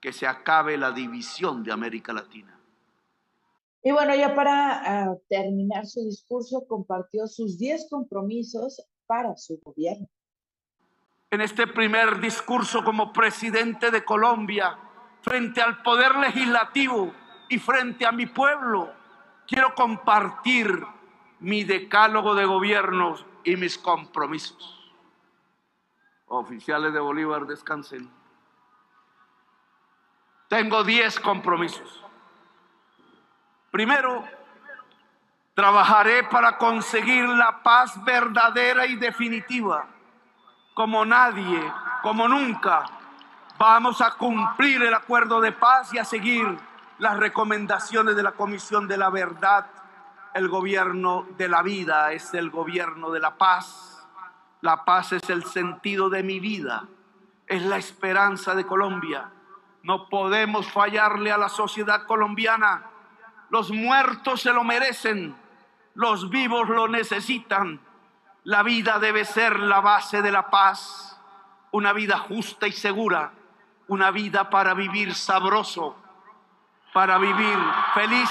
que 0.00 0.12
se 0.12 0.26
acabe 0.26 0.76
la 0.76 0.92
división 0.92 1.64
de 1.64 1.72
América 1.72 2.12
Latina. 2.12 2.60
Y 3.82 3.92
bueno, 3.92 4.14
ya 4.14 4.34
para 4.34 5.06
ah, 5.06 5.16
terminar 5.28 5.86
su 5.86 6.04
discurso, 6.04 6.66
compartió 6.68 7.26
sus 7.26 7.58
10 7.58 7.88
compromisos 7.88 8.82
para 9.06 9.34
su 9.36 9.58
gobierno. 9.64 10.08
En 11.30 11.42
este 11.42 11.66
primer 11.66 12.20
discurso 12.20 12.82
como 12.82 13.12
presidente 13.12 13.90
de 13.90 14.04
Colombia, 14.04 14.78
frente 15.20 15.60
al 15.60 15.82
poder 15.82 16.16
legislativo 16.16 17.12
y 17.48 17.58
frente 17.58 18.06
a 18.06 18.12
mi 18.12 18.26
pueblo, 18.26 18.90
quiero 19.46 19.74
compartir 19.74 20.86
mi 21.40 21.64
decálogo 21.64 22.34
de 22.34 22.46
gobiernos 22.46 23.26
y 23.44 23.56
mis 23.56 23.76
compromisos. 23.76 24.74
Oficiales 26.28 26.94
de 26.94 27.00
Bolívar, 27.00 27.46
descansen. 27.46 28.10
Tengo 30.48 30.82
10 30.82 31.20
compromisos. 31.20 32.04
Primero, 33.70 34.24
trabajaré 35.52 36.24
para 36.24 36.56
conseguir 36.56 37.28
la 37.28 37.62
paz 37.62 38.02
verdadera 38.02 38.86
y 38.86 38.96
definitiva. 38.96 39.86
Como 40.78 41.04
nadie, 41.04 41.60
como 42.02 42.28
nunca, 42.28 42.84
vamos 43.58 44.00
a 44.00 44.12
cumplir 44.12 44.80
el 44.80 44.94
acuerdo 44.94 45.40
de 45.40 45.50
paz 45.50 45.92
y 45.92 45.98
a 45.98 46.04
seguir 46.04 46.56
las 46.98 47.16
recomendaciones 47.16 48.14
de 48.14 48.22
la 48.22 48.30
Comisión 48.30 48.86
de 48.86 48.96
la 48.96 49.10
Verdad. 49.10 49.66
El 50.34 50.48
gobierno 50.48 51.26
de 51.36 51.48
la 51.48 51.62
vida 51.62 52.12
es 52.12 52.32
el 52.32 52.50
gobierno 52.50 53.10
de 53.10 53.18
la 53.18 53.36
paz. 53.36 54.06
La 54.60 54.84
paz 54.84 55.10
es 55.10 55.28
el 55.30 55.42
sentido 55.46 56.10
de 56.10 56.22
mi 56.22 56.38
vida, 56.38 56.84
es 57.48 57.64
la 57.64 57.76
esperanza 57.76 58.54
de 58.54 58.64
Colombia. 58.64 59.32
No 59.82 60.08
podemos 60.08 60.70
fallarle 60.70 61.32
a 61.32 61.38
la 61.38 61.48
sociedad 61.48 62.06
colombiana. 62.06 62.84
Los 63.50 63.72
muertos 63.72 64.42
se 64.42 64.52
lo 64.52 64.62
merecen, 64.62 65.34
los 65.94 66.30
vivos 66.30 66.68
lo 66.68 66.86
necesitan. 66.86 67.80
La 68.44 68.62
vida 68.62 68.98
debe 68.98 69.24
ser 69.24 69.58
la 69.58 69.80
base 69.80 70.22
de 70.22 70.32
la 70.32 70.50
paz, 70.50 71.20
una 71.70 71.92
vida 71.92 72.18
justa 72.18 72.66
y 72.66 72.72
segura, 72.72 73.32
una 73.88 74.10
vida 74.10 74.50
para 74.50 74.74
vivir 74.74 75.14
sabroso 75.14 75.96
para 76.92 77.18
vivir 77.18 77.58
feliz, 77.94 78.30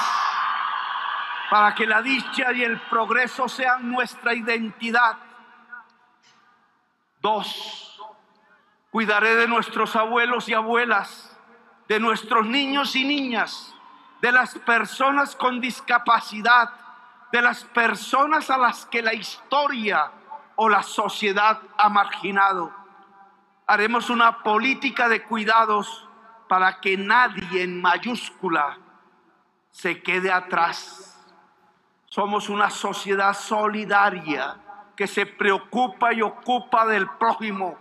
para 1.49 1.73
que 1.75 1.85
la 1.85 2.01
dicha 2.01 2.51
y 2.51 2.63
el 2.63 2.79
progreso 2.81 3.47
sean 3.47 3.89
nuestra 3.89 4.34
identidad. 4.34 5.17
Dos, 7.21 7.99
cuidaré 8.91 9.35
de 9.35 9.47
nuestros 9.47 9.95
abuelos 9.95 10.49
y 10.49 10.53
abuelas, 10.53 11.38
de 11.88 11.99
nuestros 11.99 12.45
niños 12.45 12.95
y 12.95 13.05
niñas, 13.05 13.73
de 14.21 14.31
las 14.31 14.57
personas 14.59 15.35
con 15.35 15.61
discapacidad, 15.61 16.69
de 17.31 17.41
las 17.41 17.63
personas 17.65 18.49
a 18.49 18.57
las 18.57 18.85
que 18.85 19.01
la 19.01 19.13
historia 19.13 20.11
o 20.55 20.69
la 20.69 20.83
sociedad 20.83 21.61
ha 21.77 21.89
marginado. 21.89 22.71
Haremos 23.65 24.09
una 24.09 24.43
política 24.43 25.09
de 25.09 25.23
cuidados 25.23 26.07
para 26.47 26.79
que 26.79 26.97
nadie 26.97 27.63
en 27.63 27.81
mayúscula 27.81 28.77
se 29.71 30.01
quede 30.01 30.31
atrás. 30.31 31.25
Somos 32.05 32.49
una 32.49 32.69
sociedad 32.69 33.33
solidaria 33.33 34.57
que 34.95 35.05
se 35.05 35.25
preocupa 35.25 36.13
y 36.13 36.21
ocupa 36.21 36.87
del 36.87 37.07
prójimo, 37.11 37.77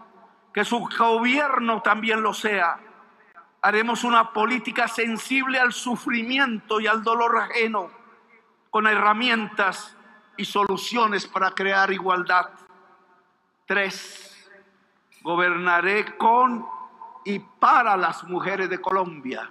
que 0.53 0.65
su 0.65 0.87
gobierno 0.99 1.81
también 1.81 2.23
lo 2.23 2.35
sea. 2.35 2.79
Haremos 3.63 4.05
una 4.05 4.33
política 4.33 4.89
sensible 4.89 5.59
al 5.59 5.73
sufrimiento 5.73 6.81
y 6.81 6.87
al 6.87 7.03
dolor 7.03 7.39
ajeno, 7.39 7.91
con 8.77 8.87
herramientas 8.87 9.97
y 10.37 10.45
soluciones 10.45 11.27
para 11.27 11.51
crear 11.53 11.91
igualdad. 11.91 12.51
Tres, 13.65 14.51
gobernaré 15.23 16.15
con 16.19 16.69
y 17.25 17.39
para 17.39 17.97
las 17.97 18.23
mujeres 18.25 18.69
de 18.69 18.79
Colombia. 18.79 19.51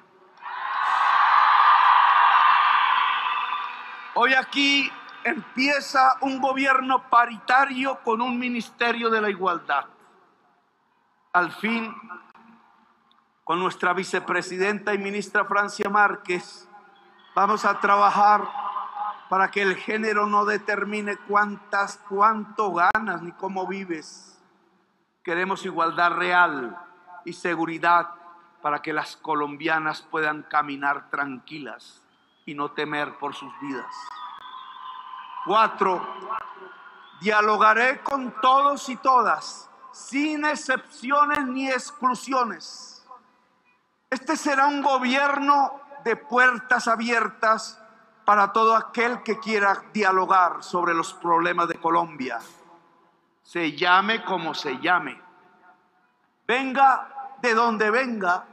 Hoy 4.13 4.35
aquí 4.35 4.91
empieza 5.23 6.17
un 6.21 6.39
gobierno 6.39 7.09
paritario 7.09 7.97
con 8.03 8.21
un 8.21 8.37
ministerio 8.37 9.09
de 9.09 9.21
la 9.21 9.31
igualdad. 9.31 9.85
Al 11.33 11.51
fin, 11.51 11.95
con 13.43 13.57
nuestra 13.57 13.91
vicepresidenta 13.93 14.93
y 14.93 14.99
ministra 14.99 15.45
Francia 15.45 15.89
Márquez, 15.89 16.69
vamos 17.33 17.65
a 17.65 17.79
trabajar 17.79 18.64
para 19.29 19.49
que 19.49 19.61
el 19.61 19.75
género 19.75 20.27
no 20.27 20.45
determine 20.45 21.17
cuántas, 21.17 21.97
cuánto 22.09 22.73
ganas 22.73 23.21
ni 23.21 23.31
cómo 23.31 23.67
vives. 23.67 24.39
Queremos 25.23 25.65
igualdad 25.65 26.11
real 26.11 26.77
y 27.25 27.33
seguridad 27.33 28.09
para 28.61 28.81
que 28.81 28.93
las 28.93 29.17
colombianas 29.17 30.03
puedan 30.03 30.43
caminar 30.43 31.09
tranquilas 31.09 32.01
y 32.45 32.53
no 32.53 32.71
temer 32.71 33.17
por 33.17 33.33
sus 33.33 33.51
vidas. 33.59 33.93
Cuatro, 35.45 36.07
dialogaré 37.19 38.01
con 38.01 38.33
todos 38.41 38.89
y 38.89 38.95
todas, 38.97 39.69
sin 39.91 40.45
excepciones 40.45 41.45
ni 41.45 41.69
exclusiones. 41.69 43.05
Este 44.09 44.37
será 44.37 44.67
un 44.67 44.83
gobierno 44.83 45.79
de 46.03 46.15
puertas 46.15 46.87
abiertas 46.87 47.81
para 48.25 48.51
todo 48.51 48.75
aquel 48.75 49.21
que 49.21 49.39
quiera 49.39 49.83
dialogar 49.93 50.63
sobre 50.63 50.93
los 50.93 51.13
problemas 51.13 51.67
de 51.67 51.79
Colombia. 51.79 52.39
Se 53.43 53.73
llame 53.73 54.23
como 54.23 54.55
se 54.55 54.79
llame. 54.79 55.21
Venga 56.47 57.35
de 57.41 57.53
donde 57.53 57.91
venga, 57.91 58.45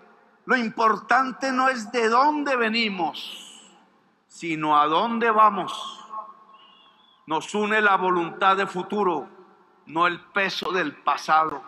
lo 0.44 0.57
importante 0.57 1.51
no 1.53 1.69
es 1.69 1.90
de 1.90 2.09
dónde 2.09 2.57
venimos, 2.57 3.70
sino 4.28 4.78
a 4.78 4.86
dónde 4.86 5.31
vamos. 5.31 5.99
Nos 7.27 7.55
une 7.55 7.81
la 7.81 7.97
voluntad 7.97 8.57
de 8.57 8.66
futuro, 8.66 9.28
no 9.86 10.07
el 10.07 10.20
peso 10.20 10.70
del 10.73 10.94
pasado. 10.97 11.62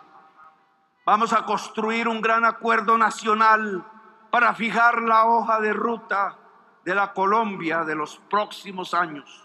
Vamos 1.05 1.33
a 1.33 1.45
construir 1.45 2.07
un 2.07 2.21
gran 2.21 2.45
acuerdo 2.45 2.97
nacional 2.97 3.83
para 4.29 4.53
fijar 4.53 5.01
la 5.01 5.25
hoja 5.25 5.59
de 5.59 5.73
ruta 5.73 6.37
de 6.85 6.95
la 6.95 7.11
Colombia 7.13 7.83
de 7.83 7.95
los 7.95 8.17
próximos 8.29 8.93
años. 8.93 9.43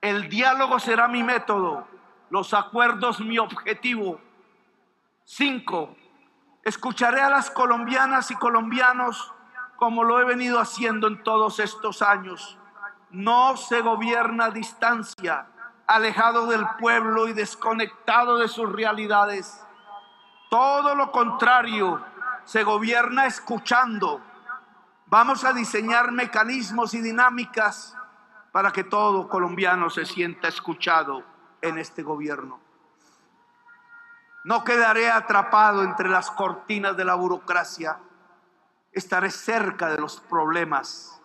El 0.00 0.28
diálogo 0.28 0.80
será 0.80 1.06
mi 1.06 1.22
método, 1.22 1.86
los 2.30 2.54
acuerdos 2.54 3.20
mi 3.20 3.38
objetivo. 3.38 4.20
Cinco, 5.24 5.94
Escucharé 6.62 7.22
a 7.22 7.30
las 7.30 7.50
colombianas 7.50 8.30
y 8.30 8.34
colombianos 8.36 9.32
como 9.76 10.04
lo 10.04 10.20
he 10.20 10.24
venido 10.24 10.60
haciendo 10.60 11.08
en 11.08 11.22
todos 11.22 11.58
estos 11.58 12.02
años. 12.02 12.58
No 13.10 13.56
se 13.56 13.80
gobierna 13.80 14.46
a 14.46 14.50
distancia, 14.50 15.46
alejado 15.86 16.46
del 16.46 16.66
pueblo 16.78 17.28
y 17.28 17.32
desconectado 17.32 18.36
de 18.36 18.48
sus 18.48 18.70
realidades. 18.70 19.66
Todo 20.50 20.94
lo 20.94 21.10
contrario, 21.10 22.04
se 22.44 22.62
gobierna 22.62 23.24
escuchando. 23.24 24.20
Vamos 25.10 25.42
a 25.42 25.52
diseñar 25.52 26.12
mecanismos 26.12 26.94
y 26.94 27.00
dinámicas 27.00 27.96
para 28.52 28.70
que 28.70 28.84
todo 28.84 29.28
colombiano 29.28 29.90
se 29.90 30.06
sienta 30.06 30.46
escuchado 30.46 31.24
en 31.60 31.78
este 31.78 32.04
gobierno. 32.04 32.60
No 34.44 34.62
quedaré 34.62 35.10
atrapado 35.10 35.82
entre 35.82 36.08
las 36.08 36.30
cortinas 36.30 36.96
de 36.96 37.04
la 37.04 37.16
burocracia. 37.16 37.98
Estaré 38.92 39.32
cerca 39.32 39.88
de 39.88 40.00
los 40.00 40.20
problemas. 40.20 41.20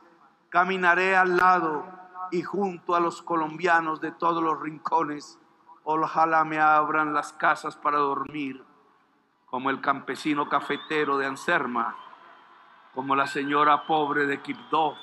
Caminaré 0.49 1.16
al 1.16 1.38
lado 1.38 1.86
y 2.32 2.41
junto 2.41 2.95
a 2.95 2.99
los 2.99 3.22
colombianos 3.22 4.02
de 4.02 4.12
todos 4.12 4.41
los 4.41 4.60
rincones, 4.60 5.38
ojalá 5.84 6.44
me 6.44 6.60
abran 6.60 7.14
las 7.14 7.34
casas 7.34 7.76
para 7.76 7.99
dormir, 7.99 8.66
como 9.45 9.70
el 9.70 9.80
campesino 9.80 10.49
cafetero 10.49 11.20
de 11.20 11.28
Anserma, 11.28 11.95
como 12.96 13.14
la 13.14 13.28
señora 13.28 13.86
pobre 13.86 14.26
de 14.26 14.42
Quibdó, 14.42 14.98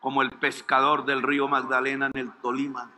como 0.00 0.22
el 0.22 0.30
pescador 0.30 1.04
del 1.04 1.20
río 1.20 1.48
Magdalena 1.48 2.06
en 2.06 2.16
el 2.16 2.32
Tolima. 2.34 2.90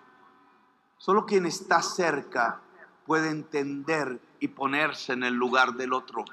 Solo 0.99 1.25
quien 1.25 1.47
está 1.47 1.81
cerca 1.81 2.61
puede 3.07 3.31
entender 3.31 4.21
y 4.41 4.49
ponerse 4.49 5.15
en 5.15 5.25
el 5.25 5.35
lugar 5.35 5.73
del 5.73 5.95
otro. 5.95 6.25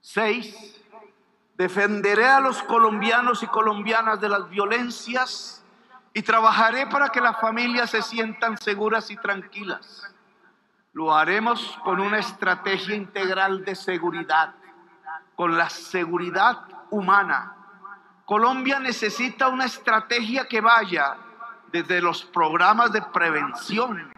Seis, 0.00 0.82
defenderé 1.58 2.26
a 2.26 2.40
los 2.40 2.62
colombianos 2.62 3.42
y 3.42 3.46
colombianas 3.48 4.20
de 4.20 4.30
las 4.30 4.48
violencias 4.48 5.62
y 6.14 6.22
trabajaré 6.22 6.86
para 6.86 7.10
que 7.10 7.20
las 7.20 7.38
familias 7.38 7.90
se 7.90 8.00
sientan 8.00 8.56
seguras 8.56 9.10
y 9.10 9.16
tranquilas. 9.16 10.10
Lo 10.94 11.14
haremos 11.14 11.78
con 11.84 12.00
una 12.00 12.18
estrategia 12.18 12.94
integral 12.94 13.64
de 13.64 13.74
seguridad, 13.74 14.54
con 15.38 15.56
la 15.56 15.70
seguridad 15.70 16.64
humana. 16.90 17.54
Colombia 18.24 18.80
necesita 18.80 19.46
una 19.46 19.66
estrategia 19.66 20.48
que 20.48 20.60
vaya 20.60 21.16
desde 21.70 22.00
los 22.00 22.24
programas 22.24 22.90
de 22.90 23.02
prevención, 23.02 24.12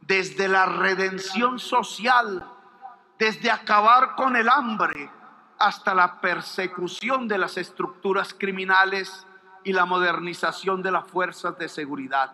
desde 0.00 0.48
la 0.48 0.64
redención 0.64 1.58
social, 1.58 2.42
desde 3.18 3.50
acabar 3.50 4.14
con 4.14 4.34
el 4.34 4.48
hambre 4.48 5.10
hasta 5.58 5.94
la 5.94 6.22
persecución 6.22 7.28
de 7.28 7.36
las 7.36 7.58
estructuras 7.58 8.32
criminales 8.32 9.26
y 9.62 9.74
la 9.74 9.84
modernización 9.84 10.80
de 10.80 10.90
las 10.90 11.06
fuerzas 11.06 11.58
de 11.58 11.68
seguridad. 11.68 12.32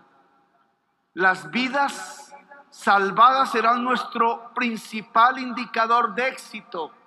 Las 1.13 1.51
vidas 1.51 2.33
salvadas 2.71 3.51
serán 3.51 3.83
nuestro 3.83 4.55
principal 4.55 5.41
indicador 5.41 6.15
de 6.15 6.29
éxito. 6.29 7.02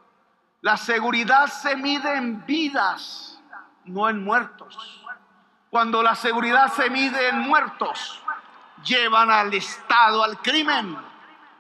La 0.66 0.78
seguridad 0.78 1.46
se 1.46 1.76
mide 1.76 2.18
en 2.18 2.44
vidas, 2.44 3.40
no 3.84 4.10
en 4.10 4.24
muertos. 4.24 5.06
Cuando 5.70 6.02
la 6.02 6.16
seguridad 6.16 6.74
se 6.74 6.90
mide 6.90 7.30
en 7.30 7.38
muertos, 7.42 8.20
llevan 8.84 9.30
al 9.30 9.54
Estado 9.54 10.24
al 10.24 10.42
crimen. 10.42 10.98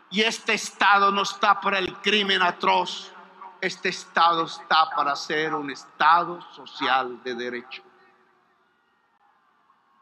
Y 0.09 0.21
este 0.21 0.55
Estado 0.55 1.11
no 1.11 1.21
está 1.21 1.61
para 1.61 1.77
el 1.77 1.93
crimen 1.97 2.41
atroz. 2.41 3.11
Este 3.61 3.89
Estado 3.89 4.45
está 4.45 4.89
para 4.95 5.15
ser 5.15 5.53
un 5.53 5.69
Estado 5.69 6.41
social 6.53 7.21
de 7.21 7.35
derecho. 7.35 7.83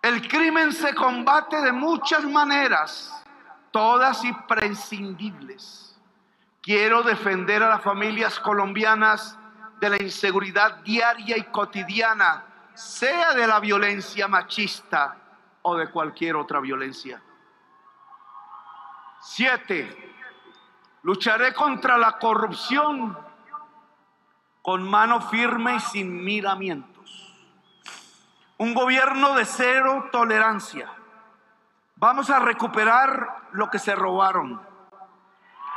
El 0.01 0.25
crimen 0.30 0.71
se 0.71 0.95
combate 0.95 1.59
de 1.59 1.73
muchas 1.73 2.23
maneras, 2.23 3.21
todas 3.69 4.23
imprescindibles. 4.23 5.82
Quiero 6.64 7.03
defender 7.03 7.61
a 7.61 7.68
las 7.68 7.81
familias 7.81 8.40
colombianas 8.40 9.38
de 9.81 9.90
la 9.90 10.02
inseguridad 10.02 10.77
diaria 10.77 11.38
y 11.38 11.44
cotidiana, 11.44 12.45
sea 12.73 13.34
de 13.34 13.45
la 13.45 13.60
violencia 13.60 14.30
machista 14.30 15.18
o 15.61 15.76
de 15.76 15.90
cualquier 15.90 16.38
otra 16.38 16.61
violencia. 16.61 17.22
Siete, 19.19 20.15
lucharé 21.02 21.53
contra 21.53 21.98
la 21.98 22.14
corrupción 22.18 23.18
con 24.61 24.90
mano 24.90 25.19
firme 25.19 25.76
y 25.76 25.80
sin 25.81 26.23
miramientos. 26.23 27.35
Un 28.57 28.73
gobierno 28.73 29.35
de 29.35 29.44
cero 29.44 30.07
tolerancia. 30.14 30.90
Vamos 31.98 32.30
a 32.30 32.40
recuperar 32.40 33.49
lo 33.52 33.69
que 33.69 33.80
se 33.80 33.94
robaron. 33.94 34.72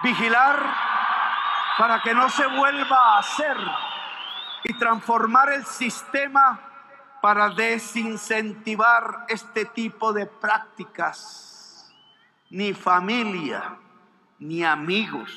Vigilar 0.03 0.75
para 1.79 2.01
que 2.03 2.15
no 2.15 2.29
se 2.29 2.47
vuelva 2.47 3.15
a 3.15 3.19
hacer 3.19 3.57
y 4.65 4.75
transformar 4.75 5.53
el 5.53 5.65
sistema 5.65 6.61
para 7.23 7.51
desincentivar 7.51 9.25
este 9.29 9.65
tipo 9.65 10.13
de 10.13 10.27
prácticas. 10.27 11.93
Ni 12.51 12.75
familia, 12.75 13.79
ni 14.39 14.65
amigos, 14.65 15.31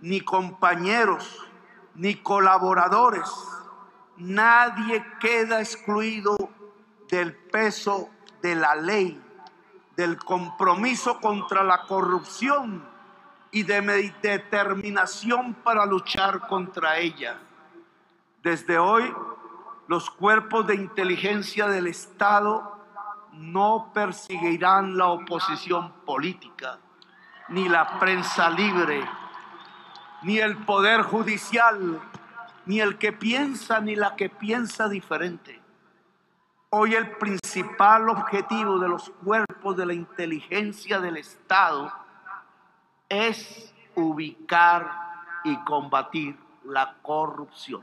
ni 0.00 0.20
compañeros, 0.20 1.46
ni 1.94 2.14
colaboradores. 2.14 3.28
Nadie 4.16 5.04
queda 5.20 5.60
excluido 5.60 6.36
del 7.10 7.34
peso 7.34 8.10
de 8.42 8.54
la 8.54 8.74
ley, 8.74 9.20
del 9.96 10.16
compromiso 10.16 11.20
contra 11.20 11.62
la 11.62 11.82
corrupción 11.82 12.87
y 13.50 13.62
de 13.62 13.80
mi 13.82 14.10
determinación 14.22 15.54
para 15.54 15.86
luchar 15.86 16.46
contra 16.48 16.98
ella. 16.98 17.38
Desde 18.42 18.78
hoy, 18.78 19.12
los 19.86 20.10
cuerpos 20.10 20.66
de 20.66 20.74
inteligencia 20.74 21.66
del 21.66 21.86
Estado 21.86 22.76
no 23.32 23.90
perseguirán 23.94 24.96
la 24.98 25.06
oposición 25.06 25.92
política, 26.04 26.78
ni 27.48 27.68
la 27.68 27.98
prensa 27.98 28.50
libre, 28.50 29.08
ni 30.22 30.38
el 30.38 30.56
poder 30.58 31.02
judicial, 31.02 32.00
ni 32.66 32.80
el 32.80 32.98
que 32.98 33.12
piensa, 33.12 33.80
ni 33.80 33.96
la 33.96 34.14
que 34.14 34.28
piensa 34.28 34.88
diferente. 34.88 35.60
Hoy 36.70 36.94
el 36.94 37.12
principal 37.12 38.10
objetivo 38.10 38.78
de 38.78 38.88
los 38.88 39.08
cuerpos 39.24 39.74
de 39.76 39.86
la 39.86 39.94
inteligencia 39.94 41.00
del 41.00 41.16
Estado 41.16 41.90
es 43.08 43.74
ubicar 43.94 44.90
y 45.44 45.56
combatir 45.64 46.38
la 46.64 46.94
corrupción. 47.02 47.82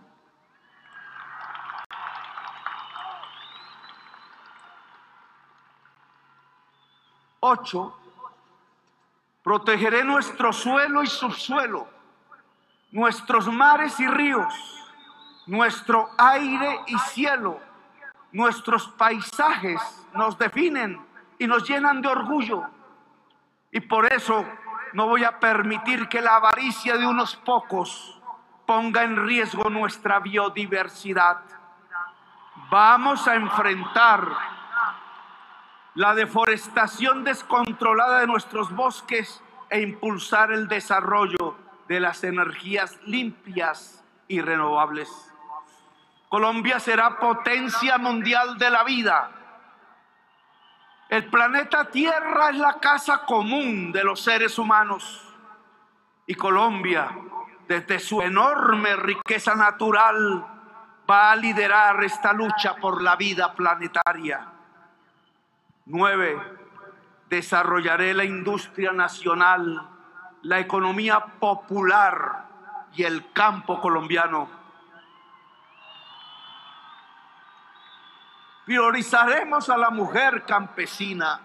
Ocho, 7.39 7.95
protegeré 9.43 10.03
nuestro 10.03 10.51
suelo 10.51 11.03
y 11.03 11.07
subsuelo, 11.07 11.87
nuestros 12.91 13.47
mares 13.47 13.99
y 13.99 14.07
ríos, 14.07 14.53
nuestro 15.45 16.09
aire 16.17 16.81
y 16.87 16.97
cielo, 16.97 17.59
nuestros 18.31 18.87
paisajes 18.89 19.79
nos 20.13 20.37
definen 20.39 20.99
y 21.37 21.45
nos 21.45 21.67
llenan 21.69 22.01
de 22.01 22.07
orgullo. 22.07 22.63
Y 23.71 23.79
por 23.79 24.11
eso 24.11 24.43
no 24.93 25.07
voy 25.07 25.23
a 25.23 25.39
permitir 25.39 26.07
que 26.07 26.21
la 26.21 26.35
avaricia 26.35 26.97
de 26.97 27.05
unos 27.05 27.35
pocos 27.35 28.19
ponga 28.65 29.03
en 29.03 29.27
riesgo 29.27 29.69
nuestra 29.69 30.19
biodiversidad. 30.19 31.41
Vamos 32.69 33.27
a 33.27 33.35
enfrentar 33.35 34.27
la 35.93 36.13
deforestación 36.13 37.23
descontrolada 37.23 38.19
de 38.19 38.27
nuestros 38.27 38.73
bosques 38.75 39.41
e 39.69 39.81
impulsar 39.81 40.51
el 40.51 40.67
desarrollo 40.67 41.55
de 41.87 41.99
las 41.99 42.23
energías 42.23 42.99
limpias 43.05 44.03
y 44.27 44.41
renovables. 44.41 45.09
Colombia 46.29 46.79
será 46.79 47.17
potencia 47.17 47.97
mundial 47.97 48.57
de 48.57 48.69
la 48.69 48.83
vida. 48.83 49.31
El 51.09 51.25
planeta 51.25 51.85
Tierra 51.85 52.49
es 52.49 52.57
la 52.57 52.79
casa 52.79 53.25
común 53.25 53.91
de 53.91 54.03
los 54.03 54.21
seres 54.21 54.57
humanos 54.57 55.21
y 56.25 56.33
Colombia, 56.33 57.11
desde 57.67 57.99
su 57.99 58.21
enorme 58.21 58.95
riqueza 58.95 59.53
natural, 59.53 60.45
va 61.09 61.31
a 61.31 61.35
liderar 61.35 62.03
esta 62.03 62.33
lucha 62.33 62.75
por 62.75 63.01
la 63.03 63.15
vida 63.15 63.53
planetaria. 63.53 64.47
Nueve, 65.85 66.41
desarrollaré 67.29 68.13
la 68.15 68.23
industria 68.23 68.91
nacional, 68.91 69.87
la 70.41 70.59
economía 70.59 71.19
popular 71.39 72.45
y 72.95 73.03
el 73.03 73.31
campo 73.31 73.79
colombiano. 73.79 74.49
Priorizaremos 78.65 79.69
a 79.69 79.77
la 79.77 79.91
mujer 79.91 80.43
campesina, 80.43 81.39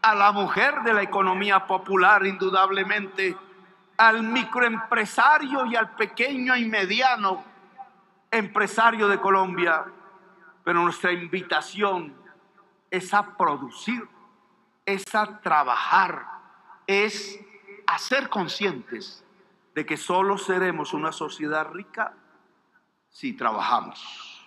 a 0.00 0.14
la 0.14 0.32
mujer 0.32 0.82
de 0.84 0.94
la 0.94 1.02
economía 1.02 1.66
popular 1.66 2.24
indudablemente, 2.24 3.36
al 3.98 4.22
microempresario 4.22 5.66
y 5.66 5.76
al 5.76 5.94
pequeño 5.94 6.56
y 6.56 6.64
mediano 6.64 7.44
empresario 8.30 9.06
de 9.06 9.20
Colombia. 9.20 9.84
Pero 10.64 10.82
nuestra 10.82 11.12
invitación 11.12 12.16
es 12.90 13.12
a 13.12 13.36
producir, 13.36 14.08
es 14.86 15.14
a 15.14 15.38
trabajar, 15.40 16.26
es 16.86 17.38
a 17.86 17.98
ser 17.98 18.30
conscientes 18.30 19.22
de 19.74 19.84
que 19.84 19.98
solo 19.98 20.38
seremos 20.38 20.94
una 20.94 21.12
sociedad 21.12 21.70
rica 21.70 22.14
si 23.10 23.34
trabajamos 23.34 24.46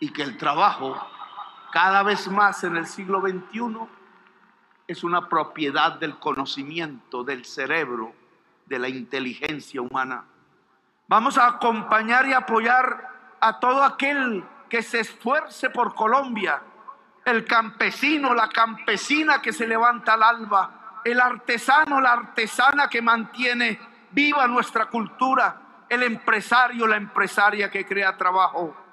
y 0.00 0.10
que 0.10 0.22
el 0.22 0.38
trabajo 0.38 1.06
cada 1.74 2.04
vez 2.04 2.28
más 2.28 2.62
en 2.62 2.76
el 2.76 2.86
siglo 2.86 3.20
XXI 3.20 3.88
es 4.86 5.02
una 5.02 5.28
propiedad 5.28 5.98
del 5.98 6.20
conocimiento, 6.20 7.24
del 7.24 7.44
cerebro, 7.44 8.14
de 8.66 8.78
la 8.78 8.88
inteligencia 8.88 9.82
humana. 9.82 10.24
Vamos 11.08 11.36
a 11.36 11.48
acompañar 11.48 12.28
y 12.28 12.32
apoyar 12.32 13.36
a 13.40 13.58
todo 13.58 13.82
aquel 13.82 14.44
que 14.70 14.82
se 14.82 15.00
esfuerce 15.00 15.68
por 15.68 15.96
Colombia, 15.96 16.62
el 17.24 17.44
campesino, 17.44 18.34
la 18.34 18.48
campesina 18.50 19.42
que 19.42 19.52
se 19.52 19.66
levanta 19.66 20.12
al 20.12 20.22
alba, 20.22 21.00
el 21.04 21.20
artesano, 21.20 22.00
la 22.00 22.12
artesana 22.12 22.86
que 22.86 23.02
mantiene 23.02 23.80
viva 24.12 24.46
nuestra 24.46 24.86
cultura, 24.86 25.84
el 25.88 26.04
empresario, 26.04 26.86
la 26.86 26.98
empresaria 26.98 27.68
que 27.68 27.84
crea 27.84 28.16
trabajo, 28.16 28.83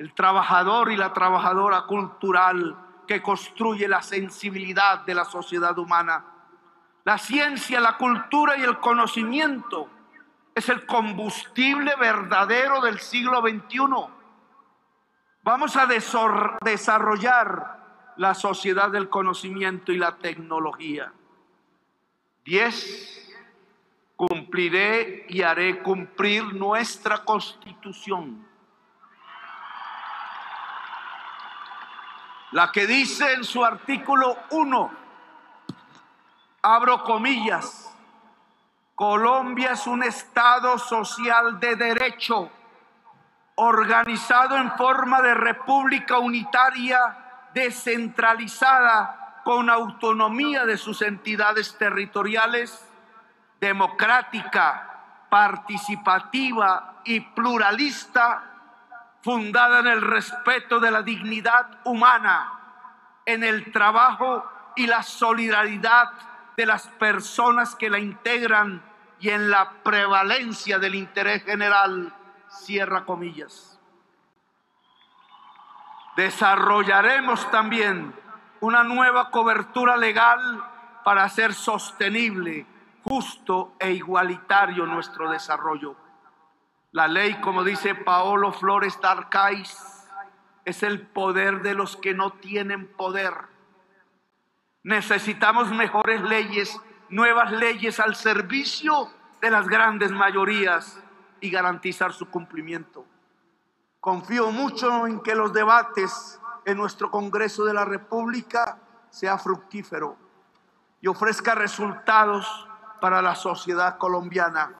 el 0.00 0.14
trabajador 0.14 0.90
y 0.90 0.96
la 0.96 1.12
trabajadora 1.12 1.82
cultural 1.82 2.74
que 3.06 3.20
construye 3.20 3.86
la 3.86 4.00
sensibilidad 4.00 5.00
de 5.00 5.14
la 5.14 5.26
sociedad 5.26 5.76
humana. 5.76 6.24
La 7.04 7.18
ciencia, 7.18 7.80
la 7.80 7.98
cultura 7.98 8.56
y 8.56 8.62
el 8.62 8.78
conocimiento 8.78 9.90
es 10.54 10.70
el 10.70 10.86
combustible 10.86 11.94
verdadero 11.96 12.80
del 12.80 12.98
siglo 12.98 13.42
XXI. 13.42 13.78
Vamos 15.42 15.76
a 15.76 15.84
desarrollar 15.84 18.14
la 18.16 18.32
sociedad 18.32 18.90
del 18.90 19.10
conocimiento 19.10 19.92
y 19.92 19.98
la 19.98 20.16
tecnología. 20.16 21.12
Diez, 22.42 23.36
cumpliré 24.16 25.26
y 25.28 25.42
haré 25.42 25.82
cumplir 25.82 26.54
nuestra 26.54 27.22
constitución. 27.22 28.48
La 32.52 32.72
que 32.72 32.86
dice 32.86 33.32
en 33.32 33.44
su 33.44 33.64
artículo 33.64 34.36
1, 34.50 34.90
abro 36.62 37.04
comillas, 37.04 37.94
Colombia 38.94 39.72
es 39.72 39.86
un 39.86 40.02
Estado 40.02 40.76
social 40.78 41.60
de 41.60 41.76
derecho, 41.76 42.50
organizado 43.54 44.56
en 44.56 44.72
forma 44.72 45.22
de 45.22 45.34
república 45.34 46.18
unitaria, 46.18 47.48
descentralizada, 47.54 49.42
con 49.44 49.70
autonomía 49.70 50.66
de 50.66 50.76
sus 50.76 51.02
entidades 51.02 51.76
territoriales 51.78 52.84
democrática, 53.60 55.26
participativa 55.28 57.00
y 57.04 57.20
pluralista, 57.20 58.49
fundada 59.22 59.80
en 59.80 59.86
el 59.86 60.00
respeto 60.00 60.80
de 60.80 60.90
la 60.90 61.02
dignidad 61.02 61.80
humana, 61.84 62.52
en 63.26 63.44
el 63.44 63.70
trabajo 63.72 64.44
y 64.76 64.86
la 64.86 65.02
solidaridad 65.02 66.10
de 66.56 66.66
las 66.66 66.86
personas 66.86 67.74
que 67.74 67.90
la 67.90 67.98
integran 67.98 68.82
y 69.20 69.30
en 69.30 69.50
la 69.50 69.70
prevalencia 69.82 70.78
del 70.78 70.94
interés 70.94 71.44
general, 71.44 72.14
cierra 72.48 73.04
comillas. 73.04 73.78
Desarrollaremos 76.16 77.50
también 77.50 78.14
una 78.60 78.82
nueva 78.82 79.30
cobertura 79.30 79.96
legal 79.96 80.64
para 81.04 81.24
hacer 81.24 81.54
sostenible 81.54 82.66
justo 83.04 83.74
e 83.78 83.92
igualitario 83.92 84.86
nuestro 84.86 85.30
desarrollo. 85.30 85.96
La 86.92 87.06
ley, 87.06 87.40
como 87.40 87.62
dice 87.62 87.94
Paolo 87.94 88.52
Flores 88.52 89.00
Darcais, 89.00 90.08
es 90.64 90.82
el 90.82 91.06
poder 91.06 91.62
de 91.62 91.74
los 91.74 91.96
que 91.96 92.14
no 92.14 92.32
tienen 92.32 92.88
poder. 92.88 93.32
Necesitamos 94.82 95.70
mejores 95.70 96.20
leyes, 96.22 96.80
nuevas 97.08 97.52
leyes 97.52 98.00
al 98.00 98.16
servicio 98.16 99.08
de 99.40 99.50
las 99.50 99.68
grandes 99.68 100.10
mayorías 100.10 101.00
y 101.40 101.50
garantizar 101.50 102.12
su 102.12 102.28
cumplimiento. 102.28 103.06
Confío 104.00 104.50
mucho 104.50 105.06
en 105.06 105.20
que 105.20 105.36
los 105.36 105.52
debates 105.52 106.40
en 106.64 106.76
nuestro 106.76 107.10
Congreso 107.10 107.64
de 107.64 107.74
la 107.74 107.84
República 107.84 108.78
sea 109.10 109.38
fructífero 109.38 110.16
y 111.00 111.06
ofrezca 111.06 111.54
resultados 111.54 112.68
para 113.00 113.22
la 113.22 113.36
sociedad 113.36 113.96
colombiana. 113.96 114.74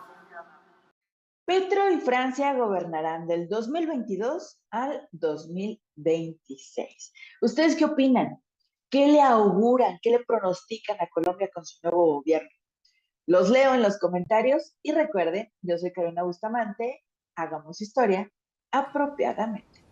Petro 1.50 1.90
y 1.90 1.96
Francia 1.96 2.54
gobernarán 2.54 3.26
del 3.26 3.48
2022 3.48 4.60
al 4.70 5.08
2026. 5.10 7.12
¿Ustedes 7.42 7.74
qué 7.74 7.86
opinan? 7.86 8.40
¿Qué 8.88 9.08
le 9.08 9.20
auguran? 9.20 9.98
¿Qué 10.00 10.10
le 10.10 10.24
pronostican 10.24 10.96
a 11.00 11.08
Colombia 11.08 11.50
con 11.52 11.66
su 11.66 11.80
nuevo 11.82 12.18
gobierno? 12.18 12.48
Los 13.26 13.50
leo 13.50 13.74
en 13.74 13.82
los 13.82 13.98
comentarios 13.98 14.76
y 14.80 14.92
recuerden, 14.92 15.52
yo 15.60 15.76
soy 15.76 15.92
Karina 15.92 16.22
Bustamante, 16.22 17.04
hagamos 17.34 17.80
historia 17.80 18.30
apropiadamente. 18.70 19.84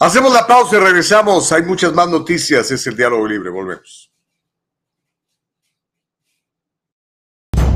Hacemos 0.00 0.32
la 0.32 0.48
pausa 0.48 0.78
y 0.78 0.80
regresamos. 0.80 1.52
Hay 1.52 1.62
muchas 1.62 1.92
más 1.92 2.08
noticias. 2.08 2.72
Es 2.72 2.84
el 2.88 2.96
diálogo 2.96 3.28
libre. 3.28 3.50
Volvemos. 3.50 4.13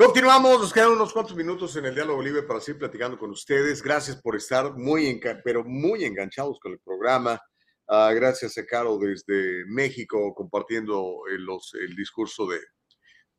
Continuamos, 0.00 0.58
nos 0.58 0.72
quedan 0.72 0.92
unos 0.92 1.12
cuantos 1.12 1.36
minutos 1.36 1.76
en 1.76 1.84
el 1.84 1.94
diálogo 1.94 2.22
libre 2.22 2.42
para 2.44 2.58
seguir 2.58 2.78
platicando 2.78 3.18
con 3.18 3.32
ustedes. 3.32 3.82
Gracias 3.82 4.16
por 4.16 4.34
estar 4.34 4.74
muy, 4.74 5.20
pero 5.44 5.62
muy 5.62 6.06
enganchados 6.06 6.58
con 6.58 6.72
el 6.72 6.78
programa. 6.78 7.38
Uh, 7.86 8.14
gracias 8.14 8.56
a 8.56 8.64
Caro 8.64 8.96
desde 8.96 9.66
México 9.66 10.34
compartiendo 10.34 11.24
el, 11.30 11.44
los, 11.44 11.74
el 11.74 11.94
discurso 11.94 12.46
de, 12.46 12.60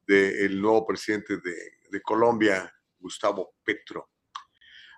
de, 0.05 0.45
el 0.45 0.61
nuevo 0.61 0.85
presidente 0.85 1.37
de, 1.37 2.01
Colombia, 2.03 2.71
Gustavo 2.99 3.55
Petro. 3.63 4.11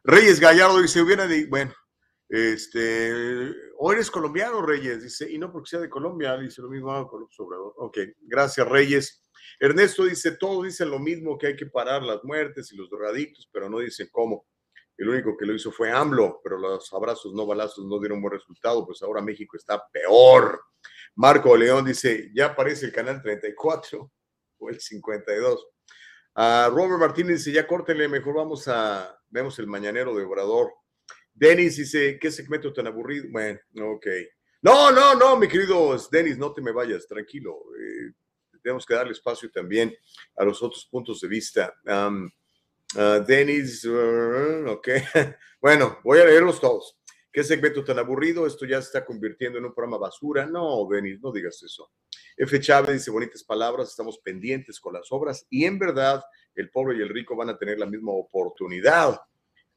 Reyes 0.04 0.42
Gallardo 0.42 0.82
dice, 0.82 1.02
hubiera 1.02 1.28
de, 1.28 1.46
bueno, 1.46 1.74
este, 2.28 3.54
o 3.78 3.94
eres 3.94 4.12
colombiano, 4.12 4.62
Reyes, 4.62 5.02
dice, 5.02 5.32
y 5.32 5.38
no 5.38 5.50
porque 5.50 5.70
sea 5.70 5.80
de 5.80 5.90
Colombia, 5.90 6.36
dice 6.36 6.62
lo 6.62 6.68
mismo 6.68 6.92
López 6.92 7.40
Obrador. 7.40 7.74
Ok, 7.78 8.00
gracias, 8.20 8.68
Reyes. 8.68 9.23
Ernesto 9.64 10.04
dice, 10.04 10.34
todos 10.34 10.66
dicen 10.66 10.90
lo 10.90 11.00
mismo, 11.00 11.38
que 11.38 11.48
hay 11.48 11.56
que 11.56 11.68
parar 11.68 12.04
las 12.04 12.22
muertes 12.26 12.70
y 12.74 12.76
los 12.76 12.90
drogadictos, 12.90 13.50
pero 13.50 13.70
no 13.70 13.80
dicen 13.80 14.10
cómo. 14.12 14.46
El 14.98 15.08
único 15.08 15.38
que 15.38 15.46
lo 15.46 15.54
hizo 15.54 15.72
fue 15.72 15.90
AMLO, 15.90 16.42
pero 16.44 16.58
los 16.58 16.92
abrazos 16.92 17.34
no 17.34 17.46
balazos 17.46 17.86
no 17.86 17.98
dieron 17.98 18.22
buen 18.22 18.34
resultado, 18.34 18.86
pues 18.86 19.02
ahora 19.02 19.22
México 19.22 19.56
está 19.56 19.82
peor. 19.88 20.62
Marco 21.16 21.56
León 21.56 21.86
dice, 21.86 22.30
ya 22.36 22.48
aparece 22.48 22.88
el 22.88 22.92
canal 22.92 23.22
34 23.22 24.12
o 24.58 24.70
el 24.70 24.82
52. 24.82 25.68
Uh, 26.36 26.70
Robert 26.70 27.00
Martínez 27.00 27.38
dice, 27.38 27.54
ya 27.54 27.66
córtenle, 27.66 28.10
mejor 28.10 28.36
vamos 28.36 28.68
a, 28.68 29.18
vemos 29.30 29.58
el 29.60 29.68
mañanero 29.68 30.14
de 30.14 30.26
Obrador. 30.26 30.74
Denis 31.34 31.78
dice, 31.78 32.20
¿qué 32.20 32.32
segmento 32.32 32.74
tan 32.74 32.88
aburrido? 32.88 33.28
Bueno, 33.32 33.62
ok. 33.96 34.08
No, 34.62 34.92
no, 34.92 35.16
no, 35.16 35.38
mi 35.38 35.48
querido 35.48 35.98
Denis, 36.12 36.38
no 36.38 36.54
te 36.54 36.62
me 36.62 36.74
vayas, 36.74 37.08
tranquilo. 37.08 37.62
Eh, 37.80 38.12
tenemos 38.64 38.86
que 38.86 38.96
darle 38.96 39.12
espacio 39.12 39.52
también 39.52 39.94
a 40.36 40.44
los 40.44 40.64
otros 40.64 40.88
puntos 40.90 41.20
de 41.22 41.28
vista. 41.28 41.74
Uh, 42.96 43.24
Denis, 43.26 43.86
uh, 43.86 44.70
ok. 44.70 44.88
bueno, 45.62 46.00
voy 46.04 46.20
a 46.20 46.26
leerlos 46.26 46.62
todos. 46.62 46.96
¿Qué 47.32 47.44
segmento 47.44 47.84
tan 47.84 47.98
aburrido? 47.98 48.46
Esto 48.46 48.68
ya 48.68 48.80
se 48.80 48.88
está 48.88 49.04
convirtiendo 49.04 49.58
en 49.58 49.66
un 49.66 49.74
programa 49.74 49.98
basura. 49.98 50.46
No, 50.46 50.88
Denis, 50.88 51.20
no 51.20 51.32
digas 51.32 51.62
eso. 51.64 51.92
F. 52.38 52.60
Chávez 52.60 52.94
dice 52.94 53.10
bonitas 53.10 53.44
palabras, 53.44 53.90
estamos 53.90 54.20
pendientes 54.20 54.80
con 54.80 54.94
las 54.94 55.12
obras 55.12 55.48
y 55.50 55.66
en 55.66 55.80
verdad 55.80 56.24
el 56.54 56.70
pobre 56.70 56.98
y 56.98 57.02
el 57.02 57.10
rico 57.10 57.36
van 57.36 57.50
a 57.50 57.58
tener 57.58 57.80
la 57.80 57.88
misma 57.88 58.12
oportunidad. 58.12 59.20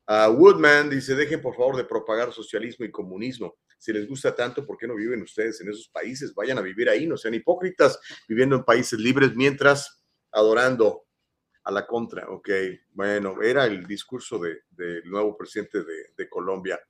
Uh, 0.09 0.31
Woodman 0.31 0.89
dice, 0.89 1.17
dejen 1.17 1.43
por 1.43 1.57
favor 1.57 1.77
de 1.77 1.85
propagar 1.85 2.33
socialismo 2.33 2.85
y 2.85 2.93
comunismo. 2.93 3.57
Si 3.77 3.93
les 3.93 4.09
gusta 4.09 4.35
tanto, 4.35 4.65
¿por 4.65 4.79
qué 4.79 4.87
no 4.87 4.95
viven 4.95 5.23
ustedes 5.23 5.61
en 5.61 5.69
esos 5.69 5.89
países? 5.89 6.35
Vayan 6.35 6.59
a 6.59 6.63
vivir 6.63 6.89
ahí, 6.89 7.07
no 7.07 7.17
sean 7.17 7.35
hipócritas, 7.35 7.99
viviendo 8.29 8.57
en 8.57 8.65
países 8.65 8.99
libres 8.99 9.35
mientras 9.35 10.05
adorando 10.33 11.07
a 11.65 11.73
la 11.73 11.87
contra. 11.87 12.29
Ok, 12.31 12.49
bueno, 12.93 13.43
era 13.43 13.67
el 13.67 13.87
discurso 13.87 14.39
del 14.39 14.61
de, 14.71 15.03
nuevo 15.05 15.37
presidente 15.37 15.83
de, 15.83 16.13
de, 16.17 16.29
Colombia. 16.29 16.81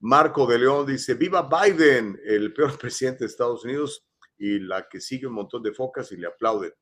Marco 0.00 0.46
de 0.46 0.58
León 0.58 0.86
dice, 0.86 1.14
viva 1.14 1.48
Biden, 1.48 2.20
el 2.24 2.52
peor 2.52 2.76
presidente 2.78 3.20
de 3.20 3.26
Estados 3.26 3.64
Unidos, 3.64 4.04
y 4.36 4.58
la 4.58 4.88
que 4.88 5.00
sigue 5.00 5.28
un 5.28 5.34
montón 5.34 5.62
de 5.62 5.72
focas 5.72 6.10
y 6.10 6.16
le 6.16 6.26
aplauden. 6.26 6.72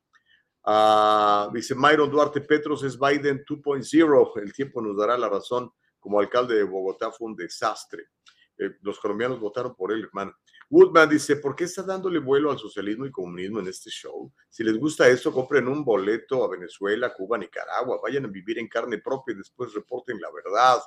Ah, 0.63 1.49
dice 1.53 1.73
Myron 1.75 2.09
Duarte 2.09 2.41
Petros 2.41 2.83
es 2.83 2.97
Biden 2.97 3.43
2.0, 3.43 4.41
el 4.41 4.53
tiempo 4.53 4.81
nos 4.81 4.95
dará 4.95 5.17
la 5.17 5.27
razón, 5.27 5.71
como 5.99 6.19
alcalde 6.19 6.55
de 6.55 6.63
Bogotá 6.63 7.11
fue 7.11 7.27
un 7.27 7.35
desastre. 7.35 8.09
Eh, 8.57 8.77
los 8.81 8.99
colombianos 8.99 9.39
votaron 9.39 9.75
por 9.75 9.91
él, 9.91 10.03
hermano. 10.03 10.35
Woodman 10.69 11.09
dice, 11.09 11.35
¿por 11.35 11.55
qué 11.55 11.65
está 11.65 11.83
dándole 11.83 12.19
vuelo 12.19 12.51
al 12.51 12.59
socialismo 12.59 13.05
y 13.05 13.11
comunismo 13.11 13.59
en 13.59 13.67
este 13.67 13.89
show? 13.89 14.31
Si 14.49 14.63
les 14.63 14.77
gusta 14.77 15.07
esto, 15.07 15.33
compren 15.33 15.67
un 15.67 15.83
boleto 15.83 16.43
a 16.45 16.49
Venezuela, 16.49 17.13
Cuba, 17.13 17.37
Nicaragua, 17.37 17.99
vayan 18.01 18.25
a 18.25 18.29
vivir 18.29 18.57
en 18.57 18.69
carne 18.69 18.99
propia 18.99 19.33
y 19.33 19.37
después 19.39 19.73
reporten 19.73 20.21
la 20.21 20.29
verdad. 20.31 20.79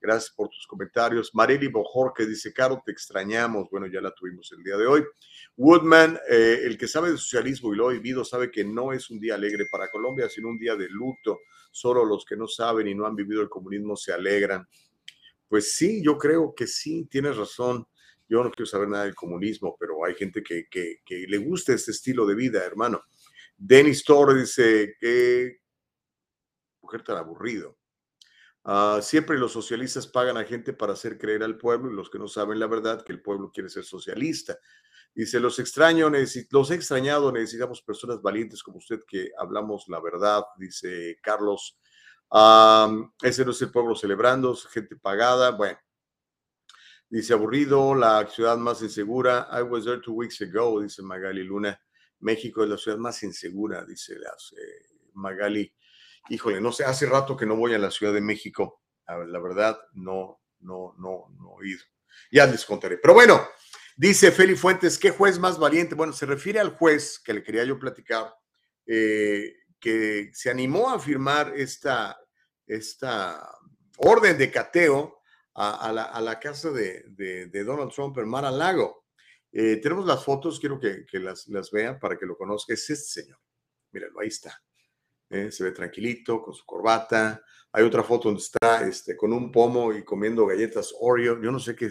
Gracias 0.00 0.32
por 0.34 0.48
tus 0.48 0.66
comentarios. 0.66 1.34
Marely 1.34 1.66
Bojor 1.68 2.12
que 2.14 2.24
dice, 2.24 2.52
Caro, 2.52 2.80
te 2.84 2.92
extrañamos. 2.92 3.68
Bueno, 3.70 3.86
ya 3.88 4.00
la 4.00 4.12
tuvimos 4.14 4.52
el 4.52 4.62
día 4.62 4.76
de 4.76 4.86
hoy. 4.86 5.04
Woodman, 5.56 6.18
eh, 6.28 6.60
el 6.64 6.78
que 6.78 6.86
sabe 6.86 7.10
de 7.10 7.18
socialismo 7.18 7.74
y 7.74 7.76
lo 7.76 7.88
ha 7.88 7.92
vivido, 7.92 8.24
sabe 8.24 8.50
que 8.50 8.64
no 8.64 8.92
es 8.92 9.10
un 9.10 9.18
día 9.18 9.34
alegre 9.34 9.66
para 9.70 9.90
Colombia, 9.90 10.28
sino 10.28 10.48
un 10.48 10.58
día 10.58 10.76
de 10.76 10.88
luto. 10.88 11.40
Solo 11.72 12.04
los 12.04 12.24
que 12.24 12.36
no 12.36 12.46
saben 12.46 12.86
y 12.86 12.94
no 12.94 13.06
han 13.06 13.16
vivido 13.16 13.42
el 13.42 13.48
comunismo 13.48 13.96
se 13.96 14.12
alegran. 14.12 14.68
Pues 15.48 15.74
sí, 15.74 16.02
yo 16.02 16.16
creo 16.16 16.54
que 16.54 16.66
sí, 16.66 17.08
tienes 17.10 17.36
razón. 17.36 17.86
Yo 18.28 18.44
no 18.44 18.50
quiero 18.50 18.66
saber 18.66 18.88
nada 18.88 19.04
del 19.04 19.14
comunismo, 19.14 19.76
pero 19.80 20.04
hay 20.04 20.14
gente 20.14 20.42
que, 20.42 20.66
que, 20.70 20.98
que 21.04 21.26
le 21.26 21.38
gusta 21.38 21.72
este 21.72 21.90
estilo 21.90 22.26
de 22.26 22.34
vida, 22.34 22.64
hermano. 22.64 23.02
Dennis 23.56 24.04
Torres 24.04 24.36
dice, 24.56 24.94
qué 25.00 25.60
mujer 26.82 27.02
tan 27.02 27.16
aburrido. 27.16 27.77
Ah, 28.70 29.00
siempre 29.00 29.38
los 29.38 29.52
socialistas 29.52 30.06
pagan 30.06 30.36
a 30.36 30.44
gente 30.44 30.74
para 30.74 30.92
hacer 30.92 31.16
creer 31.16 31.42
al 31.42 31.56
pueblo 31.56 31.90
y 31.90 31.94
los 31.96 32.10
que 32.10 32.18
no 32.18 32.28
saben 32.28 32.60
la 32.60 32.66
verdad 32.66 33.02
que 33.02 33.14
el 33.14 33.22
pueblo 33.22 33.50
quiere 33.50 33.70
ser 33.70 33.82
socialista. 33.82 34.58
Dice, 35.14 35.40
los 35.40 35.58
extraño, 35.58 36.10
los 36.50 36.70
he 36.70 36.74
extrañado, 36.74 37.32
necesitamos 37.32 37.80
personas 37.80 38.20
valientes 38.20 38.62
como 38.62 38.76
usted 38.76 39.00
que 39.08 39.30
hablamos 39.38 39.88
la 39.88 40.02
verdad, 40.02 40.44
dice 40.58 41.16
Carlos. 41.22 41.78
ese 43.22 43.44
no 43.46 43.52
es 43.52 43.62
el 43.62 43.70
pueblo 43.70 43.96
celebrando, 43.96 44.52
es 44.52 44.66
gente 44.66 44.96
pagada. 44.96 45.52
Bueno, 45.52 45.78
dice 47.08 47.32
aburrido, 47.32 47.94
la 47.94 48.26
ciudad 48.26 48.58
más 48.58 48.82
insegura. 48.82 49.48
I 49.50 49.62
was 49.62 49.86
there 49.86 50.02
two 50.02 50.12
weeks 50.12 50.42
ago, 50.42 50.82
dice 50.82 51.00
Magali 51.00 51.42
Luna. 51.42 51.80
México 52.18 52.64
es 52.64 52.68
la 52.68 52.76
ciudad 52.76 52.98
más 52.98 53.22
insegura, 53.22 53.82
dice 53.86 54.12
eh, 54.12 55.06
Magali 55.14 55.72
híjole, 56.28 56.60
no 56.60 56.72
sé, 56.72 56.84
hace 56.84 57.06
rato 57.06 57.36
que 57.36 57.46
no 57.46 57.56
voy 57.56 57.74
a 57.74 57.78
la 57.78 57.90
Ciudad 57.90 58.12
de 58.12 58.20
México. 58.20 58.82
La 59.06 59.40
verdad, 59.40 59.78
no, 59.94 60.40
no, 60.60 60.94
no, 60.98 61.28
no 61.38 61.56
he 61.62 61.68
ido. 61.68 61.82
Ya 62.30 62.46
les 62.46 62.64
contaré. 62.64 62.98
Pero 62.98 63.14
bueno, 63.14 63.46
dice 63.96 64.30
Feli 64.30 64.54
Fuentes, 64.54 64.98
¿qué 64.98 65.10
juez 65.10 65.38
más 65.38 65.58
valiente? 65.58 65.94
Bueno, 65.94 66.12
se 66.12 66.26
refiere 66.26 66.60
al 66.60 66.76
juez 66.76 67.18
que 67.24 67.32
le 67.32 67.42
quería 67.42 67.64
yo 67.64 67.78
platicar, 67.78 68.34
eh, 68.86 69.54
que 69.80 70.30
se 70.32 70.50
animó 70.50 70.90
a 70.90 70.98
firmar 70.98 71.54
esta, 71.56 72.18
esta 72.66 73.48
orden 73.96 74.36
de 74.36 74.50
cateo 74.50 75.18
a, 75.54 75.92
la, 75.92 76.38
casa 76.38 76.70
de, 76.70 77.64
Donald 77.64 77.92
Trump 77.92 78.16
en 78.18 78.28
Mar 78.28 78.44
a 78.44 78.50
Lago. 78.50 79.06
Eh, 79.50 79.76
tenemos 79.76 80.06
las 80.06 80.24
fotos, 80.24 80.60
quiero 80.60 80.78
que, 80.78 81.04
las, 81.18 81.48
las, 81.48 81.70
vean 81.70 81.98
para 81.98 82.16
que 82.16 82.26
lo 82.26 82.36
conozcan. 82.36 82.74
Es 82.74 82.88
este 82.90 83.22
señor. 83.22 83.38
Mírenlo, 83.90 84.20
ahí 84.20 84.28
está. 84.28 84.62
¿Eh? 85.30 85.50
se 85.50 85.64
ve 85.64 85.72
tranquilito, 85.72 86.42
con 86.42 86.54
su 86.54 86.64
corbata. 86.64 87.42
Hay 87.72 87.84
otra 87.84 88.02
foto 88.02 88.28
donde 88.28 88.42
está 88.42 88.86
este, 88.86 89.16
con 89.16 89.32
un 89.32 89.52
pomo 89.52 89.92
y 89.92 90.04
comiendo 90.04 90.46
galletas 90.46 90.94
Oreo. 91.00 91.40
Yo 91.40 91.50
no 91.50 91.58
sé 91.58 91.76
qué, 91.76 91.90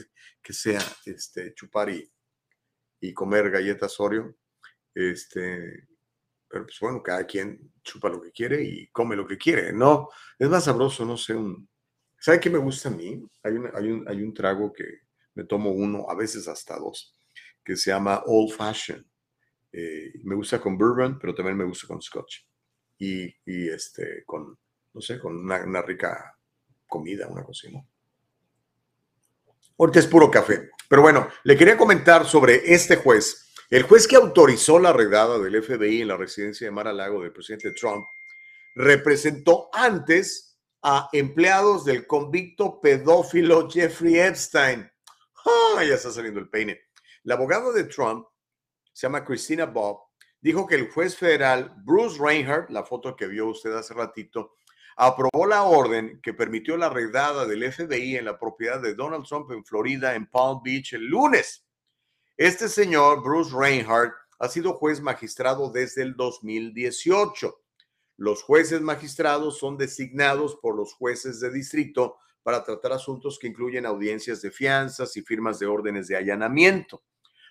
sea 0.49 0.81
este, 1.05 1.53
chupar 1.53 1.89
y, 1.89 2.09
y, 3.01 3.14
comer 3.14 3.49
galletas 3.51 3.99
Oreo. 3.99 4.35
Este, 4.93 5.88
pero 6.47 6.65
pues 6.65 6.80
bueno, 6.80 7.03
cada 7.03 7.26
quien 7.26 7.73
chupa 7.84 8.09
lo 8.09 8.22
que 8.22 8.31
quiere 8.31 8.64
y 8.64 8.88
come 8.88 9.15
lo 9.15 9.27
que 9.27 9.38
quiere, 9.38 9.73
¿no? 9.73 10.09
Es 10.39 10.49
más 10.49 10.64
sabroso, 10.65 11.05
no 11.05 11.18
sé, 11.18 11.35
un... 11.35 11.69
¿Sabe 12.19 12.39
qué 12.39 12.49
me 12.49 12.57
gusta 12.57 12.89
a 12.89 12.91
mí? 12.91 13.23
Hay, 13.43 13.53
hay, 13.76 13.91
un, 13.91 14.09
hay 14.09 14.23
un 14.23 14.34
trago 14.34 14.73
que 14.73 14.85
me 15.35 15.43
tomo 15.43 15.72
uno, 15.72 16.09
a 16.09 16.15
veces 16.15 16.47
hasta 16.47 16.77
dos, 16.77 17.15
que 17.64 17.76
se 17.76 17.91
llama 17.91 18.23
Old 18.26 18.53
Fashioned. 18.53 19.05
Eh, 19.72 20.14
me 20.23 20.34
gusta 20.34 20.59
con 20.59 20.77
bourbon, 20.77 21.19
pero 21.19 21.35
también 21.35 21.57
me 21.57 21.65
gusta 21.65 21.85
con 21.85 22.01
scotch 22.01 22.47
y, 22.99 23.69
este, 23.69 24.24
con, 24.26 24.57
no 24.94 25.02
sé, 25.02 25.19
con 25.19 25.38
una, 25.38 25.82
rica 25.82 26.36
comida, 26.88 27.28
una 27.28 27.44
cocina. 27.44 27.84
Ahorita 29.78 29.99
es 29.99 30.07
puro 30.07 30.32
café. 30.32 30.72
Pero 30.90 31.02
bueno, 31.02 31.28
le 31.44 31.57
quería 31.57 31.78
comentar 31.78 32.26
sobre 32.26 32.74
este 32.74 32.95
juez. 32.95 33.52
El 33.69 33.84
juez 33.84 34.07
que 34.07 34.15
autorizó 34.15 34.80
la 34.80 34.94
redada 34.94 35.38
del 35.40 35.61
FBI 35.61 36.02
en 36.02 36.07
la 36.07 36.18
residencia 36.18 36.65
de 36.65 36.72
Mar 36.72 36.88
a 36.88 36.94
Lago 36.94 37.22
del 37.22 37.34
presidente 37.34 37.72
Trump 37.74 38.06
representó 38.76 39.69
antes 39.74 40.57
a 40.82 41.10
empleados 41.11 41.84
del 41.84 42.07
convicto 42.07 42.80
pedófilo 42.80 43.69
Jeffrey 43.69 44.19
Epstein. 44.19 44.90
¡Ah! 45.45 45.84
Ya 45.84 45.95
está 45.95 46.11
saliendo 46.11 46.40
el 46.40 46.49
peine. 46.49 46.80
La 47.24 47.36
abogada 47.36 47.72
de 47.74 47.84
Trump 47.84 48.26
se 48.94 49.06
llama 49.06 49.26
Christina 49.26 49.65
Bob 49.65 50.06
dijo 50.48 50.65
que 50.65 50.76
el 50.76 50.90
juez 50.90 51.18
federal 51.18 51.74
Bruce 51.84 52.18
Reinhardt, 52.18 52.69
la 52.69 52.86
foto 52.86 53.18
que 53.18 53.28
vio 53.28 53.48
usted 53.48 53.74
hace 53.74 53.94
ratito, 53.94 54.56
aprobó 54.95 55.45
la 55.45 55.64
orden 55.64 56.22
que 56.24 56.34
permitió 56.34 56.78
la 56.78 56.90
redada 56.90 57.45
del 57.45 57.69
FBI 57.69 58.15
en 58.15 58.24
la 58.24 58.40
propiedad 58.40 58.82
de 58.82 58.95
Donald 58.95 59.26
Trump 59.28 59.52
en 59.52 59.65
Florida, 59.65 60.15
en 60.15 60.26
Palm 60.26 60.61
Beach, 60.64 60.94
el 60.94 61.06
lunes. 61.06 61.65
Este 62.38 62.69
señor, 62.69 63.22
Bruce 63.22 63.53
Reinhardt, 63.53 64.14
ha 64.40 64.48
sido 64.48 64.72
juez 64.76 65.02
magistrado 65.02 65.69
desde 65.69 66.03
el 66.03 66.15
2018. 66.15 67.61
Los 68.15 68.41
jueces 68.41 68.80
magistrados 68.80 69.57
son 69.57 69.78
designados 69.78 70.56
por 70.61 70.78
los 70.78 70.94
jueces 70.94 71.41
de 71.41 71.52
distrito 71.52 72.15
para 72.41 72.64
tratar 72.64 72.94
asuntos 72.94 73.38
que 73.38 73.48
incluyen 73.48 73.86
audiencias 73.86 74.41
de 74.41 74.52
fianzas 74.52 75.18
y 75.18 75.24
firmas 75.24 75.60
de 75.60 75.65
órdenes 75.65 76.07
de 76.07 76.15
allanamiento. 76.15 77.03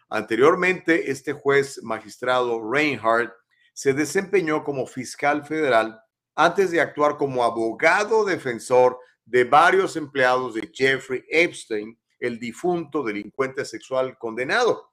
Anteriormente, 0.09 1.11
este 1.11 1.33
juez 1.33 1.83
magistrado 1.83 2.61
Reinhardt 2.71 3.33
se 3.73 3.93
desempeñó 3.93 4.63
como 4.63 4.87
fiscal 4.87 5.45
federal 5.45 6.01
antes 6.35 6.71
de 6.71 6.81
actuar 6.81 7.17
como 7.17 7.43
abogado 7.43 8.25
defensor 8.25 8.99
de 9.25 9.45
varios 9.45 9.97
empleados 9.97 10.55
de 10.55 10.71
Jeffrey 10.73 11.25
Epstein, 11.29 11.99
el 12.21 12.39
difunto 12.39 13.03
delincuente 13.03 13.65
sexual 13.65 14.17
condenado. 14.19 14.93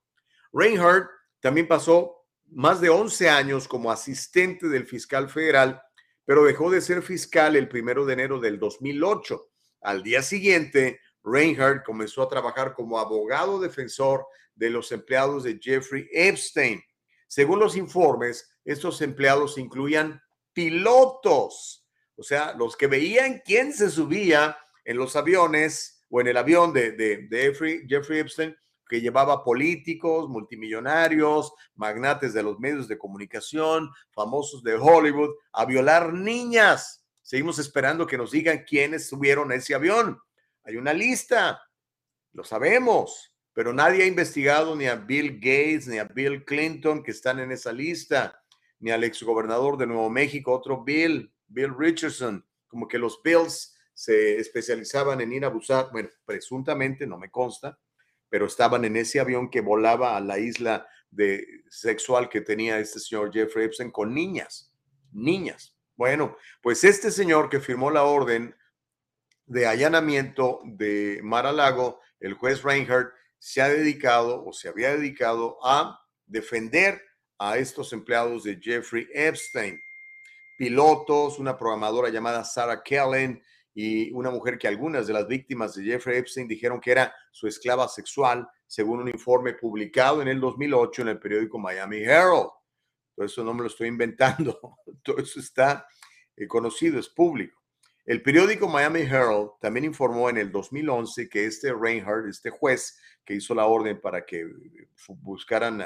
Reinhardt 0.52 1.10
también 1.40 1.68
pasó 1.68 2.26
más 2.48 2.82
de 2.82 2.90
11 2.90 3.30
años 3.30 3.68
como 3.68 3.92
asistente 3.92 4.68
del 4.68 4.86
fiscal 4.86 5.30
federal, 5.30 5.82
pero 6.26 6.44
dejó 6.44 6.72
de 6.72 6.82
ser 6.82 7.02
fiscal 7.02 7.56
el 7.56 7.68
primero 7.68 8.06
de 8.06 8.14
enero 8.14 8.40
del 8.40 8.60
2008. 8.60 9.50
Al 9.82 10.02
día 10.02 10.22
siguiente, 10.22 11.02
Reinhardt 11.24 11.84
comenzó 11.86 12.22
a 12.22 12.30
trabajar 12.30 12.74
como 12.74 13.00
abogado 13.00 13.60
defensor 13.60 14.26
de 14.56 14.70
los 14.70 14.92
empleados 14.92 15.44
de 15.44 15.60
Jeffrey 15.62 16.08
Epstein. 16.12 16.82
Según 17.28 17.60
los 17.60 17.76
informes, 17.76 18.50
estos 18.64 19.02
empleados 19.02 19.58
incluían 19.58 20.22
pilotos, 20.54 21.88
o 22.16 22.24
sea, 22.24 22.54
los 22.54 22.78
que 22.78 22.88
veían 22.88 23.42
quién 23.44 23.74
se 23.74 23.90
subía 23.90 24.58
en 24.86 24.98
los 24.98 25.16
aviones 25.16 26.04
o 26.10 26.22
en 26.22 26.28
el 26.28 26.38
avión 26.38 26.72
de, 26.74 27.28
Jeffrey, 27.30 27.86
Jeffrey 27.88 28.20
Epstein, 28.20 28.56
que 28.88 29.02
llevaba 29.02 29.44
políticos, 29.44 30.30
multimillonarios, 30.30 31.52
magnates 31.76 32.34
de 32.34 32.44
los 32.44 32.60
medios 32.60 32.88
de 32.88 32.98
comunicación, 32.98 33.90
famosos 34.12 34.62
de 34.62 34.76
Hollywood, 34.76 35.32
a 35.54 35.66
violar 35.66 36.14
niñas. 36.14 37.04
Seguimos 37.24 37.58
esperando 37.58 38.06
que 38.06 38.18
nos 38.18 38.32
digan 38.32 38.64
quiénes 38.68 39.08
subieron 39.08 39.52
a 39.52 39.56
ese 39.56 39.74
avión. 39.74 40.20
Hay 40.64 40.76
una 40.76 40.94
lista, 40.94 41.64
lo 42.34 42.44
sabemos 42.44 43.33
pero 43.54 43.72
nadie 43.74 44.04
ha 44.04 44.08
investigado 44.08 44.76
ni 44.76 44.88
a 44.88 44.96
Bill 44.96 45.36
Gates 45.36 45.88
ni 45.88 46.00
a 46.00 46.06
Bill 46.06 46.44
Clinton 46.44 47.04
que 47.04 47.12
están 47.12 47.40
en 47.40 47.52
esa 47.52 47.72
lista, 47.72 48.44
ni 48.80 48.92
al 48.92 49.04
exgobernador 49.04 49.78
de 49.78 49.88
Nuevo 49.88 50.10
México, 50.10 50.52
otro 50.52 50.84
Bill, 50.84 51.32
Bill 51.48 51.74
Richardson, 51.78 52.46
como 52.68 52.88
que 52.88 52.98
los 52.98 53.22
Bills 53.24 53.78
se 53.94 54.38
especializaban 54.38 55.22
en 55.22 55.32
ir 55.32 55.44
a 55.44 55.48
abusar, 55.48 55.90
bueno, 55.92 56.10
presuntamente, 56.26 57.06
no 57.06 57.18
me 57.18 57.30
consta, 57.30 57.80
pero 58.28 58.48
estaban 58.48 58.84
en 58.86 58.98
ese 58.98 59.20
avión 59.20 59.50
que 59.50 59.62
volaba 59.62 60.18
a 60.18 60.20
la 60.20 60.40
isla 60.40 60.88
de 61.12 61.46
sexual 61.70 62.28
que 62.28 62.42
tenía 62.42 62.80
este 62.80 63.00
señor 63.00 63.32
Jeffrey 63.32 63.66
Epstein 63.66 63.92
con 63.92 64.14
niñas, 64.14 64.74
niñas. 65.12 65.78
Bueno, 65.96 66.36
pues 66.62 66.84
este 66.84 67.12
señor 67.12 67.50
que 67.50 67.60
firmó 67.60 67.92
la 67.92 68.04
orden 68.04 68.56
de 69.46 69.68
allanamiento 69.68 70.60
de 70.64 71.20
Mar 71.24 71.46
a 71.46 71.52
Lago, 71.52 72.00
el 72.20 72.34
juez 72.34 72.64
Reinhardt, 72.64 73.14
se 73.44 73.62
ha 73.62 73.68
dedicado 73.68 74.42
o 74.46 74.54
se 74.54 74.70
había 74.70 74.96
dedicado 74.96 75.58
a 75.62 76.00
defender 76.26 77.02
a 77.38 77.58
estos 77.58 77.92
empleados 77.92 78.46
de 78.46 78.58
Jeffrey 78.58 79.06
Epstein, 79.14 79.78
pilotos, 80.58 81.40
una 81.40 81.58
programadora 81.58 82.08
llamada 82.08 82.46
Sarah 82.46 82.82
Kellen 82.82 83.44
y 83.74 84.14
una 84.14 84.32
mujer 84.32 84.58
que 84.58 84.70
algunas 84.70 85.08
de 85.08 85.14
las 85.14 85.28
víctimas 85.28 85.76
de 85.76 85.84
Jeffrey 85.84 86.20
Epstein 86.20 86.48
dijeron 86.48 86.80
que 86.80 86.92
era 86.92 87.14
su 87.34 87.46
esclava 87.46 87.90
sexual, 87.90 88.48
según 88.66 89.02
un 89.02 89.10
informe 89.10 89.56
publicado 89.56 90.22
en 90.22 90.30
el 90.30 90.40
2008 90.40 91.02
en 91.02 91.08
el 91.10 91.20
periódico 91.20 91.60
Miami 91.60 91.98
Herald. 91.98 92.48
Todo 93.14 93.26
eso 93.26 93.44
no 93.44 93.54
me 93.54 93.64
lo 93.64 93.68
estoy 93.68 93.90
inventando, 93.90 94.58
todo 95.04 95.18
eso 95.18 95.42
está 95.42 95.86
eh, 96.38 96.48
conocido, 96.48 96.98
es 96.98 97.10
público. 97.10 97.62
El 98.06 98.22
periódico 98.22 98.68
Miami 98.68 99.02
Herald 99.02 99.52
también 99.62 99.86
informó 99.86 100.30
en 100.30 100.38
el 100.38 100.52
2011 100.52 101.30
que 101.30 101.46
este 101.46 101.74
Reinhardt, 101.74 102.28
este 102.28 102.50
juez 102.50 103.00
que 103.24 103.36
hizo 103.36 103.56
la 103.56 103.66
orden 103.66 104.02
para 104.02 104.26
que 104.26 104.46
buscaran, 105.22 105.86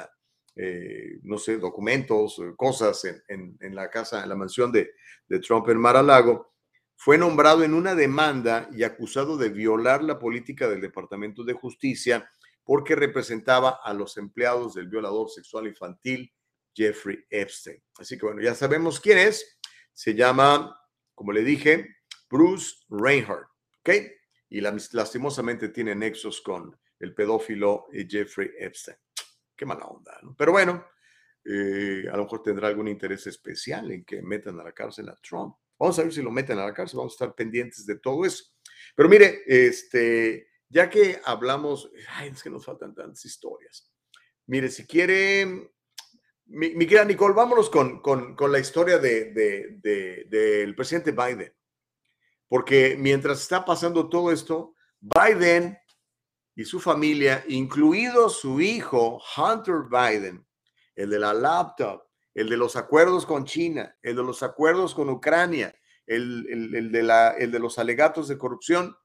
eh, 0.56 1.20
no 1.22 1.38
sé, 1.38 1.58
documentos, 1.58 2.40
cosas 2.56 3.04
en, 3.28 3.56
la 3.74 3.88
casa, 3.88 4.22
en 4.22 4.28
la 4.28 4.34
mansión 4.34 4.72
de, 4.72 4.90
de 5.28 5.38
Trump 5.38 5.68
en 5.68 5.78
Mar-a-Lago, 5.78 6.52
fue 6.96 7.16
nombrado 7.16 7.62
en 7.62 7.74
una 7.74 7.94
demanda 7.94 8.68
y 8.72 8.82
acusado 8.82 9.36
de 9.36 9.50
violar 9.50 10.02
la 10.02 10.18
política 10.18 10.68
del 10.68 10.80
Departamento 10.80 11.44
de 11.44 11.52
Justicia 11.52 12.28
porque 12.64 12.96
representaba 12.96 13.78
a 13.84 13.94
los 13.94 14.16
empleados 14.16 14.74
del 14.74 14.88
violador 14.88 15.30
sexual 15.30 15.68
infantil 15.68 16.34
Jeffrey 16.74 17.24
Epstein. 17.30 17.80
Así 17.96 18.18
que 18.18 18.26
bueno, 18.26 18.42
ya 18.42 18.54
sabemos 18.56 18.98
quién 18.98 19.18
es. 19.18 19.58
Se 19.92 20.14
llama, 20.14 20.76
como 21.14 21.32
le 21.32 21.44
dije, 21.44 21.97
Bruce 22.30 22.76
Reinhardt. 22.88 23.48
¿Ok? 23.80 23.90
Y 24.50 24.60
lastimosamente 24.60 25.68
tiene 25.68 25.94
nexos 25.94 26.40
con 26.40 26.78
el 27.00 27.14
pedófilo 27.14 27.86
Jeffrey 28.08 28.50
Epstein. 28.58 28.96
Qué 29.54 29.66
mala 29.66 29.86
onda, 29.86 30.18
¿no? 30.22 30.34
Pero 30.36 30.52
bueno, 30.52 30.84
eh, 31.44 32.04
a 32.10 32.16
lo 32.16 32.24
mejor 32.24 32.42
tendrá 32.42 32.68
algún 32.68 32.88
interés 32.88 33.26
especial 33.26 33.90
en 33.90 34.04
que 34.04 34.22
metan 34.22 34.58
a 34.60 34.64
la 34.64 34.72
cárcel 34.72 35.08
a 35.08 35.16
Trump. 35.16 35.56
Vamos 35.78 35.98
a 35.98 36.02
ver 36.02 36.12
si 36.12 36.22
lo 36.22 36.30
meten 36.30 36.58
a 36.58 36.66
la 36.66 36.74
cárcel, 36.74 36.98
vamos 36.98 37.14
a 37.14 37.16
estar 37.16 37.34
pendientes 37.34 37.86
de 37.86 37.98
todo 37.98 38.24
eso. 38.24 38.44
Pero 38.94 39.08
mire, 39.08 39.42
este, 39.46 40.48
ya 40.68 40.90
que 40.90 41.20
hablamos, 41.24 41.90
ay, 42.10 42.30
es 42.30 42.42
que 42.42 42.50
nos 42.50 42.64
faltan 42.64 42.94
tantas 42.94 43.24
historias. 43.24 43.90
Mire, 44.46 44.68
si 44.68 44.86
quiere, 44.86 45.70
mi, 46.46 46.70
querida 46.86 47.04
Nicole, 47.04 47.34
vámonos 47.34 47.70
con, 47.70 48.00
con, 48.00 48.52
la 48.52 48.58
historia 48.58 48.98
del 48.98 49.34
de, 49.34 50.26
de, 50.28 50.74
presidente 50.76 51.12
Biden. 51.12 51.52
Porque 52.48 52.96
mientras 52.98 53.40
está 53.40 53.64
pasando 53.64 54.08
todo 54.08 54.32
esto, 54.32 54.74
Biden 55.00 55.78
y 56.54 56.64
su 56.64 56.80
familia, 56.80 57.44
incluido 57.48 58.28
su 58.28 58.60
hijo 58.60 59.22
Hunter 59.36 59.82
Biden, 59.90 60.46
el 60.96 61.10
de 61.10 61.18
la 61.18 61.32
laptop, 61.32 62.02
el 62.34 62.48
de 62.48 62.56
los 62.56 62.76
acuerdos 62.76 63.26
con 63.26 63.44
China, 63.44 63.96
el 64.02 64.16
de 64.16 64.22
los 64.22 64.42
acuerdos 64.42 64.94
con 64.94 65.08
Ucrania, 65.08 65.74
el, 66.06 66.90
de, 66.90 67.02
la, 67.02 67.30
el 67.32 67.50
de 67.52 67.58
los 67.58 67.78
alegatos 67.78 68.28
de 68.28 68.38
corrupción, 68.38 68.96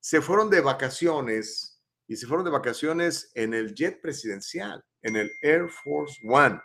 se 0.00 0.20
fueron 0.20 0.48
de 0.48 0.60
vacaciones 0.60 1.82
y 2.06 2.16
se 2.16 2.26
fueron 2.26 2.44
de 2.44 2.50
vacaciones 2.50 3.30
en 3.34 3.52
el 3.52 3.74
jet 3.74 4.00
presidencial, 4.00 4.82
en 5.02 5.16
el 5.16 5.30
Air 5.42 5.68
Force 5.68 6.18
One. 6.26 6.60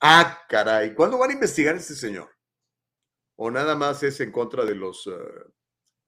Ah, 0.00 0.40
caray, 0.48 0.94
¿cuándo 0.94 1.18
van 1.18 1.30
a 1.30 1.34
investigar 1.34 1.76
este 1.76 1.94
señor? 1.94 2.28
¿O 3.44 3.50
nada 3.50 3.74
más 3.74 4.00
es 4.04 4.20
en 4.20 4.30
contra 4.30 4.64
de 4.64 4.76
los, 4.76 5.04
eh, 5.08 5.50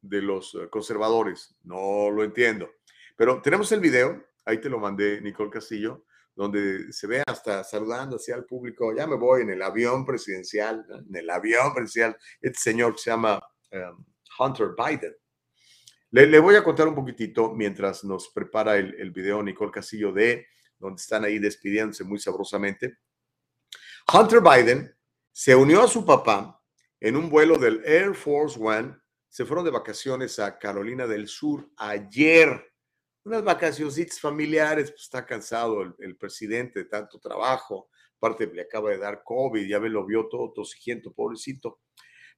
de 0.03 0.23
los 0.23 0.55
eh, 0.55 0.69
conservadores? 0.71 1.57
No 1.65 2.09
lo 2.09 2.23
entiendo. 2.23 2.71
Pero 3.17 3.43
tenemos 3.43 3.73
el 3.73 3.81
video, 3.81 4.25
ahí 4.45 4.61
te 4.61 4.69
lo 4.69 4.79
mandé, 4.79 5.21
Nicole 5.21 5.51
Castillo, 5.51 6.05
donde 6.33 6.93
se 6.93 7.09
ve 7.09 7.25
hasta 7.27 7.65
saludando 7.65 8.19
hacia 8.19 8.37
el 8.37 8.45
público, 8.45 8.95
ya 8.95 9.09
me 9.09 9.17
voy 9.17 9.43
en 9.43 9.51
el 9.51 9.63
avión 9.63 10.07
presidencial, 10.07 10.87
en 10.89 11.17
el 11.17 11.29
avión 11.29 11.75
presidencial, 11.75 12.17
este 12.41 12.61
señor 12.61 12.97
se 13.01 13.11
llama 13.11 13.43
em, 13.73 13.97
Hunter 14.39 14.69
Biden. 14.79 15.17
Le, 16.13 16.39
voy 16.39 16.55
a 16.55 16.63
contar 16.63 16.87
un 16.87 16.95
poquitito 16.95 17.53
mientras 17.53 18.05
nos 18.05 18.29
prepara 18.29 18.77
el, 18.77 18.95
el 18.95 19.11
video 19.11 19.43
Nicole 19.43 19.73
Castillo 19.73 20.13
de 20.13 20.47
donde 20.79 21.03
están 21.03 21.25
ahí 21.25 21.41
despidiéndose 21.41 22.05
muy 22.05 22.21
sabrosamente. 22.21 22.99
Hunter 24.13 24.41
Biden 24.41 24.97
se 25.33 25.57
unió 25.57 25.83
a 25.83 25.89
su 25.89 26.07
papá 26.07 26.61
en 27.05 27.17
un 27.17 27.29
vuelo 27.29 27.59
del 27.59 27.83
Air 27.85 28.15
Force 28.15 28.59
One. 28.59 28.97
Se 29.29 29.45
fueron 29.45 29.67
de 29.67 29.71
vacaciones 29.71 30.39
a 30.39 30.59
Carolina 30.59 31.07
del 31.07 31.29
Sur 31.29 31.69
ayer 31.77 32.73
unas 33.25 33.45
vacaciones 33.45 34.19
familiares, 34.19 34.91
pues 34.91 35.03
está 35.03 35.27
cansado 35.27 35.83
el, 35.83 36.17
presidente 36.17 36.81
de 36.81 36.85
tanto 36.87 37.19
trabajo, 37.19 37.89
aparte 38.17 38.47
le 38.47 38.63
acaba 38.63 38.91
de 38.91 38.99
dar 38.99 39.23
COVID, 39.23 39.67
ya 39.67 39.81
me 39.81 39.91
lo 39.91 40.07
vio 40.07 40.29
todo 40.29 40.53
tosigiento, 40.53 41.13
pobrecito. 41.13 41.81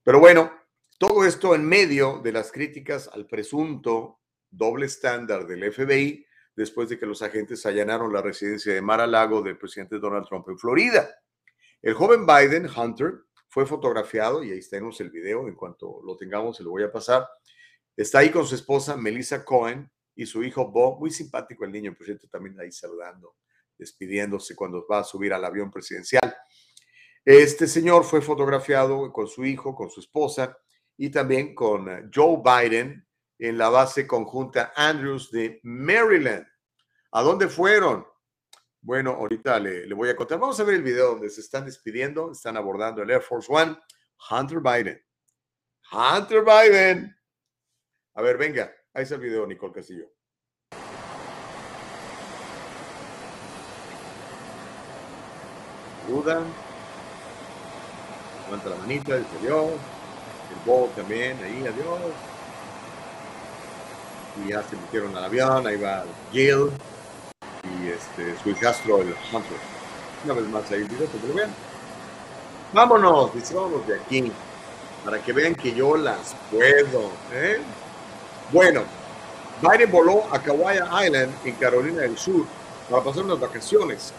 Pero 0.03 0.19
bueno, 0.19 0.53
todo 0.99 1.25
esto 1.25 1.55
en 1.55 1.65
medio 1.65 2.21
de 2.23 2.33
las 2.33 2.51
críticas 2.51 3.09
al 3.13 3.27
presunto 3.27 4.21
doble 4.51 4.87
estándar 4.87 5.47
del 5.47 5.73
FBI 5.73 6.27
después 6.57 6.89
de 6.89 6.99
que 6.99 7.07
los 7.07 7.23
agentes 7.23 7.67
allanaron 7.67 8.13
la 8.13 8.23
residencia 8.23 8.75
de 8.75 8.83
Mar-a-Lago 8.83 9.43
del 9.43 9.59
presidente 9.59 10.01
Donald 10.01 10.27
Trump 10.27 10.49
en 10.49 10.59
Florida. 10.59 11.09
El 11.83 11.95
joven 11.95 12.27
Biden, 12.27 12.69
Hunter, 12.69 13.27
fue 13.57 13.65
fotografiado, 13.65 14.45
y 14.45 14.51
ahí 14.53 14.61
tenemos 14.69 15.01
el 15.01 15.09
video, 15.09 15.49
en 15.49 15.55
cuanto 15.55 16.03
lo 16.05 16.15
tengamos 16.15 16.59
se 16.59 16.63
lo 16.63 16.69
voy 16.69 16.83
a 16.83 16.93
pasar. 16.93 17.27
Está 17.97 18.19
ahí 18.19 18.29
con 18.29 18.47
su 18.47 18.55
esposa 18.55 18.99
Melissa 18.99 19.47
Cohen, 19.47 19.91
y 20.15 20.27
su 20.27 20.45
hijo 20.45 20.71
Bob, 20.71 21.01
muy 21.01 21.11
simpático 21.11 21.65
el 21.65 21.73
niño, 21.73 21.95
por 21.97 22.05
cierto, 22.05 22.29
también 22.29 22.61
ahí 22.61 22.71
saludando, 22.71 23.37
despidiéndose 23.79 24.55
cuando 24.55 24.87
va 24.87 24.99
a 24.99 25.05
subir 25.05 25.33
al 25.33 25.43
avión 25.43 25.71
presidencial. 25.71 26.37
Este 27.25 27.67
señor 27.67 28.05
fue 28.05 28.21
fotografiado 28.21 29.11
con 29.11 29.27
su 29.27 29.43
hijo, 29.47 29.75
con 29.75 29.89
su 29.89 30.01
esposa 30.01 30.59
y 30.99 31.09
también 31.09 31.55
con 31.55 31.89
eh, 31.89 32.11
Joe 32.15 32.43
Biden 32.45 33.09
en 33.39 33.57
la 33.57 33.71
base 33.71 34.07
conjunta 34.07 34.75
Andrews 34.77 35.31
de 35.31 35.61
Maryland. 35.63 36.47
¿A 37.13 37.23
dónde 37.23 37.49
fueron? 37.49 38.07
Bueno, 38.87 39.11
ahorita 39.11 39.59
le, 39.59 39.85
le, 39.85 39.95
voy 39.97 40.11
a 40.11 40.15
contar. 40.15 40.39
Vamos 40.39 40.61
a 40.61 40.63
ver 40.63 40.77
el 40.77 40.83
video 40.85 41.09
donde 41.09 41.29
se 41.29 41.41
están 41.41 41.65
despidiendo, 41.65 42.31
están 42.31 42.57
abordando 42.57 43.03
el 43.03 43.11
Air 43.11 43.21
Force 43.21 43.53
One. 43.53 43.77
Hunter 44.31 44.61
Biden. 44.61 45.05
Hunter 45.91 46.45
Biden. 46.45 47.17
A 48.15 48.23
ver, 48.23 48.39
venga. 48.39 48.73
Ahí 48.95 49.03
está 49.03 49.17
el 49.17 49.23
video, 49.23 49.45
Nicole 49.45 49.73
Castillo. 49.73 50.09
Duda. 56.07 56.45
Levanta 58.45 58.69
la 58.69 58.77
manita, 58.77 59.17
dice 59.17 59.37
adiós. 59.41 59.73
El 59.73 60.65
Bob 60.65 60.95
también, 60.95 61.37
ahí, 61.43 61.67
adiós. 61.67 62.13
Y 64.45 64.51
ya 64.51 64.63
se 64.63 64.77
metieron 64.77 65.17
al 65.17 65.25
avión, 65.25 65.67
ahí 65.67 65.77
va 65.77 66.05
y 66.33 66.51
este, 67.97 68.39
su 68.43 68.51
hijastro, 68.51 69.01
el 69.01 69.15
Hunter. 69.33 69.59
Una 70.25 70.35
vez 70.35 70.49
más 70.49 70.71
ahí 70.71 70.83
el 70.83 70.89
video, 70.89 71.11
que 71.11 71.27
lo 71.27 71.35
vean. 71.35 71.51
Vámonos, 72.73 73.35
dice, 73.35 73.55
vámonos 73.55 73.87
de 73.87 73.95
aquí, 73.95 74.33
para 75.05 75.23
que 75.23 75.33
vean 75.33 75.55
que 75.55 75.75
yo 75.75 75.97
las 75.97 76.37
puedo. 76.51 77.11
¿eh? 77.33 77.59
Bueno, 78.53 78.83
Biden 79.63 79.91
voló 79.91 80.25
a 80.33 80.43
Kauai 80.43 80.79
Island 81.07 81.33
en 81.45 81.55
Carolina 81.55 82.03
del 82.03 82.19
Sur 82.19 82.45
para 82.91 83.03
pasar 83.03 83.25
unas 83.25 83.41
vacaciones. 83.41 84.13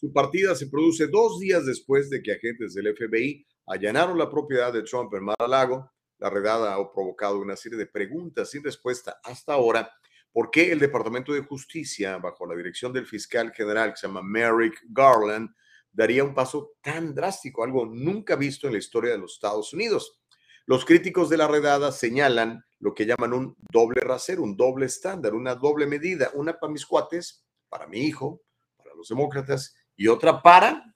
Su 0.00 0.12
partida 0.12 0.54
se 0.54 0.66
produce 0.66 1.06
dos 1.06 1.38
días 1.38 1.66
después 1.66 2.08
de 2.10 2.22
que 2.22 2.32
agentes 2.32 2.74
del 2.74 2.96
FBI 2.96 3.46
allanaron 3.66 4.18
la 4.18 4.30
propiedad 4.30 4.72
de 4.72 4.82
Trump 4.82 5.12
en 5.14 5.24
Mar-a-Lago. 5.24 5.90
La 6.18 6.30
redada 6.30 6.74
ha 6.74 6.92
provocado 6.92 7.38
una 7.38 7.54
serie 7.54 7.78
de 7.78 7.86
preguntas 7.86 8.50
sin 8.50 8.64
respuesta 8.64 9.20
hasta 9.22 9.52
ahora. 9.52 9.90
¿Por 10.32 10.50
qué 10.50 10.70
el 10.70 10.78
Departamento 10.78 11.32
de 11.32 11.42
Justicia, 11.42 12.18
bajo 12.18 12.46
la 12.46 12.54
dirección 12.54 12.92
del 12.92 13.06
fiscal 13.06 13.52
general 13.52 13.90
que 13.90 13.96
se 13.96 14.06
llama 14.06 14.22
Merrick 14.22 14.80
Garland, 14.88 15.50
daría 15.92 16.22
un 16.22 16.34
paso 16.34 16.74
tan 16.80 17.14
drástico, 17.14 17.64
algo 17.64 17.84
nunca 17.84 18.36
visto 18.36 18.66
en 18.66 18.74
la 18.74 18.78
historia 18.78 19.12
de 19.12 19.18
los 19.18 19.34
Estados 19.34 19.72
Unidos? 19.72 20.20
Los 20.66 20.84
críticos 20.84 21.28
de 21.28 21.36
la 21.36 21.48
redada 21.48 21.90
señalan 21.90 22.64
lo 22.78 22.94
que 22.94 23.06
llaman 23.06 23.32
un 23.32 23.56
doble 23.58 24.02
rasero, 24.02 24.44
un 24.44 24.56
doble 24.56 24.86
estándar, 24.86 25.34
una 25.34 25.56
doble 25.56 25.86
medida, 25.86 26.30
una 26.34 26.58
para 26.58 26.72
mis 26.72 26.86
cuates, 26.86 27.44
para 27.68 27.88
mi 27.88 27.98
hijo, 27.98 28.42
para 28.76 28.94
los 28.94 29.08
demócratas 29.08 29.74
y 29.96 30.06
otra 30.06 30.40
para, 30.40 30.94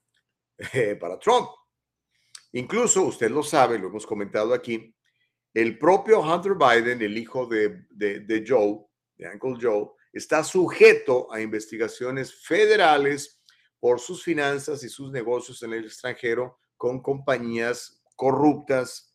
eh, 0.72 0.94
para 0.94 1.18
Trump. 1.18 1.48
Incluso, 2.52 3.02
usted 3.02 3.30
lo 3.32 3.42
sabe, 3.42 3.80
lo 3.80 3.88
hemos 3.88 4.06
comentado 4.06 4.54
aquí, 4.54 4.94
el 5.52 5.76
propio 5.76 6.20
Hunter 6.20 6.54
Biden, 6.54 7.02
el 7.02 7.18
hijo 7.18 7.46
de, 7.46 7.84
de 7.90 8.44
Joe, 8.46 8.86
de 9.16 9.28
Uncle 9.28 9.56
Joe, 9.60 9.90
está 10.12 10.44
sujeto 10.44 11.32
a 11.32 11.40
investigaciones 11.40 12.34
federales 12.44 13.40
por 13.80 14.00
sus 14.00 14.22
finanzas 14.22 14.82
y 14.82 14.88
sus 14.88 15.10
negocios 15.10 15.62
en 15.62 15.72
el 15.74 15.84
extranjero 15.84 16.58
con 16.76 17.02
compañías 17.02 18.02
corruptas 18.16 19.14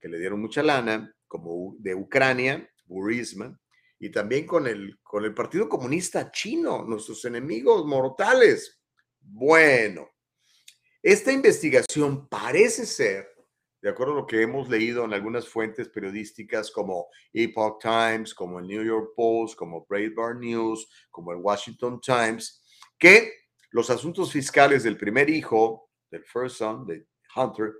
que 0.00 0.08
le 0.08 0.18
dieron 0.18 0.40
mucha 0.40 0.62
lana 0.62 1.14
como 1.26 1.76
de 1.78 1.94
Ucrania, 1.94 2.68
Burisma, 2.86 3.58
y 4.00 4.10
también 4.10 4.46
con 4.46 4.66
el, 4.66 4.98
con 5.02 5.24
el 5.24 5.34
Partido 5.34 5.68
Comunista 5.68 6.30
Chino, 6.30 6.84
nuestros 6.84 7.24
enemigos 7.24 7.84
mortales. 7.84 8.80
Bueno, 9.20 10.08
esta 11.02 11.32
investigación 11.32 12.28
parece 12.28 12.86
ser 12.86 13.28
de 13.80 13.90
acuerdo 13.90 14.14
a 14.14 14.16
lo 14.16 14.26
que 14.26 14.42
hemos 14.42 14.68
leído 14.68 15.04
en 15.04 15.12
algunas 15.12 15.48
fuentes 15.48 15.88
periodísticas 15.88 16.70
como 16.70 17.08
Epoch 17.32 17.80
Times, 17.80 18.34
como 18.34 18.58
el 18.58 18.66
New 18.66 18.84
York 18.84 19.12
Post, 19.14 19.56
como 19.56 19.86
Breitbart 19.88 20.40
News, 20.40 20.88
como 21.10 21.32
el 21.32 21.38
Washington 21.38 22.00
Times, 22.00 22.62
que 22.98 23.32
los 23.70 23.90
asuntos 23.90 24.32
fiscales 24.32 24.82
del 24.82 24.96
primer 24.96 25.30
hijo, 25.30 25.90
del 26.10 26.24
first 26.24 26.56
son, 26.56 26.86
de 26.86 27.06
Hunter, 27.36 27.72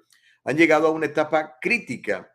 han 0.44 0.56
llegado 0.56 0.88
a 0.88 0.92
una 0.92 1.06
etapa 1.06 1.56
crítica. 1.60 2.30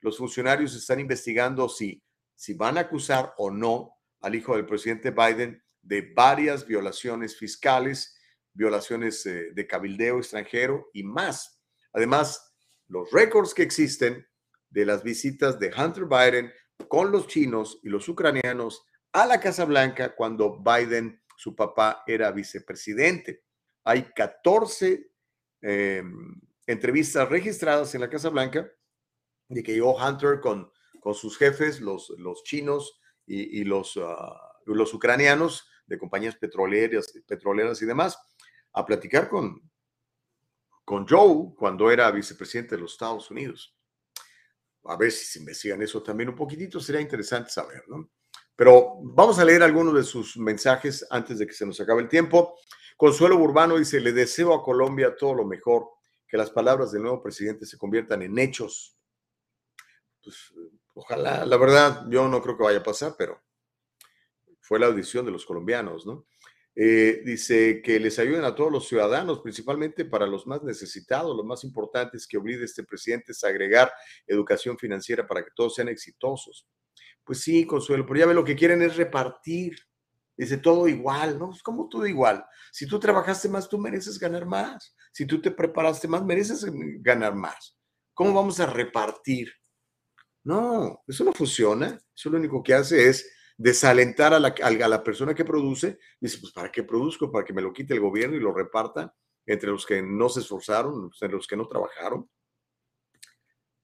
Los 0.00 0.18
funcionarios 0.18 0.74
están 0.74 1.00
investigando 1.00 1.68
si, 1.68 2.02
si 2.34 2.54
van 2.54 2.78
a 2.78 2.82
acusar 2.82 3.34
o 3.38 3.50
no 3.50 3.96
al 4.20 4.34
hijo 4.34 4.54
del 4.54 4.66
presidente 4.66 5.10
Biden 5.10 5.62
de 5.82 6.12
varias 6.14 6.66
violaciones 6.66 7.36
fiscales, 7.36 8.16
violaciones 8.52 9.24
eh, 9.26 9.50
de 9.52 9.66
cabildeo 9.66 10.18
extranjero 10.18 10.90
y 10.92 11.02
más. 11.02 11.60
Además, 11.92 12.49
los 12.90 13.10
récords 13.12 13.54
que 13.54 13.62
existen 13.62 14.26
de 14.68 14.84
las 14.84 15.02
visitas 15.02 15.58
de 15.58 15.72
Hunter 15.76 16.04
Biden 16.06 16.52
con 16.88 17.10
los 17.10 17.28
chinos 17.28 17.78
y 17.82 17.88
los 17.88 18.08
ucranianos 18.08 18.84
a 19.12 19.26
la 19.26 19.40
Casa 19.40 19.64
Blanca 19.64 20.14
cuando 20.14 20.60
Biden, 20.60 21.22
su 21.36 21.54
papá, 21.54 22.02
era 22.06 22.30
vicepresidente. 22.32 23.44
Hay 23.84 24.10
14 24.14 25.08
em, 25.62 26.40
entrevistas 26.66 27.28
registradas 27.28 27.94
en 27.94 28.00
la 28.00 28.10
Casa 28.10 28.28
Blanca 28.28 28.70
de 29.48 29.62
que 29.62 29.72
llegó 29.72 29.96
Hunter 29.96 30.40
con, 30.40 30.70
con 31.00 31.14
sus 31.14 31.38
jefes, 31.38 31.80
los, 31.80 32.10
los 32.18 32.42
chinos 32.42 33.00
y, 33.26 33.62
los, 33.62 33.96
ah, 34.02 34.60
los 34.66 34.92
ucranianos 34.92 35.68
de 35.86 35.98
compañías 35.98 36.34
petroleras, 36.34 37.12
petroleras 37.26 37.80
y 37.82 37.86
demás, 37.86 38.18
a 38.72 38.84
platicar 38.84 39.28
con, 39.28 39.69
con 40.90 41.06
Joe 41.06 41.54
cuando 41.56 41.88
era 41.88 42.10
vicepresidente 42.10 42.74
de 42.74 42.82
los 42.82 42.94
Estados 42.94 43.30
Unidos. 43.30 43.72
A 44.86 44.96
ver 44.96 45.12
si 45.12 45.24
se 45.24 45.38
investigan 45.38 45.80
eso 45.82 46.02
también 46.02 46.30
un 46.30 46.34
poquitito, 46.34 46.80
sería 46.80 47.00
interesante 47.00 47.48
saber, 47.48 47.84
¿no? 47.86 48.10
Pero 48.56 48.96
vamos 49.00 49.38
a 49.38 49.44
leer 49.44 49.62
algunos 49.62 49.94
de 49.94 50.02
sus 50.02 50.36
mensajes 50.36 51.06
antes 51.08 51.38
de 51.38 51.46
que 51.46 51.52
se 51.52 51.64
nos 51.64 51.80
acabe 51.80 52.02
el 52.02 52.08
tiempo. 52.08 52.58
Consuelo 52.96 53.36
Urbano 53.36 53.78
dice, 53.78 54.00
le 54.00 54.12
deseo 54.12 54.52
a 54.52 54.64
Colombia 54.64 55.14
todo 55.16 55.32
lo 55.32 55.44
mejor, 55.44 55.90
que 56.26 56.36
las 56.36 56.50
palabras 56.50 56.90
del 56.90 57.02
nuevo 57.02 57.22
presidente 57.22 57.66
se 57.66 57.78
conviertan 57.78 58.22
en 58.22 58.36
hechos. 58.36 58.98
Pues 60.20 60.52
ojalá, 60.94 61.46
la 61.46 61.56
verdad, 61.56 62.06
yo 62.08 62.26
no 62.26 62.42
creo 62.42 62.56
que 62.56 62.64
vaya 62.64 62.80
a 62.80 62.82
pasar, 62.82 63.14
pero 63.16 63.40
fue 64.58 64.80
la 64.80 64.86
audición 64.86 65.24
de 65.24 65.30
los 65.30 65.46
colombianos, 65.46 66.04
¿no? 66.04 66.26
Eh, 66.74 67.22
dice 67.24 67.82
que 67.82 67.98
les 67.98 68.18
ayuden 68.18 68.44
a 68.44 68.54
todos 68.54 68.70
los 68.70 68.86
ciudadanos, 68.86 69.40
principalmente 69.40 70.04
para 70.04 70.26
los 70.26 70.46
más 70.46 70.62
necesitados. 70.62 71.36
Lo 71.36 71.44
más 71.44 71.64
importante 71.64 72.16
es 72.16 72.26
que 72.26 72.38
obligue 72.38 72.64
este 72.64 72.84
presidente 72.84 73.32
a 73.42 73.46
agregar 73.48 73.92
educación 74.26 74.78
financiera 74.78 75.26
para 75.26 75.42
que 75.42 75.50
todos 75.54 75.74
sean 75.74 75.88
exitosos. 75.88 76.66
Pues 77.24 77.40
sí, 77.40 77.66
Consuelo, 77.66 78.06
pero 78.06 78.20
ya 78.20 78.26
ve 78.26 78.34
lo 78.34 78.44
que 78.44 78.56
quieren 78.56 78.82
es 78.82 78.96
repartir. 78.96 79.76
Dice 80.36 80.56
todo 80.56 80.88
igual, 80.88 81.38
¿no? 81.38 81.50
¿Cómo 81.62 81.88
todo 81.88 82.06
igual? 82.06 82.44
Si 82.72 82.86
tú 82.86 82.98
trabajaste 82.98 83.48
más, 83.48 83.68
tú 83.68 83.76
mereces 83.76 84.18
ganar 84.18 84.46
más. 84.46 84.96
Si 85.12 85.26
tú 85.26 85.40
te 85.40 85.50
preparaste 85.50 86.08
más, 86.08 86.24
mereces 86.24 86.64
ganar 87.02 87.34
más. 87.34 87.76
¿Cómo 88.14 88.32
vamos 88.32 88.58
a 88.58 88.66
repartir? 88.66 89.52
No, 90.42 91.02
eso 91.06 91.24
no 91.24 91.32
funciona. 91.32 92.00
Eso 92.16 92.30
lo 92.30 92.38
único 92.38 92.62
que 92.62 92.72
hace 92.72 93.08
es 93.08 93.30
desalentar 93.60 94.32
a 94.32 94.40
la, 94.40 94.54
a 94.62 94.88
la 94.88 95.04
persona 95.04 95.34
que 95.34 95.44
produce. 95.44 95.98
Dice, 96.18 96.38
pues 96.40 96.50
¿para 96.50 96.72
qué 96.72 96.82
produzco? 96.82 97.30
Para 97.30 97.44
que 97.44 97.52
me 97.52 97.60
lo 97.60 97.74
quite 97.74 97.92
el 97.92 98.00
gobierno 98.00 98.34
y 98.34 98.40
lo 98.40 98.54
reparta 98.54 99.14
entre 99.44 99.68
los 99.68 99.84
que 99.84 100.00
no 100.00 100.30
se 100.30 100.40
esforzaron, 100.40 101.10
entre 101.20 101.36
los 101.36 101.46
que 101.46 101.56
no 101.56 101.68
trabajaron. 101.68 102.26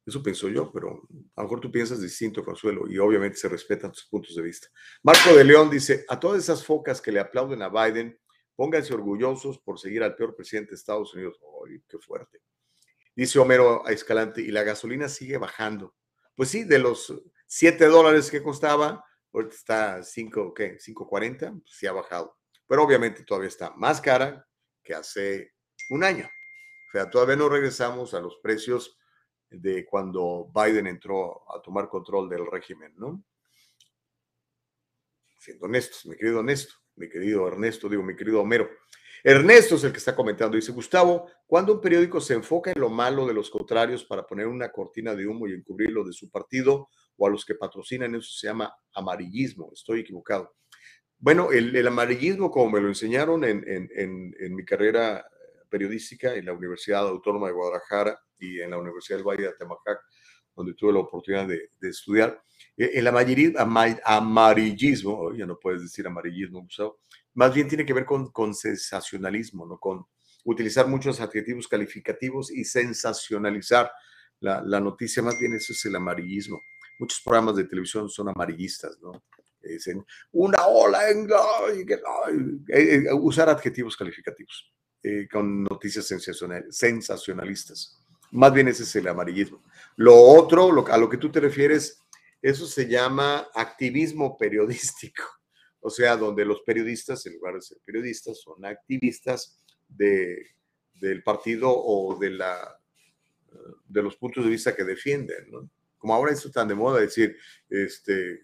Eso 0.07 0.23
pienso 0.23 0.49
yo, 0.49 0.73
pero 0.73 1.03
a 1.35 1.43
lo 1.43 1.43
mejor 1.43 1.61
tú 1.61 1.71
piensas 1.71 2.01
distinto, 2.01 2.43
Consuelo, 2.43 2.89
y 2.89 2.97
obviamente 2.97 3.37
se 3.37 3.51
respetan 3.51 3.93
tus 3.93 4.07
puntos 4.07 4.35
de 4.35 4.43
vista. 4.43 4.69
Marco 5.03 5.35
de 5.35 5.45
León 5.45 5.69
dice, 5.69 6.07
a 6.09 6.19
todas 6.19 6.43
esas 6.43 6.65
focas 6.65 7.03
que 7.03 7.13
le 7.13 7.21
aplauden 7.21 7.61
a 7.61 7.69
Biden, 7.69 8.19
pónganse 8.55 8.95
orgullosos 8.95 9.59
por 9.59 9.79
seguir 9.79 10.03
al 10.03 10.17
peor 10.17 10.35
presidente 10.35 10.71
de 10.71 10.77
Estados 10.77 11.13
Unidos. 11.13 11.39
¡Ay, 11.69 11.83
qué 11.87 11.99
fuerte! 11.99 12.41
Dice 13.15 13.39
Homero 13.39 13.87
a 13.87 13.93
Escalante, 13.93 14.41
y 14.41 14.53
la 14.53 14.63
gasolina 14.63 15.09
sigue 15.09 15.37
bajando. 15.37 15.95
Pues 16.35 16.49
sí, 16.49 16.65
de 16.65 16.79
los 16.79 17.13
7 17.47 17.85
dólares 17.87 18.31
que 18.31 18.43
costaba, 18.43 19.05
ahorita 19.37 19.55
está 19.55 20.03
5, 20.03 20.55
¿qué? 20.55 20.79
5.40, 20.79 21.61
pues 21.61 21.77
sí 21.77 21.87
ha 21.87 21.93
bajado. 21.93 22.37
Pero 22.67 22.83
obviamente 22.83 23.25
todavía 23.25 23.49
está 23.49 23.71
más 23.77 24.01
cara 24.01 24.47
que 24.83 24.95
hace 24.95 25.53
un 25.91 26.03
año. 26.03 26.25
O 26.27 26.93
sea, 26.93 27.11
todavía 27.11 27.37
no 27.37 27.49
regresamos 27.49 28.15
a 28.15 28.21
los 28.21 28.39
precios 28.43 28.99
de 29.51 29.85
cuando 29.85 30.51
Biden 30.55 30.87
entró 30.87 31.45
a 31.55 31.61
tomar 31.63 31.89
control 31.89 32.29
del 32.29 32.47
régimen, 32.47 32.95
¿no? 32.97 33.23
Siendo 35.39 35.67
honestos, 35.67 36.07
mi 36.07 36.17
querido 36.17 36.41
Ernesto, 36.41 36.75
mi 36.97 37.09
querido 37.09 37.47
Ernesto, 37.47 37.89
digo, 37.89 38.03
mi 38.03 38.17
querido 38.17 38.41
Homero. 38.41 38.69
Ernesto 39.23 39.77
es 39.77 39.85
el 39.85 39.93
que 39.93 39.99
está 39.99 40.15
comentando, 40.15 40.57
dice 40.57 40.73
Gustavo, 40.73 41.29
cuando 41.47 41.75
un 41.75 41.81
periódico 41.81 42.21
se 42.21 42.35
enfoca 42.35 42.71
en 42.71 42.81
lo 42.81 42.89
malo 42.89 43.27
de 43.27 43.35
los 43.35 43.51
contrarios 43.51 44.05
para 44.05 44.27
poner 44.27 44.47
una 44.47 44.71
cortina 44.71 45.15
de 45.15 45.27
humo 45.27 45.47
y 45.47 45.53
encubrirlo 45.53 46.05
de 46.05 46.13
su 46.13 46.31
partido 46.31 46.89
o 47.17 47.27
a 47.27 47.31
los 47.31 47.45
que 47.45 47.55
patrocinan, 47.55 48.15
eso 48.15 48.33
se 48.33 48.47
llama 48.47 48.73
amarillismo, 48.95 49.71
estoy 49.73 50.01
equivocado. 50.01 50.55
Bueno, 51.19 51.51
el, 51.51 51.87
amarillismo, 51.87 52.51
como 52.51 52.73
me 52.73 52.81
lo 52.81 52.89
enseñaron 52.89 53.43
en, 53.45 53.65
en 53.67 54.55
mi 54.55 54.65
carrera 54.65 55.27
periodística 55.71 56.35
en 56.35 56.47
la 56.47 56.53
Universidad 56.53 57.09
Autónoma 57.09 57.47
de 57.47 57.55
Guadalajara, 57.55 58.21
y 58.39 58.61
en 58.61 58.71
la 58.71 58.79
Universidad 58.79 59.19
del 59.19 59.27
Valle 59.27 59.43
de 59.43 59.49
Atemajac, 59.49 60.01
donde 60.55 60.75
tuve 60.75 60.93
la 60.93 61.01
oportunidad 61.01 61.47
de, 61.47 61.71
estudiar. 61.83 62.41
E, 62.77 62.99
el 62.99 63.07
amarillismo, 63.07 65.33
ya 65.35 65.47
no 65.47 65.59
puedes 65.59 65.83
decir 65.83 66.07
amarillismo, 66.07 66.67
más 67.35 67.55
bien 67.55 67.69
tiene 67.69 67.85
que 67.85 67.93
ver 67.93 68.07
con, 68.07 68.31
con 68.31 68.55
sensacionalismo, 68.55 69.67
¿no? 69.67 69.79
con 69.79 70.07
utilizar 70.45 70.87
muchos 70.87 71.21
adjetivos 71.21 71.69
calificativos 71.69 72.51
y 72.51 72.65
sensacionalizar 72.65 73.91
la, 74.41 74.63
la, 74.63 74.81
noticia, 74.81 75.23
más 75.23 75.39
bien 75.39 75.55
eso 75.55 75.73
es 75.73 75.85
el 75.85 75.97
amarillismo. 75.97 76.61
Muchos 76.99 77.21
programas 77.21 77.57
de 77.57 77.65
televisión 77.65 78.09
son 78.09 78.29
amarillistas, 78.29 78.99
¿no? 79.01 79.23
Dicen 79.61 80.05
una 80.33 80.67
ola. 80.67 81.11
Eh, 81.11 81.87
eh, 82.69 83.13
usar 83.13 83.49
adjetivos 83.49 83.97
calificativos 83.97 84.73
eh, 85.03 85.29
con 85.31 85.65
noticias 85.65 86.07
sensacionalistas. 86.07 87.99
Más 88.33 88.53
bien 88.53 88.69
ese 88.69 88.85
es 88.85 88.97
el 88.97 89.09
amarillismo. 89.09 89.63
Lo 89.97 90.17
otro, 90.17 90.87
a 90.89 90.99
lo 90.99 91.09
que 91.09 91.17
tú 91.17 91.31
te 91.31 91.41
refieres, 91.41 92.01
eso 92.41 92.67
se 92.67 92.87
llama 92.87 93.49
activismo 93.55 94.37
periodístico. 94.39 95.25
O 95.81 95.91
sea, 95.91 96.17
donde 96.17 96.45
los 96.45 96.63
periodistas, 96.63 97.25
en 97.27 97.35
lugar 97.35 97.55
de 97.55 97.63
ser 97.63 97.79
periodistas, 97.85 98.41
son 98.41 98.65
activistas 98.65 99.61
de, 99.87 100.37
del 100.95 101.23
partido 101.23 101.71
o 101.71 102.19
de, 102.19 102.31
la, 102.31 102.81
de 103.87 104.03
los 104.03 104.17
puntos 104.17 104.45
de 104.45 104.51
vista 104.51 104.75
que 104.75 104.85
defienden. 104.85 105.71
Como 106.07 106.15
ahora 106.15 106.31
esto 106.31 106.53
tan 106.53 106.69
de 106.69 106.77
moda 106.77 107.01
decir, 107.01 107.37
este, 107.69 108.41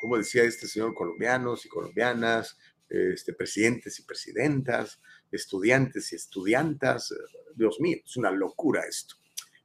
como 0.00 0.18
decía 0.18 0.42
este 0.42 0.66
señor, 0.66 0.92
colombianos 0.92 1.64
y 1.64 1.68
colombianas, 1.68 2.58
este, 2.88 3.32
presidentes 3.32 4.00
y 4.00 4.02
presidentas, 4.02 5.00
estudiantes 5.30 6.12
y 6.12 6.16
estudiantas. 6.16 7.14
Dios 7.54 7.78
mío, 7.78 7.98
es 8.04 8.16
una 8.16 8.32
locura 8.32 8.82
esto. 8.88 9.14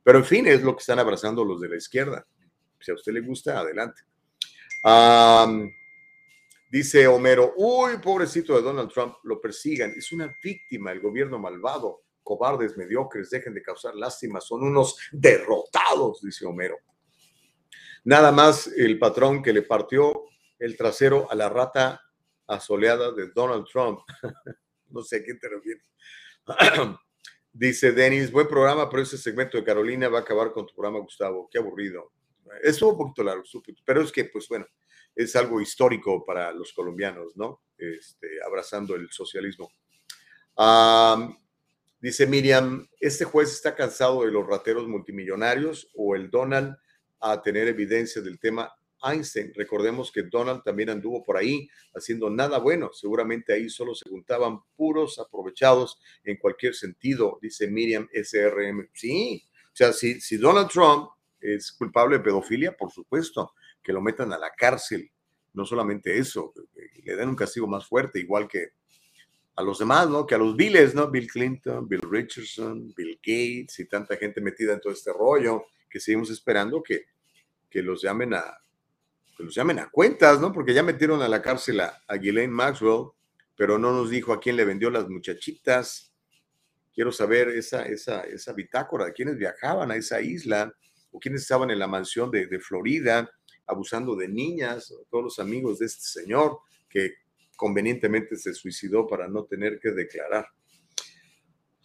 Pero 0.03 0.19
en 0.19 0.25
fin, 0.25 0.45
es 0.45 0.61
lo 0.61 0.75
que 0.75 0.81
están 0.81 0.99
abrazando 0.99 1.43
los 1.43 1.59
de 1.59 1.69
la 1.69 1.77
izquierda. 1.77 2.27
Si 2.79 2.91
a 2.91 2.93
usted 2.93 3.11
le 3.11 3.21
gusta, 3.21 3.57
adelante. 3.57 4.03
dice 6.71 7.07
Homero, 7.07 7.55
uy, 7.57 7.97
pobrecito 7.97 8.55
de 8.55 8.61
Donald 8.61 8.91
Trump, 8.93 9.15
lo 9.23 9.41
persigan, 9.41 9.91
es 9.97 10.11
una 10.11 10.31
víctima, 10.43 10.91
el 10.91 10.99
gobierno 10.99 11.39
malvado, 11.39 12.03
cobardes, 12.21 12.77
mediocres, 12.77 13.31
dejen 13.31 13.55
de 13.55 13.63
causar 13.63 13.95
lástima, 13.95 14.39
son 14.39 14.61
unos 14.61 14.95
derrotados, 15.11 16.21
dice 16.21 16.45
Homero. 16.45 16.77
Nada 18.03 18.31
más 18.31 18.67
el 18.67 18.97
patrón 18.97 19.43
que 19.43 19.53
le 19.53 19.61
partió 19.61 20.23
el 20.57 20.75
trasero 20.75 21.29
a 21.29 21.35
la 21.35 21.49
rata 21.49 22.01
asoleada 22.47 23.11
de 23.11 23.29
Donald 23.29 23.65
Trump. 23.71 23.99
no 24.89 25.03
sé 25.03 25.17
a 25.17 25.23
quién 25.23 25.39
te 25.39 25.49
refieres. 25.49 25.83
Dice 27.53 27.91
Denis, 27.91 28.31
buen 28.31 28.47
programa, 28.47 28.89
pero 28.89 29.03
ese 29.03 29.17
segmento 29.17 29.57
de 29.57 29.63
Carolina 29.63 30.09
va 30.09 30.19
a 30.19 30.21
acabar 30.21 30.51
con 30.51 30.65
tu 30.65 30.73
programa, 30.73 30.99
Gustavo. 30.99 31.47
Qué 31.51 31.59
aburrido. 31.59 32.11
Es 32.63 32.81
un 32.81 32.97
poquito 32.97 33.23
largo, 33.23 33.43
pero 33.85 34.01
es 34.01 34.11
que, 34.11 34.25
pues 34.25 34.47
bueno, 34.47 34.65
es 35.15 35.35
algo 35.35 35.61
histórico 35.61 36.25
para 36.25 36.51
los 36.53 36.73
colombianos, 36.73 37.35
¿no? 37.35 37.61
Este, 37.77 38.27
abrazando 38.45 38.95
el 38.95 39.11
socialismo. 39.11 39.71
dice 41.99 42.25
Miriam, 42.25 42.87
¿este 42.99 43.25
juez 43.25 43.51
está 43.51 43.75
cansado 43.75 44.23
de 44.23 44.31
los 44.31 44.47
rateros 44.47 44.87
multimillonarios 44.87 45.89
o 45.95 46.15
el 46.15 46.31
Donald 46.31 46.75
a 47.21 47.41
tener 47.41 47.67
evidencia 47.67 48.21
del 48.21 48.39
tema 48.39 48.73
Einstein. 49.03 49.53
Recordemos 49.55 50.11
que 50.11 50.23
Donald 50.23 50.63
también 50.63 50.89
anduvo 50.89 51.23
por 51.23 51.37
ahí 51.37 51.69
haciendo 51.95 52.29
nada 52.29 52.59
bueno. 52.59 52.91
Seguramente 52.93 53.53
ahí 53.53 53.69
solo 53.69 53.95
se 53.95 54.09
juntaban 54.09 54.59
puros 54.75 55.19
aprovechados 55.19 55.99
en 56.23 56.37
cualquier 56.37 56.75
sentido, 56.75 57.39
dice 57.41 57.67
Miriam 57.67 58.07
SRM. 58.13 58.89
Sí, 58.93 59.43
O 59.67 59.75
sea, 59.75 59.93
si, 59.93 60.19
si 60.21 60.37
Donald 60.37 60.69
Trump 60.69 61.09
es 61.39 61.71
culpable 61.71 62.17
de 62.17 62.23
pedofilia, 62.23 62.75
por 62.75 62.91
supuesto, 62.91 63.53
que 63.81 63.93
lo 63.93 64.01
metan 64.01 64.31
a 64.33 64.37
la 64.37 64.51
cárcel. 64.51 65.11
No 65.53 65.65
solamente 65.65 66.17
eso, 66.17 66.53
le 67.03 67.15
den 67.15 67.29
un 67.29 67.35
castigo 67.35 67.67
más 67.67 67.85
fuerte, 67.85 68.19
igual 68.19 68.47
que 68.47 68.69
a 69.55 69.63
los 69.63 69.79
demás, 69.79 70.09
¿no? 70.09 70.25
Que 70.25 70.35
a 70.35 70.37
los 70.37 70.55
Bills, 70.55 70.95
¿no? 70.95 71.09
Bill 71.11 71.27
Clinton, 71.27 71.87
Bill 71.87 72.01
Richardson, 72.09 72.93
Bill 72.95 73.17
Gates 73.17 73.79
y 73.79 73.85
tanta 73.85 74.15
gente 74.15 74.39
metida 74.39 74.73
en 74.73 74.79
todo 74.79 74.93
este 74.93 75.11
rollo, 75.11 75.65
que 75.91 75.99
seguimos 75.99 76.29
esperando 76.29 76.81
que, 76.81 77.05
que 77.69 77.81
los 77.81 78.01
llamen 78.01 78.33
a 78.33 78.57
los 79.37 79.55
llamen 79.55 79.79
a 79.79 79.89
cuentas, 79.89 80.39
¿no? 80.39 80.51
Porque 80.51 80.73
ya 80.73 80.83
metieron 80.83 81.21
a 81.23 81.27
la 81.27 81.41
cárcel 81.41 81.79
a, 81.79 82.03
a 82.07 82.15
Maxwell, 82.47 83.07
pero 83.55 83.79
no 83.79 83.91
nos 83.91 84.11
dijo 84.11 84.33
a 84.33 84.39
quién 84.39 84.55
le 84.55 84.65
vendió 84.65 84.91
las 84.91 85.09
muchachitas. 85.09 86.13
Quiero 86.93 87.11
saber 87.11 87.49
esa, 87.49 87.83
esa, 87.85 88.21
esa 88.21 88.53
bitácora 88.53 89.05
de 89.05 89.13
quiénes 89.13 89.37
viajaban 89.37 89.89
a 89.89 89.95
esa 89.95 90.21
isla 90.21 90.71
o 91.09 91.19
quiénes 91.19 91.41
estaban 91.41 91.71
en 91.71 91.79
la 91.79 91.87
mansión 91.87 92.29
de, 92.29 92.45
de 92.45 92.59
Florida 92.59 93.31
abusando 93.71 94.15
de 94.15 94.27
niñas, 94.27 94.93
todos 95.09 95.23
los 95.23 95.39
amigos 95.39 95.79
de 95.79 95.85
este 95.85 96.03
señor 96.03 96.59
que 96.89 97.15
convenientemente 97.55 98.35
se 98.35 98.53
suicidó 98.53 99.07
para 99.07 99.27
no 99.27 99.45
tener 99.45 99.79
que 99.79 99.91
declarar. 99.91 100.47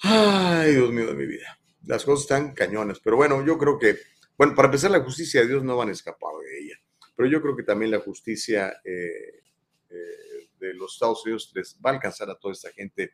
Ay, 0.00 0.74
Dios 0.74 0.92
mío 0.92 1.06
de 1.06 1.14
mi 1.14 1.26
vida. 1.26 1.58
Las 1.86 2.04
cosas 2.04 2.22
están 2.22 2.52
cañonas, 2.52 3.00
pero 3.00 3.16
bueno, 3.16 3.44
yo 3.46 3.56
creo 3.56 3.78
que, 3.78 3.96
bueno, 4.36 4.54
para 4.54 4.66
empezar, 4.66 4.90
la 4.90 5.02
justicia 5.02 5.40
de 5.40 5.48
Dios 5.48 5.64
no 5.64 5.76
van 5.76 5.88
a 5.88 5.92
escapar 5.92 6.32
de 6.42 6.58
ella, 6.58 6.80
pero 7.14 7.28
yo 7.28 7.40
creo 7.40 7.56
que 7.56 7.62
también 7.62 7.92
la 7.92 8.00
justicia 8.00 8.80
eh, 8.84 9.42
eh, 9.88 10.48
de 10.58 10.74
los 10.74 10.94
Estados 10.94 11.24
Unidos 11.24 11.52
les 11.54 11.78
va 11.84 11.90
a 11.90 11.94
alcanzar 11.94 12.28
a 12.28 12.36
toda 12.36 12.52
esta 12.52 12.72
gente 12.72 13.12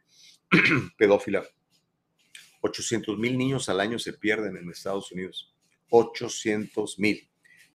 pedófila. 0.96 1.44
800 2.62 3.18
mil 3.18 3.36
niños 3.36 3.68
al 3.68 3.80
año 3.80 3.98
se 3.98 4.12
pierden 4.14 4.56
en 4.56 4.70
Estados 4.70 5.12
Unidos. 5.12 5.54
800 5.90 6.98
mil. 6.98 7.28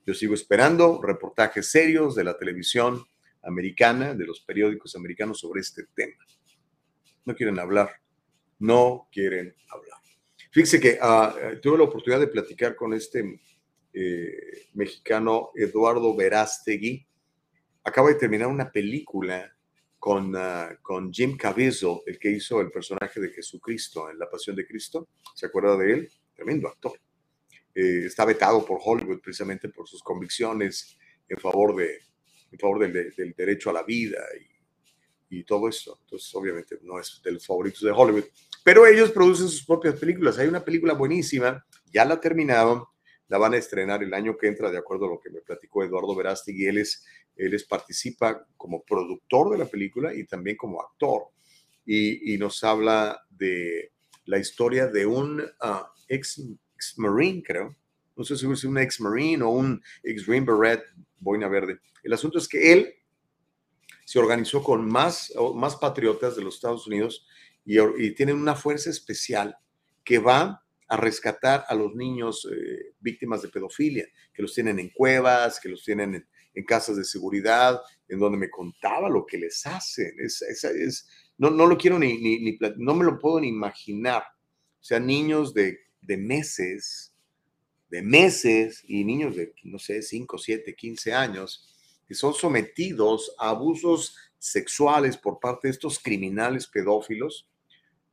Yo 0.05 0.13
sigo 0.13 0.33
esperando 0.33 1.01
reportajes 1.01 1.69
serios 1.69 2.15
de 2.15 2.23
la 2.23 2.37
televisión 2.37 3.05
americana, 3.43 4.13
de 4.13 4.25
los 4.25 4.39
periódicos 4.41 4.95
americanos 4.95 5.39
sobre 5.39 5.61
este 5.61 5.83
tema. 5.93 6.25
No 7.25 7.35
quieren 7.35 7.59
hablar, 7.59 7.91
no 8.59 9.07
quieren 9.11 9.53
hablar. 9.69 9.86
Fíjense 10.57 10.79
que 10.79 10.97
ah, 10.99 11.35
tuve 11.61 11.77
la 11.77 11.83
oportunidad 11.83 12.19
de 12.19 12.29
platicar 12.29 12.75
con 12.75 12.91
este 12.91 13.39
eh, 13.93 14.69
mexicano 14.73 15.51
Eduardo 15.53 16.15
Verástegui. 16.15 17.05
Acaba 17.83 18.07
de 18.07 18.15
terminar 18.15 18.47
una 18.47 18.71
película 18.71 19.55
con, 19.99 20.35
ah, 20.35 20.75
con 20.81 21.13
Jim 21.13 21.37
Caviezel, 21.37 21.99
el 22.07 22.17
que 22.17 22.31
hizo 22.31 22.59
el 22.59 22.71
personaje 22.71 23.19
de 23.21 23.29
Jesucristo 23.29 24.09
en 24.09 24.17
La 24.17 24.27
Pasión 24.31 24.55
de 24.55 24.65
Cristo. 24.65 25.09
¿Se 25.35 25.45
acuerda 25.45 25.77
de 25.77 25.93
él? 25.93 26.11
Tremendo 26.33 26.69
actor. 26.69 26.99
Eh, 27.75 28.05
está 28.07 28.25
vetado 28.25 28.65
por 28.65 28.79
Hollywood 28.83 29.19
precisamente 29.21 29.69
por 29.69 29.87
sus 29.87 30.01
convicciones 30.01 30.97
en 31.29 31.37
favor, 31.37 31.75
de, 31.75 31.99
en 32.51 32.57
favor 32.57 32.79
del, 32.79 33.13
del 33.15 33.33
derecho 33.37 33.69
a 33.69 33.73
la 33.73 33.83
vida 33.83 34.23
y, 35.29 35.37
y, 35.37 35.43
todo 35.43 35.69
eso. 35.69 35.99
Entonces, 36.01 36.33
obviamente, 36.33 36.79
no 36.81 36.99
es 36.99 37.21
de 37.23 37.31
los 37.33 37.45
favoritos 37.45 37.81
de 37.81 37.91
Hollywood. 37.91 38.25
Pero 38.67 38.85
ellos 38.85 39.11
producen 39.11 39.47
sus 39.47 39.63
propias 39.63 39.95
películas. 39.95 40.37
Hay 40.37 40.49
una 40.49 40.65
película 40.65 40.91
buenísima, 40.91 41.65
ya 41.85 42.03
la 42.03 42.19
terminaron, 42.19 42.83
la 43.29 43.37
van 43.37 43.53
a 43.53 43.57
estrenar 43.57 44.03
el 44.03 44.13
año 44.13 44.35
que 44.35 44.47
entra, 44.47 44.69
de 44.69 44.77
acuerdo 44.77 45.05
a 45.05 45.09
lo 45.11 45.21
que 45.21 45.29
me 45.29 45.39
platicó 45.39 45.85
Eduardo 45.85 46.13
Verástegui. 46.13 46.65
Él, 46.65 46.79
es, 46.79 47.05
él 47.37 47.53
es, 47.53 47.63
participa 47.63 48.45
como 48.57 48.83
productor 48.83 49.51
de 49.51 49.59
la 49.59 49.67
película 49.67 50.13
y 50.13 50.25
también 50.25 50.57
como 50.57 50.81
actor. 50.81 51.29
Y, 51.85 52.37
nos 52.39 52.61
habla 52.61 53.17
de 53.29 53.93
la 54.25 54.37
historia 54.37 54.87
de 54.87 55.05
un 55.05 55.39
uh, 55.39 55.85
ex 56.09 56.43
ex-marine, 56.75 57.41
creo. 57.43 57.73
No 58.17 58.25
sé 58.25 58.35
si 58.35 58.51
es 58.51 58.63
un 58.65 58.77
ex-marine 58.79 59.43
o 59.43 59.49
un 59.49 59.81
ex-green 60.03 60.45
beret, 60.45 60.83
boina 61.19 61.47
verde. 61.47 61.79
El 62.03 62.11
asunto 62.11 62.37
es 62.37 62.49
que 62.49 62.73
él 62.73 62.93
se 64.03 64.19
organizó 64.19 64.61
con 64.61 64.85
más, 64.85 65.31
más 65.55 65.77
patriotas 65.77 66.35
de 66.35 66.43
los 66.43 66.55
Estados 66.55 66.85
Unidos 66.85 67.25
y, 67.67 67.79
y 67.79 68.15
tienen 68.15 68.37
una 68.37 68.55
fuerza 68.55 68.89
especial 68.89 69.55
que 70.03 70.17
va 70.17 70.63
a 70.87 70.97
rescatar 70.97 71.65
a 71.67 71.75
los 71.75 71.93
niños 71.93 72.47
eh, 72.51 72.93
víctimas 72.99 73.43
de 73.43 73.49
pedofilia, 73.49 74.07
que 74.33 74.41
los 74.41 74.53
tienen 74.53 74.79
en 74.79 74.89
cuevas, 74.89 75.59
que 75.59 75.69
los 75.69 75.83
tienen 75.83 76.15
en, 76.15 76.27
en, 76.55 76.63
casas 76.63 76.95
de 76.95 77.03
seguridad, 77.03 77.79
en 78.07 78.17
donde 78.17 78.39
me 78.39 78.49
contaba 78.49 79.09
lo 79.09 79.25
que 79.25 79.37
les 79.37 79.65
hacen. 79.67 80.15
Es, 80.17 80.41
es, 80.41 80.63
es 80.63 81.07
no, 81.37 81.51
no, 81.51 81.67
lo 81.67 81.77
quiero 81.77 81.99
ni, 81.99 82.17
ni, 82.17 82.39
ni, 82.39 82.57
no 82.77 82.95
me 82.95 83.03
lo 83.05 83.19
puedo 83.19 83.41
ni 83.41 83.49
imaginar. 83.49 84.23
O 84.79 84.83
sea, 84.83 84.99
niños 84.99 85.53
de 85.53 85.87
de 86.07 86.17
meses, 86.17 87.13
de 87.89 88.01
meses 88.01 88.83
y 88.87 89.03
niños 89.03 89.35
de, 89.35 89.53
no 89.63 89.77
sé, 89.77 90.01
5, 90.01 90.37
7, 90.37 90.75
15 90.75 91.13
años, 91.13 91.67
que 92.07 92.15
son 92.15 92.33
sometidos 92.33 93.35
a 93.37 93.49
abusos 93.49 94.15
sexuales 94.39 95.17
por 95.17 95.39
parte 95.39 95.67
de 95.67 95.73
estos 95.73 95.99
criminales 95.99 96.67
pedófilos. 96.67 97.49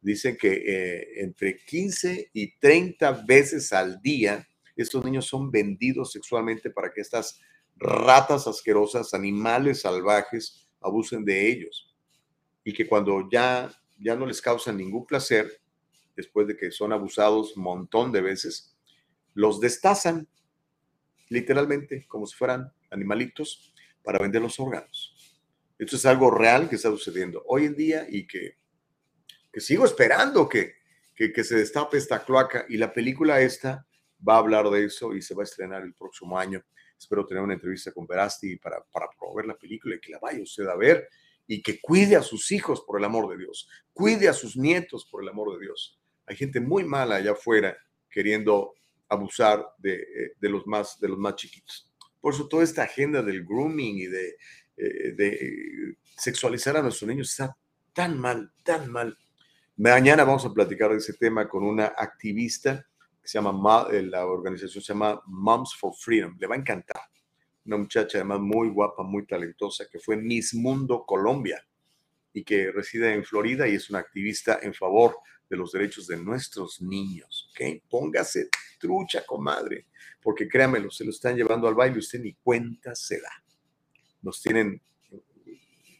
Dicen 0.04 0.36
que 0.36 0.52
eh, 0.52 1.22
entre 1.22 1.56
15 1.56 2.28
y 2.34 2.58
30 2.58 3.24
veces 3.26 3.72
al 3.72 4.02
día 4.02 4.46
estos 4.76 5.02
niños 5.02 5.24
son 5.24 5.50
vendidos 5.50 6.12
sexualmente 6.12 6.68
para 6.68 6.92
que 6.92 7.00
estas 7.00 7.40
ratas 7.76 8.46
asquerosas, 8.46 9.14
animales 9.14 9.80
salvajes, 9.80 10.68
abusen 10.82 11.24
de 11.24 11.50
ellos. 11.50 11.96
Y 12.64 12.74
que 12.74 12.86
cuando 12.86 13.26
ya, 13.32 13.74
ya 13.98 14.14
no 14.14 14.26
les 14.26 14.42
causan 14.42 14.76
ningún 14.76 15.06
placer, 15.06 15.50
después 16.14 16.46
de 16.48 16.56
que 16.58 16.70
son 16.70 16.92
abusados 16.92 17.56
un 17.56 17.62
montón 17.62 18.12
de 18.12 18.20
veces, 18.20 18.76
los 19.32 19.58
destazan 19.58 20.28
literalmente 21.30 22.04
como 22.08 22.26
si 22.26 22.36
fueran 22.36 22.70
animalitos 22.90 23.72
para 24.02 24.18
vender 24.18 24.42
los 24.42 24.60
órganos. 24.60 25.40
Esto 25.78 25.96
es 25.96 26.04
algo 26.04 26.30
real 26.30 26.68
que 26.68 26.76
está 26.76 26.90
sucediendo 26.90 27.42
hoy 27.46 27.64
en 27.64 27.74
día 27.74 28.06
y 28.06 28.26
que, 28.26 28.58
que 29.54 29.60
sigo 29.60 29.84
esperando 29.84 30.48
que, 30.48 30.74
que, 31.14 31.44
se 31.44 31.54
destape 31.54 31.96
esta 31.96 32.24
cloaca 32.24 32.66
y 32.68 32.76
la 32.76 32.92
película 32.92 33.40
esta 33.40 33.86
va 34.26 34.34
a 34.34 34.38
hablar 34.38 34.68
de 34.68 34.84
eso 34.84 35.14
y 35.14 35.22
se 35.22 35.32
va 35.32 35.42
a 35.42 35.44
estrenar 35.44 35.84
el 35.84 35.94
próximo 35.94 36.36
año. 36.36 36.60
Espero 36.98 37.24
tener 37.24 37.40
una 37.40 37.54
entrevista 37.54 37.92
con 37.92 38.04
Verasti 38.04 38.56
para, 38.56 38.82
para 38.90 39.06
promover 39.16 39.46
la 39.46 39.56
película 39.56 39.94
y 39.94 40.00
que 40.00 40.10
la 40.10 40.18
vaya 40.18 40.42
usted 40.42 40.66
a 40.66 40.74
ver 40.74 41.08
y 41.46 41.62
que 41.62 41.80
cuide 41.80 42.16
a 42.16 42.22
sus 42.22 42.50
hijos 42.50 42.82
por 42.84 42.98
el 42.98 43.04
amor 43.04 43.30
de 43.30 43.44
Dios, 43.44 43.68
cuide 43.92 44.28
a 44.28 44.32
sus 44.32 44.56
nietos 44.56 45.06
por 45.08 45.22
el 45.22 45.28
amor 45.28 45.54
de 45.54 45.66
Dios. 45.66 46.00
Hay 46.26 46.34
gente 46.34 46.58
muy 46.58 46.82
mala 46.82 47.16
allá 47.16 47.32
afuera 47.32 47.76
queriendo 48.10 48.74
abusar 49.08 49.64
de, 49.78 49.94
eh, 49.94 50.32
de, 50.40 50.48
los, 50.48 50.66
más, 50.66 50.98
de 50.98 51.08
los 51.08 51.18
más 51.18 51.36
chiquitos. 51.36 51.88
Por 52.20 52.34
eso 52.34 52.48
toda 52.48 52.64
esta 52.64 52.82
agenda 52.82 53.22
del 53.22 53.44
grooming 53.44 53.98
y 53.98 54.06
de, 54.06 54.36
eh, 54.76 55.12
de 55.12 55.96
sexualizar 56.16 56.76
a 56.76 56.82
nuestros 56.82 57.08
niños 57.08 57.30
está 57.30 57.56
tan 57.92 58.18
mal, 58.18 58.52
tan 58.62 58.90
mal. 58.90 59.16
Mañana 59.76 60.22
vamos 60.22 60.46
a 60.46 60.52
platicar 60.52 60.92
de 60.92 60.98
ese 60.98 61.14
tema 61.14 61.48
con 61.48 61.64
una 61.64 61.86
activista 61.86 62.86
que 63.20 63.26
se 63.26 63.38
llama, 63.38 63.88
eh, 63.90 64.02
la 64.02 64.24
organización 64.24 64.84
se 64.84 64.92
llama 64.92 65.20
Moms 65.26 65.74
for 65.74 65.92
Freedom. 65.98 66.36
Le 66.38 66.46
va 66.46 66.54
a 66.54 66.58
encantar. 66.58 67.00
Una 67.64 67.78
muchacha 67.78 68.18
además 68.18 68.38
muy 68.38 68.68
guapa, 68.68 69.02
muy 69.02 69.26
talentosa, 69.26 69.86
que 69.90 69.98
fue 69.98 70.16
Miss 70.16 70.54
Mundo 70.54 71.04
Colombia 71.04 71.66
y 72.32 72.44
que 72.44 72.70
reside 72.70 73.14
en 73.14 73.24
Florida 73.24 73.66
y 73.66 73.74
es 73.74 73.90
una 73.90 73.98
activista 73.98 74.60
en 74.62 74.74
favor 74.74 75.16
de 75.50 75.56
los 75.56 75.72
derechos 75.72 76.06
de 76.06 76.18
nuestros 76.18 76.80
niños. 76.80 77.50
¿ok? 77.50 77.82
Póngase 77.90 78.50
trucha, 78.78 79.26
comadre, 79.26 79.86
porque 80.22 80.46
créamelo, 80.46 80.88
se 80.90 81.04
lo 81.04 81.10
están 81.10 81.34
llevando 81.34 81.66
al 81.66 81.74
baile 81.74 81.96
y 81.96 81.98
usted 81.98 82.20
ni 82.20 82.34
cuenta 82.34 82.94
se 82.94 83.20
da. 83.20 83.42
Nos 84.22 84.40
tienen, 84.40 84.80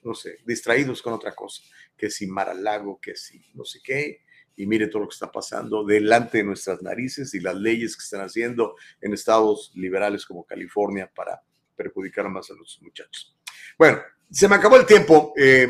no 0.05 0.15
sé, 0.15 0.39
distraídos 0.45 1.03
con 1.03 1.15
otra 1.15 1.35
cosa, 1.35 1.63
que 1.97 2.11
si 2.11 2.27
Maralago, 2.27 3.01
que 3.01 3.17
si 3.17 3.43
no 3.55 3.65
sé 3.65 3.81
qué, 3.83 4.21
y 4.57 4.67
mire 4.67 4.87
todo 4.87 5.03
lo 5.03 5.09
que 5.09 5.15
está 5.15 5.33
pasando 5.33 5.85
delante 5.85 6.39
de 6.39 6.45
nuestras 6.45 6.81
narices 6.83 7.35
y 7.35 7.41
las 7.41 7.57
leyes 7.57 7.97
que 7.97 8.05
están 8.05 8.21
haciendo 8.21 8.77
en 9.01 9.13
estados 9.13 9.73
liberales 9.75 10.25
como 10.25 10.45
California 10.45 11.11
para 11.13 11.43
perjudicar 11.75 12.29
más 12.29 12.51
a 12.51 12.55
los 12.55 12.79
muchachos. 12.83 13.37
Bueno, 13.79 14.01
se 14.31 14.49
me 14.49 14.57
acabó 14.57 14.77
el 14.77 14.87
tiempo. 14.87 15.33
Eh, 15.37 15.69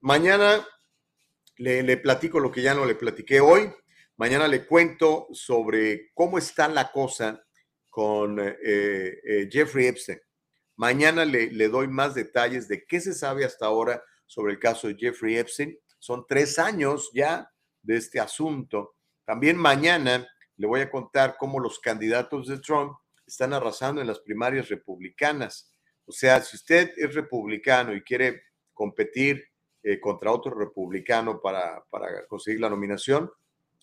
mañana 0.00 0.66
le, 1.56 1.96
platico 1.96 2.40
lo 2.40 2.50
que 2.50 2.62
ya 2.62 2.74
no 2.74 2.84
le 2.84 2.94
platiqué 2.94 3.40
hoy. 3.40 3.72
Mañana 4.16 4.46
le 4.48 4.66
cuento 4.66 5.28
sobre 5.32 6.10
cómo 6.12 6.38
está 6.38 6.68
la 6.68 6.92
cosa 6.92 7.42
con 7.88 8.38
eh, 8.38 8.54
eh, 8.62 9.48
Jeffrey 9.50 9.86
Epstein. 9.86 10.20
Mañana 10.76 11.24
le, 11.24 11.68
doy 11.68 11.88
más 11.88 12.14
detalles 12.14 12.68
de 12.68 12.84
qué 12.86 13.00
se 13.00 13.14
sabe 13.14 13.44
hasta 13.44 13.66
ahora 13.66 14.02
sobre 14.26 14.52
el 14.52 14.58
caso 14.58 14.88
de 14.88 14.96
Jeffrey 14.96 15.36
Epstein. 15.36 15.78
Son 15.98 16.24
tres 16.28 16.58
años 16.58 17.10
ya 17.14 17.50
de 17.82 17.96
este 17.96 18.20
asunto. 18.20 18.96
También 19.24 19.56
mañana 19.56 20.26
le 20.56 20.66
voy 20.66 20.80
a 20.80 20.90
contar 20.90 21.36
cómo 21.38 21.60
los 21.60 21.78
candidatos 21.78 22.48
de 22.48 22.58
Trump 22.58 22.96
están 23.26 23.52
arrasando 23.52 24.00
en 24.00 24.06
las 24.06 24.20
primarias 24.20 24.68
republicanas. 24.68 25.70
O 26.06 26.12
sea, 26.12 26.42
si 26.42 26.56
usted 26.56 26.92
es 26.96 27.14
republicano 27.14 27.94
y 27.94 28.02
quiere 28.02 28.42
competir 28.72 29.44
eh, 29.82 30.00
contra 30.00 30.32
otro 30.32 30.54
republicano 30.54 31.40
para, 31.40 31.84
para 31.90 32.26
conseguir 32.26 32.60
la 32.60 32.70
nominación, 32.70 33.30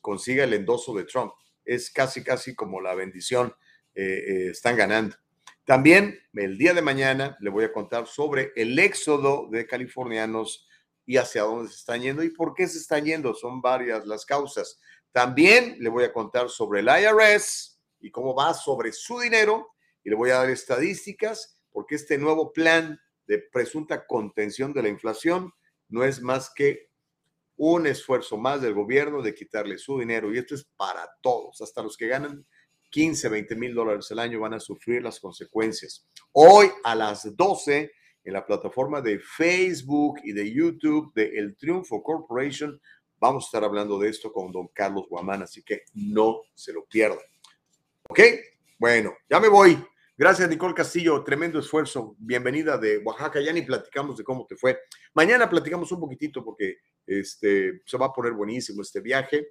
consiga 0.01 0.43
el 0.43 0.53
endoso 0.53 0.93
de 0.95 1.05
Trump. 1.05 1.31
es 1.63 1.91
casi, 1.91 2.23
casi 2.23 2.55
como 2.55 2.81
la 2.81 2.95
bendición, 2.95 3.53
eh, 3.93 4.03
eh, 4.03 4.49
están 4.49 4.76
ganando. 4.76 5.15
También 5.65 6.19
el 6.33 6.57
día 6.57 6.73
de 6.73 6.81
mañana 6.81 7.38
le 7.39 7.49
voy 7.49 7.63
a 7.63 7.73
contar 7.73 8.07
sobre 8.07 8.51
el 8.55 8.77
éxodo 8.79 9.47
de 9.49 9.67
californianos 9.67 10.67
y 11.05 11.17
hacia 11.17 11.43
dónde 11.43 11.69
se 11.69 11.77
están 11.77 12.01
yendo 12.01 12.23
y 12.23 12.29
por 12.29 12.53
qué 12.53 12.67
se 12.67 12.79
están 12.79 13.05
yendo. 13.05 13.33
Son 13.33 13.61
varias 13.61 14.05
las 14.07 14.25
causas. 14.25 14.79
También 15.11 15.77
le 15.79 15.89
voy 15.89 16.03
a 16.03 16.13
contar 16.13 16.49
sobre 16.49 16.79
el 16.79 16.88
IRS 16.88 17.79
y 17.99 18.11
cómo 18.11 18.33
va 18.33 18.53
sobre 18.53 18.91
su 18.91 19.19
dinero 19.19 19.67
y 20.03 20.09
le 20.09 20.15
voy 20.15 20.31
a 20.31 20.38
dar 20.38 20.49
estadísticas 20.49 21.59
porque 21.71 21.95
este 21.95 22.17
nuevo 22.17 22.51
plan 22.51 22.99
de 23.27 23.39
presunta 23.39 24.05
contención 24.07 24.73
de 24.73 24.83
la 24.83 24.89
inflación 24.89 25.53
no 25.89 26.03
es 26.03 26.21
más 26.21 26.51
que 26.53 26.89
un 27.55 27.85
esfuerzo 27.85 28.38
más 28.38 28.61
del 28.61 28.73
gobierno 28.73 29.21
de 29.21 29.35
quitarle 29.35 29.77
su 29.77 29.99
dinero 29.99 30.33
y 30.33 30.39
esto 30.39 30.55
es 30.55 30.65
para 30.75 31.07
todos, 31.21 31.61
hasta 31.61 31.83
los 31.83 31.95
que 31.95 32.07
ganan 32.07 32.45
15, 32.91 33.30
20 33.30 33.55
mil 33.55 33.73
dólares 33.73 34.11
al 34.11 34.19
año 34.19 34.39
van 34.39 34.53
a 34.53 34.59
sufrir 34.59 35.01
las 35.01 35.19
consecuencias. 35.19 36.07
Hoy 36.34 36.68
a 36.84 36.93
las 36.93 37.35
12 37.35 37.91
en 38.23 38.34
la 38.34 38.45
plataforma 38.45 39.01
de 39.01 39.19
Facebook 39.19 40.19
y 40.23 40.34
de 40.34 40.53
YouTube 40.53 41.11
de 41.15 41.31
El 41.39 41.55
Triunfo 41.55 42.03
Corporation 42.03 42.80
vamos 43.19 43.45
a 43.45 43.47
estar 43.47 43.63
hablando 43.63 43.97
de 43.99 44.09
esto 44.09 44.34
con 44.34 44.51
don 44.51 44.68
Carlos 44.69 45.05
Guamán, 45.07 45.43
así 45.43 45.63
que 45.63 45.84
no 45.93 46.41
se 46.53 46.73
lo 46.73 46.85
pierdan. 46.85 47.19
¿Ok? 48.09 48.19
Bueno, 48.77 49.13
ya 49.30 49.39
me 49.39 49.47
voy. 49.47 49.77
Gracias, 50.18 50.49
Nicole 50.49 50.73
Castillo. 50.73 51.23
Tremendo 51.23 51.59
esfuerzo. 51.59 52.15
Bienvenida 52.19 52.77
de 52.77 52.97
Oaxaca. 52.97 53.39
Ya 53.39 53.53
ni 53.53 53.61
platicamos 53.61 54.18
de 54.18 54.23
cómo 54.23 54.45
te 54.45 54.55
fue. 54.55 54.80
Mañana 55.13 55.49
platicamos 55.49 55.91
un 55.91 55.99
poquitito 55.99 56.43
porque 56.43 56.77
este, 57.05 57.81
se 57.85 57.97
va 57.97 58.07
a 58.07 58.13
poner 58.13 58.34
buenísimo 58.34 58.81
este 58.81 59.01
viaje. 59.01 59.49